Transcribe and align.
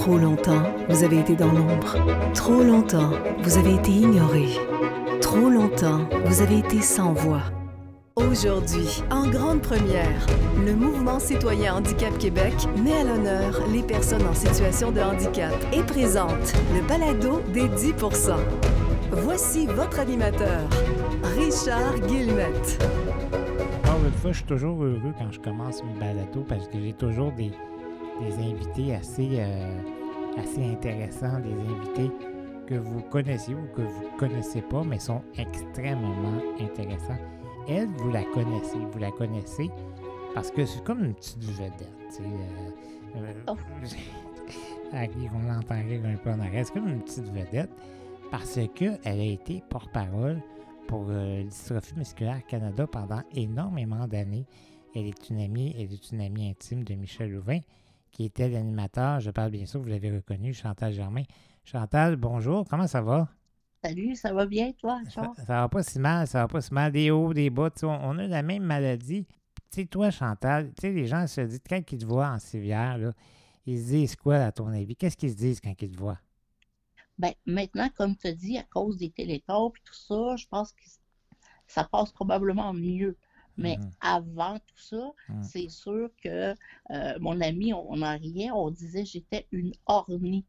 Trop 0.00 0.16
longtemps, 0.16 0.62
vous 0.88 1.04
avez 1.04 1.18
été 1.18 1.36
dans 1.36 1.52
l'ombre. 1.52 1.98
Trop 2.32 2.62
longtemps, 2.62 3.10
vous 3.42 3.58
avez 3.58 3.74
été 3.74 3.90
ignoré. 3.90 4.46
Trop 5.20 5.50
longtemps, 5.50 6.08
vous 6.24 6.40
avez 6.40 6.60
été 6.60 6.80
sans 6.80 7.12
voix. 7.12 7.42
Aujourd'hui, 8.16 9.02
en 9.10 9.28
grande 9.28 9.60
première, 9.60 10.26
le 10.64 10.72
mouvement 10.72 11.18
citoyen 11.20 11.74
Handicap 11.74 12.16
Québec 12.16 12.54
met 12.82 12.94
à 12.94 13.04
l'honneur 13.04 13.60
les 13.70 13.82
personnes 13.82 14.26
en 14.26 14.32
situation 14.32 14.90
de 14.90 15.02
handicap 15.02 15.52
et 15.70 15.82
présente 15.82 16.54
le 16.74 16.80
balado 16.88 17.42
des 17.52 17.68
10 17.68 17.92
Voici 19.10 19.66
votre 19.66 20.00
animateur, 20.00 20.66
Richard 21.36 22.00
Guillemette. 22.06 22.82
Encore 23.84 24.00
une 24.06 24.12
fois, 24.12 24.32
je 24.32 24.38
suis 24.38 24.46
toujours 24.46 24.82
heureux 24.82 25.12
quand 25.18 25.30
je 25.30 25.40
commence 25.40 25.84
mes 25.84 26.00
balados 26.00 26.46
parce 26.48 26.68
que 26.68 26.80
j'ai 26.80 26.94
toujours 26.94 27.32
des, 27.32 27.50
des 28.20 28.34
invités 28.34 28.94
assez, 28.94 29.28
euh, 29.32 29.82
assez 30.36 30.64
intéressants, 30.64 31.40
des 31.40 31.52
invités 31.52 32.10
que 32.66 32.74
vous 32.74 33.00
connaissez 33.02 33.54
ou 33.54 33.66
que 33.74 33.82
vous 33.82 34.04
ne 34.04 34.18
connaissez 34.18 34.62
pas, 34.62 34.82
mais 34.84 34.98
sont 34.98 35.22
extrêmement 35.36 36.40
intéressants. 36.60 37.18
Elle, 37.68 37.88
vous 37.88 38.10
la 38.10 38.22
connaissez, 38.24 38.78
vous 38.92 38.98
la 38.98 39.10
connaissez 39.10 39.70
parce 40.34 40.50
que 40.50 40.64
c'est 40.64 40.82
comme 40.84 41.04
une 41.04 41.14
petite 41.14 41.42
vedette. 41.44 41.88
tu 42.08 42.16
sais, 42.16 42.22
euh, 42.22 42.70
euh, 43.16 43.32
Oh. 43.48 43.56
on 44.92 45.48
l'entend 45.48 45.82
rire 45.82 46.02
un 46.04 46.16
peu 46.16 46.30
en 46.30 46.40
arrière. 46.40 46.66
C'est 46.66 46.74
comme 46.74 46.88
une 46.88 47.02
petite 47.02 47.32
vedette 47.32 47.70
parce 48.30 48.58
qu'elle 48.74 48.98
a 49.04 49.14
été 49.14 49.62
porte-parole 49.68 50.40
pour 50.86 51.06
euh, 51.08 51.44
musculaire 51.96 52.44
Canada 52.46 52.86
pendant 52.86 53.22
énormément 53.34 54.06
d'années. 54.06 54.46
Elle 54.94 55.06
est 55.06 55.30
une 55.30 55.40
amie, 55.40 55.74
elle 55.76 55.92
est 55.92 56.12
une 56.12 56.20
amie 56.20 56.48
intime 56.48 56.82
de 56.84 56.94
Michel 56.94 57.32
Louvain, 57.32 57.60
qui 58.10 58.24
était 58.24 58.48
l'animateur, 58.48 59.20
je 59.20 59.30
parle 59.30 59.50
bien 59.50 59.66
sûr, 59.66 59.80
vous 59.80 59.88
l'avez 59.88 60.10
reconnu, 60.10 60.52
Chantal 60.54 60.92
Germain. 60.92 61.22
Chantal, 61.64 62.16
bonjour, 62.16 62.66
comment 62.68 62.86
ça 62.86 63.02
va? 63.02 63.28
Salut, 63.82 64.14
ça 64.14 64.32
va 64.32 64.46
bien, 64.46 64.72
toi, 64.72 65.00
Charles? 65.08 65.34
ça 65.36 65.44
va 65.62 65.68
pas 65.68 65.82
si 65.82 65.98
mal, 65.98 66.26
ça 66.26 66.40
va 66.40 66.48
pas 66.48 66.60
si 66.60 66.74
mal, 66.74 66.92
des 66.92 67.10
hauts, 67.10 67.32
des 67.32 67.50
bas, 67.50 67.70
tu 67.70 67.80
sais, 67.80 67.86
on, 67.86 67.90
on 67.90 68.18
a 68.18 68.26
la 68.26 68.42
même 68.42 68.62
maladie. 68.62 69.26
Tu 69.70 69.82
sais, 69.82 69.86
toi, 69.86 70.10
Chantal, 70.10 70.72
tu 70.74 70.82
sais, 70.82 70.92
les 70.92 71.06
gens 71.06 71.26
se 71.26 71.40
disent, 71.42 71.60
quand 71.68 71.80
ils 71.92 71.98
te 71.98 72.04
voient 72.04 72.28
en 72.28 72.38
civière, 72.38 72.98
là, 72.98 73.12
ils 73.66 73.78
se 73.78 73.86
disent 73.86 74.16
quoi, 74.16 74.36
à 74.36 74.52
ton 74.52 74.68
avis? 74.68 74.96
Qu'est-ce 74.96 75.16
qu'ils 75.16 75.30
se 75.30 75.36
disent 75.36 75.60
quand 75.60 75.74
ils 75.80 75.90
te 75.90 75.96
voient? 75.96 76.18
Ben, 77.18 77.32
maintenant, 77.46 77.88
comme 77.96 78.16
tu 78.16 78.26
as 78.26 78.32
dit, 78.32 78.58
à 78.58 78.62
cause 78.64 78.96
des 78.96 79.10
télétons 79.10 79.70
et 79.70 79.80
tout 79.84 79.94
ça, 79.94 80.36
je 80.36 80.46
pense 80.46 80.72
que 80.72 80.82
ça 81.66 81.84
passe 81.84 82.12
probablement 82.12 82.72
mieux. 82.72 83.16
Mais 83.60 83.78
Mhm. 83.78 83.92
avant 84.00 84.58
tout 84.60 84.78
ça, 84.78 85.12
Mhm. 85.28 85.50
c'est 85.50 85.68
sûr 85.70 86.10
que 86.24 86.54
euh, 86.92 87.18
mon 87.20 87.40
ami, 87.42 87.74
on, 87.74 87.90
on 87.92 88.02
en 88.02 88.18
riait, 88.18 88.50
on 88.52 88.70
disait 88.70 89.06
j'étais 89.06 89.48
une 89.52 89.72
ornie, 89.86 90.46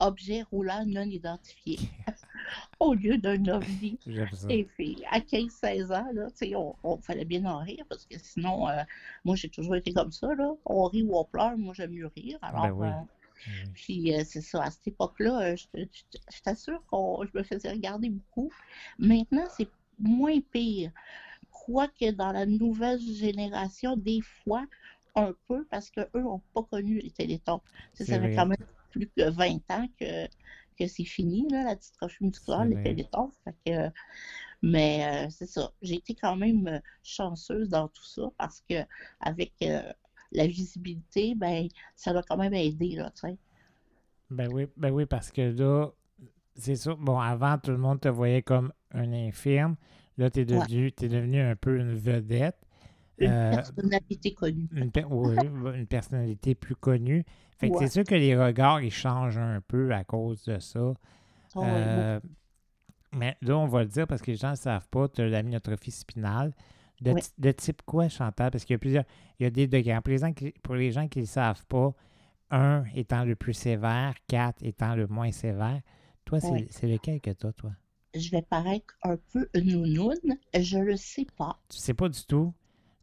objet 0.00 0.42
roulant 0.42 0.84
non 0.86 1.02
identifié, 1.04 1.78
au 2.80 2.94
lieu 2.94 3.18
d'un 3.18 3.44
ovni. 3.48 4.00
Et 4.48 4.64
puis, 4.64 5.02
à 5.10 5.20
15-16 5.20 5.92
ans, 5.92 6.06
là, 6.14 6.28
on, 6.56 6.74
on 6.82 6.98
fallait 7.00 7.24
bien 7.24 7.44
en 7.46 7.58
rire 7.58 7.84
parce 7.88 8.06
que 8.06 8.18
sinon, 8.18 8.68
euh, 8.68 8.82
moi, 9.24 9.36
j'ai 9.36 9.48
toujours 9.50 9.76
été 9.76 9.92
comme 9.92 10.12
ça, 10.12 10.34
là. 10.34 10.52
On 10.66 10.84
rit 10.86 11.02
ou 11.02 11.16
on 11.16 11.24
pleure, 11.24 11.56
moi, 11.58 11.74
j'aime 11.74 11.92
mieux 11.92 12.10
rire. 12.16 12.38
Alors, 12.42 12.62
Ben 12.62 12.72
oui. 12.72 12.88
euh, 12.88 13.04
puis, 13.74 14.14
euh, 14.14 14.22
c'est 14.26 14.40
ça, 14.42 14.64
à 14.64 14.70
cette 14.70 14.88
époque-là, 14.88 15.56
je, 15.56 15.66
je 15.74 16.40
t'assure 16.42 16.80
que 16.90 16.96
je 17.32 17.38
me 17.38 17.44
faisais 17.44 17.70
regarder 17.72 18.10
beaucoup. 18.10 18.52
Maintenant, 18.98 19.46
c'est 19.50 19.72
moins 19.98 20.40
pire. 20.52 20.92
Quoique 21.64 22.10
dans 22.10 22.32
la 22.32 22.46
nouvelle 22.46 23.00
génération, 23.00 23.96
des 23.96 24.20
fois, 24.20 24.66
un 25.14 25.34
peu, 25.46 25.64
parce 25.70 25.90
qu'eux 25.90 26.08
n'ont 26.14 26.42
pas 26.54 26.62
connu 26.62 26.98
les 26.98 27.10
télétons. 27.10 27.60
Ça 27.94 28.04
fait 28.20 28.34
quand 28.34 28.46
même 28.46 28.56
plus 28.90 29.08
que 29.16 29.30
20 29.30 29.58
ans 29.70 29.86
que, 30.00 30.26
que 30.78 30.86
c'est 30.86 31.04
fini, 31.04 31.46
là, 31.50 31.64
la 31.64 31.74
dystrophie 31.76 32.24
musculaire, 32.24 32.64
les 32.64 32.82
télétons. 32.82 33.30
Fait 33.44 33.54
que, 33.64 33.94
mais 34.62 35.04
euh, 35.04 35.30
c'est 35.30 35.46
ça. 35.46 35.72
J'ai 35.82 35.96
été 35.96 36.14
quand 36.14 36.36
même 36.36 36.80
chanceuse 37.02 37.68
dans 37.68 37.88
tout 37.88 38.04
ça 38.04 38.22
parce 38.38 38.62
que 38.68 38.76
avec 39.20 39.52
euh, 39.62 39.82
la 40.32 40.46
visibilité, 40.46 41.34
ben, 41.34 41.68
ça 41.94 42.12
m'a 42.12 42.22
quand 42.22 42.36
même 42.36 42.54
aidé, 42.54 42.96
là, 42.96 43.10
tu 43.10 43.28
sais. 43.28 43.36
Ben 44.30 44.50
oui, 44.50 44.66
ben 44.76 44.90
oui, 44.90 45.04
parce 45.04 45.30
que 45.30 45.42
là, 45.42 45.90
c'est 46.56 46.76
sûr, 46.76 46.96
bon, 46.96 47.18
avant, 47.18 47.58
tout 47.58 47.70
le 47.70 47.76
monde 47.76 48.00
te 48.00 48.08
voyait 48.08 48.42
comme 48.42 48.72
un 48.92 49.12
infirme. 49.12 49.76
Là, 50.18 50.30
tu 50.30 50.40
es 50.40 50.44
devenu, 50.44 50.90
devenu 51.00 51.40
un 51.40 51.56
peu 51.56 51.78
une 51.78 51.94
vedette. 51.94 52.56
Une 53.18 53.30
Euh, 53.30 53.50
personnalité 53.52 54.34
connue. 54.34 54.68
Une, 54.72 54.90
oui, 55.10 55.36
une 55.74 55.86
personnalité 55.86 56.54
plus 56.54 56.74
connue. 56.76 57.24
Fait 57.58 57.68
que 57.68 57.74
Ouais. 57.76 57.86
c'est 57.86 57.92
sûr 57.92 58.04
que 58.04 58.14
les 58.14 58.36
regards, 58.36 58.80
ils 58.82 58.90
changent 58.92 59.38
un 59.38 59.60
peu 59.60 59.92
à 59.92 60.02
cause 60.04 60.42
de 60.44 60.58
ça. 60.58 60.80
Oh, 61.54 61.60
ouais, 61.60 61.66
Euh, 61.68 62.20
mais 63.14 63.36
là, 63.42 63.56
on 63.58 63.66
va 63.66 63.82
le 63.82 63.88
dire 63.88 64.06
parce 64.06 64.22
que 64.22 64.30
les 64.30 64.36
gens 64.36 64.50
ne 64.52 64.56
savent 64.56 64.88
pas, 64.88 65.08
tu 65.08 65.20
as 65.20 65.28
l'amyotrophie 65.28 65.90
spinale. 65.90 66.52
De, 67.00 67.10
Oui. 67.12 67.20
de 67.38 67.50
type 67.52 67.82
quoi, 67.82 68.08
Chantal? 68.08 68.50
Parce 68.50 68.64
qu'il 68.64 68.74
y 68.74 68.76
a 68.76 68.78
plusieurs. 68.78 69.04
Il 69.38 69.42
y 69.44 69.46
a 69.46 69.50
des 69.50 69.66
degrés. 69.66 70.00
Pour 70.02 70.10
les 70.12 70.18
gens 70.18 70.32
qui 70.32 70.52
pour 70.62 70.74
les 70.76 70.90
gens 70.92 71.08
qui 71.08 71.18
ne 71.18 71.24
le 71.24 71.28
savent 71.28 71.64
pas, 71.66 71.92
1 72.50 72.84
étant 72.94 73.24
le 73.24 73.34
plus 73.34 73.54
sévère, 73.54 74.14
4 74.28 74.62
étant 74.64 74.94
le 74.94 75.06
moins 75.08 75.32
sévère. 75.32 75.80
Toi, 76.24 76.38
c'est 76.40 76.86
lequel 76.86 77.20
que 77.20 77.30
as, 77.30 77.52
toi? 77.52 77.72
Je 78.14 78.30
vais 78.30 78.42
paraître 78.42 78.94
un 79.02 79.16
peu 79.32 79.48
nounoune, 79.54 80.36
je 80.54 80.78
le 80.78 80.96
sais 80.96 81.26
pas. 81.36 81.60
Tu 81.68 81.78
sais 81.78 81.94
pas 81.94 82.08
du 82.08 82.24
tout. 82.24 82.52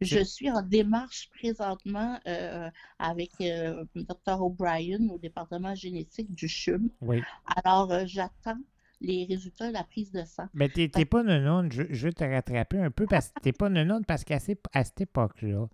Je 0.00 0.24
suis 0.24 0.50
en 0.50 0.62
démarche 0.62 1.28
présentement 1.30 2.18
euh, 2.26 2.70
avec 2.98 3.32
euh, 3.42 3.84
Dr. 3.94 4.40
O'Brien 4.40 4.98
au 5.10 5.18
département 5.18 5.74
génétique 5.74 6.34
du 6.34 6.48
CHUM. 6.48 6.88
Oui. 7.02 7.22
Alors, 7.62 7.92
euh, 7.92 8.04
j'attends 8.06 8.58
les 9.02 9.26
résultats 9.26 9.68
de 9.68 9.74
la 9.74 9.84
prise 9.84 10.10
de 10.10 10.24
sang. 10.24 10.46
Mais 10.54 10.68
t'es 10.68 10.88
t'es 10.88 11.04
pas 11.04 11.22
nounoune. 11.22 11.70
Je, 11.70 11.82
je 11.90 12.06
veux 12.06 12.12
te 12.14 12.24
rattraper 12.24 12.78
un 12.78 12.90
peu 12.90 13.06
parce 13.06 13.28
que 13.28 13.40
t'es 13.40 13.52
pas 13.52 13.68
nounoune 13.68 14.04
parce 14.06 14.24
qu'à 14.24 14.38
cette 14.38 15.00
époque-là, 15.00 15.68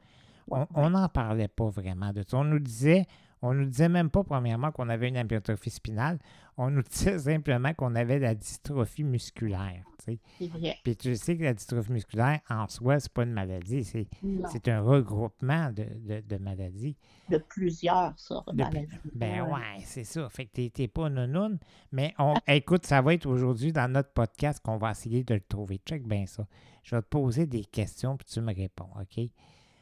on 0.48 0.90
n'en 0.90 1.08
parlait 1.08 1.48
pas 1.48 1.68
vraiment 1.68 2.12
de 2.12 2.24
ça. 2.26 2.38
On 2.38 2.44
nous 2.44 2.60
disait, 2.60 3.06
on 3.42 3.54
nous 3.54 3.66
disait 3.66 3.88
même 3.88 4.10
pas 4.10 4.24
premièrement 4.24 4.72
qu'on 4.72 4.88
avait 4.88 5.08
une 5.08 5.16
amyotrophie 5.16 5.70
spinale. 5.70 6.18
On 6.58 6.70
nous 6.70 6.82
disait 6.82 7.18
simplement 7.18 7.74
qu'on 7.74 7.94
avait 7.94 8.18
la 8.18 8.34
dystrophie 8.34 9.04
musculaire. 9.04 9.84
tu 9.98 10.12
sais. 10.14 10.18
C'est 10.38 10.46
vrai. 10.48 10.76
Puis 10.82 10.96
tu 10.96 11.14
sais 11.16 11.36
que 11.36 11.42
la 11.44 11.52
dystrophie 11.52 11.92
musculaire, 11.92 12.40
en 12.48 12.66
soi, 12.68 12.98
c'est 12.98 13.12
pas 13.12 13.24
une 13.24 13.32
maladie, 13.34 13.84
c'est 13.84 14.68
un 14.68 14.80
regroupement 14.80 15.70
de, 15.70 15.84
de- 15.84 16.20
de 16.26 16.36
maladies. 16.38 16.96
de 17.28 17.36
plusieurs 17.38 18.18
sortes 18.18 18.54
de 18.54 18.62
maladies. 18.62 18.88
Ben 19.14 19.42
Ouais. 19.42 19.52
ouais, 19.52 19.80
c'est 19.84 20.04
ça. 20.04 20.28
Fait 20.30 20.46
que 20.46 20.52
t'es- 20.52 20.70
t'es 20.70 20.88
pas 20.88 21.10
nounoune. 21.10 21.58
Mais 21.92 22.14
on, 22.18 22.34
écoute, 22.46 22.86
ça 22.86 23.02
va 23.02 23.12
être 23.14 23.26
aujourd'hui 23.26 23.72
dans 23.72 23.90
notre 23.92 24.12
podcast 24.12 24.60
qu'on 24.64 24.78
va 24.78 24.92
essayer 24.92 25.24
de 25.24 25.34
le 25.34 25.40
trouver. 25.40 25.78
Check 25.84 26.06
bien 26.08 26.24
ça. 26.26 26.46
Je 26.84 26.94
vais 26.96 27.02
te 27.02 27.08
poser 27.08 27.44
des 27.46 27.64
questions 27.64 28.16
puis 28.16 28.26
tu 28.32 28.40
me 28.40 28.54
réponds, 28.54 28.88
OK? 28.98 29.24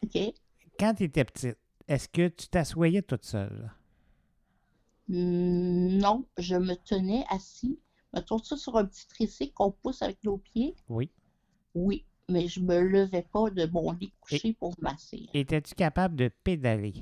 OK. 0.05 0.19
Quand 0.79 0.95
tu 0.95 1.05
étais 1.05 1.25
petite, 1.25 1.57
est-ce 1.89 2.09
que 2.09 2.29
tu 2.29 2.49
t'assoyais 2.49 3.03
toute 3.03 3.25
seule? 3.25 3.71
Hmm, 5.09 5.99
Non, 5.99 6.27
je 6.39 6.57
me 6.57 6.75
tenais 6.75 7.25
assis. 7.31 7.79
Mettons 8.13 8.39
ça 8.39 8.57
sur 8.57 8.77
un 8.77 8.85
petit 8.85 9.07
tricycle 9.09 9.53
qu'on 9.55 9.71
pousse 9.73 10.03
avec 10.03 10.23
nos 10.25 10.37
pieds. 10.39 10.75
Oui. 10.89 11.11
Oui, 11.75 12.05
mais 12.29 12.49
je 12.49 12.61
me 12.61 12.81
levais 12.81 13.23
pas 13.23 13.51
de 13.51 13.67
mon 13.67 13.93
lit 13.93 14.13
couché 14.21 14.53
pour 14.55 14.75
masser. 14.81 15.29
Étais-tu 15.35 15.75
capable 15.75 16.17
de 16.17 16.29
pédaler? 16.29 16.95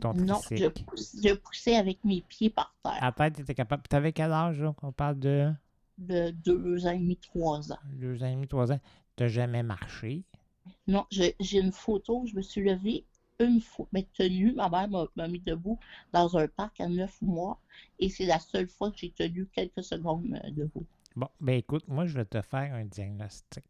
Ton 0.00 0.14
Non, 0.14 0.40
je, 0.54 0.66
tricycle. 0.66 0.84
pousse- 0.84 1.16
je 1.22 1.34
poussais 1.34 1.76
avec 1.76 2.04
mes 2.04 2.22
pieds 2.22 2.50
par 2.50 2.74
terre. 2.82 3.14
Tête, 3.16 3.36
tu 3.36 3.42
étais 3.42 3.54
capable. 3.54 3.82
Tu 3.88 3.96
avais 3.96 4.12
quel 4.12 4.32
âge, 4.32 4.60
là? 4.60 4.74
On 4.82 4.92
parle 4.92 5.18
de 5.18 5.52
De 5.98 6.30
deux 6.30 6.86
ans 6.86 6.90
et 6.90 6.98
demi, 6.98 7.16
trois 7.16 7.70
ans. 7.72 7.78
deux 7.84 8.22
ans 8.22 8.26
et 8.26 8.34
demi, 8.34 8.48
trois 8.48 8.72
ans. 8.72 8.80
Tu 9.16 9.28
jamais 9.28 9.62
marché? 9.62 10.24
Non, 10.86 11.06
je- 11.10 11.32
j'ai 11.40 11.58
une 11.58 11.72
photo 11.72 12.24
je 12.26 12.34
me 12.34 12.42
suis 12.42 12.62
levée 12.62 13.04
une 13.38 13.60
fois, 13.60 13.86
mais 13.92 14.06
tenue. 14.12 14.52
Ma 14.52 14.68
mère 14.68 15.08
m'a 15.16 15.28
mis 15.28 15.40
debout 15.40 15.78
dans 16.12 16.36
un 16.36 16.46
parc 16.48 16.80
à 16.80 16.88
neuf 16.88 17.20
mois. 17.22 17.58
Et 17.98 18.08
c'est 18.10 18.26
la 18.26 18.38
seule 18.38 18.68
fois 18.68 18.90
que 18.90 18.98
j'ai 18.98 19.10
tenu 19.10 19.46
quelques 19.46 19.82
secondes 19.82 20.38
euh, 20.44 20.50
debout. 20.50 20.86
Bon, 21.16 21.28
ben 21.40 21.54
écoute, 21.56 21.84
moi, 21.88 22.06
je 22.06 22.14
vais 22.14 22.24
te 22.24 22.40
faire 22.42 22.74
un 22.74 22.84
diagnostic. 22.84 23.64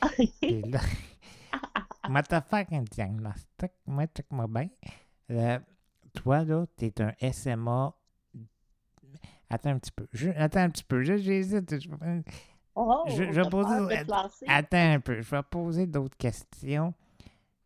Et 0.42 0.62
là, 0.62 0.80
moi, 2.08 2.22
te 2.22 2.40
faire 2.40 2.66
un 2.72 2.82
diagnostic. 2.82 3.72
Moi, 3.86 4.06
check-moi 4.06 4.46
bien. 4.48 4.68
Euh, 5.30 5.58
toi, 6.14 6.42
là, 6.44 6.66
t'es 6.76 6.92
un 7.02 7.12
SMA. 7.20 7.94
Attends 9.50 9.70
un 9.70 9.78
petit 9.78 9.92
peu. 9.92 10.06
Je- 10.12 10.30
attends 10.30 10.60
un 10.60 10.70
petit 10.70 10.84
peu. 10.84 11.02
Je- 11.02 11.16
J'hésite. 11.18 11.78
Je- 11.80 11.88
Oh, 12.74 13.04
Je- 13.08 13.24
je 13.32 13.40
vais 13.40 13.48
poser-? 13.50 14.04
Attends 14.46 14.92
un 14.94 15.00
peu. 15.00 15.20
Je 15.20 15.30
vais 15.30 15.42
poser 15.42 15.86
d'autres 15.86 16.16
questions. 16.16 16.94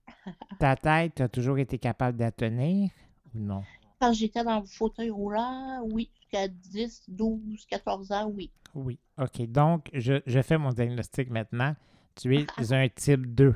Ta 0.59 0.77
tête, 0.77 1.15
tu 1.17 1.23
as 1.23 1.29
toujours 1.29 1.59
été 1.59 1.79
capable 1.79 2.19
de 2.19 2.25
la 2.25 2.33
tenir 2.33 2.91
ou 3.35 3.39
non? 3.39 3.63
Quand 4.01 4.13
j'étais 4.13 4.43
dans 4.45 4.61
le 4.61 4.67
fauteuil 4.67 5.11
roulant, 5.11 5.81
oui. 5.91 6.11
Jusqu'à 6.21 6.49
10, 6.49 7.05
12, 7.09 7.67
14 7.67 8.11
ans, 8.13 8.27
oui. 8.35 8.51
Oui. 8.75 8.99
OK. 9.19 9.47
Donc, 9.47 9.89
je, 9.93 10.21
je 10.27 10.43
fais 10.43 10.59
mon 10.59 10.71
diagnostic 10.71 11.31
maintenant. 11.31 11.77
Tu 12.17 12.37
es 12.37 12.47
un 12.73 12.89
type 12.89 13.35
2. 13.35 13.55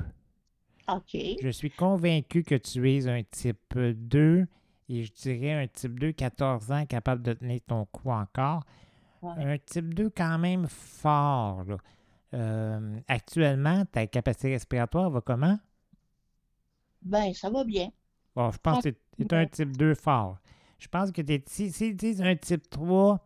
OK. 0.87 1.17
Je 1.41 1.49
suis 1.49 1.71
convaincu 1.71 2.43
que 2.43 2.55
tu 2.55 2.89
es 2.91 3.07
un 3.07 3.21
type 3.23 3.77
2 3.77 4.47
Et 4.87 5.03
je 5.03 5.11
dirais 5.13 5.53
un 5.53 5.67
type 5.67 5.99
2, 5.99 6.13
14 6.13 6.71
ans, 6.71 6.85
capable 6.85 7.21
de 7.21 7.33
tenir 7.33 7.59
ton 7.67 7.85
coup 7.85 8.09
encore. 8.11 8.63
Ouais. 9.21 9.53
Un 9.53 9.57
type 9.57 9.93
2 9.93 10.09
quand 10.09 10.37
même 10.39 10.67
fort. 10.67 11.63
là. 11.65 11.77
Euh, 12.33 12.99
actuellement, 13.07 13.83
ta 13.85 14.05
capacité 14.07 14.49
respiratoire 14.53 15.09
va 15.09 15.21
comment? 15.21 15.57
Ben, 17.01 17.33
ça 17.33 17.49
va 17.49 17.63
bien. 17.63 17.89
Bon, 18.35 18.51
je 18.51 18.57
pense 18.59 18.83
que 18.83 18.89
c'est 19.17 19.33
un 19.33 19.39
Ouais. 19.39 19.49
type 19.49 19.75
2 19.77 19.95
fort. 19.95 20.37
Je 20.77 20.87
pense 20.87 21.11
que 21.11 21.21
t'es, 21.21 21.43
si, 21.47 21.71
si 21.71 21.93
disent 21.93 22.21
un 22.21 22.35
type 22.35 22.69
3, 22.69 23.19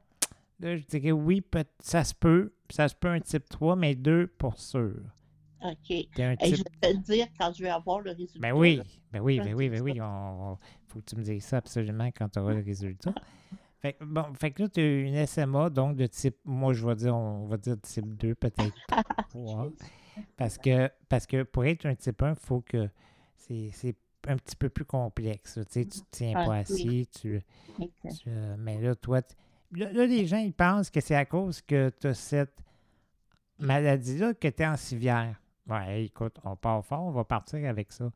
là, 0.60 0.78
je 0.78 0.86
dirais 0.86 1.12
oui, 1.12 1.44
ça 1.80 2.04
se 2.04 2.14
peut. 2.16 2.54
Ça 2.70 2.88
se 2.88 2.96
peut 2.96 3.10
un 3.10 3.20
type 3.20 3.48
3, 3.50 3.76
mais 3.76 3.94
2 3.96 4.28
pour 4.28 4.58
sûr. 4.60 4.96
OK. 5.64 5.92
Un 6.18 6.36
Et 6.42 6.56
je 6.56 6.64
vais 6.64 6.64
te 6.82 6.88
le 6.88 6.98
dire 7.04 7.28
quand 7.40 7.54
je 7.56 7.64
vais 7.64 7.70
avoir 7.70 8.00
le 8.02 8.12
résultat. 8.12 8.40
Ben 8.40 8.52
oui, 8.54 8.82
ben 9.12 9.22
oui, 9.22 9.40
un 9.40 9.44
ben 9.46 9.54
oui, 9.54 9.70
ben 9.70 9.82
oui. 9.82 10.00
On- 10.02 10.58
faut 10.88 11.00
que 11.00 11.06
tu 11.06 11.16
me 11.16 11.24
dises 11.24 11.46
ça 11.46 11.58
absolument 11.58 12.08
quand 12.18 12.30
tu 12.30 12.40
auras 12.40 12.54
le 12.54 12.64
résultat. 12.64 13.14
Fait, 13.84 13.98
bon, 14.00 14.34
fait 14.34 14.52
que 14.52 14.64
là, 14.64 14.70
tu 14.70 14.80
as 14.80 15.02
une 15.02 15.28
SMA, 15.28 15.70
donc 15.70 15.98
de 15.98 16.08
type, 16.08 16.38
moi 16.46 16.72
je 16.72 16.88
vais 16.88 16.96
dire, 16.96 17.14
on 17.14 17.48
va 17.48 17.58
dire 17.58 17.76
type 17.82 18.16
2, 18.16 18.34
peut-être 18.34 18.74
3. 19.30 19.70
Parce 20.38 20.58
que, 20.58 20.90
parce 21.10 21.28
que 21.28 21.44
pour 21.44 21.66
être 21.66 21.86
un 21.86 21.94
type 21.96 22.22
1, 22.24 22.30
il 22.30 22.36
faut 22.38 22.62
que 22.62 22.90
c'est 23.36 23.96
un 24.28 24.38
petit 24.38 24.56
peu 24.56 24.70
plus 24.70 24.86
complexe. 24.86 25.60
Tu 25.68 25.74
sais, 25.74 25.86
tu 25.86 26.00
te 26.00 26.06
tiens 26.12 26.32
Ah, 26.34 26.46
pas 26.46 26.52
oui. 26.52 26.58
assis, 26.60 27.10
tu, 27.20 27.42
euh, 28.28 28.56
mais 28.58 28.80
là, 28.80 28.96
toi, 28.96 29.20
là, 29.74 29.92
là, 29.92 30.06
les 30.06 30.26
gens, 30.28 30.38
ils 30.38 30.54
pensent 30.54 30.90
que 30.90 31.02
c'est 31.02 31.16
à 31.16 31.26
cause 31.26 31.62
que 31.62 31.92
tu 32.00 32.08
as 32.08 32.14
cette 32.14 32.58
maladie-là 33.60 34.34
que 34.34 34.48
tu 34.48 34.64
es 34.64 34.66
en 34.68 34.78
civière. 34.78 35.42
Ouais, 35.68 36.06
écoute, 36.06 36.38
on 36.46 36.56
part 36.56 36.86
fort, 36.86 37.04
on 37.04 37.12
va 37.12 37.24
partir 37.26 37.68
avec 37.70 37.92
ça. 37.92 38.10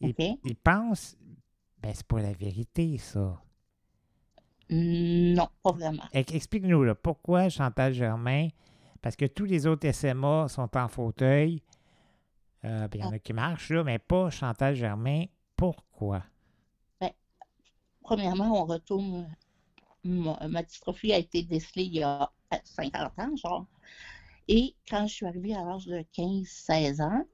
Ils, 0.00 0.14
ils 0.44 0.56
pensent, 0.56 1.16
ben 1.82 1.92
c'est 1.94 2.06
pas 2.06 2.20
la 2.22 2.32
vérité, 2.32 2.96
ça. 2.98 3.38
Non, 4.70 5.48
pas 5.62 5.72
vraiment. 5.72 6.02
Ex- 6.12 6.32
Explique-nous, 6.32 6.84
là, 6.84 6.94
pourquoi 6.94 7.48
Chantal 7.48 7.92
Germain, 7.92 8.48
parce 9.02 9.16
que 9.16 9.24
tous 9.26 9.44
les 9.44 9.66
autres 9.66 9.90
SMA 9.90 10.48
sont 10.48 10.76
en 10.76 10.88
fauteuil, 10.88 11.62
euh, 12.64 12.88
ben, 12.88 12.98
il 12.98 13.00
y 13.00 13.04
en 13.04 13.12
a 13.12 13.18
qui 13.18 13.32
marchent, 13.32 13.70
là, 13.70 13.82
mais 13.84 13.98
pas 13.98 14.30
Chantal 14.30 14.74
Germain. 14.74 15.24
Pourquoi? 15.56 16.22
Premièrement, 18.02 18.62
on 18.62 18.64
retourne. 18.64 19.28
Ma, 20.04 20.38
ma 20.48 20.62
dystrophie 20.62 21.12
a 21.12 21.18
été 21.18 21.42
décelée 21.42 21.84
il 21.84 21.94
y 21.96 22.02
a 22.02 22.30
50 22.64 23.18
ans, 23.18 23.36
genre. 23.36 23.66
Et 24.48 24.74
quand 24.88 25.06
je 25.06 25.14
suis 25.14 25.26
arrivée 25.26 25.54
à 25.54 25.64
l'âge 25.64 25.86
de 25.86 26.02
15-16 26.12 27.02
ans, 27.02 27.24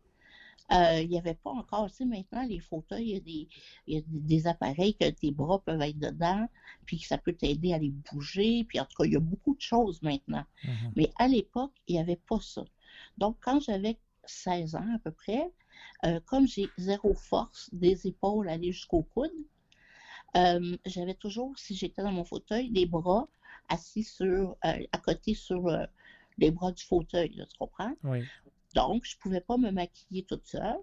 euh, 0.72 1.00
il 1.00 1.08
n'y 1.08 1.18
avait 1.18 1.34
pas 1.34 1.50
encore, 1.50 1.88
tu 1.88 1.96
sais, 1.96 2.04
maintenant, 2.04 2.44
les 2.44 2.58
fauteuils, 2.58 3.10
il 3.10 3.14
y 3.14 3.16
a, 3.16 3.20
des, 3.20 3.48
il 3.86 3.94
y 3.94 3.98
a 3.98 4.02
des 4.06 4.46
appareils 4.48 4.96
que 4.96 5.08
tes 5.10 5.30
bras 5.30 5.60
peuvent 5.60 5.80
être 5.80 5.98
dedans, 5.98 6.48
puis 6.86 6.98
que 6.98 7.06
ça 7.06 7.18
peut 7.18 7.32
t'aider 7.32 7.72
à 7.72 7.78
les 7.78 7.90
bouger, 7.90 8.64
puis 8.64 8.80
en 8.80 8.84
tout 8.84 8.96
cas, 8.98 9.04
il 9.04 9.12
y 9.12 9.16
a 9.16 9.20
beaucoup 9.20 9.54
de 9.54 9.60
choses 9.60 10.02
maintenant. 10.02 10.44
Mhm. 10.64 10.92
Mais 10.96 11.10
à 11.18 11.28
l'époque, 11.28 11.72
il 11.86 11.94
n'y 11.94 12.00
avait 12.00 12.20
pas 12.28 12.40
ça. 12.40 12.64
Donc, 13.16 13.36
quand 13.40 13.60
j'avais 13.60 13.98
16 14.24 14.74
ans 14.74 14.94
à 14.94 14.98
peu 14.98 15.12
près, 15.12 15.52
euh, 16.04 16.18
comme 16.26 16.48
j'ai 16.48 16.68
zéro 16.78 17.14
force 17.14 17.70
des 17.72 18.06
épaules 18.06 18.48
aller 18.48 18.72
jusqu'au 18.72 19.02
coude, 19.02 19.30
euh, 20.36 20.76
j'avais 20.84 21.14
toujours, 21.14 21.56
si 21.56 21.76
j'étais 21.76 22.02
dans 22.02 22.12
mon 22.12 22.24
fauteuil, 22.24 22.70
des 22.70 22.86
bras 22.86 23.28
assis 23.68 24.02
sur, 24.02 24.56
euh, 24.64 24.72
à 24.92 24.98
côté 24.98 25.34
sur 25.34 25.70
les 26.38 26.50
bras 26.50 26.72
du 26.72 26.82
fauteuil, 26.82 27.34
là, 27.36 27.46
tu 27.46 27.56
comprends? 27.56 27.94
Oui. 28.02 28.24
Donc, 28.76 29.04
je 29.06 29.16
ne 29.16 29.20
pouvais 29.20 29.40
pas 29.40 29.56
me 29.56 29.70
maquiller 29.70 30.22
toute 30.24 30.46
seule. 30.46 30.78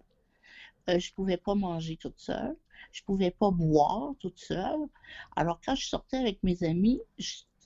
Euh, 0.89 0.99
je 0.99 1.11
ne 1.11 1.13
pouvais 1.13 1.37
pas 1.37 1.53
manger 1.53 1.95
toute 1.95 2.19
seule. 2.19 2.57
Je 2.91 3.01
ne 3.01 3.05
pouvais 3.05 3.31
pas 3.31 3.51
boire 3.51 4.15
toute 4.19 4.39
seule. 4.39 4.87
Alors, 5.35 5.61
quand 5.63 5.75
je 5.75 5.85
sortais 5.85 6.17
avec 6.17 6.41
mes 6.41 6.63
amis, 6.63 6.99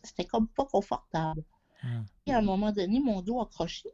c'était 0.03 0.25
comme 0.25 0.47
pas 0.49 0.65
confortable. 0.65 1.43
Mhm. 1.81 2.05
Et 2.25 2.33
à 2.33 2.39
un 2.39 2.41
moment 2.41 2.73
donné, 2.73 2.99
mon 2.99 3.21
dos 3.21 3.39
a 3.39 3.45
croché. 3.45 3.89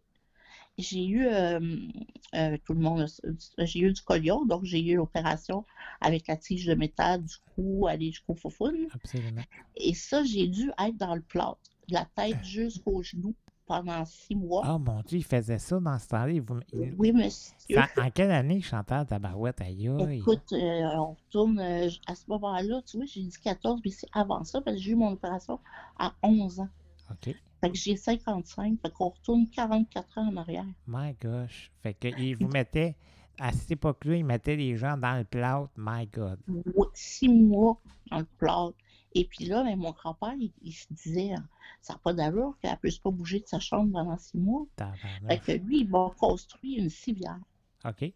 J'ai 0.79 1.05
eu, 1.05 1.27
euh, 1.27 1.59
euh, 2.33 2.57
tout 2.65 2.73
le 2.73 2.79
monde, 2.79 3.05
j'ai 3.59 3.79
eu 3.79 3.93
du 3.93 4.01
collion, 4.01 4.43
donc 4.43 4.63
j'ai 4.63 4.81
eu 4.83 4.95
l'opération 4.95 5.65
avec 6.01 6.27
la 6.27 6.35
tige 6.35 6.65
de 6.65 6.73
métal 6.73 7.23
du 7.23 7.35
cou, 7.53 7.85
aller 7.85 8.07
jusqu'au 8.07 8.33
foufoune. 8.33 8.87
Absolument. 8.91 9.43
Et 9.75 9.93
ça, 9.93 10.23
j'ai 10.23 10.47
dû 10.47 10.71
être 10.79 10.97
dans 10.97 11.13
le 11.13 11.21
plâtre, 11.21 11.61
de 11.89 11.93
la 11.93 12.05
tête 12.15 12.43
jusqu'au 12.43 13.03
genou 13.03 13.35
pendant 13.65 14.03
six 14.05 14.35
mois. 14.35 14.63
Oh 14.69 14.77
mon 14.79 15.01
Dieu, 15.01 15.19
il 15.19 15.23
faisait 15.23 15.57
ça 15.59 15.79
dans 15.79 15.97
ce 15.97 16.07
temps-là. 16.09 16.33
vous- 16.41 16.59
Oui, 16.97 17.11
monsieur. 17.11 17.75
Ça- 17.75 17.87
en 18.03 18.09
quelle 18.11 18.31
année 18.31 18.61
Chantal 18.61 19.05
Tabarouette? 19.05 19.61
Aïe. 19.61 19.89
Écoute, 20.17 20.51
euh, 20.53 20.81
on 20.95 21.13
retourne 21.13 21.59
euh, 21.59 21.89
à 22.07 22.15
ce 22.15 22.23
moment-là, 22.27 22.81
tu 22.85 22.97
vois, 22.97 23.05
j'ai 23.05 23.21
dit 23.21 23.37
14, 23.43 23.81
mais 23.85 23.91
c'est 23.91 24.07
avant 24.13 24.43
ça, 24.43 24.61
parce 24.61 24.77
que 24.77 24.83
j'ai 24.83 24.91
eu 24.91 24.95
mon 24.95 25.11
opération 25.13 25.59
à 25.97 26.13
11 26.23 26.59
ans. 26.59 26.69
OK. 27.11 27.35
Fait 27.61 27.69
que 27.71 27.77
j'ai 27.77 27.95
55, 27.95 28.77
fait 28.81 28.91
qu'on 28.91 29.09
retourne 29.09 29.47
44 29.49 30.17
ans 30.17 30.27
en 30.29 30.37
arrière. 30.37 30.65
My 30.87 31.13
gosh. 31.21 31.71
Fait 31.81 31.93
que 31.93 32.09
vous 32.43 32.49
mettait, 32.49 32.95
à 33.39 33.53
cette 33.53 33.71
époque-là, 33.71 34.15
il 34.17 34.25
mettait 34.25 34.55
les 34.57 34.75
gens 34.75 34.97
dans 34.97 35.17
le 35.17 35.23
plâtre. 35.23 35.69
My 35.77 36.05
God. 36.07 36.39
Six 36.93 37.29
mois 37.29 37.77
dans 38.11 38.19
le 38.19 38.27
plâtre. 38.37 38.73
Et 39.15 39.25
puis 39.25 39.45
là, 39.45 39.63
ben, 39.63 39.77
mon 39.77 39.91
grand-père, 39.91 40.33
il, 40.39 40.51
il 40.63 40.71
se 40.73 40.87
disait, 40.91 41.33
ça 41.81 41.93
n'a 41.93 41.99
pas 41.99 42.13
d'allure 42.13 42.57
qu'elle 42.61 42.71
ne 42.71 42.75
puisse 42.77 42.97
pas 42.97 43.11
bouger 43.11 43.39
de 43.39 43.47
sa 43.47 43.59
chambre 43.59 43.91
pendant 43.91 44.17
six 44.17 44.37
mois. 44.37 44.65
Fait 45.27 45.39
que 45.39 45.51
lui, 45.53 45.81
il 45.81 45.89
m'a 45.89 46.11
construit 46.17 46.73
une 46.73 46.89
civière 46.89 47.39
OK. 47.85 48.11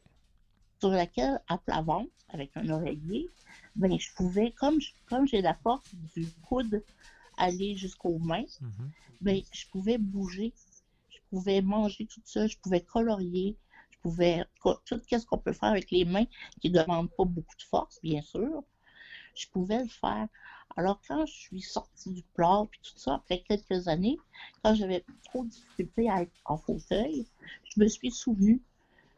sur 0.79 0.89
laquelle, 0.89 1.41
à 1.47 1.57
plat 1.57 1.81
ventre, 1.81 2.11
avec 2.29 2.51
un 2.55 2.69
oreiller, 2.69 3.29
ben, 3.75 3.97
je 3.99 4.09
pouvais, 4.15 4.51
comme, 4.51 4.79
je- 4.81 4.91
comme 5.07 5.27
j'ai 5.27 5.41
la 5.41 5.53
force 5.53 5.93
du 6.15 6.27
coude 6.47 6.83
aller 7.37 7.75
jusqu'aux 7.75 8.17
mains, 8.19 8.45
Mhm. 8.61 8.91
ben, 9.21 9.41
je 9.51 9.65
pouvais 9.71 9.97
bouger. 9.97 10.53
Je 11.09 11.19
pouvais 11.29 11.61
manger 11.61 12.05
toute 12.05 12.25
seule, 12.27 12.49
je 12.49 12.57
pouvais 12.57 12.81
colorier, 12.81 13.57
je 13.91 13.97
pouvais 13.99 14.45
tout 14.85 14.99
ce 15.09 15.25
qu'on 15.25 15.37
peut 15.37 15.51
faire 15.53 15.69
avec 15.69 15.91
les 15.91 16.05
mains 16.05 16.25
qui 16.61 16.69
ne 16.71 16.79
demandent 16.81 17.11
pas 17.11 17.25
beaucoup 17.25 17.55
de 17.57 17.63
force, 17.63 17.99
bien 18.01 18.21
sûr. 18.21 18.63
Je 19.35 19.47
pouvais 19.47 19.83
le 19.83 19.89
faire. 19.89 20.27
Alors, 20.77 21.01
quand 21.07 21.25
je 21.25 21.33
suis 21.33 21.61
sortie 21.61 22.11
du 22.11 22.23
plat, 22.35 22.63
puis 22.69 22.79
tout 22.83 22.97
ça, 22.99 23.15
après 23.15 23.41
quelques 23.41 23.87
années, 23.87 24.17
quand 24.63 24.75
j'avais 24.75 25.03
trop 25.25 25.43
de 25.43 25.49
difficultés 25.49 26.09
à 26.09 26.21
être 26.21 26.31
en 26.45 26.57
fauteuil, 26.57 27.25
je 27.75 27.81
me 27.81 27.87
suis 27.87 28.11
souvenu 28.11 28.61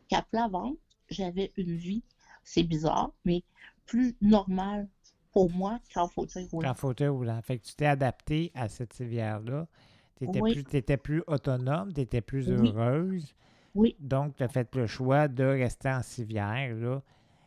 qu'à 0.07 0.21
plat 0.21 0.47
ventre, 0.47 0.80
j'avais 1.09 1.51
une 1.57 1.75
vie, 1.75 2.01
c'est 2.44 2.63
bizarre, 2.63 3.11
mais 3.25 3.44
plus 3.85 4.16
normale 4.21 4.87
pour 5.31 5.51
moi 5.51 5.80
qu'en 5.94 6.07
fauteuil 6.07 6.47
roulant. 6.51 6.71
En 6.71 6.73
fauteuil 6.73 7.09
roulant. 7.09 7.42
Fait 7.42 7.57
que 7.59 7.66
tu 7.66 7.75
t'es 7.75 7.85
adapté 7.85 8.51
à 8.56 8.69
cette 8.69 8.94
civière-là. 8.94 9.68
Tu 10.16 10.25
étais, 10.25 10.42
Oui. 10.42 10.54
plus, 10.54 10.63
t'étais 10.63 10.97
plus 10.97 11.23
autonome, 11.28 11.94
tu 11.94 12.01
étais 12.01 12.21
plus 12.21 12.47
Oui. 12.49 12.69
heureuse. 12.69 13.35
Oui, 13.75 13.95
Donc, 13.99 14.35
tu 14.35 14.44
as 14.44 14.47
fait 14.47 14.73
le 14.75 14.87
choix 14.87 15.28
de 15.28 15.44
rester 15.44 15.89
en 15.89 16.01
civière. 16.01 16.75
Là. 16.75 17.01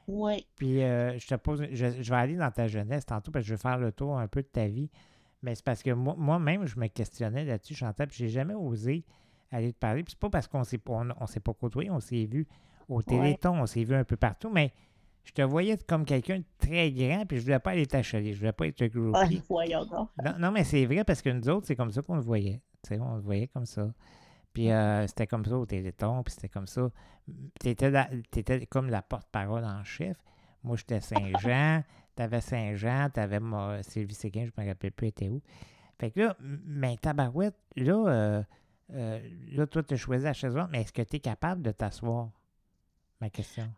Oui, 0.09 0.47
Puis, 0.57 0.83
euh, 0.83 1.19
je 1.19 1.27
te 1.27 1.35
pose, 1.37 1.63
je, 1.73 2.03
je 2.03 2.11
vais 2.11 2.17
aller 2.17 2.37
dans 2.37 2.51
ta 2.51 2.67
jeunesse 2.69 3.07
tantôt 3.07 3.31
parce 3.31 3.45
que 3.45 3.49
je 3.49 3.55
vais 3.55 3.61
faire 3.61 3.79
le 3.79 3.93
tour 3.93 4.19
un 4.19 4.29
peu 4.29 4.43
de 4.43 4.49
ta 4.49 4.67
vie. 4.67 4.91
Mais 5.43 5.55
c'est 5.55 5.65
parce 5.65 5.83
que 5.83 5.91
moi- 5.91 6.15
moi-même, 6.17 6.67
je 6.67 6.79
me 6.79 6.87
questionnais 6.87 7.45
là-dessus, 7.45 7.75
Chantal, 7.75 8.07
puis 8.09 8.17
j'ai 8.19 8.29
jamais 8.29 8.55
osé 8.55 9.05
aller 9.51 9.73
te 9.73 9.79
parler. 9.79 10.03
Puis 10.05 10.13
c'est 10.13 10.21
pas 10.21 10.31
parce 10.31 10.47
qu'on 10.47 10.65
s'est 10.65 10.81
on, 10.89 11.09
on 11.21 11.27
s'est 11.27 11.41
pas 11.41 11.53
côtoyé, 11.53 11.91
on 11.91 12.01
s'est 12.01 12.25
vu 12.27 12.47
au 12.89 13.03
Téléthon, 13.03 13.61
on 13.61 13.67
s'est 13.67 13.85
vu 13.85 13.95
un 13.95 14.05
peu 14.05 14.17
partout, 14.17 14.51
mais 14.51 14.73
je 15.25 15.33
te 15.33 15.43
voyais 15.43 15.77
comme 15.87 16.05
quelqu'un 16.05 16.39
de 16.39 16.45
très 16.59 16.91
grand, 16.93 17.25
puis 17.27 17.39
je 17.39 17.43
voulais 17.43 17.59
pas 17.59 17.71
aller 17.73 17.87
t'achaler, 17.87 18.33
je 18.35 18.39
voulais 18.39 18.53
pas 18.53 18.67
être 18.67 18.83
Ah, 18.83 18.89
groupie. 18.89 19.43
voyons 19.49 19.85
donc. 19.87 20.11
Non, 20.25 20.35
non, 20.39 20.51
mais 20.53 20.65
c'est 20.65 20.85
vrai 20.87 21.05
parce 21.05 21.23
que 21.23 21.31
nous 21.31 21.49
autres, 21.49 21.67
c'est 21.67 21.77
comme 21.77 21.91
ça 21.91 22.03
qu'on 22.03 22.17
le 22.17 22.23
voyait. 22.23 22.61
Tu 22.83 22.89
sais, 22.95 23.01
on 23.01 23.15
le 23.17 23.21
voyait 23.23 23.47
comme 23.49 23.67
ça. 23.67 23.93
Puis 24.53 24.71
euh, 24.71 25.07
c'était 25.07 25.27
comme 25.27 25.45
ça 25.45 25.57
au 25.57 25.67
Téléthon, 25.67 26.23
puis 26.23 26.35
c'était 26.35 26.49
comme 26.49 26.67
ça. 26.67 26.91
T'étais, 27.59 27.91
la- 27.91 28.11
t'étais 28.31 28.67
comme 28.67 28.91
la 28.91 29.03
porte-parole 29.03 29.65
en 29.65 29.83
chef. 29.85 30.17
Moi, 30.65 30.77
j'étais 30.77 31.01
Saint-Jean, 31.01 31.83
t'avais 32.15 32.41
Saint-Jean, 32.41 33.09
t'avais 33.11 33.41
ma- 33.41 33.83
Sylvie 33.83 34.15
Séguin, 34.15 34.47
je 34.47 34.61
me 34.63 34.67
rappelle 34.69 34.93
plus, 34.93 35.09
était 35.09 35.29
où. 35.29 35.41
Fait 35.99 36.11
que 36.11 36.21
là, 36.21 36.37
mais 36.41 36.97
tabarouette, 36.97 37.57
là, 37.77 37.95
euh, 38.09 38.43
euh, 38.93 39.21
là, 39.53 39.67
toi, 39.67 39.83
tu 39.83 39.95
as 39.95 39.97
choisi 39.97 40.25
la 40.25 40.33
chaise 40.33 40.57
mais 40.71 40.83
est-ce 40.83 40.93
que 40.93 41.03
tu 41.03 41.17
es 41.17 41.21
capable 41.21 41.63
de 41.63 41.71
t'asseoir? 41.71 42.31
Ma 43.21 43.31
question. 43.31 43.73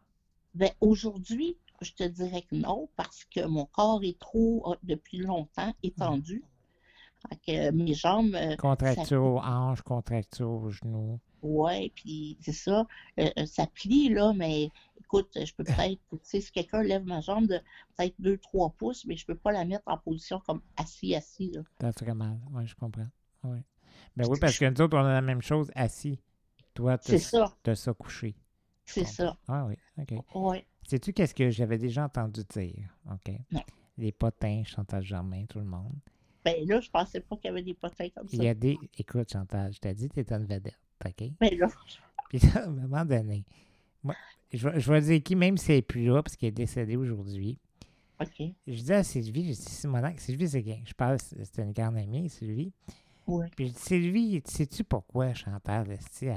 Ben, 0.54 0.70
aujourd'hui, 0.80 1.56
je 1.82 1.92
te 1.92 2.04
dirais 2.04 2.42
que 2.42 2.54
non, 2.56 2.88
parce 2.96 3.24
que 3.24 3.44
mon 3.44 3.66
corps 3.66 4.02
est 4.02 4.18
trop, 4.18 4.72
euh, 4.72 4.76
depuis 4.82 5.18
longtemps, 5.18 5.74
étendu. 5.82 6.42
Que, 7.46 7.68
euh, 7.68 7.72
mes 7.72 7.94
jambes, 7.94 8.34
euh, 8.34 8.56
Contracture 8.56 9.22
aux 9.22 9.38
hanches, 9.38 9.82
contracture 9.82 10.50
aux 10.50 10.70
genoux. 10.70 11.18
ouais, 11.42 11.92
puis 11.94 12.36
c'est 12.40 12.52
ça, 12.52 12.86
euh, 13.18 13.28
ça 13.46 13.66
plie, 13.66 14.08
là, 14.10 14.32
mais 14.34 14.70
écoute, 15.00 15.30
je 15.34 15.52
peux 15.54 15.64
peut-être, 15.94 16.00
tu 16.10 16.18
sais, 16.22 16.40
si 16.40 16.52
quelqu'un 16.52 16.82
lève 16.82 17.04
ma 17.04 17.20
jambe 17.20 17.46
de 17.46 17.58
peut-être 17.96 18.14
2-3 18.20 18.74
pouces, 18.76 19.04
mais 19.06 19.16
je 19.16 19.26
peux 19.26 19.34
pas 19.34 19.52
la 19.52 19.64
mettre 19.64 19.84
en 19.86 19.98
position 19.98 20.40
comme 20.40 20.60
assis-assis, 20.76 21.50
là. 21.54 21.62
T'as 21.78 21.92
très 21.92 22.14
mal. 22.14 22.38
Oui, 22.52 22.66
je 22.66 22.74
comprends. 22.74 23.08
Oui. 23.44 23.58
Ben 24.16 24.26
oui, 24.28 24.38
parce 24.40 24.58
que 24.58 24.64
nous 24.64 24.80
autres, 24.80 24.96
on 24.96 25.04
a 25.04 25.12
la 25.12 25.22
même 25.22 25.42
chose 25.42 25.70
assis. 25.74 26.20
Toi, 26.74 26.98
tu 26.98 27.18
ça, 27.18 27.54
as 27.66 27.74
ça 27.74 27.92
couché. 27.94 28.34
c'est 28.84 29.04
ça, 29.04 29.36
Ah 29.48 29.66
oui, 29.66 29.74
OK. 29.98 30.14
ouais. 30.34 30.66
Sais-tu 30.86 31.12
qu'est-ce 31.12 31.34
que 31.34 31.48
j'avais 31.50 31.78
déjà 31.78 32.04
entendu 32.04 32.42
dire? 32.50 32.96
OK? 33.10 33.32
Non. 33.52 33.62
les 33.96 34.12
potins, 34.12 34.62
Chantal 34.64 35.02
Germain, 35.02 35.46
tout 35.46 35.58
le 35.58 35.64
monde. 35.64 35.94
Ben 36.44 36.66
là, 36.66 36.80
je 36.80 36.90
pensais 36.90 37.20
pas 37.20 37.36
qu'il 37.36 37.46
y 37.46 37.48
avait 37.48 37.62
des 37.62 37.74
potins 37.74 38.08
comme 38.14 38.28
ça. 38.28 38.36
Il 38.36 38.44
y 38.44 38.48
a 38.48 38.54
des. 38.54 38.78
Écoute, 38.98 39.32
Chantal, 39.32 39.72
je 39.72 39.78
t'ai 39.78 39.94
dit, 39.94 40.08
tu 40.08 40.20
une 40.20 40.44
vedette, 40.44 40.78
OK? 41.04 41.30
Ben 41.40 41.58
là, 41.58 41.68
Puis 42.28 42.38
là, 42.38 42.64
à 42.64 42.66
un 42.66 42.70
moment 42.70 43.04
donné, 43.04 43.44
moi, 44.02 44.14
je, 44.52 44.68
vais- 44.68 44.80
je 44.80 44.92
vais 44.92 45.00
dire 45.00 45.22
qui, 45.22 45.36
même 45.36 45.56
si 45.56 45.72
elle 45.72 45.78
n'est 45.78 45.82
plus 45.82 46.04
là, 46.06 46.22
parce 46.22 46.36
qu'elle 46.36 46.48
est 46.50 46.52
décédée 46.52 46.96
aujourd'hui. 46.96 47.58
OK. 48.20 48.42
Je 48.66 48.82
dis 48.82 48.92
à 48.92 49.02
Sylvie, 49.02 49.44
je 49.54 49.60
dis 49.60 49.70
Simonac, 49.70 50.20
Sylvie, 50.20 50.48
c'est 50.48 50.62
qui? 50.62 50.82
Je 50.86 50.94
parle, 50.94 51.18
c'est 51.20 51.62
une 51.62 51.72
grande 51.72 51.96
amie, 51.96 52.28
Sylvie. 52.28 52.72
Oui. 53.26 53.46
Puis 53.56 53.68
je 53.68 53.72
dis, 53.72 53.78
Sylvie, 53.80 54.42
sais-tu 54.44 54.84
pourquoi 54.84 55.34
Chantal, 55.34 55.86
elle, 56.22 56.34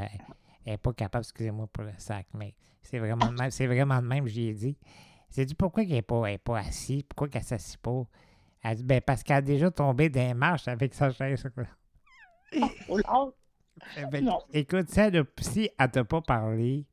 elle 0.65 0.73
est 0.73 0.77
pas 0.77 0.93
capable, 0.93 1.23
excusez-moi 1.23 1.67
pour 1.67 1.83
le 1.83 1.91
sac, 1.97 2.27
mais 2.33 2.55
c'est 2.81 2.99
vraiment 2.99 3.29
de 3.29 3.35
même, 3.35 3.51
c'est 3.51 3.67
vraiment 3.67 4.01
de 4.01 4.07
même, 4.07 4.27
j'y 4.27 4.47
ai 4.47 4.53
dit. 4.53 4.77
Sais-tu 5.29 5.55
pourquoi 5.55 5.83
qu'elle 5.83 5.93
n'est 5.95 6.01
pas, 6.01 6.25
elle 6.27 6.35
est 6.35 6.37
pas 6.39 6.59
assise? 6.59 7.03
Pourquoi 7.03 7.27
qu'elle 7.27 7.43
s'assit 7.43 7.77
pas? 7.79 8.07
Elle 8.63 8.77
dit, 8.77 8.83
ben 8.83 9.01
parce 9.01 9.23
qu'elle 9.23 9.37
a 9.37 9.41
déjà 9.41 9.71
tombé 9.71 10.09
les 10.09 10.33
marches 10.33 10.67
avec 10.67 10.93
sa 10.93 11.11
chaise. 11.11 11.43
Oh 12.89 13.33
ben, 14.11 14.25
Non. 14.25 14.39
Écoute, 14.53 14.89
si 14.89 14.99
elle 14.99 15.13
ne 15.13 15.23
si 15.39 15.69
elle 15.77 15.91
t'a 15.91 16.03
pas 16.03 16.21
parlé, 16.21 16.85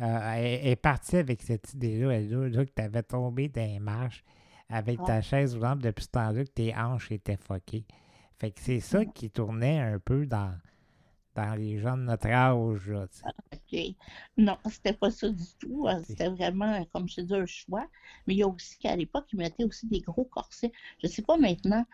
euh, 0.00 0.32
elle, 0.34 0.66
est 0.68 0.76
partie 0.76 1.16
avec 1.16 1.42
cette 1.42 1.74
idée-là, 1.74 2.12
elle, 2.12 2.30
là, 2.30 2.48
là, 2.48 2.64
que 2.64 2.70
tu 2.74 2.82
avais 2.82 3.02
tombé 3.02 3.50
les 3.54 3.78
marches 3.78 4.24
avec 4.68 4.98
Ah. 5.02 5.06
ta 5.06 5.20
chaise 5.20 5.54
roulante 5.54 5.80
depuis 5.80 6.04
ce 6.04 6.10
temps-là, 6.10 6.44
que 6.44 6.50
tes 6.50 6.74
hanches 6.74 7.12
étaient 7.12 7.36
foquées. 7.36 7.84
Fait 8.38 8.50
que 8.50 8.60
c'est 8.60 8.80
ça 8.80 9.04
qui 9.04 9.30
tournait 9.30 9.78
un 9.80 9.98
peu 9.98 10.26
dans, 10.26 10.52
dans 11.34 11.54
les 11.54 11.78
gens 11.78 11.96
de 11.96 12.02
notre 12.02 12.26
âge. 12.28 12.88
Là, 12.88 13.06
sais. 13.10 13.24
OK. 13.52 13.96
Non, 14.36 14.56
c'était 14.70 14.92
pas 14.92 15.10
ça 15.10 15.28
du 15.28 15.44
tout. 15.58 15.86
Euh, 15.88 16.00
C'était 16.06 16.28
vraiment, 16.28 16.84
comme 16.92 17.08
je 17.08 17.16
te 17.16 17.20
dis, 17.22 17.34
un 17.34 17.46
choix. 17.46 17.86
Mais 18.26 18.34
il 18.34 18.38
y 18.38 18.42
a 18.42 18.48
aussi 18.48 18.78
qu'à 18.78 18.94
l'époque, 18.96 19.26
ils 19.32 19.38
mettaient 19.38 19.64
aussi 19.64 19.86
des 19.86 20.00
gros 20.00 20.24
corsets. 20.24 20.72
Je 21.02 21.08
sais 21.08 21.22
pas 21.22 21.36
maintenant 21.36 21.86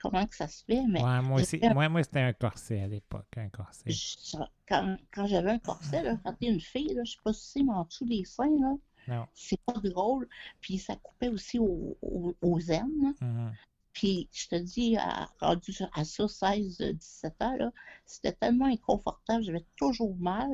comment 0.00 0.26
que 0.26 0.36
ça 0.36 0.46
se 0.46 0.62
fait, 0.64 0.82
mais 0.88 1.02
Ouais, 1.02 1.22
moi, 1.22 1.40
aussi, 1.40 1.58
moi, 1.72 1.88
moi 1.88 2.02
c'était 2.02 2.20
un 2.20 2.32
corset 2.34 2.82
à 2.82 2.86
l'époque, 2.86 3.26
un 3.38 3.48
corset. 3.48 3.90
je- 3.90 4.36
quand, 4.68 4.96
quand 5.10 5.26
j'avais 5.26 5.52
un 5.52 5.58
corset, 5.58 6.02
là, 6.02 6.18
quand 6.22 6.34
t'es 6.34 6.48
une 6.48 6.60
fille, 6.60 6.92
là, 6.94 7.02
je 7.04 7.12
sais 7.12 7.18
pas 7.24 7.32
si 7.32 7.50
c'est, 7.50 7.62
mais 7.62 7.72
en 7.72 7.84
dessous 7.84 8.04
des 8.04 8.24
seins, 8.24 8.54
là, 8.60 8.74
Non. 9.08 9.26
c'est 9.34 9.58
pas 9.64 9.72
drôle. 9.82 10.28
Puis 10.60 10.78
ça 10.78 10.96
coupait 10.96 11.28
aussi 11.28 11.58
au- 11.58 11.96
au- 12.02 12.36
aux. 12.42 12.58
Mhm. 12.58 13.52
Puis 13.94 14.28
je 14.32 14.48
te 14.48 14.56
dis, 14.56 14.96
à, 14.96 15.30
rendu 15.40 15.72
à 15.94 16.04
ça, 16.04 16.28
16, 16.28 16.80
euh, 16.80 16.92
17 16.92 17.34
ans, 17.40 17.56
là, 17.56 17.72
c'était 18.04 18.32
tellement 18.32 18.66
inconfortable, 18.66 19.44
j'avais 19.44 19.64
toujours 19.76 20.16
mal. 20.16 20.50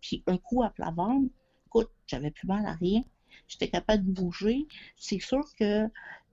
Puis 0.00 0.22
un 0.26 0.36
coup 0.36 0.62
à 0.64 0.70
plat 0.70 0.90
ventre, 0.90 1.30
écoute, 1.68 1.90
j'avais 2.06 2.32
plus 2.32 2.48
mal 2.48 2.66
à 2.66 2.74
rien. 2.74 3.02
J'étais 3.46 3.68
capable 3.68 4.04
de 4.04 4.10
bouger. 4.10 4.66
C'est 4.96 5.20
sûr 5.20 5.44
que 5.58 5.88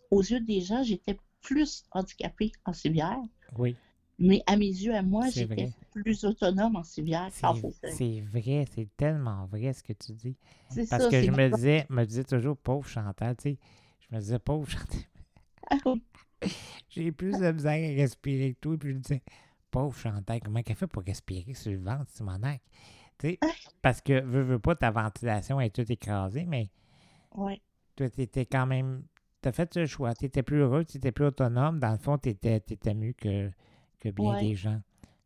aux 0.09 0.21
yeux 0.21 0.39
des 0.41 0.59
gens, 0.61 0.81
j'étais 0.81 1.17
plus 1.41 1.83
handicapée 1.91 2.51
en 2.65 2.73
civière. 2.73 3.19
Oui, 3.57 3.75
Mais 4.17 4.41
à 4.47 4.57
mes 4.57 4.65
yeux, 4.65 4.95
à 4.95 5.03
moi, 5.03 5.29
j'étais 5.29 5.69
plus 5.91 6.25
autonome 6.25 6.75
en 6.75 6.83
civière 6.83 7.29
qu'en 7.39 7.53
c'est 7.53 7.61
fauteuil. 7.61 7.93
c'est 7.93 8.21
vrai, 8.21 8.65
c'est 8.73 8.89
tellement 8.97 9.45
vrai 9.45 9.71
ce 9.73 9.83
que 9.83 9.93
tu 9.93 10.13
dis. 10.13 10.35
Parce 10.67 10.87
ça, 10.87 11.09
que 11.09 11.21
je 11.21 11.29
me 11.29 11.49
disais, 11.49 11.85
me 11.89 12.05
disais 12.05 12.23
toujours, 12.23 12.57
pauvre 12.57 12.87
Chantal, 12.87 13.35
tu 13.37 13.51
sais, 13.51 13.57
je 13.99 14.15
me 14.15 14.19
disais, 14.19 14.39
pauvre 14.39 14.67
Chantal. 14.67 16.01
J'ai 16.89 17.11
plus 17.11 17.37
de 17.39 17.51
misère 17.51 17.71
à 17.71 18.01
respirer 18.01 18.53
que 18.53 18.59
tout. 18.59 18.77
Puis 18.77 18.89
je 18.91 18.95
me 18.95 18.99
disais, 19.01 19.21
pauvre 19.71 19.95
Chantal, 19.97 20.39
comment 20.43 20.61
elle 20.65 20.75
fait 20.75 20.87
pour 20.87 21.03
respirer 21.03 21.53
sur 21.53 21.71
le 21.71 21.79
ventre, 21.79 22.09
Simonac? 22.09 22.61
Tu 23.17 23.31
sais, 23.31 23.39
parce 23.81 24.01
que, 24.01 24.21
veux, 24.21 24.41
veux 24.43 24.59
pas, 24.59 24.75
ta 24.75 24.91
ventilation 24.91 25.59
est 25.59 25.75
toute 25.75 25.89
écrasée, 25.89 26.45
mais 26.45 26.69
Ouais. 27.35 27.61
toi, 27.95 28.09
tu 28.09 28.21
étais 28.21 28.45
quand 28.45 28.65
même. 28.65 29.03
Tu 29.41 29.49
as 29.49 29.51
fait 29.51 29.73
ce 29.73 29.85
choix. 29.85 30.13
Tu 30.15 30.25
étais 30.25 30.43
plus 30.43 30.59
heureux, 30.59 30.83
tu 30.85 30.97
étais 30.97 31.11
plus 31.11 31.25
autonome. 31.25 31.79
Dans 31.79 31.91
le 31.91 31.97
fond, 31.97 32.17
tu 32.17 32.29
étais, 32.29 32.61
mieux 32.93 33.13
que, 33.13 33.49
que 33.99 34.09
bien 34.09 34.33
Ouais. 34.33 34.41
des 34.41 34.55
gens. 34.55 34.81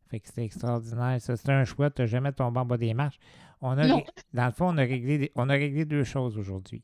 Fait 0.08 0.20
que 0.20 0.26
c'était 0.28 0.44
extraordinaire. 0.44 1.20
Ça, 1.20 1.36
c'était 1.36 1.52
un 1.52 1.64
choix. 1.64 1.90
Tu 1.90 2.02
n'as 2.02 2.06
jamais 2.06 2.32
tombé 2.32 2.60
en 2.60 2.64
bas 2.66 2.76
des 2.76 2.94
marches. 2.94 3.18
On 3.60 3.70
a, 3.70 3.86
Non. 3.86 4.04
dans 4.32 4.46
le 4.46 4.52
fond, 4.52 4.66
on 4.68 4.78
a 4.78 4.82
réglé, 4.82 5.18
des- 5.18 5.32
on 5.34 5.48
a 5.48 5.54
réglé 5.54 5.84
deux 5.84 6.04
choses 6.04 6.36
aujourd'hui. 6.36 6.82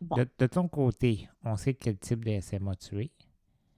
Bon. 0.00 0.16
De, 0.16 0.26
de 0.38 0.46
ton 0.46 0.66
côté, 0.68 1.28
on 1.44 1.56
sait 1.56 1.74
quel 1.74 1.98
type 1.98 2.24
de 2.24 2.40
SMA 2.40 2.74
tu 2.76 3.00
es. 3.02 3.10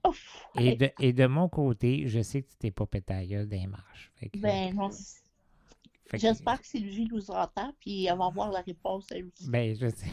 Ouf, 0.07 0.47
Et 0.59 0.75
de, 0.75 0.89
et 0.99 1.13
de 1.13 1.25
mon 1.27 1.49
côté, 1.49 2.07
je 2.07 2.21
sais 2.21 2.41
que 2.41 2.49
tu 2.49 2.57
t'es 2.57 2.71
pas 2.71 2.85
gueule 3.25 3.47
des 3.47 3.67
marches. 3.67 4.11
Que- 4.21 4.39
ben 4.39 4.73
non. 4.75 4.89
que- 4.89 6.17
J'espère 6.17 6.61
que 6.61 6.67
Sylvie 6.67 7.07
nous 7.11 7.31
entend, 7.31 7.73
puis 7.79 8.05
elle 8.05 8.17
va 8.17 8.25
avoir 8.27 8.51
la 8.51 8.61
réponse 8.61 9.11
aussi. 9.11 9.49
Ben, 9.49 9.75
je 9.75 9.87
sais. 9.89 10.05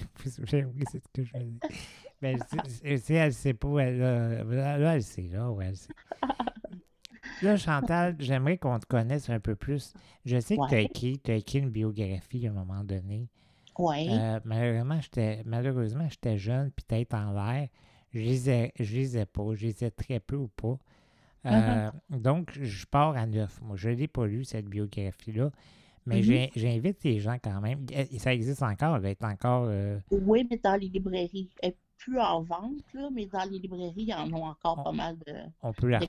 Oui, 0.64 0.84
c'est 0.90 1.02
ce 1.02 1.08
que 1.12 1.22
je 1.22 1.32
veux 1.34 1.44
dire. 1.44 1.61
Ben, 2.20 2.38
si, 2.99 3.12
elle 3.14 3.32
sait 3.34 3.54
pas, 3.54 3.78
elle, 3.80 3.99
là, 3.99 4.44
là, 4.44 4.78
là, 4.78 4.94
elle 4.96 5.02
sait, 5.02 5.28
là, 5.28 5.50
ouais, 5.50 5.66
elle 5.66 5.76
sait. 5.76 5.92
Là, 7.42 7.56
Chantal, 7.56 8.14
j'aimerais 8.20 8.56
qu'on 8.58 8.78
te 8.78 8.87
connaisse 8.87 9.28
un 9.30 9.40
peu 9.40 9.56
plus. 9.56 9.94
Je 10.25 10.38
sais 10.38 10.56
que 10.56 10.68
tu 10.68 10.75
as 10.75 10.80
écrit, 10.80 11.18
t'as 11.18 11.34
écrit 11.34 11.58
une 11.58 11.70
biographie 11.70 12.46
à 12.46 12.50
un 12.50 12.54
moment 12.54 12.84
donné. 12.84 13.28
Oui. 13.78 14.06
Euh, 14.11 14.38
malheureusement, 14.44 15.00
j'étais 15.00 15.42
malheureusement, 15.44 16.08
j'étais 16.08 16.38
jeune, 16.38 16.70
puis 16.70 16.84
tête 16.84 17.14
en 17.14 17.32
l'air. 17.32 17.68
Je 18.12 18.21
lisais, 18.21 18.73
je 18.78 18.95
lisais 18.95 19.26
pas, 19.26 19.54
je 19.54 19.66
lisais 19.66 19.90
très 19.90 20.21
peu 20.21 20.37
ou 20.37 20.49
pas. 20.49 20.78
Euh, 21.47 21.90
Donc, 22.11 22.50
je 22.61 22.87
pars 22.87 23.16
à 23.16 23.26
neuf. 23.26 23.61
Moi, 23.62 23.76
je 23.76 23.88
ne 23.88 23.95
l'ai 23.95 24.09
pas 24.09 24.26
lu, 24.26 24.45
cette 24.45 24.66
biographie-là. 24.66 25.50
Mais 26.07 26.16
Mhm. 26.16 26.23
j'ai- 26.23 26.50
j'invite 26.57 27.02
les 27.04 27.21
gens 27.21 27.37
quand 27.42 27.61
même. 27.61 27.87
Ça 28.19 28.35
existe 28.35 28.62
encore, 28.62 28.97
elle 28.97 29.02
va 29.02 29.11
être 29.11 29.25
encore. 29.25 29.64
euh, 29.69 29.99
Oui, 30.11 30.47
mais 30.50 30.59
dans 30.59 30.75
les 30.76 30.88
librairies. 30.88 31.49
Elle 31.62 31.71
n'est 31.71 31.76
plus 31.97 32.19
en 32.21 32.42
vente, 32.42 32.83
là, 32.95 33.09
mais 33.12 33.26
dans 33.26 33.49
les 33.49 33.59
librairies, 33.61 33.92
il 33.97 34.09
y 34.09 34.14
en 34.14 34.33
a 34.33 34.37
encore 34.37 34.78
On- 34.81 34.83
pas 34.83 34.92
mal 34.92 35.16
de 35.26 35.33
on 35.62 35.73
peut 35.73 35.88
la, 35.88 36.00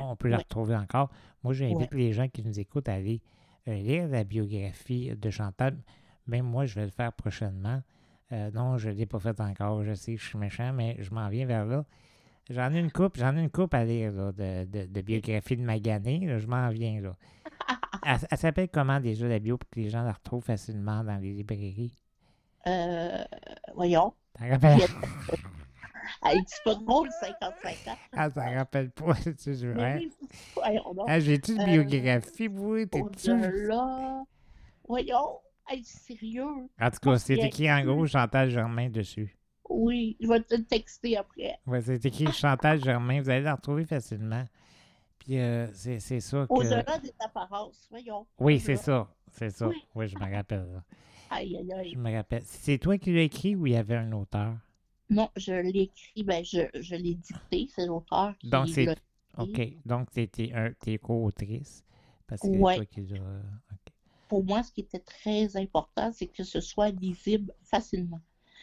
on 0.00 0.16
peut 0.16 0.28
la 0.28 0.38
Ouais. 0.38 0.42
retrouver 0.42 0.74
encore. 0.76 1.10
Moi, 1.42 1.52
j'invite 1.52 1.92
les 1.92 2.12
gens 2.12 2.28
qui 2.28 2.42
nous 2.42 2.58
écoutent 2.58 2.88
à 2.88 2.94
aller 2.94 3.20
euh, 3.68 3.74
lire 3.76 4.08
la 4.08 4.24
biographie 4.24 5.14
de 5.16 5.30
Chantal. 5.30 5.76
Même 6.26 6.44
moi, 6.46 6.66
je 6.66 6.74
vais 6.74 6.84
le 6.84 6.90
faire 6.90 7.12
prochainement. 7.14 7.82
Euh, 8.34 8.50
non, 8.52 8.76
je 8.78 8.88
ne 8.90 8.94
l'ai 8.94 9.06
pas 9.06 9.18
fait 9.20 9.40
encore. 9.40 9.82
Je 9.84 9.94
sais, 9.94 10.16
je 10.16 10.24
suis 10.26 10.38
méchant, 10.38 10.72
mais 10.72 10.96
je 10.98 11.14
m'en 11.14 11.28
viens 11.28 11.46
vers 11.46 11.64
là. 11.64 11.84
J'en 12.50 12.72
ai 12.74 12.78
une 12.80 12.90
coupe, 12.90 13.16
j'en 13.16 13.34
ai 13.36 13.40
une 13.40 13.50
coupe 13.50 13.72
à 13.72 13.84
lire 13.84 14.12
là, 14.12 14.32
de, 14.32 14.64
de, 14.66 14.86
de 14.86 15.00
biographie 15.00 15.56
de 15.56 15.62
Magané. 15.62 16.26
là, 16.26 16.38
je 16.38 16.46
m'en 16.46 16.68
viens 16.70 17.00
là. 17.00 17.16
Elle, 18.06 18.18
elle 18.30 18.38
s'appelle 18.38 18.68
comment 18.68 19.00
déjà 19.00 19.26
la 19.26 19.38
bio 19.38 19.56
pour 19.56 19.70
que 19.70 19.80
les 19.80 19.88
gens 19.88 20.02
la 20.02 20.12
retrouvent 20.12 20.44
facilement 20.44 21.02
dans 21.04 21.16
les 21.16 21.32
librairies? 21.32 21.96
Euh, 22.66 23.24
voyons. 23.74 24.12
T'en 24.38 24.48
rappelles? 24.50 24.80
Hey, 26.22 26.38
c'est 26.46 26.62
pas 26.64 26.74
drôle, 26.74 27.08
55 27.20 27.92
ans. 27.92 27.96
Ah, 28.12 28.30
t'en 28.30 28.54
rappelles 28.54 28.90
pas? 28.90 29.14
tu 29.24 29.34
sais, 29.38 29.54
je-. 29.54 30.00
Ah, 31.06 31.18
j'ai-tu 31.20 31.52
une 31.52 31.60
Euh, 31.62 31.64
biographie, 31.64 32.48
oui? 32.48 32.86
T'es-tu? 32.88 33.30
Au-delà. 33.30 34.22
Voyons. 34.86 35.38
Hey, 35.66 35.82
sérieux. 35.84 36.68
En 36.80 36.90
tout 36.90 36.98
cas, 37.02 37.18
c'est 37.18 37.34
écrit 37.38 37.70
en 37.72 37.84
gros 37.84 38.06
Chantal 38.06 38.50
Germain 38.50 38.90
dessus. 38.90 39.36
Oui, 39.68 40.16
je 40.20 40.28
vais 40.28 40.40
te 40.42 40.54
le 40.54 40.64
texter 40.64 41.16
après. 41.16 41.58
Ouais, 41.66 41.80
c'est 41.80 42.04
écrit 42.04 42.26
Chantal 42.32 42.82
Germain. 42.82 43.20
Vous 43.22 43.30
allez 43.30 43.42
la 43.44 43.54
retrouver 43.54 43.84
facilement. 43.86 44.44
Puis 45.18 45.38
euh, 45.38 45.66
c'est 45.72 46.00
c'est 46.00 46.20
ça 46.20 46.46
que. 46.46 46.52
Au-delà 46.52 46.98
des 46.98 47.14
apparences, 47.18 47.86
voyons. 47.90 48.26
Oui, 48.38 48.60
c'est 48.60 48.76
ça. 48.76 49.08
C'est 49.32 49.50
ça. 49.50 49.68
Oui. 49.68 49.82
Oui, 49.94 50.06
je 50.08 50.16
me 50.18 50.30
rappelle. 50.34 50.66
là. 50.72 50.84
Aïe, 51.30 51.56
aïe, 51.56 51.72
aïe. 51.72 51.92
Je 51.94 51.98
me 51.98 52.12
rappelle. 52.14 52.42
C'est 52.44 52.78
toi 52.78 52.98
qui 52.98 53.12
l'as 53.14 53.22
écrit 53.22 53.56
ou 53.56 53.66
il 53.66 53.72
y 53.72 53.76
avait 53.76 53.96
un 53.96 54.12
auteur? 54.12 54.54
Non, 55.10 55.30
je 55.36 55.52
l'ai 55.52 55.82
écrit, 55.82 56.22
ben, 56.22 56.44
je, 56.44 56.60
je 56.80 56.94
l'ai 56.96 57.14
dicté, 57.14 57.68
c'est 57.74 57.86
l'auteur 57.86 58.34
qui 58.38 58.48
Donc, 58.48 58.68
c'est- 58.68 58.88
OK. 59.36 59.60
Donc, 59.84 60.10
tu 60.12 60.20
es 60.22 60.98
co-autrice. 60.98 61.84
Parce 62.26 62.40
que 62.42 62.48
c'est 62.52 62.58
toi 62.58 62.86
qui 62.86 63.00
l'as. 63.06 63.42
Pour 64.34 64.42
moi, 64.44 64.64
ce 64.64 64.72
qui 64.72 64.80
était 64.80 64.98
très 64.98 65.56
important, 65.56 66.10
c'est 66.12 66.26
que 66.26 66.42
ce 66.42 66.60
soit 66.60 66.90
lisible 66.90 67.54
facilement. 67.62 68.18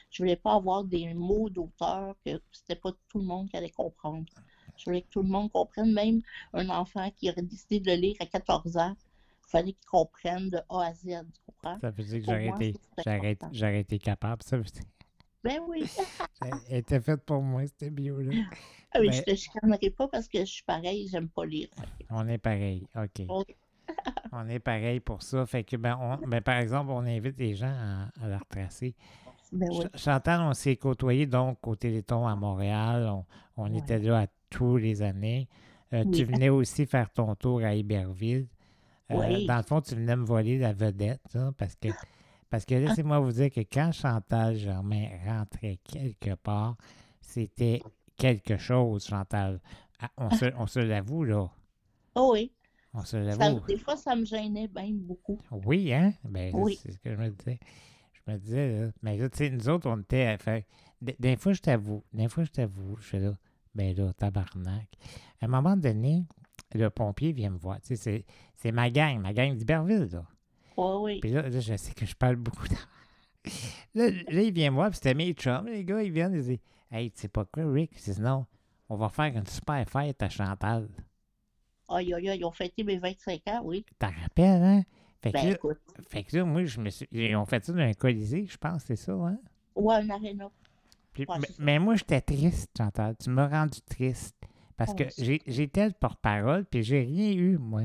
Je 0.09 0.21
voulais 0.21 0.35
pas 0.35 0.55
avoir 0.55 0.83
des 0.83 1.13
mots 1.13 1.49
d'auteur 1.49 2.13
que 2.25 2.41
c'était 2.51 2.75
pas 2.75 2.91
tout 3.07 3.19
le 3.19 3.23
monde 3.23 3.47
qui 3.49 3.55
allait 3.55 3.69
comprendre. 3.69 4.25
Je 4.75 4.83
voulais 4.83 5.03
que 5.03 5.07
tout 5.09 5.21
le 5.21 5.29
monde 5.29 5.49
comprenne, 5.49 5.93
même 5.93 6.19
un 6.51 6.67
enfant 6.67 7.09
qui 7.11 7.29
aurait 7.29 7.41
décidé 7.43 7.79
de 7.79 7.89
le 7.89 7.95
lire 7.95 8.17
à 8.19 8.25
14 8.25 8.75
ans, 8.75 8.97
il 8.99 9.49
fallait 9.49 9.71
qu'il 9.71 9.85
comprenne 9.89 10.49
de 10.49 10.57
A 10.67 10.87
à 10.87 10.93
Z, 10.93 11.03
tu 11.05 11.39
comprends? 11.45 11.79
Ça 11.79 11.89
veut 11.89 12.03
dire 12.03 12.19
que 12.19 12.25
j'aurais 12.25 12.47
été, 12.67 12.79
j'aurais- 13.53 13.79
été 13.79 13.97
capable. 13.99 14.43
Ça 14.43 14.57
veut 14.57 14.63
dire- 14.63 14.83
Ben 15.41 15.61
oui, 15.69 15.85
Elle 16.69 16.79
était 16.79 16.99
faite 16.99 17.23
pour 17.23 17.41
moi, 17.41 17.63
cette 17.65 17.95
bio-là. 17.95 18.33
Ah 18.93 18.99
oui, 18.99 19.07
Ben- 19.07 19.13
je 19.13 19.21
te 19.21 19.35
chicanerai 19.35 19.89
pas 19.91 20.09
parce 20.09 20.27
que 20.27 20.39
je 20.39 20.51
suis 20.51 20.63
pareil, 20.63 21.07
j'aime 21.09 21.29
pas 21.29 21.45
lire. 21.45 21.69
On 22.09 22.27
est 22.27 22.37
pareil. 22.39 22.85
OK. 22.93 23.25
Ok. 23.29 23.55
On 24.31 24.47
est 24.47 24.59
pareil 24.59 24.99
pour 24.99 25.21
ça. 25.23 25.45
Fait 25.45 25.63
que, 25.63 25.75
ben, 25.75 25.97
on- 25.99 26.27
ben, 26.27 26.41
par 26.41 26.57
exemple, 26.57 26.91
on 26.91 27.05
invite 27.05 27.37
les 27.37 27.55
gens 27.55 27.67
à, 27.73 28.09
à 28.23 28.27
la 28.27 28.37
retracer. 28.37 28.95
Ben 29.51 29.67
oui, 29.69 29.77
Ch- 29.77 29.89
Chantal, 30.03 30.39
on 30.41 30.53
s'est 30.53 30.77
côtoyés 30.77 31.25
donc 31.25 31.65
au 31.67 31.75
Téléthon 31.75 32.25
à 32.27 32.35
Montréal. 32.35 33.09
On, 33.09 33.25
on 33.57 33.71
Ouais. 33.71 33.79
était 33.79 33.99
là 33.99 34.21
à 34.21 34.27
tous 34.49 34.77
les 34.77 35.01
années. 35.01 35.49
Euh, 35.93 36.05
Tu 36.13 36.23
venais 36.23 36.47
aussi 36.49 36.85
faire 36.85 37.09
ton 37.11 37.35
tour 37.35 37.61
à 37.61 37.73
Iberville. 37.75 38.47
Euh, 39.11 39.15
Oui. 39.19 39.45
Dans 39.45 39.57
le 39.57 39.63
fond, 39.63 39.81
tu 39.81 39.95
venais 39.95 40.15
me 40.15 40.23
voler 40.23 40.57
la 40.57 40.71
vedette, 40.71 41.35
hein, 41.35 41.53
parce 41.57 41.75
que, 41.75 41.89
parce 42.49 42.63
que 42.63 42.75
laissez-moi 42.75 43.19
vous 43.19 43.33
dire 43.33 43.49
que 43.51 43.59
quand 43.59 43.91
Chantal 43.91 44.55
Germain 44.55 45.07
rentrait 45.27 45.79
quelque 45.83 46.35
part, 46.35 46.77
c'était 47.19 47.81
quelque 48.15 48.55
chose, 48.55 49.05
Chantal. 49.05 49.59
Ah, 49.99 50.09
On 50.17 50.29
se, 50.31 50.45
on 50.57 50.65
se 50.67 50.79
l'avoue, 50.79 51.25
là. 51.25 51.49
Oh 52.15 52.29
oui. 52.33 52.53
On 52.93 53.03
se 53.05 53.15
l'avoue. 53.17 53.65
des 53.67 53.77
fois, 53.77 53.95
ça 53.95 54.15
me 54.15 54.25
gênait 54.25 54.67
bien 54.67 54.89
beaucoup. 54.93 55.39
Oui, 55.65 55.93
hein? 55.93 56.13
Ben, 56.25 56.51
Oui. 56.53 56.77
c'est 56.81 56.91
ce 56.91 56.97
que 56.99 57.11
je 57.13 57.15
me 57.19 57.29
disais. 57.29 57.59
Je 58.13 58.31
me 58.31 58.37
disais, 58.37 58.79
là. 58.81 58.91
Mais 59.01 59.17
là, 59.17 59.29
tu 59.29 59.37
sais, 59.37 59.49
nous 59.49 59.69
autres, 59.69 59.89
on 59.89 59.99
était. 60.01 60.25
à 60.25 60.37
faire- 60.37 60.63
Des, 61.01 61.35
fois, 61.37 61.53
je 61.53 61.61
t'avoue. 61.61 62.03
Des 62.13 62.27
fois, 62.27 62.43
je 62.43 62.51
t'avoue. 62.51 62.95
Je 62.97 63.03
fais 63.03 63.19
là. 63.19 63.35
Ben 63.73 63.95
là, 63.95 64.11
tabarnak. 64.13 64.89
À 65.39 65.45
un 65.45 65.47
moment 65.47 65.77
donné, 65.77 66.25
le 66.73 66.89
pompier 66.89 67.31
vient 67.31 67.49
me 67.49 67.57
voir. 67.57 67.79
Tu 67.81 67.95
sais, 67.95 68.25
c'est- 68.55 68.71
ma 68.71 68.89
gang, 68.89 69.19
ma 69.21 69.33
gang 69.33 69.55
d'Iberville, 69.55 70.09
là. 70.11 70.25
Oui, 70.77 70.95
oui. 71.01 71.19
Puis 71.21 71.31
là, 71.31 71.47
là, 71.47 71.59
je 71.59 71.75
sais 71.77 71.93
que 71.93 72.05
je 72.05 72.15
parle 72.15 72.35
beaucoup. 72.35 72.67
de- 72.67 72.75
là, 73.95 74.09
là, 74.09 74.41
il 74.41 74.53
vient 74.53 74.69
me 74.71 74.75
voir, 74.75 74.89
puis 74.89 74.97
c'était 74.97 75.13
mes 75.15 75.31
chums, 75.33 75.65
les 75.67 75.83
gars, 75.85 76.03
ils 76.03 76.11
viennent, 76.11 76.33
ils 76.33 76.43
disent 76.43 76.59
Hey, 76.91 77.09
tu 77.11 77.21
sais 77.21 77.27
pas 77.29 77.45
quoi, 77.45 77.63
Rick? 77.71 77.91
Je 78.05 78.11
dis 78.11 78.21
Non, 78.21 78.45
on 78.89 78.97
va 78.97 79.07
faire 79.09 79.35
une 79.35 79.47
super 79.47 79.87
fête 79.89 80.21
à 80.21 80.29
Chantal. 80.29 80.89
Aïe, 81.93 82.13
aïe, 82.13 82.29
aïe, 82.29 82.39
ils 82.39 82.45
ont 82.45 82.51
fêté 82.51 82.83
mes 82.83 82.97
25 82.97 83.41
ans, 83.47 83.61
oui. 83.63 83.85
T'en 83.99 84.09
rappelles, 84.21 84.63
hein? 84.63 84.83
Fait 85.21 85.31
que, 85.31 85.37
Ben 85.37 85.45
là, 85.49 85.51
écoute, 85.55 85.79
fait 86.09 86.23
que 86.23 86.37
là, 86.37 86.45
moi, 86.45 86.63
je 86.65 86.79
me 86.79 86.89
suis. 86.89 87.07
Ils 87.11 87.35
ont 87.35 87.45
fait 87.45 87.63
ça 87.63 87.73
dans 87.73 87.79
un 87.79 87.93
colisée, 87.93 88.45
je 88.49 88.57
pense, 88.57 88.83
c'est 88.85 88.95
ça, 88.95 89.11
hein? 89.13 89.37
ouais, 89.75 89.95
un 89.95 90.09
aréna. 90.09 90.49
Puis- 91.13 91.25
Ouais, 91.27 91.37
mais, 91.39 91.47
mais 91.59 91.79
moi, 91.79 91.95
j'étais 91.95 92.21
triste, 92.21 92.71
Chantal. 92.77 93.15
Tu 93.21 93.29
m'as 93.29 93.47
rendu 93.47 93.81
triste. 93.81 94.35
Parce 94.77 94.91
Oh, 94.93 94.95
que 94.95 95.03
j'étais 95.45 95.85
le 95.85 95.93
porte-parole, 95.93 96.65
puis 96.65 96.81
j'ai 96.81 97.01
rien 97.01 97.31
eu, 97.33 97.57
moi. 97.57 97.83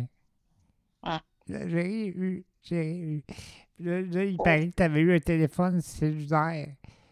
Ah. 1.02 1.20
Là, 1.48 1.68
J'ai 1.68 1.82
rien 1.82 2.06
eu. 2.06 2.44
J'ai 2.62 2.80
rien 2.80 2.94
eu. 3.04 3.22
Puis 3.26 3.84
Là, 3.84 4.00
là, 4.00 4.24
il 4.24 4.36
Oh. 4.38 4.42
paraît 4.42 4.68
que 4.70 4.74
tu 4.76 4.82
avais 4.82 5.00
eu 5.00 5.14
un 5.14 5.20
téléphone 5.20 5.80
cellulaire. 5.82 6.68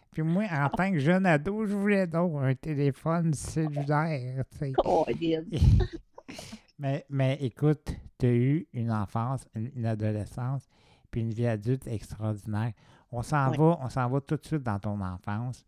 Puis 0.09 0.23
moi, 0.23 0.45
en 0.51 0.69
tant 0.69 0.91
que 0.91 0.97
jeune 0.97 1.25
ado, 1.27 1.65
je 1.67 1.75
voulais 1.75 2.07
donc 2.07 2.41
un 2.41 2.55
téléphone 2.55 3.33
cellulaire. 3.33 4.43
Oh, 4.83 5.05
Lynn. 5.21 5.45
Mais, 6.77 7.05
mais 7.09 7.37
écoute, 7.41 7.93
tu 8.19 8.25
as 8.25 8.33
eu 8.33 8.67
une 8.73 8.91
enfance, 8.91 9.45
une, 9.55 9.85
adolescence, 9.85 10.67
puis 11.09 11.21
une 11.21 11.33
vie 11.33 11.47
adulte 11.47 11.87
extraordinaire. 11.87 12.73
On 13.11 13.21
s'en 13.21 13.51
Oui. 13.51 13.57
va, 13.57 13.77
on 13.81 13.89
s'en 13.89 14.09
va 14.09 14.21
tout 14.21 14.35
de 14.35 14.45
suite 14.45 14.63
dans 14.63 14.79
ton 14.79 14.99
enfance. 15.01 15.65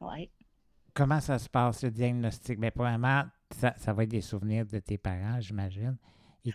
Ouais. 0.00 0.30
Comment 0.94 1.20
ça 1.20 1.38
se 1.38 1.48
passe, 1.48 1.82
le 1.84 1.90
diagnostic? 1.90 2.58
Bien, 2.58 2.70
premièrement, 2.70 3.24
ça, 3.50 3.74
ça 3.76 3.92
va 3.92 4.04
être 4.04 4.10
des 4.10 4.20
souvenirs 4.20 4.64
de 4.66 4.78
tes 4.78 4.98
parents, 4.98 5.40
j'imagine. 5.40 5.96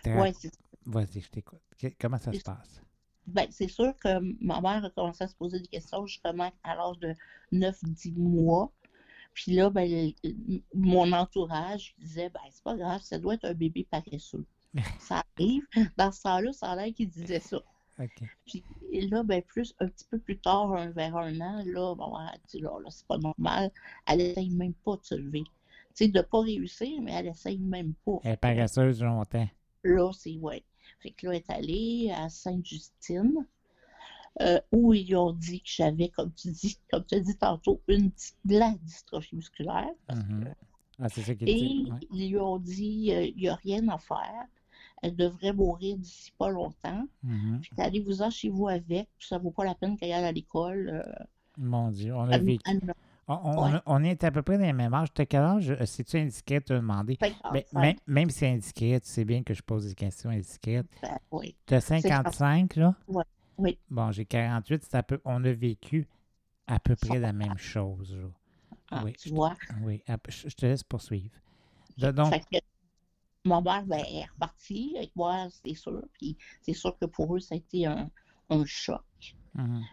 Ouais, 0.06 0.32
c'est 0.32 0.50
Vas-y, 0.86 1.20
je 1.20 1.30
t'écoute. 1.30 1.60
Comment 2.00 2.18
ça 2.18 2.32
se 2.32 2.42
passe? 2.42 2.82
Ben, 3.26 3.46
c'est 3.50 3.68
sûr 3.68 3.96
que 3.96 4.20
ma 4.44 4.60
mère 4.60 4.84
a 4.84 4.90
commencé 4.90 5.24
à 5.24 5.28
se 5.28 5.34
poser 5.34 5.60
des 5.60 5.68
questions 5.68 6.04
justement 6.06 6.52
à 6.62 6.74
l'âge 6.74 6.98
de 6.98 7.14
9-10 7.52 8.18
mois. 8.18 8.70
Puis 9.34 9.52
là, 9.52 9.68
ben, 9.68 10.12
le- 10.22 10.60
mon 10.74 11.12
entourage 11.12 11.94
disait, 11.98 12.30
ben, 12.30 12.40
c'est 12.50 12.62
pas 12.62 12.76
grave, 12.76 13.00
ça 13.02 13.18
doit 13.18 13.34
être 13.34 13.44
un 13.44 13.54
bébé 13.54 13.86
paresseux. 13.90 14.44
Ça 15.00 15.24
arrive. 15.36 15.62
Dans 15.96 16.10
ce 16.10 16.22
temps-là, 16.22 16.52
ça 16.52 16.70
a 16.72 16.76
l'air 16.76 16.92
qu'il 16.94 17.08
disait 17.08 17.38
ça. 17.40 17.60
Puis 18.46 18.64
et 18.90 19.06
là, 19.06 19.22
ben, 19.22 19.40
plus, 19.42 19.72
un 19.78 19.86
petit 19.86 20.04
peu 20.10 20.18
plus 20.18 20.38
tard, 20.38 20.72
un- 20.72 20.90
vers 20.90 21.16
un 21.16 21.40
an, 21.40 21.62
là, 21.64 21.94
mère 21.94 22.32
a 22.32 22.34
dit, 22.48 22.60
là, 22.60 22.70
là, 22.82 22.90
c'est 22.90 23.06
pas 23.06 23.18
normal. 23.18 23.70
Elle 24.06 24.20
essaye 24.20 24.50
même 24.50 24.74
pas 24.84 24.96
de 24.96 25.04
se 25.04 25.14
lever. 25.14 25.44
Tu 25.44 26.06
sais, 26.06 26.08
de 26.08 26.20
pas 26.22 26.40
réussir, 26.40 27.00
mais 27.02 27.12
elle 27.12 27.28
essaye 27.28 27.58
même 27.58 27.94
pas. 28.04 28.18
Elle 28.24 28.32
est 28.32 28.36
paresseuse 28.36 29.00
longtemps. 29.00 29.48
Là, 29.84 30.10
c'est 30.12 30.36
ouais. 30.38 30.64
Fait 30.98 31.10
que 31.12 31.26
là, 31.28 31.34
elle 31.34 31.38
est 31.38 31.50
allée 31.50 32.12
à 32.16 32.28
Sainte-Justine, 32.28 33.46
euh, 34.42 34.60
où 34.72 34.92
ils 34.94 35.14
ont 35.16 35.32
dit 35.32 35.60
que 35.60 35.68
j'avais, 35.68 36.08
comme 36.08 36.32
tu 36.32 36.50
dis, 36.50 36.78
comme 36.90 37.04
tu 37.04 37.14
as 37.16 37.20
dit 37.20 37.36
tantôt, 37.36 37.80
une 37.88 38.10
petite 38.10 38.36
dystrophie 38.82 39.36
musculaire. 39.36 39.88
parce 40.06 40.20
que- 40.22 40.32
Mhm. 40.32 40.54
Ah, 41.00 41.08
c'est 41.08 41.22
ça 41.22 41.34
qu'il 41.34 41.48
Et 41.48 41.54
dit. 41.54 41.88
ouais. 41.90 41.98
ils 42.12 42.30
lui 42.30 42.38
ont 42.38 42.58
dit, 42.58 43.12
euh, 43.12 43.24
il 43.24 43.36
n'y 43.36 43.48
a 43.48 43.56
rien 43.56 43.86
à 43.88 43.98
faire. 43.98 44.46
Elle 45.02 45.16
devrait 45.16 45.52
mourir 45.52 45.96
d'ici 45.98 46.32
pas 46.38 46.48
longtemps. 46.50 47.06
Mhm. 47.24 47.60
Puis 47.60 47.70
allez-vous-en 47.78 48.30
chez 48.30 48.48
vous 48.48 48.68
avec, 48.68 49.08
puis 49.18 49.26
ça 49.28 49.38
vaut 49.38 49.50
pas 49.50 49.64
la 49.64 49.74
peine 49.74 49.96
qu'elle 49.96 50.12
aille 50.12 50.24
à 50.24 50.32
l'école. 50.32 50.88
euh, 51.04 51.24
Mon 51.58 51.90
Dieu, 51.90 52.14
on 52.14 52.22
a 52.30 52.38
vécu. 52.38 52.62
On, 53.26 53.34
on- 53.42 53.72
Ouais. 53.72 53.78
on 53.86 54.04
est 54.04 54.22
à 54.22 54.30
peu 54.30 54.42
près 54.42 54.58
dans 54.58 54.64
les 54.64 54.72
mêmes 54.72 54.92
âges. 54.94 55.08
T'as 55.14 55.24
quel 55.24 55.40
âge? 55.40 55.70
Euh, 55.70 55.84
Si-tu 55.86 56.18
indiscret, 56.18 56.60
te 56.60 56.74
demander? 56.74 57.16
fait 57.16 57.30
que, 57.30 57.36
Mais, 57.52 57.64
même, 57.72 57.96
même 58.06 58.30
si 58.30 58.38
c'est 58.40 58.48
indiscret, 58.50 59.00
tu 59.00 59.08
sais 59.08 59.24
bien 59.24 59.42
que 59.42 59.54
je 59.54 59.62
pose 59.62 59.86
des 59.88 59.94
questions 59.94 60.30
indiscrètes. 60.30 60.86
ben, 61.02 61.18
oui. 61.32 61.56
Tu 61.66 61.74
as 61.74 61.80
55, 61.80 62.76
là? 62.76 62.94
Ouais, 63.08 63.24
oui. 63.58 63.78
Bon, 63.90 64.10
j'ai 64.12 64.24
48. 64.26 64.84
c'est 64.84 64.96
à 64.96 65.02
peu- 65.02 65.20
on 65.24 65.44
a 65.44 65.52
vécu 65.52 66.08
à 66.66 66.80
peu 66.80 66.96
près 66.96 67.18
la 67.20 67.32
même 67.32 67.58
chose. 67.58 68.18
Ah, 68.90 69.04
Oui, 69.04 69.12
tu 69.14 69.28
je 69.28 69.34
vois. 69.34 69.56
Oui, 69.82 70.02
je 70.28 70.48
je 70.48 70.54
te 70.56 70.66
laisse 70.66 70.84
poursuivre. 70.84 71.34
Donc, 71.98 72.32
que 72.50 72.58
mon 73.44 73.62
mère 73.62 73.86
ben, 73.86 74.00
est 74.00 74.26
repartie 74.26 74.94
avec 74.96 75.14
moi, 75.16 75.48
c'est 75.50 75.74
sûr. 75.74 76.02
Puis 76.14 76.36
c'est 76.62 76.74
sûr 76.74 76.96
que 76.98 77.06
pour 77.06 77.36
eux, 77.36 77.40
ça 77.40 77.54
a 77.54 77.58
été 77.58 77.86
un, 77.86 78.10
un 78.50 78.64
choc. 78.66 79.02
mhm, 79.54 79.88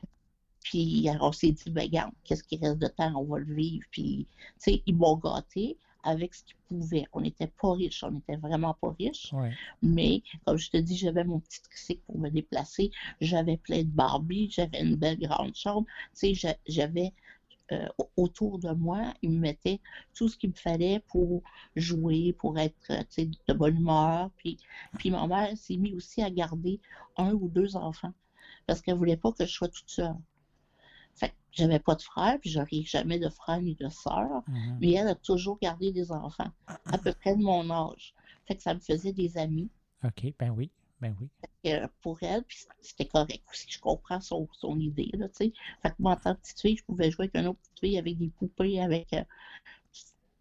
Puis 0.63 1.07
alors, 1.09 1.29
on 1.29 1.31
s'est 1.31 1.51
dit, 1.51 1.69
ben 1.71 1.83
regarde, 1.83 2.13
qu'est-ce 2.23 2.43
qui 2.43 2.57
reste 2.57 2.77
de 2.79 2.87
temps, 2.87 3.13
on 3.15 3.25
va 3.25 3.39
le 3.39 3.53
vivre. 3.53 3.85
Puis, 3.91 4.27
tu 4.31 4.73
sais, 4.73 4.83
ils 4.85 4.95
m'ont 4.95 5.17
gâté 5.17 5.77
avec 6.03 6.33
ce 6.33 6.43
qu'ils 6.43 6.55
pouvaient. 6.67 7.05
On 7.13 7.21
n'était 7.21 7.47
pas 7.47 7.73
riches, 7.73 8.03
on 8.03 8.11
n'était 8.11 8.35
vraiment 8.37 8.73
pas 8.81 8.93
riches. 8.99 9.31
ouais. 9.33 9.57
Mais, 9.81 10.21
comme 10.45 10.57
je 10.57 10.69
te 10.69 10.77
dis, 10.77 10.97
j'avais 10.97 11.23
mon 11.23 11.39
petit 11.39 11.61
tricycle 11.61 12.01
pour 12.07 12.17
me 12.19 12.29
déplacer. 12.29 12.91
J'avais 13.21 13.57
plein 13.57 13.79
de 13.83 13.89
Barbie, 13.89 14.49
j'avais 14.51 14.81
une 14.81 14.95
belle 14.95 15.19
grande 15.19 15.55
chambre. 15.55 15.87
Tu 16.19 16.35
sais, 16.35 16.57
j'avais 16.67 17.13
euh, 17.71 17.87
au- 17.97 18.09
autour 18.17 18.59
de 18.59 18.71
moi, 18.71 19.13
ils 19.21 19.29
me 19.31 19.39
mettaient 19.39 19.79
tout 20.13 20.27
ce 20.27 20.37
qu'il 20.37 20.49
me 20.49 20.55
fallait 20.55 20.99
pour 21.07 21.41
jouer, 21.75 22.33
pour 22.33 22.57
être 22.59 22.91
euh, 22.91 23.25
de 23.47 23.53
bonne 23.53 23.77
humeur. 23.77 24.29
Puis, 24.37 24.57
puis 24.97 25.09
ma 25.11 25.25
mère 25.27 25.55
s'est 25.57 25.77
mise 25.77 25.95
aussi 25.95 26.21
à 26.21 26.29
garder 26.29 26.79
un 27.17 27.33
ou 27.33 27.47
deux 27.49 27.75
enfants 27.77 28.13
parce 28.67 28.81
qu'elle 28.81 28.97
voulait 28.97 29.17
pas 29.17 29.31
que 29.33 29.45
je 29.45 29.51
sois 29.53 29.69
toute 29.69 29.89
seule. 29.89 30.15
Fait 31.15 31.29
que 31.29 31.33
j'avais 31.51 31.79
pas 31.79 31.95
de 31.95 32.01
frère, 32.01 32.37
puis 32.39 32.49
j'aurais 32.49 32.83
jamais 32.83 33.19
de 33.19 33.29
frère 33.29 33.61
ni 33.61 33.75
de 33.75 33.89
sœur, 33.89 34.41
mhm. 34.47 34.77
mais 34.81 34.91
elle 34.93 35.07
a 35.07 35.15
toujours 35.15 35.57
gardé 35.61 35.91
des 35.91 36.11
enfants, 36.11 36.51
à 36.85 36.97
peu 36.97 37.13
près 37.13 37.35
de 37.35 37.41
mon 37.41 37.69
âge. 37.69 38.13
Fait 38.47 38.55
que 38.55 38.61
ça 38.63 38.73
me 38.73 38.79
faisait 38.79 39.13
des 39.13 39.37
amis 39.37 39.69
OK, 40.03 40.33
ben 40.39 40.49
oui, 40.49 40.71
ben 40.99 41.15
oui. 41.21 41.29
euh, 41.71 41.87
pour 42.01 42.17
elle, 42.23 42.43
puis 42.43 42.57
c'était 42.81 43.05
correct 43.05 43.43
aussi. 43.51 43.67
Je 43.69 43.79
comprends 43.79 44.19
son, 44.21 44.47
son 44.53 44.79
idée, 44.79 45.11
là, 45.13 45.27
tu 45.29 45.45
sais. 45.45 45.53
Fait 45.83 45.89
que 45.89 45.95
moi, 45.99 46.13
en 46.13 46.15
tant 46.15 46.33
que 46.35 46.39
petite 46.41 46.59
fille, 46.59 46.77
je 46.77 46.83
pouvais 46.83 47.11
jouer 47.11 47.25
avec 47.25 47.35
une 47.35 47.47
autre 47.47 47.59
petite 47.59 47.79
fille, 47.79 47.97
avec 47.99 48.17
des 48.17 48.29
poupées, 48.29 48.81
avec... 48.81 49.13
euh, 49.13 49.23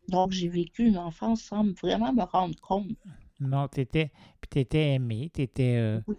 Donc, 0.08 0.32
j'ai 0.32 0.48
vécu 0.48 0.86
une 0.86 0.98
enfance 0.98 1.42
sans 1.42 1.64
vraiment 1.80 2.12
me 2.12 2.22
rendre 2.22 2.58
compte. 2.60 2.88
Non, 3.38 3.68
t'étais, 3.68 4.10
puis 4.40 4.48
t'étais 4.50 4.94
aimé, 4.94 5.30
t'étais, 5.32 5.76
euh, 5.76 6.00
Oui. 6.06 6.16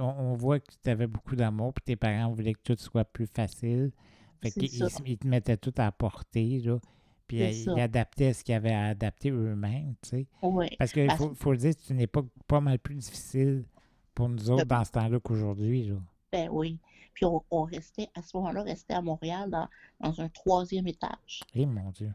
On, 0.00 0.04
on 0.04 0.34
voit 0.34 0.60
que 0.60 0.72
tu 0.82 0.90
avais 0.90 1.06
beaucoup 1.06 1.36
d'amour, 1.36 1.72
puis 1.72 1.82
tes 1.84 1.96
parents 1.96 2.32
voulaient 2.32 2.54
que 2.54 2.74
tout 2.74 2.76
soit 2.78 3.04
plus 3.04 3.26
facile. 3.26 3.92
Fait 4.42 4.50
qu'ils 4.50 4.64
ils, 5.06 5.18
te 5.18 5.26
mettaient 5.26 5.56
tout 5.56 5.74
à 5.76 5.90
portée, 5.92 6.60
là. 6.60 6.78
Puis 7.26 7.42
euh, 7.42 7.50
ils 7.50 7.80
adaptaient 7.80 8.32
ce 8.32 8.44
qu'ils 8.44 8.54
avaient 8.54 8.74
à 8.74 8.86
adapter 8.86 9.30
eux-mêmes, 9.30 9.94
tu 10.02 10.10
sais. 10.10 10.26
Parce 10.78 10.92
qu'il 10.92 11.10
faut, 11.12 11.34
faut 11.34 11.52
le 11.52 11.58
dire, 11.58 11.72
c'est 11.76 11.92
une 11.92 12.00
époque 12.00 12.28
pas 12.46 12.60
mal 12.60 12.78
plus 12.78 12.94
difficile 12.94 13.64
pour 14.14 14.28
nous 14.28 14.50
autres 14.50 14.64
dans 14.64 14.84
ce 14.84 14.92
temps-là 14.92 15.18
qu'aujourd'hui, 15.20 15.84
là. 15.84 15.96
Ben 16.32 16.48
oui. 16.50 16.78
Puis 17.14 17.24
on, 17.24 17.42
on 17.50 17.62
restait, 17.62 18.08
à 18.14 18.22
ce 18.22 18.36
moment-là, 18.36 18.62
restait 18.62 18.94
à 18.94 19.00
Montréal 19.00 19.50
dans, 19.50 19.68
dans 20.00 20.20
un 20.20 20.28
troisième 20.28 20.86
étage. 20.86 21.40
Eh 21.54 21.66
mon 21.66 21.90
Dieu. 21.90 22.12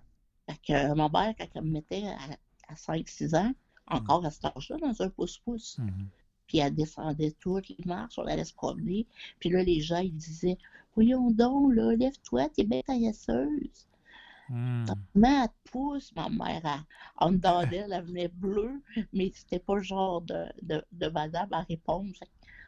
Fait 0.47 0.57
que 0.65 0.73
euh, 0.73 0.95
ma 0.95 1.09
mère, 1.09 1.33
quand 1.37 1.47
elle 1.55 1.63
me 1.63 1.71
mettait 1.71 2.03
à, 2.07 2.71
à 2.71 2.75
5-6 2.75 3.35
ans, 3.35 3.53
encore 3.87 4.25
à 4.25 4.31
cet 4.31 4.45
âge-là, 4.45 4.77
dans 4.77 5.01
un 5.01 5.09
pouce-pouce, 5.09 5.79
Mhm. 5.79 6.07
Puis 6.51 6.57
elle 6.59 6.75
descendait 6.75 7.31
toutes 7.39 7.69
les 7.69 7.77
marches, 7.85 8.19
on 8.19 8.25
allait 8.27 8.43
se 8.43 8.53
promener. 8.53 9.07
Puis 9.39 9.49
là, 9.49 9.63
les 9.63 9.79
gens, 9.79 9.99
ils 9.99 10.13
disaient 10.13 10.57
Voyons 10.95 11.31
donc, 11.31 11.73
là, 11.73 11.95
lève-toi, 11.95 12.49
t'es 12.49 12.65
bien 12.65 12.81
paillasseuse. 12.85 13.87
Hmm. 14.49 14.83
Pousse. 15.71 16.11
Ma 16.17 16.27
mère, 16.27 16.61
elle- 16.65 16.85
en 17.15 17.31
dedans 17.31 17.65
d'elle, 17.65 17.93
elle 17.93 18.03
venait 18.03 18.27
bleue, 18.27 18.81
mais 19.13 19.31
c'était 19.33 19.59
pas 19.59 19.75
le 19.75 19.81
genre 19.83 20.21
de, 20.21 20.43
de, 20.61 20.83
de 20.91 21.07
madame 21.07 21.47
à 21.53 21.61
répondre. 21.61 22.11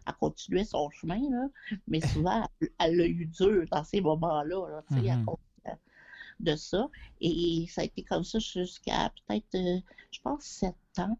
Elle 0.07 0.13
continuait 0.13 0.63
son 0.63 0.89
chemin, 0.91 1.19
là, 1.29 1.49
mais 1.89 1.99
souvent, 2.25 2.47
elle 2.79 2.95
l'a 2.95 3.07
eu 3.07 3.25
dur 3.25 3.65
dans 3.69 3.83
ces 3.83 3.99
moments-là, 3.99 4.69
là, 4.69 4.83
tu 4.87 5.01
sais, 5.01 5.09
à 5.09 5.17
Mhm. 5.17 5.25
cause 5.25 5.37
de- 5.65 6.51
de 6.51 6.55
ça. 6.55 6.89
Et 7.21 7.65
ça 7.69 7.81
a 7.81 7.85
été 7.85 8.03
comme 8.03 8.23
ça 8.23 8.39
jusqu'à 8.39 9.11
peut-être, 9.27 9.55
euh, 9.55 9.79
je 10.11 10.21
pense, 10.21 10.43
sept 10.45 10.75
ans. 10.99 11.17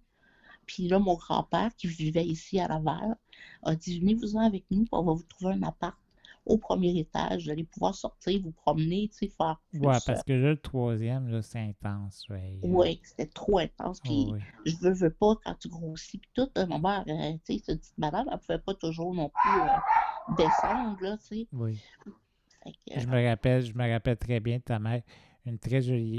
Puis 0.65 0.88
là, 0.88 0.99
mon 0.99 1.15
grand-père, 1.15 1.76
qui 1.76 1.88
vivait 1.88 2.26
ici 2.26 2.60
à 2.60 2.67
Laval, 2.67 3.17
a 3.63 3.76
dit 3.76 3.99
Venez-vous-en 3.99 4.41
avec 4.41 4.65
nous, 4.71 4.86
on 4.91 5.04
va 5.04 5.13
vous 5.13 5.23
trouver 5.23 5.54
un 5.54 5.63
appart 5.63 5.97
au 6.45 6.58
premier 6.58 6.97
étage. 6.97 7.45
Vous 7.45 7.52
allez 7.52 7.63
pouvoir 7.63 7.95
sortir, 7.95 8.41
vous 8.41 8.52
promener, 8.52 9.10
tu 9.10 9.19
sais, 9.19 9.28
faire 9.30 9.62
plus. 9.69 9.80
Ouais, 9.80 9.95
euh, 9.95 9.99
parce 10.06 10.23
que 10.23 10.34
là, 10.34 10.49
le 10.52 10.58
troisième, 10.58 11.28
là, 11.30 11.41
c'est 11.41 11.60
intense. 11.60 12.28
Ouais, 12.30 12.60
euh, 12.63 12.67
oui, 12.67 12.99
c'était 13.04 13.28
trop 13.28 13.60
intense. 13.60 13.99
Puis 14.02 14.26
ouais, 14.26 14.34
ouais. 14.34 14.39
je 14.65 14.76
veux, 14.82 14.93
veux 14.93 15.13
pas, 15.13 15.36
quand 15.43 15.56
tu 15.60 15.69
grossis, 15.69 16.17
puis 16.17 16.30
tout, 16.34 16.49
euh, 16.58 16.65
ma 16.65 16.80
mère, 16.80 17.04
euh, 17.08 17.38
tu 17.45 17.54
sais, 17.54 17.63
cette 17.65 17.80
petite 17.82 17.97
madame, 17.97 18.28
elle 18.32 18.39
pouvait 18.39 18.60
pas 18.60 18.73
toujours 18.73 19.13
non 19.13 19.30
plus 19.30 19.62
euh, 19.62 20.36
descendre, 20.38 20.97
là, 21.02 21.17
tu 21.17 21.26
sais. 21.26 21.47
Oui. 21.54 21.80
Que, 22.65 22.99
Je 22.99 23.08
me 23.08 23.28
rappelle, 23.28 23.62
je 23.65 23.73
me 23.73 23.89
rappelle 23.89 24.17
très 24.17 24.39
bien 24.39 24.58
de 24.58 24.63
ta 24.63 24.80
mère, 24.80 25.02
une 25.45 25.60
très 25.60 25.82
jolie, 25.82 26.17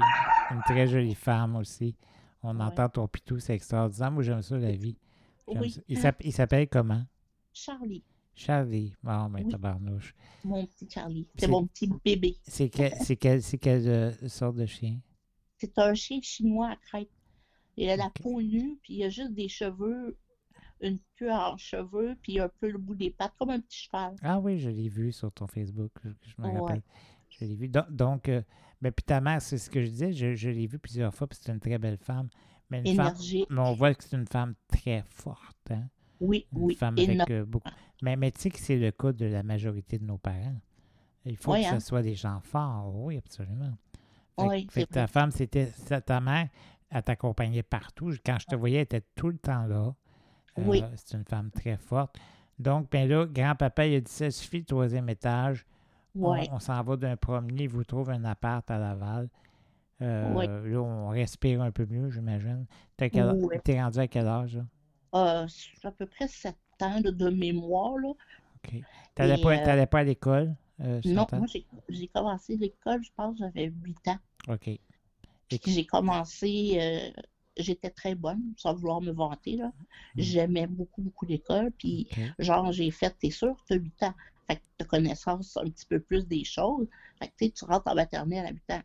une 0.51 0.61
très 0.61 0.87
jolie 0.87 1.15
femme 1.15 1.55
aussi. 1.55 1.95
On 2.47 2.55
Ouais. 2.59 2.63
entend 2.65 2.87
ton 2.89 3.07
pitou, 3.07 3.39
c'est 3.39 3.55
extraordinaire. 3.55 4.11
Moi, 4.11 4.23
j'aime 4.23 4.41
ça, 4.41 4.57
la 4.57 4.71
vie. 4.71 4.97
Oui, 5.47 5.71
ça. 5.71 5.81
Il 5.87 5.97
s'app- 5.97 6.23
il 6.23 6.31
s'appelle 6.33 6.67
comment? 6.67 7.03
Charlie, 7.53 8.03
Charlie. 8.35 8.93
Bon, 9.03 9.29
ben, 9.29 9.43
Oui. 9.45 9.51
tabarnouche. 9.51 10.13
mon 10.43 10.65
petit 10.67 10.87
Charlie. 10.89 11.27
C'est- 11.37 11.47
mon 11.47 11.65
petit 11.65 11.89
bébé. 12.03 12.37
C'est 12.43 12.69
quel, 12.69 12.93
c'est 13.01 13.15
quel, 13.15 13.41
c'est 13.41 13.57
quelle 13.57 13.87
euh, 13.87 14.11
sorte 14.27 14.57
de 14.57 14.65
chien? 14.67 14.99
C'est 15.57 15.77
un 15.79 15.93
chien 15.95 16.19
chinois 16.21 16.69
à 16.69 16.75
crête. 16.75 17.09
Il 17.77 17.89
a 17.89 17.95
la 17.95 18.09
peau 18.11 18.41
nue, 18.41 18.77
puis 18.83 18.95
il 18.95 19.03
a 19.03 19.09
juste 19.09 19.33
des 19.33 19.47
cheveux, 19.49 20.17
une 20.81 20.99
queue 21.17 21.31
en 21.31 21.57
cheveux, 21.57 22.15
puis 22.21 22.39
un 22.39 22.49
peu 22.59 22.69
le 22.69 22.77
bout 22.77 22.93
des 22.95 23.09
pattes, 23.09 23.33
comme 23.39 23.49
un 23.49 23.59
petit 23.59 23.83
cheval. 23.85 24.15
Ah 24.21 24.39
oui, 24.39 24.59
je 24.59 24.69
l'ai 24.69 24.87
vu 24.89 25.11
sur 25.11 25.31
ton 25.31 25.47
Facebook. 25.47 25.91
Je, 26.03 26.09
je 26.21 26.41
me 26.41 26.47
Ouais. 26.47 26.59
rappelle. 26.59 26.81
Je 27.29 27.45
l'ai 27.45 27.55
vu. 27.55 27.67
Donc, 27.69 27.91
donc 27.91 28.29
euh, 28.29 28.41
ben, 28.81 28.91
puis 28.91 29.03
ta 29.03 29.21
mère, 29.21 29.41
c'est 29.41 29.57
ce 29.57 29.69
que 29.69 29.81
je 29.81 29.89
disais, 29.89 30.13
je, 30.13 30.35
je 30.35 30.49
l'ai 30.49 30.67
vu 30.67 30.79
plusieurs 30.79 31.13
fois, 31.13 31.27
puis 31.27 31.39
c'est 31.41 31.51
une 31.51 31.59
très 31.59 31.77
belle 31.77 31.97
femme. 31.97 32.29
Mais, 32.69 32.81
une 32.81 32.95
femme, 32.95 33.13
mais 33.49 33.59
on 33.61 33.73
voit 33.73 33.93
que 33.93 34.03
c'est 34.03 34.15
une 34.15 34.27
femme 34.27 34.55
très 34.67 35.03
forte. 35.07 35.71
Hein? 35.71 35.87
Oui, 36.19 36.47
Une 36.53 36.61
oui. 36.61 36.75
femme 36.75 36.95
avec 36.97 37.29
euh, 37.29 37.45
beaucoup. 37.45 37.69
Mais, 38.01 38.15
mais 38.15 38.31
tu 38.31 38.41
sais 38.41 38.49
que 38.49 38.59
c'est 38.59 38.77
le 38.77 38.91
cas 38.91 39.11
de 39.11 39.25
la 39.25 39.43
majorité 39.43 39.99
de 39.99 40.05
nos 40.05 40.17
parents. 40.17 40.55
Il 41.25 41.37
faut 41.37 41.53
Oui, 41.53 41.61
que 41.61 41.67
hein. 41.67 41.79
ce 41.79 41.85
soit 41.85 42.01
des 42.01 42.15
gens 42.15 42.39
forts. 42.41 42.91
Oui, 42.95 43.17
absolument. 43.17 43.77
Fait, 44.39 44.47
Oui, 44.47 44.67
fait 44.71 44.85
que 44.85 44.93
ta 44.93 45.07
femme, 45.07 45.31
c'était 45.31 45.71
ta 46.05 46.19
mère, 46.19 46.49
elle 46.89 47.03
t'accompagnait 47.03 47.63
partout. 47.63 48.13
Quand 48.25 48.37
je 48.39 48.45
te 48.45 48.55
voyais, 48.55 48.77
elle 48.77 48.83
était 48.83 49.03
tout 49.15 49.29
le 49.29 49.37
temps 49.37 49.65
là. 49.65 49.93
Oui. 50.57 50.81
Euh, 50.81 50.89
c'est 50.95 51.17
une 51.17 51.25
femme 51.25 51.51
très 51.51 51.77
forte. 51.77 52.15
Donc, 52.57 52.89
ben 52.89 53.07
là, 53.07 53.25
grand-papa, 53.25 53.85
il 53.87 53.95
a 53.95 54.01
dit 54.01 54.11
ça 54.11 54.31
suffit 54.31 54.63
troisième 54.63 55.09
étage. 55.09 55.65
On- 56.17 56.59
s'en 56.59 56.81
va 56.83 56.95
d'un 56.97 57.17
premier, 57.17 57.63
il 57.63 57.69
vous 57.69 57.83
trouve 57.83 58.09
un 58.09 58.23
appart 58.25 58.69
à 58.71 58.77
Laval. 58.77 59.29
Euh, 60.01 60.33
Oui. 60.33 60.45
Là, 60.47 60.81
on 60.81 61.09
respire 61.09 61.61
un 61.61 61.71
peu 61.71 61.85
mieux, 61.85 62.09
j'imagine. 62.09 62.65
Quel- 62.97 63.31
Oui. 63.37 63.55
T'es 63.63 63.81
rendu 63.81 63.99
à 63.99 64.07
quel 64.07 64.27
âge, 64.27 64.57
là? 64.57 64.65
Euh, 65.15 65.47
à 65.83 65.91
peu 65.91 66.05
près 66.05 66.27
sept 66.27 66.55
ans 66.81 66.99
là, 67.03 67.11
de 67.11 67.29
mémoire. 67.29 67.97
Là. 67.97 68.09
OK. 68.09 68.81
T'allais 69.13 69.41
pas, 69.41 69.55
euh, 69.57 69.85
pas 69.85 69.99
à 69.99 70.03
l'école? 70.03 70.55
euh, 70.81 70.99
Non, 71.05 71.25
moi, 71.31 71.45
j'ai 71.87 72.07
commencé 72.07 72.57
l'école, 72.57 73.01
je 73.03 73.09
pense, 73.15 73.37
j'avais 73.37 73.71
8 73.83 74.07
ans. 74.09 74.17
OK. 74.49 74.69
J'ai 75.65 75.85
commencé, 75.85 77.13
j'étais 77.55 77.89
très 77.91 78.15
bonne, 78.15 78.41
sans 78.57 78.73
vouloir 78.73 78.99
me 78.99 79.11
vanter. 79.11 79.55
là. 79.57 79.67
Mm. 79.67 80.21
J'aimais 80.21 80.67
beaucoup, 80.67 81.01
beaucoup 81.01 81.25
l'école. 81.25 81.71
Puis, 81.71 82.07
genre, 82.39 82.71
j'ai 82.73 82.91
fait, 82.91 83.15
t'es 83.17 83.29
sûr, 83.29 83.55
t'as 83.69 83.75
8 83.75 84.03
ans. 84.03 84.13
Fait 84.47 84.57
que 84.57 84.61
t'as 84.77 84.85
connaissance 84.85 85.57
un 85.57 85.63
petit 85.69 85.85
peu 85.85 85.99
plus 85.99 86.27
des 86.27 86.43
choses. 86.43 86.87
Fait 87.19 87.27
que, 87.27 87.33
tu 87.37 87.45
sais, 87.45 87.51
tu 87.51 87.65
rentres 87.65 87.87
en 87.87 87.95
maternelle 87.95 88.45
à 88.45 88.51
8 88.51 88.71
ans. 88.73 88.81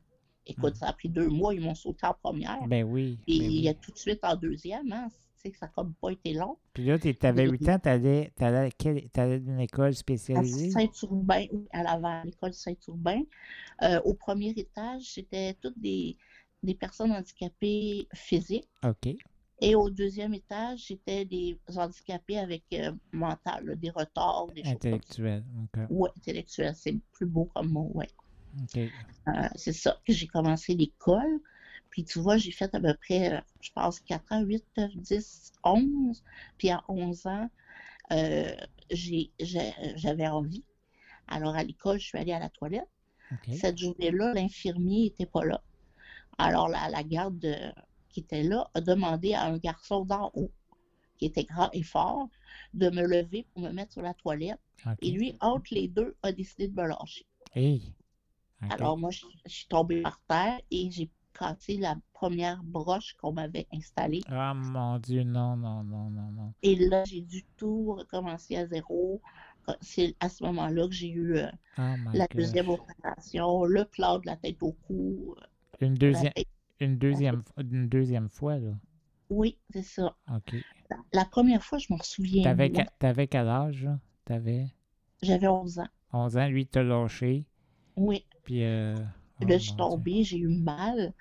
Écoute, 0.47 0.73
Mm. 0.75 0.79
ça 0.79 0.89
a 0.89 0.93
pris 0.95 1.09
deux 1.09 1.29
mois, 1.29 1.55
ils 1.55 1.61
m'ont 1.61 1.75
sauté 1.75 2.07
en 2.07 2.15
première. 2.15 2.67
Ben 2.67 2.83
oui. 2.85 3.19
Puis, 3.27 3.39
ben 3.39 3.45
il 3.45 3.49
oui. 3.59 3.61
y 3.63 3.69
a 3.69 3.75
tout 3.75 3.93
de 3.93 3.99
suite 3.99 4.21
en 4.25 4.37
deuxième, 4.37 4.91
hein. 4.93 5.09
Tu 5.37 5.43
sais, 5.49 5.51
que 5.53 5.59
ça 5.59 5.67
n'a 5.67 5.73
comme 5.75 5.95
pas 5.95 6.11
été 6.11 6.35
long. 6.35 6.59
Puis 6.75 6.85
là, 6.85 6.99
t'avais 6.99 7.45
Oui. 7.49 7.59
8 7.59 7.69
ans, 7.71 7.79
t'allais, 7.79 8.31
t'allais, 8.37 8.67
à 8.67 8.71
quelle- 8.71 9.09
t'allais 9.11 9.39
d'une 9.41 9.61
école 9.61 9.89
À 9.89 9.93
spécialisée? 9.93 10.71
Saint-Urbain, 10.71 11.47
oui, 11.53 11.67
à 11.73 11.83
Laval, 11.83 12.27
l'école 12.27 12.53
Saint-Urbain. 12.55 13.23
Euh, 13.83 14.01
au 14.05 14.13
premier 14.15 14.51
étage, 14.51 15.03
c'était 15.05 15.55
toutes 15.63 15.79
des, 15.79 16.17
des 16.63 16.75
personnes 16.75 17.13
handicapées 17.13 18.07
physiques. 18.15 18.69
OK. 18.85 19.15
Et 19.61 19.75
au 19.75 19.91
deuxième 19.91 20.33
étage, 20.33 20.87
c'était 20.87 21.25
des 21.25 21.59
handicapés 21.77 22.39
avec 22.39 22.65
euh, 22.73 22.93
mental, 23.13 23.67
là, 23.67 23.75
des 23.75 23.91
retards, 23.91 24.49
des 24.55 24.65
choses 24.65 24.73
comme 24.73 24.81
ça. 24.81 24.89
Intellectuel. 24.89 25.45
OK. 25.63 25.81
Ouais, 25.91 26.11
intellectuel, 26.17 26.75
c'est 26.75 26.97
plus 27.13 27.27
beau 27.27 27.45
comme 27.55 27.69
mot, 27.71 27.91
ouais. 27.95 28.09
OK. 28.63 28.79
Euh, 28.79 29.49
c'est 29.55 29.73
ça 29.73 29.99
que 30.07 30.13
j'ai 30.13 30.27
commencé 30.27 30.75
l'école. 30.75 31.41
Puis 31.91 32.05
tu 32.05 32.21
vois, 32.21 32.37
j'ai 32.37 32.53
fait 32.53 32.75
à 32.75 32.81
peu 32.81 32.95
près, 32.95 33.35
euh, 33.35 33.41
je 33.61 33.71
pense, 33.73 34.01
4 34.01 34.33
ans, 34.33 34.43
8, 34.43 34.65
9, 34.77 34.97
10, 34.97 35.53
11. 35.65 36.23
Puis 36.57 36.71
à 36.71 36.83
11 36.89 37.27
ans, 37.27 37.51
euh, 38.13 38.53
j'avais 38.91 40.29
envie. 40.29 40.65
Alors 41.29 41.55
à 41.55 41.63
l'école, 41.63 41.99
je 41.99 42.07
suis 42.07 42.19
allée 42.19 42.33
à 42.33 42.39
la 42.39 42.49
toilette. 42.49 42.89
Cette 43.53 43.79
journée-là, 43.79 44.35
l'infirmier 44.35 45.05
n'était 45.05 45.27
pas 45.27 45.45
là. 45.45 45.63
Alors 46.39 46.69
la, 46.69 46.89
la 46.89 47.05
garde 47.05 47.45
euh, 47.45 47.71
qui 48.11 48.21
était 48.21 48.43
là 48.43 48.71
a 48.75 48.81
demandé 48.81 49.35
à 49.35 49.45
un 49.45 49.59
garçon 49.59 50.05
d'en 50.05 50.31
haut, 50.35 50.51
qui 51.19 51.27
était 51.27 51.45
grand 51.45 51.71
et 51.73 51.83
fort, 51.83 52.29
de 52.75 52.91
me 52.91 53.07
lever 53.07 53.47
pour 53.53 53.63
me 53.63 53.71
mettre 53.71 53.93
sur 53.93 54.03
la 54.03 54.15
toilette. 54.15 54.61
Et 55.03 55.11
lui, 55.11 55.37
entre 55.41 55.75
les 55.75 55.89
deux, 55.89 56.17
a 56.23 56.33
décidé 56.33 56.69
de 56.69 56.75
me 56.81 56.87
lâcher. 56.89 57.27
Hey. 57.55 57.95
Alors 58.71 58.99
moi, 58.99 59.11
je, 59.11 59.25
je 59.47 59.53
suis 59.53 59.67
tombée 59.69 60.03
par 60.03 60.21
terre 60.29 60.61
et 60.71 60.91
j'ai 60.91 61.11
cassé 61.39 61.77
la 61.77 61.97
première 62.13 62.63
broche 62.63 63.15
qu'on 63.15 63.33
m'avait 63.33 63.67
installée. 63.73 64.21
Ah, 64.29 64.53
mon 64.55 64.99
Dieu, 64.99 65.23
non, 65.23 65.57
non, 65.57 65.83
non, 65.85 66.11
non, 66.11 66.31
non. 66.33 66.55
Et 66.63 66.77
là, 66.77 67.05
j'ai 67.05 67.21
dû 67.23 67.45
tout 67.57 67.95
recommencer 67.95 68.57
à 68.57 68.67
zéro. 68.67 69.21
C'est 69.81 70.17
à 70.21 70.29
ce 70.29 70.43
moment-là 70.45 70.87
que 70.89 70.93
j'ai 70.95 71.09
eu 71.11 71.37
euh, 71.37 71.47
Oh 71.79 71.83
la 72.13 72.27
gosh. 72.27 72.37
deuxième 72.37 72.69
opération, 72.71 73.65
le 73.65 73.85
plat 73.85 74.19
de 74.19 74.27
la 74.27 74.37
tête 74.37 74.63
au 74.63 74.73
cou. 74.73 75.37
Une 75.81 75.95
deuxième, 75.95 76.33
une 76.81 76.97
deuxième, 76.99 77.43
une 77.59 77.89
deuxième 77.89 78.29
fois, 78.29 78.59
là. 78.59 78.73
Oui, 79.29 79.59
c'est 79.71 79.83
ça. 79.83 80.17
OK. 80.35 80.57
La, 80.91 80.97
la 81.13 81.25
première 81.25 81.63
fois, 81.63 81.79
je 81.79 81.87
m'en 81.91 82.03
souviens. 82.03 82.43
T'avais, 82.43 82.73
t'avais 82.99 83.29
quel 83.29 83.47
âge, 83.47 83.85
là? 83.85 84.01
T'avais? 84.25 84.67
J'avais 85.23 85.47
11 85.47 85.79
ans. 85.79 85.89
11 86.13 86.37
ans, 86.37 86.49
lui, 86.49 86.63
il 86.63 86.67
t'a 86.67 86.83
lâché. 86.83 87.45
Oui. 87.97 88.25
Puis, 88.43 88.65
euh, 88.65 88.97
oh, 89.41 89.47
Là, 89.47 89.59
je 89.59 89.65
suis 89.65 89.77
tombée, 89.77 90.25
j'ai 90.25 90.39
eu 90.39 90.49
mal. 90.49 91.13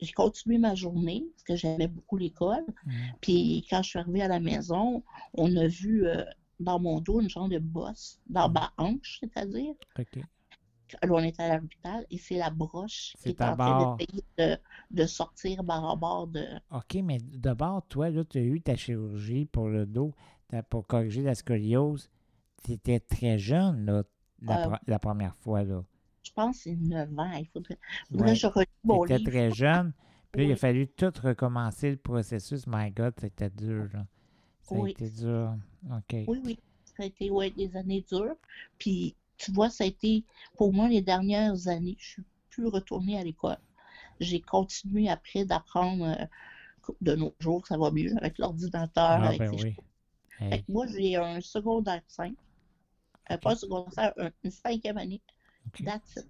J'ai 0.00 0.12
continué 0.12 0.58
ma 0.58 0.74
journée 0.74 1.24
parce 1.32 1.44
que 1.44 1.56
j'aimais 1.56 1.88
beaucoup 1.88 2.18
l'école. 2.18 2.64
Mm. 2.84 2.92
Puis 3.22 3.66
quand 3.70 3.82
je 3.82 3.88
suis 3.88 3.98
arrivée 3.98 4.22
à 4.22 4.28
la 4.28 4.40
maison, 4.40 5.02
on 5.32 5.56
a 5.56 5.66
vu 5.66 6.06
euh, 6.06 6.22
dans 6.60 6.78
mon 6.78 7.00
dos 7.00 7.20
une 7.22 7.30
genre 7.30 7.48
de 7.48 7.58
bosse, 7.58 8.20
dans 8.26 8.50
ma 8.50 8.72
hanche, 8.76 9.18
c'est-à-dire. 9.20 9.72
OK. 9.98 10.18
Là, 11.02 11.08
on 11.10 11.18
était 11.18 11.42
à 11.42 11.58
l'hôpital 11.58 12.06
et 12.10 12.18
c'est 12.18 12.36
la 12.36 12.50
broche 12.50 13.14
qui 13.22 13.30
est 13.30 13.40
en 13.42 13.56
train 13.56 13.96
de, 14.38 14.56
de 14.90 15.06
sortir 15.06 15.64
barre 15.64 15.84
en 15.84 15.96
barre 15.96 16.26
de. 16.28 16.44
OK, 16.70 16.94
mais 17.02 17.18
d'abord, 17.18 17.84
toi, 17.88 18.10
là, 18.10 18.24
tu 18.24 18.38
as 18.38 18.42
eu 18.42 18.60
ta 18.60 18.76
chirurgie 18.76 19.46
pour 19.46 19.68
le 19.68 19.84
dos, 19.86 20.14
pour 20.70 20.86
corriger 20.86 21.22
la 21.22 21.34
scoliose. 21.34 22.08
Tu 22.64 22.72
étais 22.72 23.00
très 23.00 23.38
jeune, 23.38 23.84
là, 23.84 24.02
la, 24.42 24.68
Euh, 24.68 24.76
la 24.86 24.98
première 24.98 25.34
fois, 25.36 25.64
là. 25.64 25.82
Je 26.22 26.30
pense 26.32 26.56
que 26.58 26.62
c'est 26.64 26.76
9 26.76 27.18
ans. 27.18 27.32
Il 27.32 27.46
faudrait, 27.46 27.78
faudrait 28.10 28.26
Ouais. 28.28 28.32
que 28.34 28.38
je 28.40 28.46
relis 28.46 28.66
mon 28.84 29.04
étais 29.04 29.18
livre. 29.18 29.30
très 29.30 29.50
jeune. 29.52 29.92
Puis 30.32 30.42
là, 30.42 30.48
il 30.48 30.52
a 30.52 30.56
fallu 30.56 30.88
tout 30.88 31.12
recommencer 31.22 31.90
le 31.90 31.96
processus. 31.96 32.66
My 32.66 32.90
God, 32.90 33.14
c'était 33.18 33.50
dur, 33.50 33.88
là. 33.92 34.06
Ça 34.62 34.74
a 34.74 34.78
Oui. 34.78 34.90
été 34.90 35.08
dur. 35.08 35.54
OK. 35.90 36.16
Oui, 36.28 36.40
oui. 36.44 36.58
Ça 36.96 37.02
a 37.04 37.06
été 37.06 37.30
ouais, 37.30 37.50
des 37.50 37.76
années 37.76 38.04
dures. 38.10 38.34
Puis, 38.78 39.14
tu 39.38 39.52
vois, 39.52 39.70
ça 39.70 39.84
a 39.84 39.86
été, 39.86 40.24
pour 40.56 40.72
moi, 40.72 40.88
les 40.88 41.02
dernières 41.02 41.68
années, 41.68 41.96
je 41.98 42.06
suis 42.08 42.24
plus 42.50 42.66
retournée 42.68 43.18
à 43.18 43.24
l'école. 43.24 43.58
J'ai 44.20 44.40
continué 44.40 45.08
après 45.10 45.44
d'apprendre 45.44 46.04
euh, 46.06 46.26
de 47.00 47.14
nos 47.16 47.34
jours, 47.40 47.66
ça 47.66 47.78
va 47.78 47.90
mieux 47.90 48.12
avec 48.18 48.38
l'ordinateur. 48.38 49.20
Ah, 49.20 49.32
ben 49.32 49.48
oui. 49.50 49.76
Hey, 50.50 50.64
moi, 50.68 50.86
j'ai 50.88 51.16
un 51.16 51.40
secondaire 51.40 52.02
5. 52.08 52.34
Euh, 53.30 53.38
pas 53.38 53.52
un 53.52 53.56
secondaire, 53.56 54.12
un- 54.18 54.30
une 54.44 54.50
cinquième 54.50 54.98
année. 54.98 55.22
OK. 55.68 55.82
That's 55.84 56.16
it. 56.16 56.26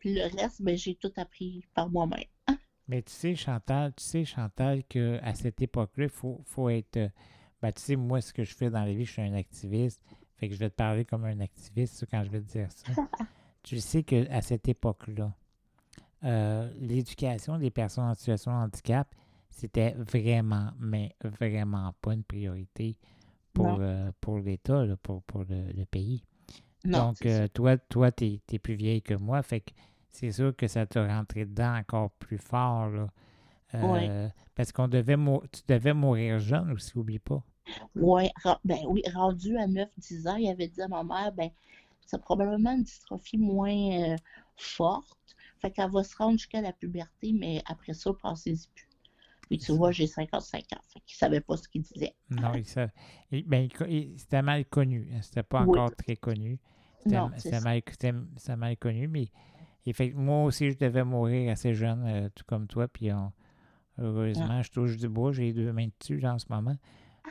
Puis 0.00 0.14
le 0.14 0.24
reste, 0.40 0.62
ben, 0.62 0.76
j'ai 0.76 0.94
tout 0.94 1.12
appris 1.16 1.64
par 1.74 1.90
moi-même. 1.90 2.24
Mais 2.88 3.02
tu 3.02 3.12
sais, 3.12 3.34
Chantal, 3.34 3.92
tu 3.94 4.04
sais, 4.04 4.24
Chantal, 4.24 4.84
qu'à 4.84 5.34
cette 5.34 5.60
époque-là, 5.62 6.04
il 6.04 6.10
faut, 6.10 6.40
faut 6.44 6.68
être. 6.68 6.96
euh, 6.98 7.08
Ben, 7.62 7.72
tu 7.72 7.82
sais, 7.82 7.96
moi, 7.96 8.20
ce 8.20 8.32
que 8.32 8.44
je 8.44 8.54
fais 8.54 8.70
dans 8.70 8.84
la 8.84 8.92
vie, 8.94 9.04
je 9.04 9.12
suis 9.12 9.22
un 9.22 9.34
activiste. 9.34 10.00
Fait 10.36 10.48
que 10.48 10.54
je 10.54 10.58
vais 10.60 10.70
te 10.70 10.74
parler 10.74 11.04
comme 11.04 11.24
un 11.24 11.40
activiste 11.40 12.06
quand 12.10 12.22
je 12.24 12.30
vais 12.30 12.40
te 12.40 12.52
dire 12.52 12.68
ça. 12.70 12.92
tu 13.62 13.80
sais 13.80 14.02
qu'à 14.02 14.42
cette 14.42 14.68
époque-là, 14.68 15.32
euh, 16.24 16.70
l'éducation 16.78 17.58
des 17.58 17.70
personnes 17.70 18.04
en 18.04 18.14
situation 18.14 18.52
de 18.52 18.56
handicap, 18.56 19.14
c'était 19.50 19.92
vraiment, 19.92 20.70
mais 20.78 21.14
vraiment 21.22 21.94
pas 22.00 22.12
une 22.12 22.24
priorité 22.24 22.96
pour, 23.52 23.78
euh, 23.80 24.10
pour 24.20 24.38
l'État, 24.38 24.84
pour, 25.02 25.22
pour 25.22 25.44
le, 25.48 25.72
le 25.72 25.84
pays. 25.86 26.22
Non, 26.84 27.08
Donc, 27.08 27.24
euh, 27.24 27.48
toi, 27.48 27.78
toi, 27.78 28.12
tu 28.12 28.40
es, 28.52 28.58
plus 28.58 28.74
vieille 28.74 29.02
que 29.02 29.14
moi, 29.14 29.42
fait 29.42 29.60
que 29.60 29.72
c'est 30.10 30.32
sûr 30.32 30.54
que 30.54 30.68
ça 30.68 30.86
t'a 30.86 31.06
rentré 31.06 31.44
dedans 31.44 31.76
encore 31.76 32.10
plus 32.10 32.38
fort. 32.38 32.88
Là. 32.90 34.30
Parce 34.54 34.72
qu'on 34.72 34.88
devait 34.88 35.16
tu 35.52 35.62
devais 35.68 35.92
mourir 35.94 36.38
jeune 36.38 36.72
aussi, 36.72 36.96
oublie 36.96 37.18
pas. 37.18 37.42
Ouais, 37.94 38.30
ben 38.64 38.78
oui, 38.86 39.02
rendu 39.14 39.56
à 39.58 39.66
9-10 39.66 40.26
ans, 40.28 40.36
il 40.36 40.48
avait 40.48 40.68
dit 40.68 40.82
à 40.82 40.88
ma 40.88 41.02
mère, 41.04 41.32
ben, 41.32 41.50
c'est 42.06 42.20
probablement 42.20 42.72
une 42.72 42.84
dystrophie 42.84 43.38
moins 43.38 44.12
euh, 44.12 44.16
forte. 44.56 45.18
Fait 45.60 45.70
qu'elle 45.70 45.90
va 45.90 46.04
se 46.04 46.16
rendre 46.16 46.38
jusqu'à 46.38 46.60
la 46.60 46.72
puberté, 46.72 47.32
mais 47.32 47.62
après 47.66 47.94
ça, 47.94 48.12
pensez-y 48.22 48.68
plus. 48.74 48.88
Puis 49.48 49.58
tu 49.58 49.72
vois, 49.72 49.92
j'ai 49.92 50.06
55 50.06 50.64
ans. 50.74 50.80
Fait 50.92 51.00
qu'il 51.06 51.16
savait 51.16 51.40
pas 51.40 51.56
ce 51.56 51.68
qu'il 51.68 51.82
disait. 51.82 52.14
Non, 52.30 52.54
il 52.54 52.64
ben, 53.44 53.68
c'était 54.16 54.42
mal 54.42 54.64
connu. 54.66 55.08
hein, 55.14 55.20
C'était 55.22 55.42
pas 55.44 55.62
Oui. 55.62 55.72
encore 55.72 55.94
très 55.94 56.16
connu. 56.16 56.58
C'était 57.38 57.60
mal, 57.60 57.82
mal 58.56 58.76
connu, 58.76 59.06
mais 59.08 59.28
fait 59.94 60.12
moi 60.12 60.44
aussi, 60.44 60.70
je 60.72 60.78
devais 60.78 61.04
mourir 61.04 61.52
assez 61.52 61.74
jeune, 61.74 62.04
euh, 62.06 62.28
tout 62.34 62.44
comme 62.46 62.66
toi. 62.66 62.88
Puis 62.88 63.12
on- 63.12 63.32
heureusement, 63.98 64.62
je 64.62 64.70
touche 64.70 64.96
du 64.96 65.08
bois, 65.08 65.32
j'ai 65.32 65.52
deux 65.52 65.72
mains 65.72 65.88
dessus 66.00 66.24
en 66.26 66.38
ce 66.38 66.46
moment. 66.50 66.76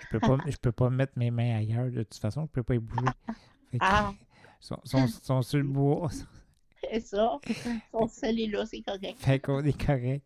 Je 0.02 0.08
peux 0.10 0.20
pas, 0.20 0.38
je 0.48 0.58
peux 0.58 0.72
pas 0.72 0.90
mettre 0.90 1.14
mes 1.18 1.32
mains 1.32 1.58
ailleurs 1.58 1.90
de 1.92 2.04
toute 2.04 2.16
façon, 2.16 2.44
je 2.46 2.52
peux 2.52 2.64
pas 2.64 2.76
y 2.76 2.80
bouger. 2.80 3.06
Fait 3.72 3.78
Ah. 3.82 4.14
sont, 4.60 4.80
sont, 4.84 5.08
sont 5.08 5.42
sur 5.42 5.58
le 5.60 5.64
bois. 5.68 6.10
C'est 6.92 7.00
ça. 7.00 7.40
Son 7.92 8.08
seul 8.08 8.40
est 8.40 8.48
là, 8.48 8.64
c'est 8.66 8.82
correct. 8.82 9.16
Fait 9.18 9.40
qu'on 9.40 9.64
est 9.64 9.86
correct. 9.86 10.24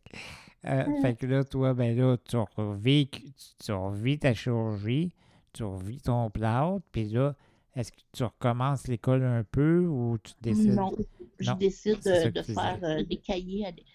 Euh, 0.65 0.83
fait 1.01 1.15
que 1.15 1.25
là, 1.25 1.45
toi, 1.45 1.73
ben 1.73 1.97
là, 1.97 2.17
tu 2.17 2.35
revis, 2.57 3.07
tu, 3.09 3.21
tu 3.63 3.71
revis 3.71 4.19
ta 4.19 4.33
chirurgie, 4.33 5.13
tu 5.53 5.63
revis 5.63 6.01
ton 6.01 6.29
plâtre, 6.29 6.81
puis 6.91 7.05
là, 7.05 7.33
est-ce 7.77 7.93
que 7.93 8.01
tu 8.11 8.23
recommences 8.25 8.87
l'école 8.89 9.23
un 9.23 9.45
peu 9.45 9.85
ou 9.85 10.17
tu 10.21 10.33
décides? 10.41 10.73
Non, 10.73 10.91
je 11.39 11.49
Non, 11.51 11.55
décide 11.57 11.99
de, 12.03 12.29
de 12.29 12.41
faire 12.41 12.79
euh, 12.83 13.03
des 13.05 13.17
cahiers. 13.17 13.65
à 13.67 13.71
des- 13.71 13.85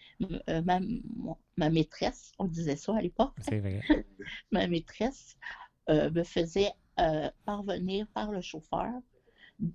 euh, 0.48 0.62
ma, 0.62 0.80
ma 1.58 1.68
maîtresse, 1.68 2.32
on 2.38 2.46
disait 2.46 2.76
ça 2.76 2.96
à 2.96 3.02
l'époque, 3.02 3.34
C'est 3.42 3.58
vrai. 3.58 3.82
ma 4.52 4.66
maîtresse 4.68 5.36
euh, 5.90 6.10
me 6.10 6.22
faisait 6.24 6.72
euh, 7.00 7.30
parvenir 7.44 8.06
par 8.14 8.30
le 8.30 8.40
chauffeur 8.40 8.92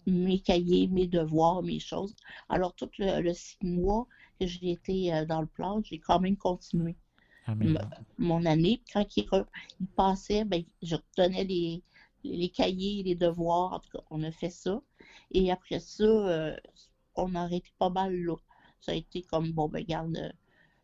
mes 0.05 0.39
cahiers, 0.39 0.87
mes 0.87 1.07
devoirs, 1.07 1.63
mes 1.63 1.79
choses. 1.79 2.13
Alors, 2.49 2.73
tout 2.73 2.89
le, 2.99 3.21
le 3.21 3.33
six 3.33 3.57
mois 3.61 4.07
que 4.39 4.45
j'ai 4.45 4.71
été 4.71 5.13
euh, 5.13 5.25
dans 5.25 5.39
le 5.39 5.47
plan, 5.47 5.81
j'ai 5.83 5.99
quand 5.99 6.19
même 6.19 6.35
continué 6.35 6.97
mon 8.17 8.45
année. 8.45 8.81
Quand 8.93 9.05
il, 9.17 9.27
passait, 9.95 10.45
ben, 10.45 10.63
je 10.81 10.95
redonnais 10.95 11.43
les, 11.43 11.83
les 12.23 12.49
cahiers, 12.49 13.03
les 13.03 13.15
devoirs. 13.15 13.73
En 13.73 13.79
tout 13.79 13.89
cas, 13.97 14.03
on 14.09 14.23
a 14.23 14.31
fait 14.31 14.49
ça. 14.49 14.81
Et 15.31 15.51
après 15.51 15.79
ça, 15.79 16.03
euh, 16.03 16.55
on 17.15 17.35
a 17.35 17.41
arrêté 17.41 17.71
pas 17.77 17.89
mal 17.89 18.13
là. 18.15 18.35
Ça 18.81 18.91
a 18.93 18.95
été 18.95 19.21
comme, 19.23 19.51
bon, 19.51 19.67
ben, 19.67 19.79
regarde, 19.79 20.17
euh, 20.17 20.29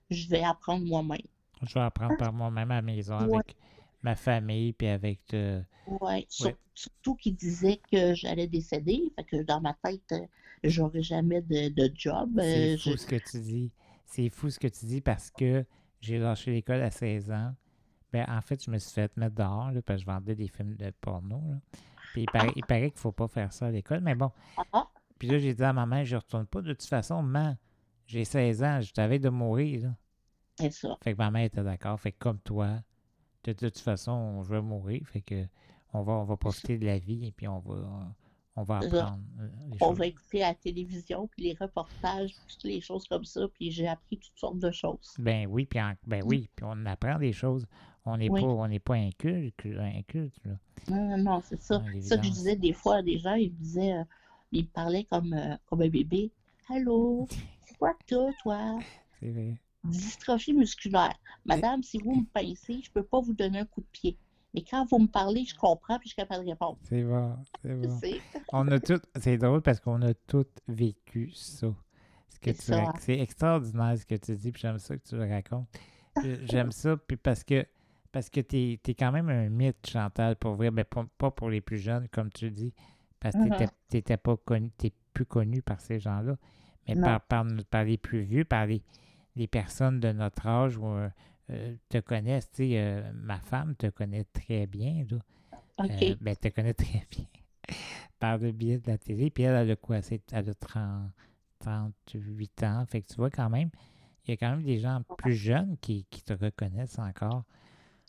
je 0.09 0.27
vais 0.27 0.43
apprendre 0.43 0.85
moi-même. 0.85 1.21
Je 1.61 1.73
vais 1.73 1.81
apprendre 1.81 2.17
par 2.17 2.33
moi-même 2.33 2.71
à 2.71 2.75
la 2.75 2.81
maison 2.81 3.17
Ouais. 3.27 3.37
avec 3.37 3.55
ma 4.05 4.15
famille, 4.15 4.71
puis 4.73 4.87
avec... 4.87 5.19
euh, 5.33 5.61
sur- 6.29 6.47
Ouais. 6.47 6.55
surtout 6.73 7.15
qu'il 7.15 7.35
disait 7.35 7.79
que 7.91 8.13
j'allais 8.15 8.47
décéder. 8.47 9.11
Fait 9.15 9.23
que 9.23 9.43
dans 9.43 9.59
ma 9.61 9.73
tête, 9.83 10.01
euh, 10.13 10.25
j'aurais 10.63 11.01
jamais 11.01 11.41
de, 11.41 11.69
de 11.69 11.91
job. 11.93 12.29
C'est 12.39 12.73
Euh, 12.73 12.77
fou 12.77 12.91
je- 12.91 12.97
ce 12.97 13.05
que 13.07 13.15
tu 13.29 13.39
dis. 13.39 13.71
C'est 14.05 14.29
fou 14.29 14.49
ce 14.49 14.59
que 14.59 14.67
tu 14.67 14.85
dis 14.85 15.01
parce 15.01 15.29
que 15.31 15.65
j'ai 16.01 16.17
lâché 16.19 16.51
l'école 16.51 16.81
à 16.81 16.91
16 16.91 17.31
ans. 17.31 17.53
Ben, 18.13 18.25
en 18.29 18.39
fait, 18.41 18.63
je 18.63 18.71
me 18.71 18.77
suis 18.77 18.93
fait 18.93 19.15
mettre 19.17 19.35
dehors 19.35 19.71
là, 19.71 19.81
parce 19.81 19.99
que 19.99 20.05
je 20.05 20.11
vendais 20.11 20.35
des 20.35 20.47
films 20.47 20.75
de 20.75 20.91
porno. 21.01 21.41
là. 21.49 21.57
Puis 22.13 22.21
il 22.21 22.31
paraît, 22.31 22.53
il 22.55 22.63
paraît 22.65 22.91
qu'il 22.91 22.99
faut 22.99 23.11
pas 23.11 23.27
faire 23.27 23.51
ça 23.51 23.65
à 23.67 23.71
l'école. 23.71 23.99
Mais 24.01 24.15
bon. 24.15 24.31
Ah. 24.71 24.87
Puis 25.19 25.27
là, 25.27 25.37
j'ai 25.39 25.53
dit 25.53 25.63
à 25.63 25.73
ma 25.73 25.85
mère, 25.85 26.05
je 26.05 26.15
retourne 26.15 26.45
pas. 26.45 26.61
De 26.61 26.71
toute 26.73 26.83
façon, 26.87 27.21
maman, 27.21 27.57
j'ai 28.07 28.23
16 28.23 28.63
ans, 28.63 28.79
je 28.81 28.93
t'avais 28.93 29.19
de 29.19 29.29
mourir. 29.29 29.81
là. 29.83 29.95
C'est 30.57 30.71
ça. 30.71 30.97
Fait 31.03 31.13
que 31.13 31.17
ma 31.17 31.31
mère 31.31 31.43
était 31.45 31.63
d'accord. 31.63 31.99
Fait 31.99 32.11
que 32.13 32.19
comme 32.19 32.39
toi, 32.39 32.79
de, 33.53 33.53
de 33.53 33.69
toute 33.69 33.79
façon, 33.79 34.43
je 34.43 34.49
vais 34.49 34.61
mourir. 34.61 35.01
Fait 35.07 35.21
que 35.21 35.45
on 35.93 36.01
va, 36.03 36.13
on 36.13 36.23
va 36.23 36.37
profiter 36.37 36.77
de 36.77 36.85
la 36.85 36.97
vie 36.99 37.25
et 37.27 37.31
puis 37.31 37.47
on 37.47 37.59
va, 37.59 37.75
on 38.57 38.63
va 38.63 38.77
apprendre 38.77 39.19
euh, 39.39 39.47
les 39.69 39.77
On 39.81 39.89
choses. 39.89 39.97
va 39.97 40.07
écouter 40.07 40.39
la 40.39 40.53
télévision, 40.53 41.27
puis 41.27 41.43
les 41.43 41.53
reportages, 41.59 42.31
puis 42.33 42.55
toutes 42.55 42.63
les 42.63 42.81
choses 42.81 43.07
comme 43.07 43.23
ça. 43.25 43.47
Puis 43.53 43.71
j'ai 43.71 43.87
appris 43.87 44.17
toutes 44.17 44.37
sortes 44.37 44.59
de 44.59 44.71
choses. 44.71 45.13
Ben 45.19 45.47
oui, 45.49 45.65
puis 45.65 45.79
en- 45.81 45.93
ben 46.05 46.21
oui, 46.25 46.49
puis 46.55 46.65
on 46.67 46.85
apprend 46.85 47.17
des 47.17 47.33
choses. 47.33 47.65
On 48.05 48.17
n'est 48.17 48.29
Oui. 48.29 48.41
pas, 48.41 48.47
on 48.47 48.67
n'est 48.67 48.79
pas 48.79 48.95
inculte, 48.95 49.65
inculte 49.65 50.35
là. 50.45 50.53
Non, 50.89 51.17
non, 51.17 51.17
non, 51.17 51.41
c'est 51.43 51.61
ça. 51.61 51.81
C'est 51.93 52.01
ça 52.01 52.17
que 52.17 52.25
je 52.25 52.29
disais 52.31 52.55
des 52.55 52.73
fois 52.73 52.97
à 52.97 53.01
des 53.01 53.17
gens. 53.17 53.33
Ils 53.35 53.51
me 53.51 53.57
disaient, 53.57 53.93
euh, 53.93 54.03
ils 54.51 54.63
me 54.65 54.69
parlaient 54.69 55.05
comme, 55.05 55.33
euh, 55.33 55.55
comme 55.65 55.81
un 55.81 55.89
bébé. 55.89 56.31
Allô, 56.69 57.27
c'est 57.61 57.77
quoi 57.77 57.93
que 57.93 58.03
t'as, 58.07 58.31
toi? 58.43 58.79
C'est 59.19 59.31
vrai. 59.31 59.55
Dystrophie 59.85 60.53
musculaire. 60.53 61.13
Madame, 61.45 61.83
si 61.83 61.97
vous 61.99 62.15
me 62.15 62.25
pincez, 62.25 62.81
je 62.83 62.91
peux 62.91 63.03
pas 63.03 63.19
vous 63.19 63.33
donner 63.33 63.59
un 63.59 63.65
coup 63.65 63.81
de 63.81 63.87
pied. 63.91 64.17
Mais 64.53 64.63
quand 64.63 64.85
vous 64.89 64.99
me 64.99 65.07
parlez, 65.07 65.43
je 65.45 65.55
comprends 65.55 65.99
puis 65.99 66.07
je 66.09 66.13
suis 66.13 66.15
capable 66.15 66.45
de 66.45 66.49
répondre. 66.51 66.77
C'est 66.83 67.03
bon, 67.03 67.35
c'est 67.61 67.75
bon. 67.75 67.99
On 68.53 68.67
a 68.71 68.79
tout, 68.79 68.99
c'est 69.19 69.37
drôle 69.37 69.61
parce 69.61 69.79
qu'on 69.79 70.01
a 70.01 70.13
tout 70.13 70.45
vécu 70.67 71.29
ça. 71.33 71.67
C'est 72.29 72.53
tu 72.53 72.71
rac- 72.71 73.09
extraordinaire 73.09 73.97
ce 73.97 74.05
que 74.05 74.15
tu 74.15 74.35
dis, 74.35 74.51
puis 74.51 74.61
j'aime 74.61 74.77
ça 74.77 74.95
que 74.97 75.03
tu 75.07 75.15
le 75.17 75.27
racontes. 75.29 75.67
Euh, 76.23 76.37
J'aime 76.43 76.71
ça, 76.71 76.95
puis 76.95 77.17
parce 77.17 77.43
que 77.43 77.65
parce 78.11 78.29
que 78.29 78.39
t'es 78.39 78.79
es 78.87 78.93
quand 78.93 79.11
même 79.11 79.27
un 79.29 79.49
mythe, 79.49 79.85
Chantal, 79.89 80.37
pour 80.37 80.53
vrai, 80.53 80.71
mais 80.71 80.85
pas, 80.85 81.05
pas 81.17 81.31
pour 81.31 81.49
les 81.49 81.59
plus 81.59 81.77
jeunes, 81.79 82.07
comme 82.09 82.29
tu 82.31 82.49
dis, 82.49 82.73
parce 83.19 83.35
que 83.35 83.41
Mhm. 83.41 83.49
t'étais- 83.57 83.73
t'étais 83.89 84.17
pas 84.17 84.37
connu, 84.37 84.71
t'es 84.77 84.93
plus 85.13 85.25
connu 85.25 85.61
par 85.61 85.81
ces 85.81 85.99
gens-là, 85.99 86.37
mais 86.87 86.95
par, 86.95 87.19
par, 87.21 87.45
par 87.69 87.83
les 87.83 87.97
plus 87.97 88.21
vieux, 88.21 88.45
par 88.45 88.67
les, 88.67 88.81
les 89.35 89.47
personnes 89.47 89.99
de 89.99 90.11
notre 90.11 90.47
âge 90.47 90.77
euh, 91.49 91.75
te 91.89 91.99
connaissent, 91.99 92.49
tu 92.51 92.57
sais, 92.69 92.71
euh, 92.79 93.11
ma 93.13 93.39
femme 93.39 93.75
te 93.75 93.87
connaît 93.87 94.23
très 94.25 94.65
bien, 94.67 95.05
là. 95.09 95.17
OK. 95.77 95.91
Euh, 96.01 96.15
ben, 96.21 96.35
te 96.35 96.47
connaît 96.49 96.73
très 96.73 97.05
bien. 97.11 97.25
Par 98.19 98.37
le 98.37 98.51
biais 98.51 98.77
de 98.79 98.87
la 98.87 98.97
télé. 98.97 99.29
Puis 99.29 99.43
elle, 99.43 99.55
elle 99.55 99.71
a 99.71 99.75
quoi? 99.75 100.01
C'est- 100.01 100.23
Elle 100.31 100.49
a 100.49 100.53
30, 100.53 101.11
38 101.59 102.63
ans. 102.63 102.85
Fait 102.87 103.01
que 103.01 103.07
tu 103.07 103.15
vois 103.15 103.29
quand 103.29 103.49
même, 103.49 103.69
il 104.25 104.31
y 104.31 104.33
a 104.33 104.37
quand 104.37 104.51
même 104.51 104.63
des 104.63 104.79
gens 104.79 105.01
plus 105.17 105.33
jeunes 105.35 105.77
qui, 105.81 106.05
qui 106.09 106.23
te 106.23 106.33
reconnaissent 106.33 106.99
encore. 106.99 107.43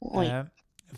oui. 0.00 0.26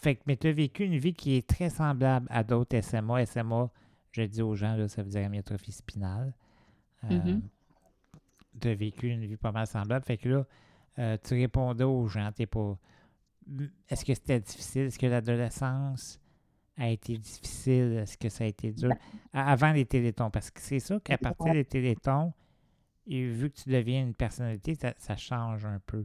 Fait 0.03 0.17
que, 0.17 0.23
mais 0.27 0.37
tu 0.37 0.49
as 0.49 0.53
vécu 0.53 0.85
une 0.85 0.99
vie 0.99 1.15
qui 1.15 1.37
est 1.37 1.49
très 1.49 1.71
semblable 1.71 2.27
à 2.31 2.45
d'autres 2.45 2.79
SMA. 2.83 3.25
SMA, 3.25 3.71
je 4.13 4.21
dis 4.23 4.43
aux 4.43 4.55
gens, 4.55 4.77
là, 4.77 4.87
ça 4.87 5.03
veut 5.03 5.09
dire 5.09 5.25
amyotrophie 5.25 5.73
spinale. 5.73 6.35
Mhm. 7.05 7.41
Tu 8.61 8.69
as 8.69 8.75
vécu 8.75 9.09
une 9.09 9.25
vie 9.27 9.37
pas 9.37 9.53
mal 9.53 9.67
semblable. 9.67 10.05
Fait 10.05 10.17
que 10.17 10.29
là, 10.29 10.47
euh, 10.99 11.17
tu 11.23 11.35
répondais 11.35 11.85
aux 11.85 12.07
gens. 12.07 12.31
T'es 12.33 12.47
pas. 12.47 12.77
Est-ce 13.89 14.05
que 14.05 14.15
c'était 14.15 14.41
difficile? 14.41 14.83
Est-ce 14.83 14.99
que 14.99 15.07
l'adolescence 15.07 16.21
a 16.77 16.89
été 16.89 17.17
difficile? 17.17 17.99
Est-ce 18.03 18.19
que 18.19 18.29
ça 18.29 18.45
a 18.45 18.47
été 18.47 18.73
dur? 18.73 18.93
A- 19.33 19.51
Avant 19.53 19.73
les 19.73 19.87
télétons, 19.87 20.31
parce 20.31 20.51
que 20.51 20.61
c'est 20.61 20.81
sûr 20.81 21.03
qu'à 21.03 21.17
partir 21.19 21.53
des 21.53 21.65
télétons, 21.65 22.33
et 23.07 23.27
vu 23.27 23.51
que 23.51 23.57
tu 23.63 23.71
deviens 23.71 24.03
une 24.03 24.15
personnalité, 24.15 24.75
ça, 24.75 24.93
ça 24.99 25.17
change 25.17 25.65
un 25.65 25.81
peu. 25.87 26.05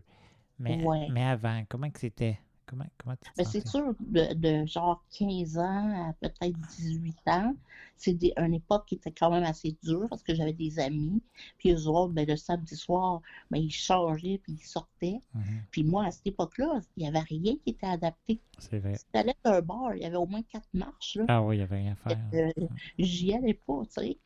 Mais, 0.60 0.84
Ouais. 0.86 1.08
mais 1.12 1.24
avant, 1.24 1.64
comment 1.68 1.90
que 1.90 2.00
c'était? 2.00 2.40
Comment, 2.66 2.86
comment 2.98 3.16
tu 3.16 3.30
te 3.30 3.34
Mais 3.38 3.44
c'est 3.46 3.68
sûr, 3.68 3.94
de, 4.00 4.34
de 4.34 4.66
genre 4.66 5.04
15 5.12 5.58
ans 5.58 6.10
à 6.10 6.14
peut-être 6.14 6.58
18 6.78 7.18
ans, 7.28 7.56
c'est 7.98 8.14
des- 8.14 8.34
une 8.38 8.54
époque 8.54 8.86
qui 8.88 8.96
était 8.96 9.12
quand 9.12 9.30
même 9.32 9.44
assez 9.44 9.76
dure 9.84 10.08
parce 10.10 10.24
que 10.24 10.34
j'avais 10.36 10.54
des 10.54 10.80
amis. 10.80 11.22
Puis 11.58 11.72
eux 11.72 11.88
autres, 11.88 12.14
ben, 12.14 12.28
le 12.28 12.36
samedi 12.36 12.76
soir, 12.76 13.22
ben, 13.52 13.60
ils 13.60 13.72
changeaient 13.72 14.40
puis 14.44 14.54
ils 14.54 14.66
sortaient. 14.66 15.20
Mhm, 15.34 15.44
Puis 15.72 15.84
moi, 15.84 16.06
à 16.06 16.12
cette 16.12 16.28
époque-là, 16.28 16.80
il 16.98 17.04
n'y 17.04 17.08
avait 17.10 17.20
rien 17.20 17.56
qui 17.64 17.70
était 17.72 17.88
adapté. 17.88 18.40
c'est 18.60 18.80
vrai. 18.80 18.96
Si 18.96 19.06
allais 19.14 19.36
à 19.44 19.58
un 19.58 19.62
bar, 19.62 19.96
il 19.96 20.02
y 20.02 20.06
avait 20.06 20.16
au 20.18 20.26
moins 20.26 20.44
quatre 20.44 20.68
marches. 20.74 21.16
Là. 21.16 21.26
Ah 21.28 21.42
oui, 21.42 21.56
il 21.56 21.60
n'y 21.60 21.64
avait 21.64 21.78
rien 21.78 21.94
à 21.94 21.96
faire. 21.96 22.18
Euh, 22.34 22.68
J'y 23.00 23.34
allais 23.34 23.54
pas, 23.54 23.82
tu 23.86 23.94
sais. 24.02 24.18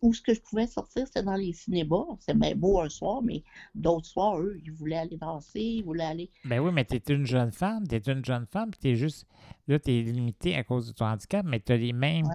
Où 0.00 0.14
ce 0.14 0.22
que 0.22 0.32
je 0.32 0.40
pouvais 0.40 0.66
sortir, 0.68 1.06
c'était 1.06 1.24
dans 1.24 1.34
les 1.34 1.52
cinémas. 1.52 2.04
C'est 2.20 2.38
bien 2.38 2.54
beau 2.54 2.80
un 2.80 2.88
soir, 2.88 3.20
mais 3.20 3.42
d'autres 3.74 4.06
soirs, 4.06 4.38
eux, 4.38 4.56
ils 4.64 4.70
voulaient 4.70 4.98
aller 4.98 5.16
danser, 5.16 5.60
ils 5.60 5.82
voulaient 5.82 6.04
aller. 6.04 6.30
Ben 6.44 6.60
oui, 6.60 6.70
mais 6.72 6.84
tu 6.84 6.94
es 6.96 7.02
une 7.14 7.26
jeune 7.26 7.50
femme, 7.50 7.86
tu 7.88 7.96
es 7.96 7.98
une 7.98 8.24
jeune 8.24 8.46
femme, 8.46 8.70
puis 8.70 8.78
tu 8.80 8.88
es 8.90 8.94
juste. 8.94 9.26
Là, 9.66 9.78
tu 9.80 9.90
es 9.90 10.02
limité 10.02 10.54
à 10.54 10.62
cause 10.62 10.86
de 10.86 10.92
ton 10.92 11.06
handicap, 11.06 11.44
mais 11.44 11.58
tu 11.60 11.72
as 11.72 11.76
les 11.76 11.92
mêmes. 11.92 12.26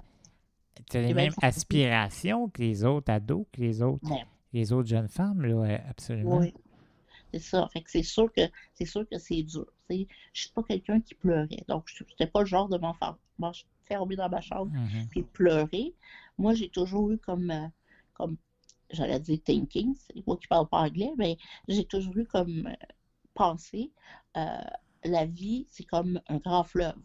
t'as 0.90 1.00
les 1.00 1.14
mêmes 1.14 1.32
aspirations 1.40 2.48
que 2.48 2.60
les 2.60 2.84
autres 2.84 3.10
ados, 3.10 3.46
que 3.52 3.60
les 3.60 3.80
autres, 3.80 4.10
Ouais. 4.10 4.26
les 4.52 4.72
autres 4.72 4.88
jeunes 4.88 5.08
femmes, 5.08 5.42
là, 5.42 5.80
absolument. 5.88 6.38
Oui. 6.38 6.52
C'est 7.32 7.38
ça. 7.40 7.68
Fait 7.72 7.80
que 7.80 7.90
c'est 7.90 8.02
sûr 8.02 8.30
que 8.32 8.42
c'est 8.74 8.84
sûr 8.84 9.08
que 9.08 9.18
c'est 9.18 9.42
dur. 9.42 9.66
Je 9.90 10.04
suis 10.32 10.50
pas 10.50 10.62
quelqu'un 10.62 11.00
qui 11.00 11.14
pleurait. 11.14 11.64
Donc, 11.68 11.84
je 11.86 12.04
n'étais 12.04 12.26
pas 12.26 12.40
le 12.40 12.46
genre 12.46 12.68
de 12.68 12.78
m'enfermer 12.78 14.16
dans 14.16 14.28
ma 14.28 14.40
chambre 14.40 14.70
puis 15.10 15.22
de 15.22 15.26
pleurer. 15.26 15.94
Moi, 16.38 16.54
j'ai 16.54 16.68
toujours 16.70 17.10
eu 17.10 17.18
comme, 17.18 17.50
euh, 17.50 17.68
comme 18.14 18.36
j'allais 18.90 19.20
dire 19.20 19.40
thinking, 19.44 19.94
c'est 19.96 20.26
moi 20.26 20.36
qui 20.38 20.48
parle 20.48 20.68
pas 20.68 20.80
anglais, 20.82 21.12
mais 21.18 21.38
j'ai 21.68 21.84
toujours 21.86 22.16
eu 22.18 22.26
comme 22.26 22.68
euh, 22.68 22.86
pensée, 23.34 23.92
euh, 24.36 24.58
la 25.04 25.26
vie, 25.26 25.66
c'est 25.70 25.84
comme 25.84 26.20
un 26.28 26.38
grand 26.38 26.64
fleuve. 26.64 26.96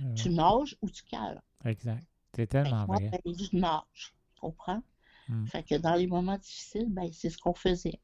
Euh, 0.00 0.04
Tu 0.14 0.30
nages 0.30 0.76
ou 0.82 0.90
tu 0.90 1.04
cales. 1.04 1.42
Exact. 1.64 2.06
C'est 2.32 2.46
tellement 2.46 2.86
moi, 2.86 2.98
vrai. 2.98 3.10
ben, 3.10 3.20
je 3.26 3.56
nage, 3.56 4.14
tu 4.34 4.40
comprends? 4.40 4.82
Mm. 5.28 5.46
Fait 5.46 5.62
que 5.64 5.74
dans 5.76 5.94
les 5.94 6.06
moments 6.06 6.38
difficiles, 6.38 6.88
ben, 6.88 7.10
c'est 7.12 7.30
ce 7.30 7.38
qu'on 7.38 7.54
faisait. 7.54 8.00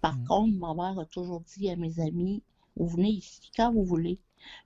Par 0.00 0.14
Mm. 0.14 0.24
contre, 0.24 0.56
ma 0.58 0.74
mère 0.74 0.98
a 1.00 1.06
toujours 1.06 1.40
dit 1.42 1.70
à 1.70 1.76
mes 1.76 2.00
amis, 2.00 2.42
vous 2.76 2.88
venez 2.88 3.10
ici 3.10 3.50
quand 3.56 3.72
vous 3.72 3.84
voulez. 3.84 4.20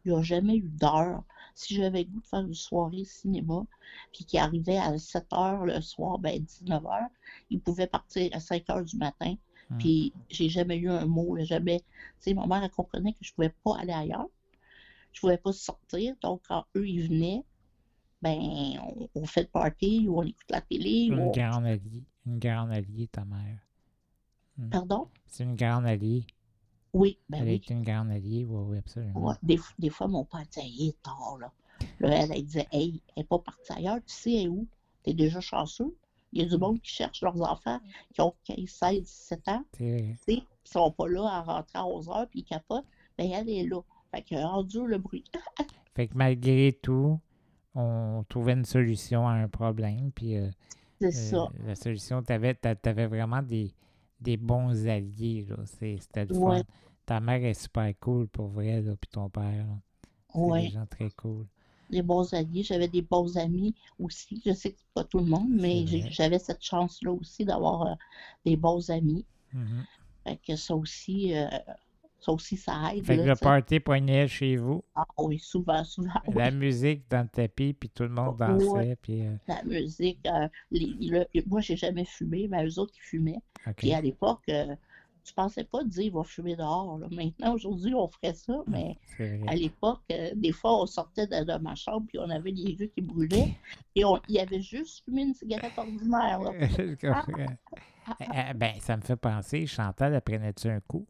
Il 0.04 0.12
n'y 0.12 0.18
a 0.18 0.22
jamais 0.22 0.56
eu 0.56 0.68
d'heure. 0.68 1.22
Si 1.54 1.74
j'avais 1.74 2.04
le 2.04 2.10
goût 2.10 2.20
de 2.20 2.26
faire 2.26 2.40
une 2.40 2.54
soirée 2.54 3.04
cinéma, 3.04 3.64
puis 4.12 4.24
qui 4.24 4.38
arrivait 4.38 4.76
à 4.78 4.98
7 4.98 5.32
heures 5.32 5.64
le 5.64 5.80
soir, 5.80 6.18
ben 6.18 6.38
19 6.38 6.86
heures, 6.86 7.08
ils 7.50 7.60
pouvaient 7.60 7.86
partir 7.86 8.30
à 8.34 8.40
5 8.40 8.68
heures 8.70 8.84
du 8.84 8.96
matin. 8.96 9.36
Mm. 9.70 9.78
Puis 9.78 10.12
j'ai 10.28 10.48
jamais 10.48 10.76
eu 10.76 10.90
un 10.90 11.06
mot, 11.06 11.36
jamais. 11.44 11.80
Tu 11.80 11.86
sais, 12.20 12.34
ma 12.34 12.46
mère, 12.46 12.62
elle 12.62 12.70
comprenait 12.70 13.12
que 13.12 13.24
je 13.24 13.32
pouvais 13.32 13.54
pas 13.64 13.78
aller 13.78 13.92
ailleurs. 13.92 14.28
Je 15.12 15.20
pouvais 15.20 15.38
pas 15.38 15.52
sortir. 15.52 16.14
Donc, 16.20 16.42
quand 16.46 16.66
eux, 16.76 16.86
ils 16.86 17.08
venaient, 17.08 17.42
ben, 18.20 18.38
on, 18.82 19.08
on 19.14 19.24
fait 19.24 19.42
le 19.42 19.48
party, 19.48 20.06
ou 20.08 20.18
on 20.18 20.22
écoute 20.24 20.50
la 20.50 20.60
télé, 20.60 21.06
Une 21.10 21.30
grande 21.30 21.64
alliée. 21.64 22.04
Une 22.26 22.38
grande 22.38 22.70
alliée, 22.70 23.08
ta 23.08 23.24
mère. 23.24 23.60
Hmm. 24.58 24.68
Pardon? 24.68 25.08
C'est 25.26 25.44
une 25.44 25.54
grande 25.54 25.86
alliée. 25.86 26.26
Oui, 26.96 27.18
ben 27.28 27.42
Elle 27.42 27.48
oui. 27.48 27.62
une 27.68 27.82
grande 27.82 28.10
alliée, 28.10 28.46
oui, 28.48 28.62
oui, 28.68 28.78
absolument. 28.78 29.28
Ouais, 29.28 29.34
des, 29.42 29.60
des 29.78 29.90
fois, 29.90 30.08
mon 30.08 30.24
père 30.24 30.44
disait, 30.50 30.66
il 30.66 30.88
est 30.88 31.02
tard, 31.02 31.36
là. 31.38 31.52
Là, 32.00 32.22
elle, 32.22 32.32
elle 32.32 32.44
disait, 32.44 32.66
hey, 32.72 33.02
elle 33.08 33.20
n'est 33.22 33.24
pas 33.24 33.38
partie 33.38 33.70
ailleurs, 33.72 33.98
tu 34.06 34.14
sais, 34.14 34.32
elle 34.32 34.44
est 34.44 34.48
où? 34.48 34.66
T'es 35.02 35.12
déjà 35.12 35.40
chanceux. 35.40 35.94
Il 36.32 36.42
y 36.42 36.44
a 36.44 36.48
du 36.48 36.56
monde 36.56 36.80
qui 36.80 36.90
cherche 36.90 37.20
leurs 37.20 37.40
enfants 37.42 37.80
qui 38.14 38.20
ont 38.22 38.34
15, 38.44 38.66
16, 38.66 39.02
17 39.02 39.48
ans, 39.48 39.64
sais, 39.76 40.16
qui 40.26 40.46
sont 40.64 40.90
pas 40.90 41.06
là 41.06 41.26
à 41.26 41.42
rentrer 41.42 41.78
à 41.78 41.86
11 41.86 42.08
heures, 42.08 42.26
puis 42.30 42.40
ils 42.40 42.44
capotent. 42.44 42.86
Ben, 43.18 43.30
elle 43.30 43.48
est 43.48 43.64
là. 43.64 43.80
Fait 44.10 44.22
que, 44.22 44.34
rendu 44.34 44.86
le 44.86 44.96
bruit. 44.98 45.24
Fait 45.94 46.08
que 46.08 46.16
malgré 46.16 46.78
tout, 46.82 47.18
on 47.74 48.24
trouvait 48.28 48.52
une 48.54 48.64
solution 48.64 49.28
à 49.28 49.32
un 49.32 49.48
problème. 49.48 50.12
Puis 50.12 50.36
euh, 50.36 50.48
C'est 51.00 51.06
euh, 51.06 51.10
ça. 51.10 51.48
la 51.66 51.74
solution, 51.74 52.22
tu 52.22 52.32
avais, 52.32 52.54
vraiment 53.06 53.42
des, 53.42 53.72
des 54.20 54.36
bons 54.36 54.86
alliés. 54.86 55.46
C'était 55.64 56.24
le 56.24 56.34
fun. 56.34 56.40
Ouais. 56.40 56.62
Ta 57.04 57.20
mère 57.20 57.44
est 57.44 57.54
super 57.54 57.92
cool 58.00 58.26
pour 58.28 58.48
vrai, 58.48 58.80
là, 58.82 58.94
puis 59.00 59.08
ton 59.10 59.28
père. 59.30 59.66
Ouais. 60.34 60.62
des 60.62 60.70
gens 60.70 60.86
très 60.86 61.10
cool. 61.10 61.46
Des 61.90 62.02
bons 62.02 62.32
alliés. 62.34 62.62
J'avais 62.62 62.88
des 62.88 63.02
bons 63.02 63.36
amis 63.36 63.74
aussi. 63.98 64.42
Je 64.44 64.52
sais 64.52 64.72
que 64.72 64.76
c'est 64.78 64.92
pas 64.94 65.04
tout 65.04 65.18
le 65.18 65.26
monde, 65.26 65.50
mais 65.50 65.86
j'avais 66.10 66.38
cette 66.38 66.62
chance-là 66.62 67.12
aussi 67.12 67.44
d'avoir 67.44 67.82
euh, 67.86 67.94
des 68.44 68.56
bons 68.56 68.90
amis. 68.90 69.24
Mhm. 69.52 69.84
Fait 70.24 70.36
que 70.44 70.56
ça 70.56 70.74
aussi, 70.74 71.36
euh, 71.36 71.46
ça 72.18 72.32
aussi, 72.32 72.56
ça 72.56 72.92
aide. 72.94 73.04
Fait 73.04 73.16
que 73.16 73.20
là, 73.22 73.26
le 73.28 73.32
tu 73.34 73.38
sais. 73.38 73.44
party 73.44 73.80
poignait 73.80 74.26
chez 74.26 74.56
vous, 74.56 74.82
Ah 74.94 75.04
oui, 75.18 75.38
souvent, 75.38 75.84
souvent. 75.84 76.10
oui. 76.28 76.34
la 76.36 76.50
musique 76.50 77.04
dans 77.10 77.22
le 77.22 77.28
tapis, 77.28 77.72
puis 77.72 77.88
tout 77.90 78.02
le 78.04 78.08
monde 78.10 78.40
Ouais. 78.40 78.46
dansait. 78.48 78.96
Puis, 79.00 79.22
euh, 79.26 79.34
la 79.46 79.62
musique. 79.64 80.18
euh, 80.26 80.48
les- 80.70 80.94
le- 81.08 81.26
moi, 81.46 81.60
j'ai 81.60 81.76
jamais 81.76 82.04
fumé, 82.04 82.48
mais 82.48 82.66
eux 82.66 82.78
autres, 82.78 82.94
ils 82.96 83.02
fumaient. 83.08 83.40
Puis 83.76 83.92
à 83.92 84.00
l'époque, 84.00 84.42
euh, 84.48 84.74
tu 85.24 85.34
pensais 85.34 85.64
pas 85.64 85.82
dire, 85.84 86.04
il 86.04 86.12
va 86.12 86.22
fumer 86.22 86.54
dehors. 86.56 86.98
là. 86.98 87.08
Maintenant, 87.10 87.54
aujourd'hui, 87.54 87.92
on 87.94 88.06
ferait 88.08 88.34
ça, 88.34 88.62
mais 88.68 88.96
C'est 89.16 89.40
à 89.48 89.54
l'époque, 89.56 90.00
euh, 90.12 90.30
des 90.36 90.52
fois, 90.52 90.82
on 90.82 90.86
sortait 90.86 91.26
de, 91.26 91.44
de 91.44 91.58
ma 91.58 91.74
chambre, 91.74 92.06
puis 92.08 92.18
on 92.20 92.30
avait 92.30 92.52
les 92.52 92.70
yeux 92.72 92.86
qui 92.94 93.02
brûlaient, 93.02 93.52
et 93.96 94.04
on, 94.04 94.20
il 94.28 94.38
avait 94.38 94.60
juste 94.62 95.04
fumé 95.04 95.22
une 95.22 95.34
cigarette 95.34 95.76
ordinaire. 95.76 96.40
là. 96.40 96.52
Je 96.78 96.94
comprends. 96.94 97.56
Eh, 98.20 98.54
ben, 98.54 98.74
ça 98.80 98.96
me 98.96 99.02
fait 99.02 99.16
penser, 99.16 99.66
Chantal, 99.66 100.14
elle 100.14 100.20
prenait-tu 100.20 100.68
un 100.68 100.78
coup? 100.80 101.04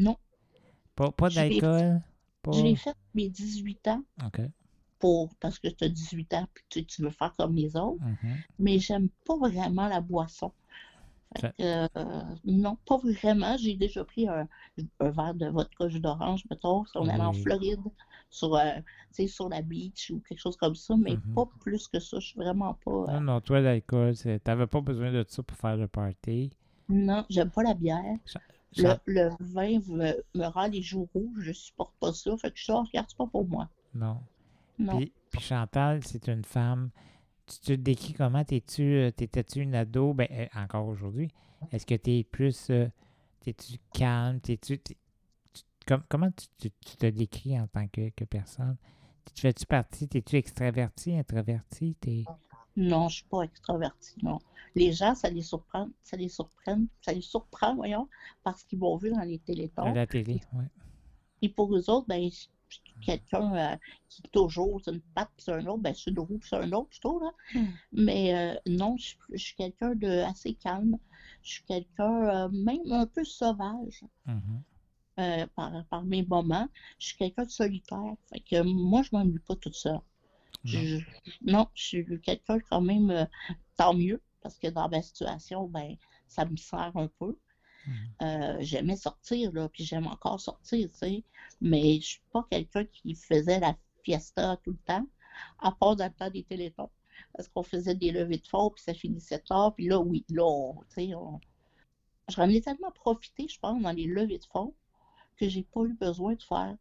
Non. 0.00 0.16
Pas, 0.96 1.10
pas 1.12 1.30
d'alcool? 1.30 2.00
Pas... 2.42 2.52
Je 2.52 2.62
l'ai 2.62 2.76
fait 2.76 2.96
mes 3.14 3.28
18 3.28 3.86
ans, 3.88 4.02
OK. 4.26 4.40
pour, 4.98 5.34
parce 5.40 5.58
que 5.58 5.68
tu 5.68 5.84
as 5.84 5.88
18 5.88 6.32
ans, 6.34 6.46
puis 6.54 6.64
tu, 6.68 6.84
tu 6.84 7.02
veux 7.02 7.10
faire 7.10 7.32
comme 7.36 7.54
les 7.54 7.76
autres, 7.76 8.02
Mhm. 8.04 8.36
mais 8.58 8.78
j'aime 8.78 9.08
pas 9.26 9.36
vraiment 9.36 9.88
la 9.88 10.00
boisson. 10.00 10.52
Fait 11.36 11.52
que, 11.56 11.62
euh, 11.62 12.22
non, 12.44 12.76
pas 12.86 12.96
vraiment. 12.96 13.56
J'ai 13.56 13.76
déjà 13.76 14.04
pris 14.04 14.28
un, 14.28 14.48
un 15.00 15.10
verre 15.10 15.34
de 15.34 15.46
vodka 15.48 15.88
jus 15.88 16.00
d'orange, 16.00 16.44
mettons, 16.50 16.84
si 16.86 16.96
on 16.96 17.08
allait 17.08 17.22
en. 17.22 17.32
Floride, 17.32 17.80
sur, 18.30 18.54
euh, 18.56 18.80
sur 19.26 19.48
la 19.48 19.62
beach 19.62 20.10
ou 20.10 20.20
quelque 20.28 20.40
chose 20.40 20.56
comme 20.56 20.74
ça, 20.74 20.96
mais 20.96 21.12
Mhm. 21.12 21.34
pas 21.34 21.46
plus 21.60 21.86
que 21.88 22.00
ça. 22.00 22.18
Je 22.18 22.26
suis 22.26 22.36
vraiment 22.36 22.74
pas. 22.84 22.90
euh, 22.90 23.12
Non, 23.12 23.20
non, 23.20 23.40
toi, 23.40 23.60
l'alcool, 23.60 24.16
c'est- 24.16 24.40
t'avais 24.40 24.66
pas 24.66 24.80
besoin 24.80 25.12
de 25.12 25.24
ça 25.28 25.42
pour 25.42 25.56
faire 25.56 25.76
le 25.76 25.86
party. 25.88 26.50
non, 26.88 27.24
j'aime 27.30 27.50
pas 27.50 27.62
la 27.62 27.74
bière. 27.74 28.16
Le, 28.76 28.94
le 29.06 29.30
vin 29.40 29.80
me, 29.88 30.12
me 30.34 30.46
rend 30.46 30.66
les 30.68 30.82
joues 30.82 31.08
rouges, 31.14 31.40
je 31.40 31.52
supporte 31.52 31.94
pas 31.98 32.12
ça. 32.12 32.36
Fait 32.36 32.50
que 32.50 32.58
je 32.58 32.64
sors, 32.64 32.86
regarde, 32.86 33.06
c'est 33.08 33.16
pas 33.18 33.26
pour 33.26 33.46
moi. 33.48 33.68
Non. 33.94 34.20
Non. 34.78 34.96
Puis, 34.96 35.12
puis 35.30 35.40
Chantal, 35.40 36.04
c'est 36.04 36.28
une 36.28 36.44
femme. 36.44 36.90
Tu 37.46 37.58
te 37.58 37.72
décris 37.72 38.12
comment? 38.12 38.44
T'es-tu, 38.44 38.82
euh, 38.82 39.10
t'étais-tu 39.10 39.60
une 39.60 39.74
ado? 39.74 40.14
Ben, 40.14 40.28
euh, 40.30 40.46
encore 40.54 40.86
aujourd'hui. 40.86 41.28
Est-ce 41.72 41.84
que 41.84 41.96
t'es 41.96 42.24
plus. 42.30 42.70
euh, 42.70 42.88
t'es-tu 43.40 43.78
calme? 43.92 44.40
T'es-tu. 44.40 44.78
t'es- 44.78 44.96
tu- 45.52 45.94
comment 46.08 46.30
tu, 46.30 46.46
tu- 46.58 46.70
tu 46.86 46.96
te 46.96 47.06
décris 47.06 47.58
en 47.58 47.66
tant 47.66 47.88
que, 47.88 48.10
que 48.10 48.24
personne? 48.24 48.76
Tu 49.34 49.40
fais-tu 49.42 49.66
partie? 49.66 50.06
T'es-tu 50.08 50.36
extraverti, 50.36 51.16
introverti? 51.18 51.96
T'es... 52.00 52.24
Non, 52.80 53.08
je 53.08 53.16
suis 53.16 53.24
pas 53.26 53.42
extravertie, 53.42 54.14
non. 54.22 54.38
Les 54.74 54.92
gens, 54.92 55.14
ça 55.14 55.28
les 55.30 55.42
surprend, 55.42 55.88
ça 56.02 56.16
les 56.16 56.28
surprend, 56.28 56.80
ça 57.02 57.12
les 57.12 57.20
surprend, 57.20 57.74
voyons, 57.74 58.08
parce 58.42 58.64
qu'ils 58.64 58.78
m'ont 58.78 58.96
vu 58.96 59.10
dans 59.10 59.22
les 59.22 59.36
À 59.36 59.44
télétons. 59.46 59.92
la 59.92 60.06
télé, 60.06 60.40
oui. 60.54 60.64
Et 61.42 61.48
pour 61.48 61.74
eux 61.74 61.90
autres, 61.90 62.06
ben, 62.08 62.30
je 62.30 62.46
je 62.68 62.76
suis 62.76 62.84
quelqu'un 63.04 63.54
euh, 63.56 63.76
qui 64.08 64.22
toujours, 64.30 64.80
c'est 64.84 64.92
une 64.92 65.00
patte, 65.00 65.30
puis 65.36 65.44
c'est 65.44 65.52
un 65.52 65.66
autre, 65.66 65.82
ben, 65.82 65.92
c'est 65.92 66.10
une 66.12 66.20
roue, 66.20 66.38
puis 66.38 66.48
c'est 66.48 66.56
un 66.56 66.70
autre, 66.72 66.88
plutôt, 66.90 67.18
là. 67.18 67.32
Mais 67.92 68.32
euh, 68.34 68.60
non, 68.66 68.96
je, 68.96 69.16
je 69.32 69.38
suis 69.42 69.56
quelqu'un 69.56 69.94
de 69.96 70.20
assez 70.22 70.54
calme. 70.54 70.96
Je 71.42 71.50
suis 71.54 71.64
quelqu'un, 71.64 72.28
euh, 72.28 72.48
même 72.50 72.92
un 72.92 73.06
peu 73.06 73.24
sauvage 73.24 74.04
Mhm. 74.26 74.62
euh, 75.18 75.46
par, 75.56 75.84
par 75.86 76.04
mes 76.04 76.22
moments. 76.24 76.68
Je 77.00 77.06
suis 77.08 77.16
quelqu'un 77.16 77.44
de 77.44 77.50
solitaire. 77.50 78.14
Fait 78.32 78.40
que 78.40 78.62
moi, 78.62 79.02
je 79.02 79.10
m'ennuie 79.12 79.40
pas 79.40 79.56
toute 79.56 79.74
seule. 79.74 79.98
Non. 80.64 80.72
Je- 80.72 80.98
non, 81.42 81.66
je 81.74 81.82
suis 81.84 82.20
quelqu'un 82.20 82.58
quand 82.70 82.80
même, 82.80 83.10
euh, 83.10 83.24
tant 83.76 83.94
mieux, 83.94 84.20
parce 84.42 84.58
que 84.58 84.68
dans 84.68 84.88
ma 84.88 85.02
situation, 85.02 85.68
ben, 85.68 85.96
ça 86.28 86.44
me 86.44 86.56
sert 86.56 86.92
un 86.96 87.08
peu. 87.18 87.36
Mhm. 87.86 88.14
Euh, 88.22 88.56
j'aimais 88.60 88.96
sortir, 88.96 89.52
là, 89.52 89.68
puis 89.68 89.84
j'aime 89.84 90.06
encore 90.06 90.40
sortir, 90.40 90.88
tu 90.90 90.98
sais, 90.98 91.24
mais 91.60 92.00
je 92.00 92.06
suis 92.08 92.22
pas 92.32 92.44
quelqu'un 92.50 92.84
qui 92.84 93.14
faisait 93.14 93.58
la 93.60 93.74
fiesta 94.04 94.56
tout 94.62 94.72
le 94.72 94.78
temps, 94.86 95.06
à 95.58 95.72
part 95.72 95.96
dans 95.96 96.06
le 96.06 96.12
temps 96.12 96.30
des 96.30 96.44
télétons, 96.44 96.90
parce 97.34 97.48
qu'on 97.48 97.62
faisait 97.62 97.94
des 97.94 98.12
levées 98.12 98.38
de 98.38 98.46
fonds, 98.46 98.70
puis 98.70 98.82
ça 98.82 98.94
finissait 98.94 99.38
tard, 99.40 99.74
puis 99.74 99.88
là, 99.88 99.98
oui, 100.00 100.24
là, 100.30 100.44
on- 100.44 100.74
tu 100.94 101.06
sais, 101.08 101.14
on... 101.14 101.40
j'en 102.28 102.48
ai 102.48 102.60
tellement 102.62 102.92
profité, 102.92 103.46
je 103.48 103.58
pense, 103.60 103.82
dans 103.82 103.92
les 103.92 104.06
levées 104.06 104.38
de 104.38 104.46
fonds, 104.46 104.74
que 105.36 105.48
j'ai 105.48 105.64
pas 105.64 105.82
eu 105.84 105.94
besoin 105.94 106.34
de 106.34 106.42
faire 106.42 106.76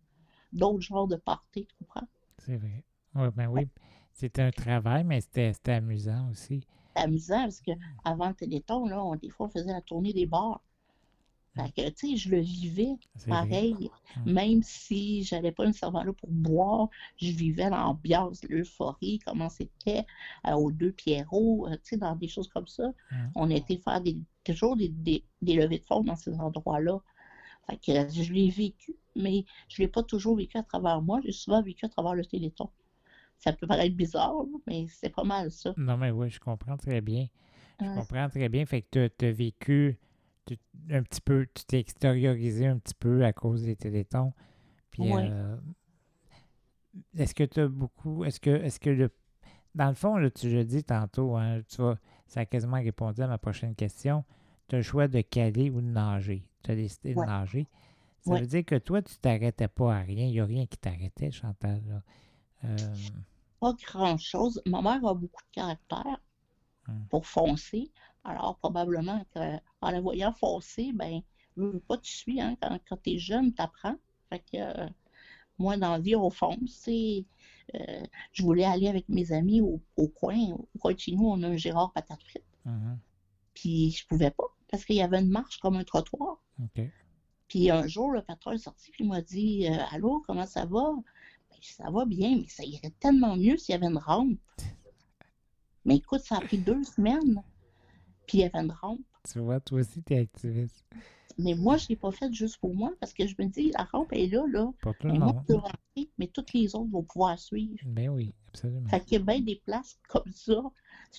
d'autres 0.53 0.81
genres 0.81 1.07
de 1.07 1.17
parties, 1.17 1.65
tu 1.67 1.75
comprends? 1.79 2.07
C'est 2.37 2.57
vrai. 2.57 2.83
Ouais, 3.15 3.29
ben 3.31 3.47
oui. 3.47 3.67
C'était 4.13 4.41
un 4.41 4.51
travail, 4.51 5.03
mais 5.03 5.21
c'était, 5.21 5.71
amusant 5.71 6.29
aussi. 6.29 6.61
Amusant 6.95 7.43
parce 7.43 7.61
que 7.61 7.71
avant 8.03 8.27
le 8.27 8.33
Téléthon, 8.33 8.85
là, 8.87 9.03
on, 9.03 9.15
des 9.15 9.29
fois, 9.29 9.47
on 9.47 9.49
faisait 9.49 9.71
la 9.71 9.81
tournée 9.81 10.13
des 10.13 10.25
bars. 10.25 10.61
Fait 11.55 11.71
que, 11.71 11.89
tu 11.89 12.09
sais, 12.11 12.15
je 12.15 12.29
le 12.29 12.39
vivais 12.39 12.95
pareil. 13.27 13.89
Mm. 14.25 14.31
Même 14.31 14.63
si 14.63 15.23
j'allais 15.23 15.51
pas 15.51 15.65
nécessairement 15.65 16.03
là 16.03 16.13
pour 16.13 16.29
boire, 16.29 16.89
je 17.17 17.31
vivais 17.31 17.69
l'ambiance, 17.69 18.43
l'euphorie, 18.47 19.19
comment 19.25 19.49
c'était 19.49 20.05
euh, 20.47 20.53
aux 20.53 20.71
deux 20.71 20.91
Pierrots, 20.91 21.67
euh, 21.67 21.75
tu 21.75 21.89
sais, 21.89 21.97
dans 21.97 22.15
des 22.15 22.27
choses 22.27 22.47
comme 22.49 22.67
ça. 22.67 22.87
Mm. 23.11 23.15
On 23.35 23.49
été 23.49 23.77
faire 23.77 24.01
des, 24.01 24.17
toujours 24.43 24.75
des, 24.75 24.89
des, 24.89 25.23
des 25.41 25.55
levées 25.55 25.79
de 25.79 25.85
fonds 25.85 26.03
dans 26.03 26.15
ces 26.15 26.33
endroits-là. 26.39 26.99
Fait 27.69 27.77
que 27.77 28.09
je 28.11 28.33
l'ai 28.33 28.49
vécu, 28.49 28.95
mais 29.15 29.45
je 29.67 29.81
l'ai 29.81 29.87
pas 29.87 30.03
toujours 30.03 30.35
vécu 30.35 30.57
à 30.57 30.63
travers 30.63 31.01
moi, 31.01 31.19
j'ai 31.23 31.31
souvent 31.31 31.61
vécu 31.61 31.85
à 31.85 31.89
travers 31.89 32.15
le 32.15 32.25
Téléthon. 32.25 32.69
Ça 33.39 33.53
peut 33.53 33.65
paraître 33.67 33.95
bizarre, 33.95 34.33
mais 34.67 34.85
c'est 34.89 35.09
pas 35.09 35.23
mal 35.23 35.49
ça. 35.51 35.73
Non, 35.77 35.97
mais 35.97 36.11
oui, 36.11 36.29
je 36.29 36.39
comprends 36.39 36.77
très 36.77 37.01
bien. 37.01 37.27
Je 37.79 37.85
Ouais. 37.85 37.95
comprends 37.95 38.27
très 38.29 38.49
bien. 38.49 38.65
Fait 38.65 38.81
que 38.81 39.07
tu 39.07 39.25
as 39.25 39.31
vécu 39.31 39.97
tu- 40.45 40.57
un 40.91 41.03
petit 41.03 41.21
peu, 41.21 41.47
tu 41.53 41.63
t'es 41.65 41.79
extériorisé 41.79 42.67
un 42.67 42.77
petit 42.79 42.95
peu 42.95 43.23
à 43.23 43.31
cause 43.33 43.63
des 43.63 43.75
télétons. 43.75 44.33
Puis, 44.91 45.03
Ouais. 45.13 45.27
euh, 45.31 45.55
est-ce 47.17 47.33
que 47.35 47.43
tu 47.43 47.59
as 47.61 47.67
beaucoup, 47.67 48.25
est-ce 48.25 48.39
que, 48.39 48.49
est-ce 48.49 48.79
que 48.79 48.89
le, 48.89 49.09
dans 49.75 49.87
le 49.89 49.93
fond, 49.93 50.17
là, 50.17 50.29
tu 50.29 50.49
l'as 50.53 50.63
dit 50.63 50.83
tantôt, 50.83 51.35
hein, 51.37 51.61
tu 51.69 51.81
vas, 51.81 51.97
ça 52.27 52.41
a 52.41 52.45
quasiment 52.45 52.77
répondu 52.81 53.21
à 53.21 53.27
ma 53.27 53.37
prochaine 53.37 53.75
question. 53.75 54.23
Tu 54.67 54.75
as 54.75 54.79
le 54.79 54.83
choix 54.83 55.07
de 55.07 55.21
caler 55.21 55.69
ou 55.69 55.81
de 55.81 55.87
nager. 55.87 56.43
Tu 56.63 56.71
as 56.71 56.75
décidé 56.75 57.13
de 57.13 57.19
nager. 57.19 57.67
Ça 58.21 58.35
veut 58.39 58.45
dire 58.47 58.65
que 58.65 58.75
toi, 58.75 59.01
tu 59.01 59.15
t'arrêtais 59.17 59.67
pas 59.69 59.95
à 59.95 59.99
rien. 60.01 60.25
Il 60.25 60.31
n'y 60.31 60.39
a 60.41 60.45
rien 60.45 60.65
qui 60.65 60.77
t'arrêtait, 60.77 61.31
Chantal. 61.31 61.81
là. 61.87 62.01
Euh, 62.65 62.95
pas 63.59 63.73
grand-chose. 63.73 64.61
Ma 64.65 64.81
mère 64.81 65.05
a 65.05 65.13
beaucoup 65.13 65.43
de 65.43 65.51
caractère 65.51 66.19
Hmm. 66.87 67.05
pour 67.09 67.25
foncer. 67.27 67.91
Alors, 68.23 68.57
probablement 68.57 69.23
qu'en 69.33 69.59
la 69.91 70.01
voyant 70.01 70.31
foncer, 70.33 70.91
ben, 70.93 71.21
pas, 71.87 71.97
tu 71.97 72.11
suis, 72.11 72.41
hein, 72.41 72.55
quand, 72.61 72.79
quand 72.87 72.97
tu 73.03 73.11
es 73.11 73.17
jeune, 73.19 73.53
tu 73.53 73.61
apprends. 73.61 73.95
Fait 74.29 74.39
que 74.39 74.57
euh, 74.57 74.89
moi, 75.59 75.77
dans 75.77 75.91
la 75.93 75.99
vie, 75.99 76.15
on 76.15 76.29
fonce. 76.29 76.59
tu 76.59 76.67
sais. 76.67 77.25
Euh, 77.75 78.03
je 78.33 78.43
voulais 78.43 78.65
aller 78.65 78.87
avec 78.87 79.07
mes 79.09 79.31
amis 79.33 79.61
au, 79.61 79.81
au 79.97 80.07
coin. 80.09 80.37
Au 80.53 80.79
coin 80.79 80.93
de 80.93 80.99
chez 80.99 81.13
nous, 81.13 81.27
on 81.29 81.43
a 81.43 81.49
un 81.49 81.57
Gérard 81.57 81.91
patate 81.93 82.23
frite. 82.23 82.43
mhm, 82.65 82.99
Puis 83.53 83.91
je 83.91 84.07
pouvais 84.07 84.31
pas 84.31 84.45
parce 84.71 84.85
qu'il 84.85 84.95
y 84.95 85.01
avait 85.03 85.19
une 85.19 85.29
marche 85.29 85.59
comme 85.59 85.75
un 85.77 85.83
trottoir. 85.83 86.37
Puis 87.49 87.69
un 87.69 87.85
jour, 87.87 88.11
le 88.11 88.21
patron 88.21 88.51
est 88.51 88.57
sorti 88.59 88.91
puis 88.91 89.03
il 89.03 89.07
m'a 89.09 89.21
dit 89.21 89.67
euh, 89.67 89.77
Allô, 89.91 90.23
comment 90.25 90.45
ça 90.45 90.65
va? 90.65 90.91
Ben, 91.59 91.83
ça 91.85 91.91
va 91.91 92.05
bien, 92.05 92.37
mais 92.37 92.47
ça 92.47 92.63
irait 92.63 92.93
tellement 92.99 93.35
mieux 93.35 93.57
s'il 93.57 93.73
y 93.73 93.75
avait 93.75 93.87
une 93.87 93.97
rampe. 93.97 94.37
Mais 95.85 95.97
écoute, 95.97 96.21
ça 96.21 96.37
a 96.37 96.41
pris 96.41 96.57
deux 96.57 96.83
semaines, 96.83 97.41
puis 98.27 98.39
il 98.39 98.41
y 98.41 98.43
avait 98.43 98.59
une 98.59 98.71
rampe. 98.71 98.99
Tu 99.29 99.39
vois, 99.39 99.59
toi 99.59 99.79
aussi, 99.79 100.01
tu 100.03 100.13
es 100.13 100.19
activiste. 100.19 100.83
Mais 101.37 101.55
moi, 101.55 101.77
je 101.77 101.85
ne 101.85 101.89
l'ai 101.89 101.95
pas 101.95 102.11
faite 102.11 102.33
juste 102.33 102.57
pour 102.57 102.75
moi 102.75 102.91
parce 102.99 103.13
que 103.13 103.25
je 103.25 103.35
me 103.39 103.45
dis, 103.47 103.71
la 103.71 103.83
rampe 103.85 104.11
est 104.13 104.27
là, 104.27 104.45
là. 104.47 104.71
Pour 104.81 104.95
tout 104.97 105.07
le 105.07 105.15
Et 105.15 105.19
moi, 105.19 105.33
je 105.41 105.53
peux 105.53 105.59
rentrer, 105.59 106.09
mais 106.17 106.27
toutes 106.27 106.53
les 106.53 106.75
autres 106.75 106.89
vont 106.91 107.03
pouvoir 107.03 107.39
suivre. 107.39 107.77
Ben 107.85 108.09
oui, 108.09 108.33
absolument. 108.49 108.87
Fait 108.89 108.99
qu'il 109.01 109.13
y 109.13 109.21
a 109.21 109.23
bien 109.23 109.39
des 109.41 109.55
places 109.65 109.97
comme 110.09 110.31
ça. 110.33 110.61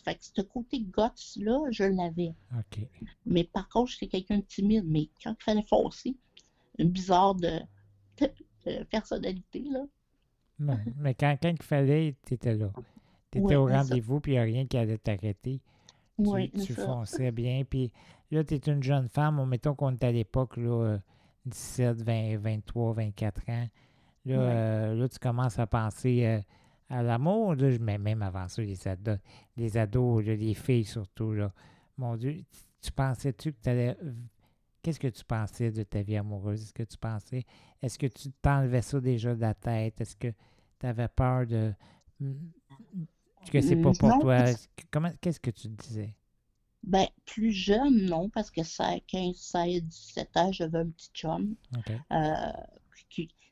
Fait 0.05 0.14
que 0.14 0.24
ce 0.24 0.43
côté 0.43 0.80
guts-là, 0.80 1.64
je 1.70 1.84
l'avais. 1.84 2.34
OK. 2.57 2.86
Mais 3.26 3.45
par 3.45 3.68
contre, 3.68 3.93
j'étais 3.93 4.09
quelqu'un 4.09 4.38
de 4.38 4.45
timide. 4.45 4.84
Mais 4.86 5.09
quand 5.22 5.34
il 5.38 5.43
fallait 5.43 5.62
foncer, 5.62 6.14
une 6.78 6.91
bizarre 6.91 7.34
de, 7.34 7.61
de- 8.18 8.30
de 8.66 8.84
personnalité, 8.84 9.61
là. 9.70 9.84
Non, 10.61 10.78
mais 10.98 11.14
quand, 11.14 11.36
quand 11.42 11.48
il 11.48 11.62
fallait, 11.62 12.14
tu 12.26 12.34
étais 12.34 12.54
là. 12.54 12.70
Tu 13.30 13.38
étais 13.38 13.56
au 13.56 13.66
rendez-vous, 13.66 14.20
puis 14.20 14.32
il 14.32 14.34
n'y 14.34 14.38
a 14.38 14.42
rien 14.42 14.66
qui 14.66 14.76
allait 14.76 14.98
t'arrêter. 14.98 15.61
Tu, 16.18 16.28
Oui, 16.28 16.50
tu 16.50 16.74
ça. 16.74 16.84
fonçais 16.84 17.32
bien. 17.32 17.62
Puis 17.64 17.90
là, 18.30 18.44
tu 18.44 18.54
es 18.54 18.58
une 18.58 18.82
jeune 18.82 19.08
femme. 19.08 19.38
on- 19.40 19.46
Mettons 19.46 19.74
qu'on 19.74 19.92
est 19.92 20.04
à 20.04 20.12
l'époque, 20.12 20.56
là, 20.58 20.84
euh, 20.84 20.98
17, 21.46 22.02
20, 22.02 22.36
23, 22.38 22.92
24 22.92 23.48
ans. 23.48 23.66
Là, 24.26 24.34
euh, 24.38 24.94
là 24.94 25.08
tu 25.08 25.18
commences 25.18 25.58
à 25.58 25.66
penser 25.66 26.26
euh, 26.26 26.40
à 26.90 27.02
l'amour. 27.02 27.54
Là, 27.54 27.78
mets 27.78 27.96
même 27.98 28.20
avant 28.22 28.46
ça, 28.48 28.61
les 28.62 28.86
ados, 28.86 29.18
les, 29.56 29.76
ados 29.78 30.24
là, 30.26 30.34
les 30.36 30.54
filles 30.54 30.84
surtout. 30.84 31.32
Là. 31.32 31.52
Mon 31.96 32.16
Dieu, 32.16 32.34
tu, 32.50 32.61
tu 32.82 32.92
pensais-tu 32.92 33.52
que 33.52 33.58
tu 33.62 33.68
allais. 33.70 33.96
Qu'est-ce 34.82 35.00
que 35.00 35.08
tu 35.08 35.24
pensais 35.24 35.70
de 35.70 35.82
ta 35.84 36.02
vie 36.02 36.16
amoureuse? 36.16 36.62
Est-ce 36.62 36.72
que 36.74 36.82
tu 36.82 36.98
pensais. 36.98 37.44
Est-ce 37.82 37.98
que 37.98 38.06
tu 38.06 38.30
t'enlevais 38.42 38.82
ça 38.82 39.00
déjà 39.00 39.34
de 39.34 39.40
la 39.40 39.54
tête? 39.54 40.00
Est-ce 40.00 40.16
que 40.16 40.32
tu 40.81 40.87
avais 40.87 41.09
peur 41.09 41.47
de. 41.47 41.74
que 43.51 43.61
c'est 43.61 43.76
pas 43.76 43.93
Mm, 43.93 43.95
pour 43.95 44.09
non, 44.09 44.18
toi? 44.18 44.45
Comment, 44.91 45.12
qu'est-ce 45.20 45.41
que 45.41 45.51
tu 45.51 45.68
disais? 45.68 46.14
Ben, 46.83 47.07
plus 47.26 47.53
jeune, 47.53 48.07
non, 48.07 48.28
parce 48.31 48.51
que 48.51 48.62
ça, 48.62 48.87
à 48.89 49.01
15, 49.01 49.37
16, 49.37 49.83
17 49.85 50.37
ans, 50.37 50.53
j'avais 50.53 50.78
un 50.78 50.89
petit 50.91 51.11
chum. 51.14 51.55
Euh, 52.12 52.53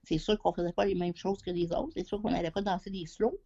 c'est 0.05 0.19
sûr 0.19 0.39
qu'on 0.39 0.53
faisait 0.53 0.73
pas 0.73 0.87
les 0.87 0.95
mêmes 0.95 1.17
choses 1.17 1.43
que 1.43 1.51
les 1.51 1.73
autres. 1.73 1.93
C'est 1.97 2.07
sûr 2.07 2.21
qu'on 2.23 2.31
n'allait 2.31 2.51
pas 2.51 2.63
danser 2.63 2.91
des 2.91 3.07
slows. 3.07 3.39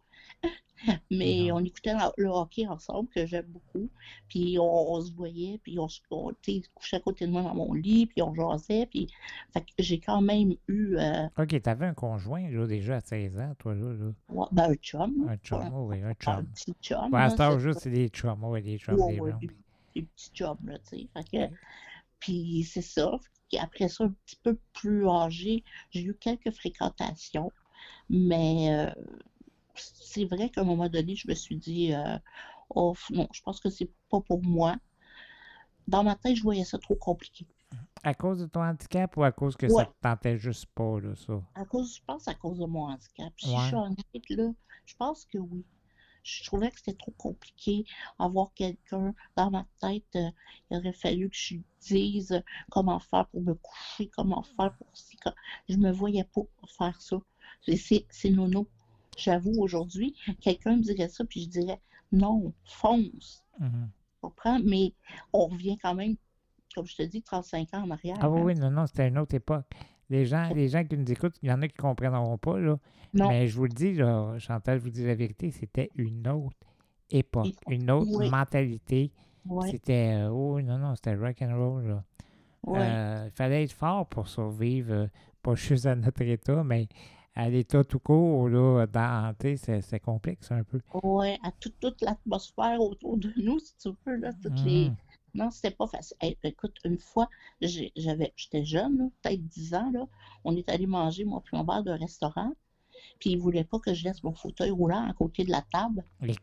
Mais 1.11 1.49
on 1.51 1.59
écoutait 1.59 1.93
le 2.17 2.27
hockey 2.27 2.67
ensemble, 2.67 3.07
que 3.09 3.25
j'aime 3.25 3.45
beaucoup. 3.47 3.89
Puis 4.27 4.57
on, 4.59 4.91
on 4.93 5.01
se 5.01 5.13
voyait, 5.13 5.59
puis 5.63 5.79
on, 5.79 5.87
se- 5.87 6.01
on 6.11 6.31
couchait 6.75 6.97
à 6.97 6.99
côté 6.99 7.25
de 7.25 7.31
moi 7.31 7.41
dans 7.41 7.55
mon 7.55 7.73
lit, 7.73 8.07
puis 8.07 8.21
on 8.21 8.33
jasait. 8.35 8.85
Puis 8.87 9.07
j'ai 9.79 9.99
quand 9.99 10.21
même 10.21 10.53
eu 10.67 10.97
euh, 10.97 11.25
OK, 11.37 11.61
t'avais 11.61 11.85
un 11.85 11.93
conjoint 11.93 12.49
là, 12.49 12.67
déjà 12.67 12.97
à 12.97 12.99
16 13.01 13.39
ans, 13.39 13.53
toi 13.59 13.75
là. 13.75 13.93
là. 13.93 14.11
ouais, 14.29 14.45
ben, 14.51 14.71
un 14.71 14.75
chum. 14.75 15.25
Un 15.29 15.37
chum, 15.37 15.69
oui, 15.73 16.01
un 16.01 16.09
Un 16.09 16.13
chum. 16.15 16.45
petit 16.47 16.73
chum. 16.81 17.13
Ouais, 17.13 17.21
à 17.21 17.29
cet 17.29 17.39
âge-là, 17.39 17.73
c'est 17.73 17.89
des 17.91 18.09
chums. 18.09 18.43
Oui, 18.43 18.61
des 18.61 18.77
chums, 18.77 18.99
Ouais, 18.99 19.13
des 19.13 19.21
ouais, 19.21 19.29
blondes. 19.31 19.39
des, 19.41 19.49
des 19.95 20.01
petits 20.01 20.31
chums, 20.33 20.57
là, 20.65 20.79
tu 20.79 21.07
sais. 21.31 21.51
Puis 22.19 22.63
c'est 22.69 22.81
ça. 22.81 23.17
Puis 23.49 23.57
après 23.59 23.87
ça, 23.87 24.05
un 24.05 24.13
petit 24.25 24.37
peu 24.41 24.57
plus 24.73 25.07
âgé, 25.07 25.63
j'ai 25.91 26.03
eu 26.03 26.15
quelques 26.15 26.51
fréquentations. 26.51 27.51
Mais 28.09 28.69
euh, 28.71 28.91
c'est 29.75 30.25
vrai 30.25 30.49
qu'à 30.49 30.61
un 30.61 30.65
moment 30.65 30.89
donné, 30.89 31.15
je 31.15 31.27
me 31.27 31.33
suis 31.33 31.55
dit, 31.57 31.93
euh, 31.93 32.17
oh 32.69 32.95
non, 33.09 33.27
je 33.31 33.41
pense 33.41 33.59
que 33.59 33.69
c'est 33.69 33.91
pas 34.09 34.21
pour 34.21 34.43
moi. 34.43 34.75
Dans 35.87 36.03
ma 36.03 36.15
tête, 36.15 36.35
je 36.35 36.43
voyais 36.43 36.63
ça 36.63 36.77
trop 36.77 36.95
compliqué. 36.95 37.45
À 38.03 38.13
cause 38.13 38.39
de 38.39 38.45
ton 38.45 38.61
handicap 38.61 39.15
ou 39.17 39.23
à 39.23 39.31
cause 39.31 39.55
que 39.55 39.67
ça 39.67 39.85
te 39.85 39.93
tentait 40.01 40.37
juste 40.37 40.65
pas, 40.67 40.99
là, 40.99 41.15
ça? 41.15 41.41
À 41.55 41.65
cause, 41.65 41.95
je 41.97 42.01
pense 42.05 42.27
à 42.27 42.33
cause 42.33 42.59
de 42.59 42.65
mon 42.65 42.87
handicap. 42.89 43.33
Si 43.37 43.49
Ouais. 43.49 43.57
je 43.59 43.65
suis 43.67 43.75
honnête, 43.75 44.29
là, 44.29 44.51
je 44.85 44.95
pense 44.95 45.25
que 45.25 45.37
oui. 45.37 45.65
Je 46.23 46.45
trouvais 46.45 46.71
que 46.71 46.77
c'était 46.77 46.93
trop 46.93 47.11
compliqué. 47.17 47.85
Avoir 48.17 48.53
quelqu'un 48.53 49.13
dans 49.35 49.51
ma 49.51 49.65
tête, 49.81 50.05
euh, 50.15 50.29
il 50.71 50.77
aurait 50.77 50.93
fallu 50.93 51.29
que 51.29 51.35
je 51.35 51.55
lui 51.55 51.63
dise 51.81 52.41
comment 52.71 52.99
faire 52.99 53.27
pour 53.27 53.41
me 53.41 53.55
coucher, 53.55 54.09
comment 54.15 54.41
faire 54.43 54.73
pour 54.77 54.87
si. 54.93 55.17
Je 55.67 55.75
me 55.75 55.91
voyais 55.91 56.23
pas 56.23 56.43
faire 56.77 57.01
ça. 57.01 57.17
C'est 57.67 58.29
nono. 58.29 58.69
J'avoue, 59.17 59.53
aujourd'hui, 59.59 60.15
quelqu'un 60.41 60.77
me 60.77 60.81
dirait 60.81 61.09
ça, 61.09 61.23
puis 61.25 61.43
je 61.43 61.49
dirais 61.49 61.79
non, 62.11 62.53
fonce. 62.63 63.43
Tu 63.59 63.65
comprends? 64.21 64.59
Mais 64.63 64.93
on 65.33 65.47
revient 65.47 65.77
quand 65.77 65.95
même, 65.95 66.15
comme 66.75 66.85
je 66.85 66.95
te 66.95 67.03
dis, 67.03 67.21
35 67.21 67.73
ans 67.73 67.83
en 67.83 67.91
arrière. 67.91 68.17
Ah 68.21 68.29
oui, 68.29 68.39
hein. 68.39 68.43
oui, 68.43 68.55
non, 68.55 68.71
non, 68.71 68.87
c'était 68.87 69.07
une 69.07 69.17
autre 69.17 69.35
époque. 69.35 69.65
Les 70.09 70.25
gens, 70.25 70.49
les 70.53 70.67
gens 70.67 70.83
qui 70.83 70.97
nous 70.97 71.11
écoutent, 71.11 71.35
il 71.41 71.49
y 71.49 71.51
en 71.51 71.61
a 71.61 71.67
qui 71.67 71.75
ne 71.77 71.81
comprendront 71.81 72.37
pas, 72.37 72.59
là. 72.59 72.77
Non. 73.13 73.29
Mais 73.29 73.47
je 73.47 73.55
vous 73.55 73.65
le 73.65 73.69
dis, 73.69 73.93
là, 73.93 74.37
Chantal, 74.39 74.79
je 74.79 74.83
vous 74.83 74.89
dis 74.89 75.05
la 75.05 75.15
vérité, 75.15 75.51
c'était 75.51 75.89
une 75.95 76.27
autre 76.27 76.57
époque, 77.09 77.55
une 77.69 77.89
autre 77.91 78.11
oui. 78.11 78.29
mentalité. 78.29 79.11
C'était, 79.69 80.13
euh, 80.15 80.29
oh 80.29 80.61
non, 80.61 80.77
non, 80.77 80.95
c'était 80.95 81.15
rock 81.15 81.41
and 81.41 81.55
roll, 81.55 81.87
là. 81.87 82.03
Euh, 82.67 83.27
il 83.27 83.31
fallait 83.31 83.63
être 83.63 83.73
fort 83.73 84.07
pour 84.07 84.27
survivre, 84.27 84.93
euh, 84.93 85.07
pas 85.41 85.55
juste 85.55 85.85
à 85.85 85.95
notre 85.95 86.21
état, 86.21 86.63
mais 86.63 86.87
à 87.35 87.49
l'état 87.49 87.83
tout 87.83 87.99
court, 87.99 88.47
là, 88.49 88.85
dans, 88.87 89.33
c'est- 89.41 89.81
c'est 89.81 89.99
complexe 89.99 90.51
un 90.51 90.63
peu. 90.63 90.79
Ouais, 91.03 91.39
à 91.43 91.51
toute, 91.51 91.79
toute 91.79 92.01
l'atmosphère 92.01 92.79
autour 92.81 93.17
de 93.17 93.31
nous, 93.37 93.59
si 93.59 93.75
tu 93.77 93.89
veux, 94.05 94.17
là, 94.17 94.31
toutes 94.41 94.59
les... 94.65 94.89
Mhm. 94.89 94.95
Non, 95.35 95.49
c'était 95.49 95.71
pas 95.71 95.87
facile. 95.87 96.15
Hey, 96.21 96.37
écoute, 96.43 96.75
une 96.85 96.99
fois, 96.99 97.27
j'avais, 97.59 98.33
j'étais 98.35 98.63
jeune, 98.65 98.97
là, 98.99 99.05
peut-être 99.23 99.43
10 99.47 99.73
ans, 99.73 99.89
là, 99.91 100.05
on 100.43 100.55
est 100.55 100.69
allé 100.69 100.85
manger, 100.85 101.25
moi 101.25 101.41
puis 101.43 101.57
mon 101.57 101.65
père, 101.65 101.83
d'un 101.83 101.95
restaurant, 101.97 102.51
puis 103.19 103.31
ils 103.31 103.39
voulaient 103.39 103.63
pas 103.63 103.79
que 103.79 103.95
je 103.95 104.03
laisse 104.03 104.21
mon 104.21 104.33
fauteuil 104.35 104.69
roulant 104.69 105.07
à 105.09 105.13
côté 105.13 105.43
de 105.43 105.49
la 105.49 105.63
table. 105.71 106.03
Écoute, 106.21 106.39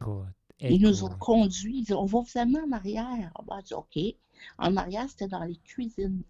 Ils 0.73 0.83
nous 0.83 1.05
ont 1.05 1.09
conduits, 1.19 1.77
ils 1.79 1.81
disaient, 1.83 1.95
on 1.95 2.05
va 2.07 2.21
vous 2.21 2.39
amener 2.39 2.59
en 2.61 2.73
arrière. 2.73 3.33
On 3.39 3.53
a 3.55 3.63
dit, 3.63 3.75
OK. 3.75 3.97
En 4.59 4.77
arrière, 4.77 5.09
c'était 5.09 5.29
dans 5.29 5.45
les 5.45 5.57
cuisines. 5.59 6.23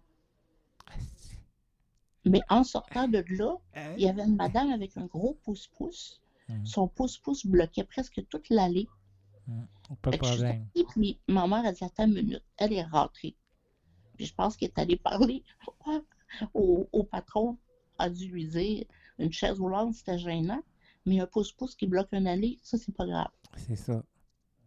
Mais 2.25 2.41
en 2.49 2.63
sortant 2.63 3.07
de 3.07 3.23
là, 3.29 3.57
il 3.97 4.03
y 4.03 4.09
avait 4.09 4.23
une 4.23 4.35
madame 4.35 4.69
avec 4.71 4.95
un 4.97 5.05
gros 5.05 5.37
pouce-pouce. 5.43 6.21
Mhm. 6.49 6.65
Son 6.65 6.87
pouce-pouce 6.87 7.45
bloquait 7.45 7.83
presque 7.83 8.23
toute 8.29 8.49
l'allée. 8.49 8.87
Pas 10.01 10.11
de 10.11 10.17
je 10.23 10.33
sortie, 10.35 10.85
puis 10.89 11.19
ma 11.27 11.47
mère 11.47 11.65
a 11.65 11.71
dit 11.71 11.83
Attends 11.83 12.05
une 12.05 12.13
minute. 12.13 12.43
Elle 12.57 12.73
est 12.73 12.83
rentrée. 12.83 13.35
Puis 14.15 14.25
je 14.27 14.33
pense 14.35 14.55
qu'elle 14.55 14.69
est 14.69 14.79
allée 14.79 14.95
parler 14.97 15.43
au, 16.53 16.87
au 16.91 17.03
patron. 17.03 17.57
A 17.97 18.09
dû 18.09 18.27
lui 18.27 18.45
dire 18.47 18.85
Une 19.19 19.31
chaise 19.33 19.59
roulante, 19.59 19.95
c'était 19.95 20.17
gênant. 20.19 20.61
Mais 21.05 21.19
un 21.19 21.25
pouce-pouce 21.27 21.75
qui 21.75 21.87
bloque 21.87 22.09
une 22.11 22.27
allée, 22.27 22.59
ça, 22.61 22.77
c'est 22.77 22.93
pas 22.95 23.05
grave. 23.07 23.29
C'est 23.57 23.75
ça. 23.75 24.03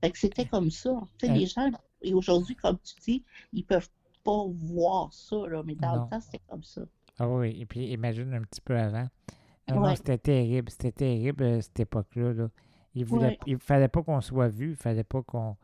Fait 0.02 0.11
que 0.11 0.18
c'était 0.18 0.44
comme 0.46 0.70
ça. 0.70 1.00
Tu 1.18 1.26
sais, 1.26 1.32
Ouais. 1.32 1.38
les 1.38 1.46
gens, 1.46 1.70
et 2.02 2.12
aujourd'hui, 2.12 2.57
comme 2.57 2.76
tu 2.80 2.94
dis, 3.00 3.24
ils 3.52 3.64
peuvent 3.64 3.88
pas 4.24 4.44
voir 4.48 5.12
ça, 5.12 5.36
là, 5.46 5.62
mais 5.64 5.76
dans 5.76 5.96
Non. 5.96 6.02
le 6.05 6.11
temps, 6.11 6.20
c'était 6.20 6.42
comme 6.48 6.64
ça. 6.64 6.82
Ah 7.18 7.28
oui, 7.28 7.60
et 7.60 7.66
puis 7.66 7.86
imagine 7.92 8.32
un 8.34 8.42
petit 8.42 8.60
peu 8.60 8.76
avant. 8.76 9.08
Non, 9.70 9.80
non, 9.80 9.94
c'était 9.96 10.18
terrible, 10.18 10.70
c'était 10.70 10.92
terrible 10.92 11.42
euh, 11.44 11.60
cette 11.60 11.80
époque-là. 11.80 12.32
Là. 12.32 12.50
Il 12.94 13.06
Ouais. 13.12 13.38
il 13.46 13.58
fallait 13.58 13.88
pas 13.88 14.02
qu'on 14.02 14.20
soit 14.20 14.48
vu, 14.48 14.70
il 14.70 14.76
fallait 14.76 15.04
pas 15.04 15.22
qu'on. 15.22 15.56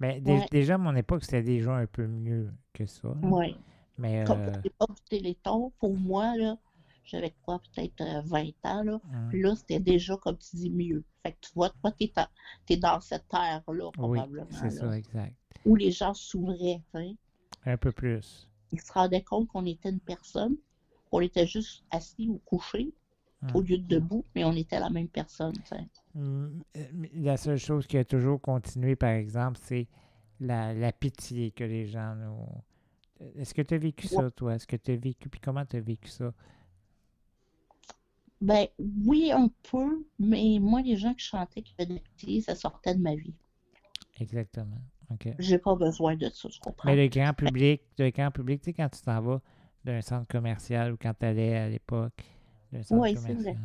Mais 0.00 0.20
Ouais. 0.26 0.46
déjà, 0.50 0.74
à 0.74 0.78
mon 0.78 0.94
époque, 0.96 1.22
c'était 1.24 1.42
déjà 1.42 1.72
un 1.76 1.86
peu 1.86 2.06
mieux 2.06 2.50
que 2.72 2.84
ça. 2.86 3.08
là. 3.08 3.28
Ouais. 3.28 3.54
Mais 3.96 4.24
Comme 4.24 4.40
euh, 4.40 4.52
l'époque 4.64 4.96
du 4.96 5.02
Téléthon, 5.08 5.72
pour 5.78 5.96
moi, 5.96 6.36
là, 6.36 6.58
j'avais 7.04 7.32
quoi, 7.42 7.60
peut-être 7.60 8.00
euh, 8.00 8.22
20 8.24 8.48
ans, 8.64 8.82
là. 8.82 8.94
hum, 8.94 9.28
Puis 9.30 9.40
là, 9.40 9.54
c'était 9.54 9.78
déjà, 9.78 10.16
comme 10.16 10.36
tu 10.36 10.56
dis, 10.56 10.70
mieux. 10.70 11.04
Fait 11.22 11.32
que 11.32 11.36
tu 11.42 11.50
vois, 11.54 11.70
toi, 11.70 11.92
t'es, 11.92 12.08
ta- 12.08 12.30
t'es 12.66 12.76
dans 12.76 13.00
cette 13.00 13.32
ère-là, 13.32 13.62
oui, 13.86 13.92
probablement. 13.92 14.46
c'est 14.50 14.64
là, 14.64 14.70
ça, 14.70 14.98
exact. 14.98 15.34
Où 15.64 15.76
les 15.76 15.92
gens 15.92 16.12
s'ouvraient, 16.12 16.82
tu 16.92 17.00
sais. 17.00 17.16
Un 17.66 17.76
peu 17.76 17.92
plus. 17.92 18.48
Ils 18.72 18.80
se 18.80 18.92
rendaient 18.92 19.22
compte 19.22 19.46
qu'on 19.48 19.64
était 19.64 19.90
une 19.90 20.00
personne, 20.00 20.56
qu'on 21.14 21.20
était 21.20 21.46
juste 21.46 21.84
assis 21.90 22.28
ou 22.28 22.38
couché, 22.44 22.92
Hum. 23.42 23.50
au 23.56 23.60
lieu 23.60 23.76
de 23.76 23.86
debout, 23.86 24.24
mais 24.34 24.42
on 24.44 24.52
était 24.52 24.80
la 24.80 24.88
même 24.88 25.08
personne. 25.08 25.52
Hum, 26.14 26.62
euh, 26.76 26.84
La 27.14 27.36
seule 27.36 27.58
chose 27.58 27.86
qui 27.86 27.98
a 27.98 28.04
toujours 28.04 28.40
continué, 28.40 28.96
par 28.96 29.10
exemple, 29.10 29.58
c'est 29.62 29.86
la, 30.40 30.72
la 30.72 30.92
pitié 30.92 31.50
que 31.50 31.62
les 31.64 31.84
gens 31.86 32.14
nous. 32.14 32.38
Est-ce 33.36 33.52
que 33.52 33.60
tu 33.62 33.74
as 33.74 33.78
vécu 33.78 34.06
ça, 34.08 34.30
toi? 34.30 34.54
Est-ce 34.54 34.66
que 34.66 34.76
tu 34.76 34.92
as 34.92 34.96
vécu? 34.96 35.28
Puis 35.28 35.40
comment 35.40 35.64
tu 35.66 35.76
as 35.76 35.80
vécu 35.80 36.08
ça? 36.08 36.32
Ben, 38.40 38.66
oui, 39.04 39.30
un 39.30 39.48
peu, 39.70 40.04
mais 40.18 40.58
moi, 40.60 40.80
les 40.82 40.96
gens 40.96 41.12
qui 41.14 41.24
chantaient, 41.24 41.62
qui 41.62 41.74
faisaient 41.74 41.94
des 41.94 42.00
petits, 42.00 42.42
ça 42.42 42.54
sortait 42.54 42.94
de 42.94 43.00
ma 43.00 43.14
vie. 43.14 43.34
Exactement. 44.20 44.80
OK. 45.10 45.28
J'ai 45.38 45.58
pas 45.58 45.74
besoin 45.74 46.16
de 46.16 46.28
ça, 46.30 46.48
tu 46.48 46.60
comprends? 46.60 46.88
Mais 46.88 46.96
le 46.96 47.08
grand 47.08 47.34
public, 47.34 47.82
le 47.98 48.10
grand 48.10 48.30
public, 48.30 48.60
tu 48.62 48.66
sais, 48.66 48.72
quand 48.72 48.88
tu 48.88 49.02
t'en 49.02 49.20
vas 49.20 49.40
d'un 49.84 50.00
centre 50.00 50.26
commercial 50.26 50.92
ou 50.92 50.96
quand 50.96 51.12
tu 51.18 51.26
allais 51.26 51.56
à 51.56 51.68
l'époque 51.68 52.22
d'un 52.72 52.82
centre 52.82 53.00
Ouais, 53.02 53.10
c'est 53.10 53.16
commercial. 53.16 53.54
vrai. 53.54 53.56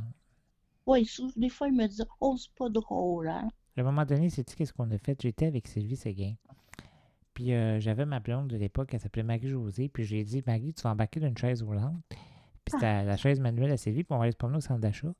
Oui, 0.85 1.09
des 1.35 1.49
fois, 1.49 1.67
ils 1.67 1.75
me 1.75 1.87
disaient, 1.87 2.03
oh, 2.19 2.35
c'est 2.37 2.53
pas 2.55 2.69
drôle, 2.69 3.27
hein? 3.27 3.47
À 3.77 3.81
un 3.81 3.83
moment 3.83 4.05
donné, 4.05 4.29
sais-tu 4.29 4.55
qu'est-ce 4.55 4.73
qu'on 4.73 4.89
a 4.91 4.97
fait? 4.97 5.21
J'étais 5.21 5.45
avec 5.45 5.67
Sylvie 5.67 5.95
Séguin. 5.95 6.33
Puis 7.33 7.53
euh, 7.53 7.79
j'avais 7.79 8.05
ma 8.05 8.19
blonde 8.19 8.47
de 8.49 8.57
l'époque, 8.57 8.93
elle 8.93 8.99
s'appelait 8.99 9.23
Marie-Josée. 9.23 9.87
Puis 9.87 10.03
j'ai 10.03 10.23
dit, 10.23 10.43
Marie, 10.45 10.73
tu 10.73 10.81
vas 10.81 10.91
embarquer 10.91 11.19
d'une 11.21 11.37
chaise 11.37 11.61
roulante. 11.63 12.03
Puis 12.09 12.73
c'était 12.73 13.03
la 13.05 13.15
chaise 13.17 13.39
manuelle 13.39 13.71
à 13.71 13.77
Sylvie, 13.77 14.03
puis 14.03 14.13
on 14.13 14.17
va 14.17 14.23
aller 14.23 14.31
se 14.33 14.37
promener 14.37 14.57
au 14.57 14.61
centre 14.61 14.81
d'achat. 14.81 15.13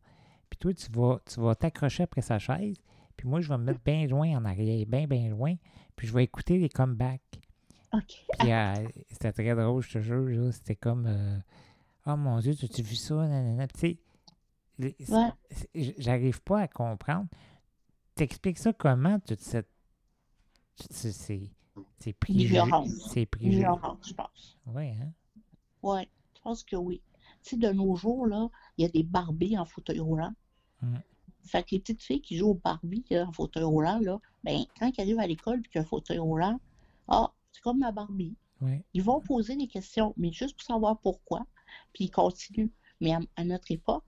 Puis 0.50 0.58
toi, 0.58 0.74
tu 0.74 0.92
vas 0.92 1.20
tu 1.26 1.40
vas 1.40 1.56
t'accrocher 1.56 2.04
après 2.04 2.22
sa 2.22 2.38
chaise. 2.40 2.76
Puis 3.16 3.28
moi, 3.28 3.40
je 3.40 3.50
vais 3.50 3.58
me 3.58 3.64
mettre 3.64 3.82
bien 3.86 4.06
loin 4.08 4.30
en 4.38 4.44
arrière, 4.46 4.86
bien, 4.88 5.08
bien 5.08 5.30
loin. 5.30 5.56
Puis 5.96 6.08
je 6.08 6.14
vais 6.14 6.24
écouter 6.24 6.58
les 6.58 6.70
comebacks. 6.70 7.40
OK. 7.94 8.26
Puis 8.40 8.52
euh, 8.52 8.74
c'était 9.12 9.32
très 9.32 9.56
drôle, 9.56 9.82
je 9.82 9.94
te 9.94 10.00
jure. 10.00 10.54
C'était 10.54 10.76
comme 10.76 11.06
euh, 11.08 11.38
Oh 12.06 12.16
mon 12.16 12.40
Dieu, 12.40 12.52
as-tu 12.52 12.82
vu 12.84 12.96
ça? 12.96 13.28
Tu 13.74 13.80
sais, 13.80 14.00
c'est- 14.80 15.12
Ouais. 15.12 15.30
c'est- 15.52 15.96
j'arrive 16.02 16.42
pas 16.42 16.62
à 16.62 16.68
comprendre. 16.68 17.28
T'expliques 18.16 18.58
ça 18.58 18.74
comment, 18.74 19.20
toute 19.20 19.40
cette. 19.42 19.70
toutes 20.76 20.94
ces, 20.94 21.12
ces, 21.12 21.52
ces 21.98 22.14
préjugés. 22.14 22.48
L'ignorance. 22.50 22.90
Ces 23.12 23.26
préjugés? 23.26 23.58
Ignorance, 23.60 24.08
je 24.08 24.14
pense. 24.14 24.58
Oui, 24.68 24.90
hein? 24.92 25.12
Oui, 25.84 26.02
je 26.36 26.42
pense 26.42 26.64
que 26.64 26.76
oui. 26.76 27.02
Tu 27.44 27.52
sais, 27.52 27.58
de 27.58 27.70
nos 27.72 27.96
jours, 27.96 28.28
là, 28.28 28.50
il 28.78 28.84
y 28.84 28.86
a 28.86 28.90
des 28.90 29.04
Barbies 29.04 29.58
en 29.58 29.66
fauteuil 29.66 30.00
roulant. 30.00 30.34
Mm. 30.82 30.98
Fait 31.46 31.64
que 31.64 31.70
les 31.72 31.80
petites 31.80 32.04
filles 32.04 32.22
qui 32.22 32.38
jouent 32.38 32.50
au 32.50 32.54
Barbie 32.62 33.04
là, 33.10 33.26
en 33.26 33.32
fauteuil 33.32 33.64
roulant, 33.64 34.00
là, 34.00 34.20
ben, 34.44 34.64
quand 34.78 34.92
ils 34.98 35.02
arrivent 35.02 35.20
à 35.20 35.28
l'école 35.28 35.60
et 35.60 35.64
qu'il 35.64 35.76
y 35.76 35.78
a 35.80 35.82
un 35.82 35.86
fauteuil 35.86 36.20
roulant, 36.20 36.60
ah, 37.08 37.32
c'est 37.52 37.62
comme 37.62 37.80
ma 37.80 37.92
Barbie. 37.92 38.36
Ils 38.94 39.04
vont 39.04 39.22
poser 39.22 39.56
des 39.56 39.68
questions, 39.68 40.14
mais 40.18 40.32
juste 40.32 40.56
pour 40.58 40.64
savoir 40.66 41.00
pourquoi, 41.00 41.46
puis 41.94 42.06
ils 42.06 42.12
continuent. 42.12 42.72
Mais 43.02 43.14
à, 43.14 43.20
à 43.38 43.44
notre 43.46 43.72
époque, 43.72 44.04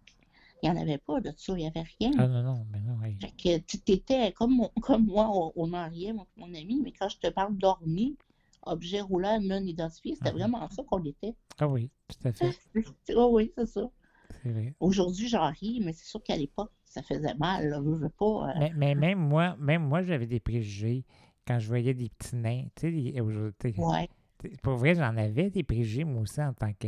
il 0.62 0.70
n'y 0.70 0.78
en 0.78 0.82
avait 0.82 0.98
pas 0.98 1.22
de 1.22 1.32
ça, 1.38 1.54
il 1.54 1.62
n'y 1.62 1.68
avait 1.68 1.86
rien. 2.00 2.12
Ah 2.18 2.28
non, 2.28 2.44
non, 2.44 2.66
mais 2.72 2.80
non, 2.82 2.98
oui. 3.02 3.16
Fait 3.22 3.32
que 3.32 3.58
tu 3.66 3.78
étais 3.92 4.32
comme, 4.38 4.56
moi, 5.06 5.52
on, 5.56 5.74
en 5.74 5.90
riait, 5.90 6.14
mon, 6.14 6.26
mon 6.38 6.54
ami, 6.54 6.82
mais 6.84 6.92
quand 6.92 7.10
je 7.10 7.18
te 7.18 7.28
parle 7.28 7.58
d'orni, 7.58 8.18
objet 8.64 9.02
roulant 9.02 9.40
non 9.42 9.64
identifié, 9.64 10.16
c'était 10.16 10.32
Mhm. 10.32 10.38
vraiment 10.38 10.70
ça 10.70 10.84
qu'on 10.84 11.04
était. 11.04 11.36
Ah 11.60 11.68
oui, 11.68 11.90
tout 12.08 12.28
à 12.28 12.32
fait. 12.32 12.50
Oh 13.16 13.30
oui, 13.34 13.52
c'est 13.58 13.66
ça. 13.66 13.90
C'est 14.44 14.52
vrai. 14.52 14.74
Aujourd'hui, 14.80 15.28
j'en 15.28 15.50
ris, 15.52 15.82
mais 15.84 15.94
c'est 15.94 16.06
sûr 16.06 16.22
qu'à 16.24 16.36
l'époque, 16.36 16.72
ça 16.86 17.02
faisait 17.04 17.36
mal, 17.36 17.70
là, 17.70 17.80
veux, 17.80 17.96
veux 17.96 18.10
pas. 18.10 18.50
euh, 18.50 18.60
Mais, 18.60 18.74
mais 18.76 18.96
même 18.96 19.20
moi, 19.20 19.56
même 19.60 19.84
moi, 19.88 20.02
j'avais 20.04 20.28
des 20.28 20.40
préjugés 20.40 21.06
quand 21.48 21.60
je 21.60 21.68
voyais 21.68 21.94
des 21.94 22.10
petits 22.10 22.36
nains. 22.36 22.66
Tu 22.76 23.12
sais, 23.14 23.22
aujourd'hui, 23.22 23.74
ouais, 23.78 24.10
pour 24.64 24.76
vrai, 24.76 24.96
j'en 24.96 25.16
avais 25.18 25.50
des 25.50 25.64
préjugés, 25.64 26.04
moi 26.04 26.22
aussi, 26.22 26.42
en 26.42 26.54
tant 26.54 26.74
que 26.74 26.88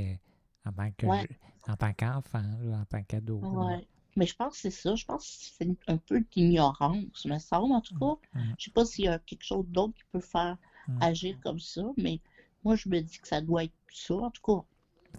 en 0.66 0.72
tant 0.72 0.89
que 0.97 1.06
Ouais. 1.08 1.28
je- 1.30 1.72
en 1.72 1.76
tant 1.76 1.91
qu'enfant, 1.93 2.41
en 2.74 2.86
tant 2.86 3.04
qu'ado. 3.04 3.38
ouais. 3.39 3.86
Mais 4.16 4.26
je 4.28 4.36
pense 4.36 4.54
que 4.54 4.60
c'est 4.62 4.70
ça. 4.72 4.95
Je 4.95 5.06
pense 5.06 5.24
que 5.26 5.66
c'est 5.66 5.78
un 5.88 5.97
peu 5.97 6.22
d'ignorance, 6.32 7.26
me 7.26 7.38
semble, 7.39 7.74
en 7.74 7.82
tout 7.82 7.97
cas. 7.97 8.16
Mhm. 8.39 8.56
Je 8.60 8.66
sais 8.66 8.72
pas 8.72 8.86
s'il 8.86 9.06
y 9.06 9.08
a 9.08 9.20
quelque 9.20 9.43
chose 9.43 9.66
d'autre 9.68 9.93
qui 9.95 10.04
peut 10.12 10.20
faire 10.20 10.58
Mhm. 10.88 11.01
agir 11.01 11.39
comme 11.43 11.60
ça, 11.60 11.82
mais 11.97 12.20
moi, 12.64 12.76
je 12.76 12.88
me 12.89 12.99
dis 13.01 13.18
que 13.18 13.28
ça 13.28 13.41
doit 13.41 13.64
être 13.66 13.74
ça, 13.91 14.16
en 14.16 14.30
tout 14.32 14.41
cas. 14.41 14.64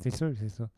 C'est 0.00 0.10
sûr, 0.14 0.32
c'est 0.36 0.48
ça. 0.48 0.68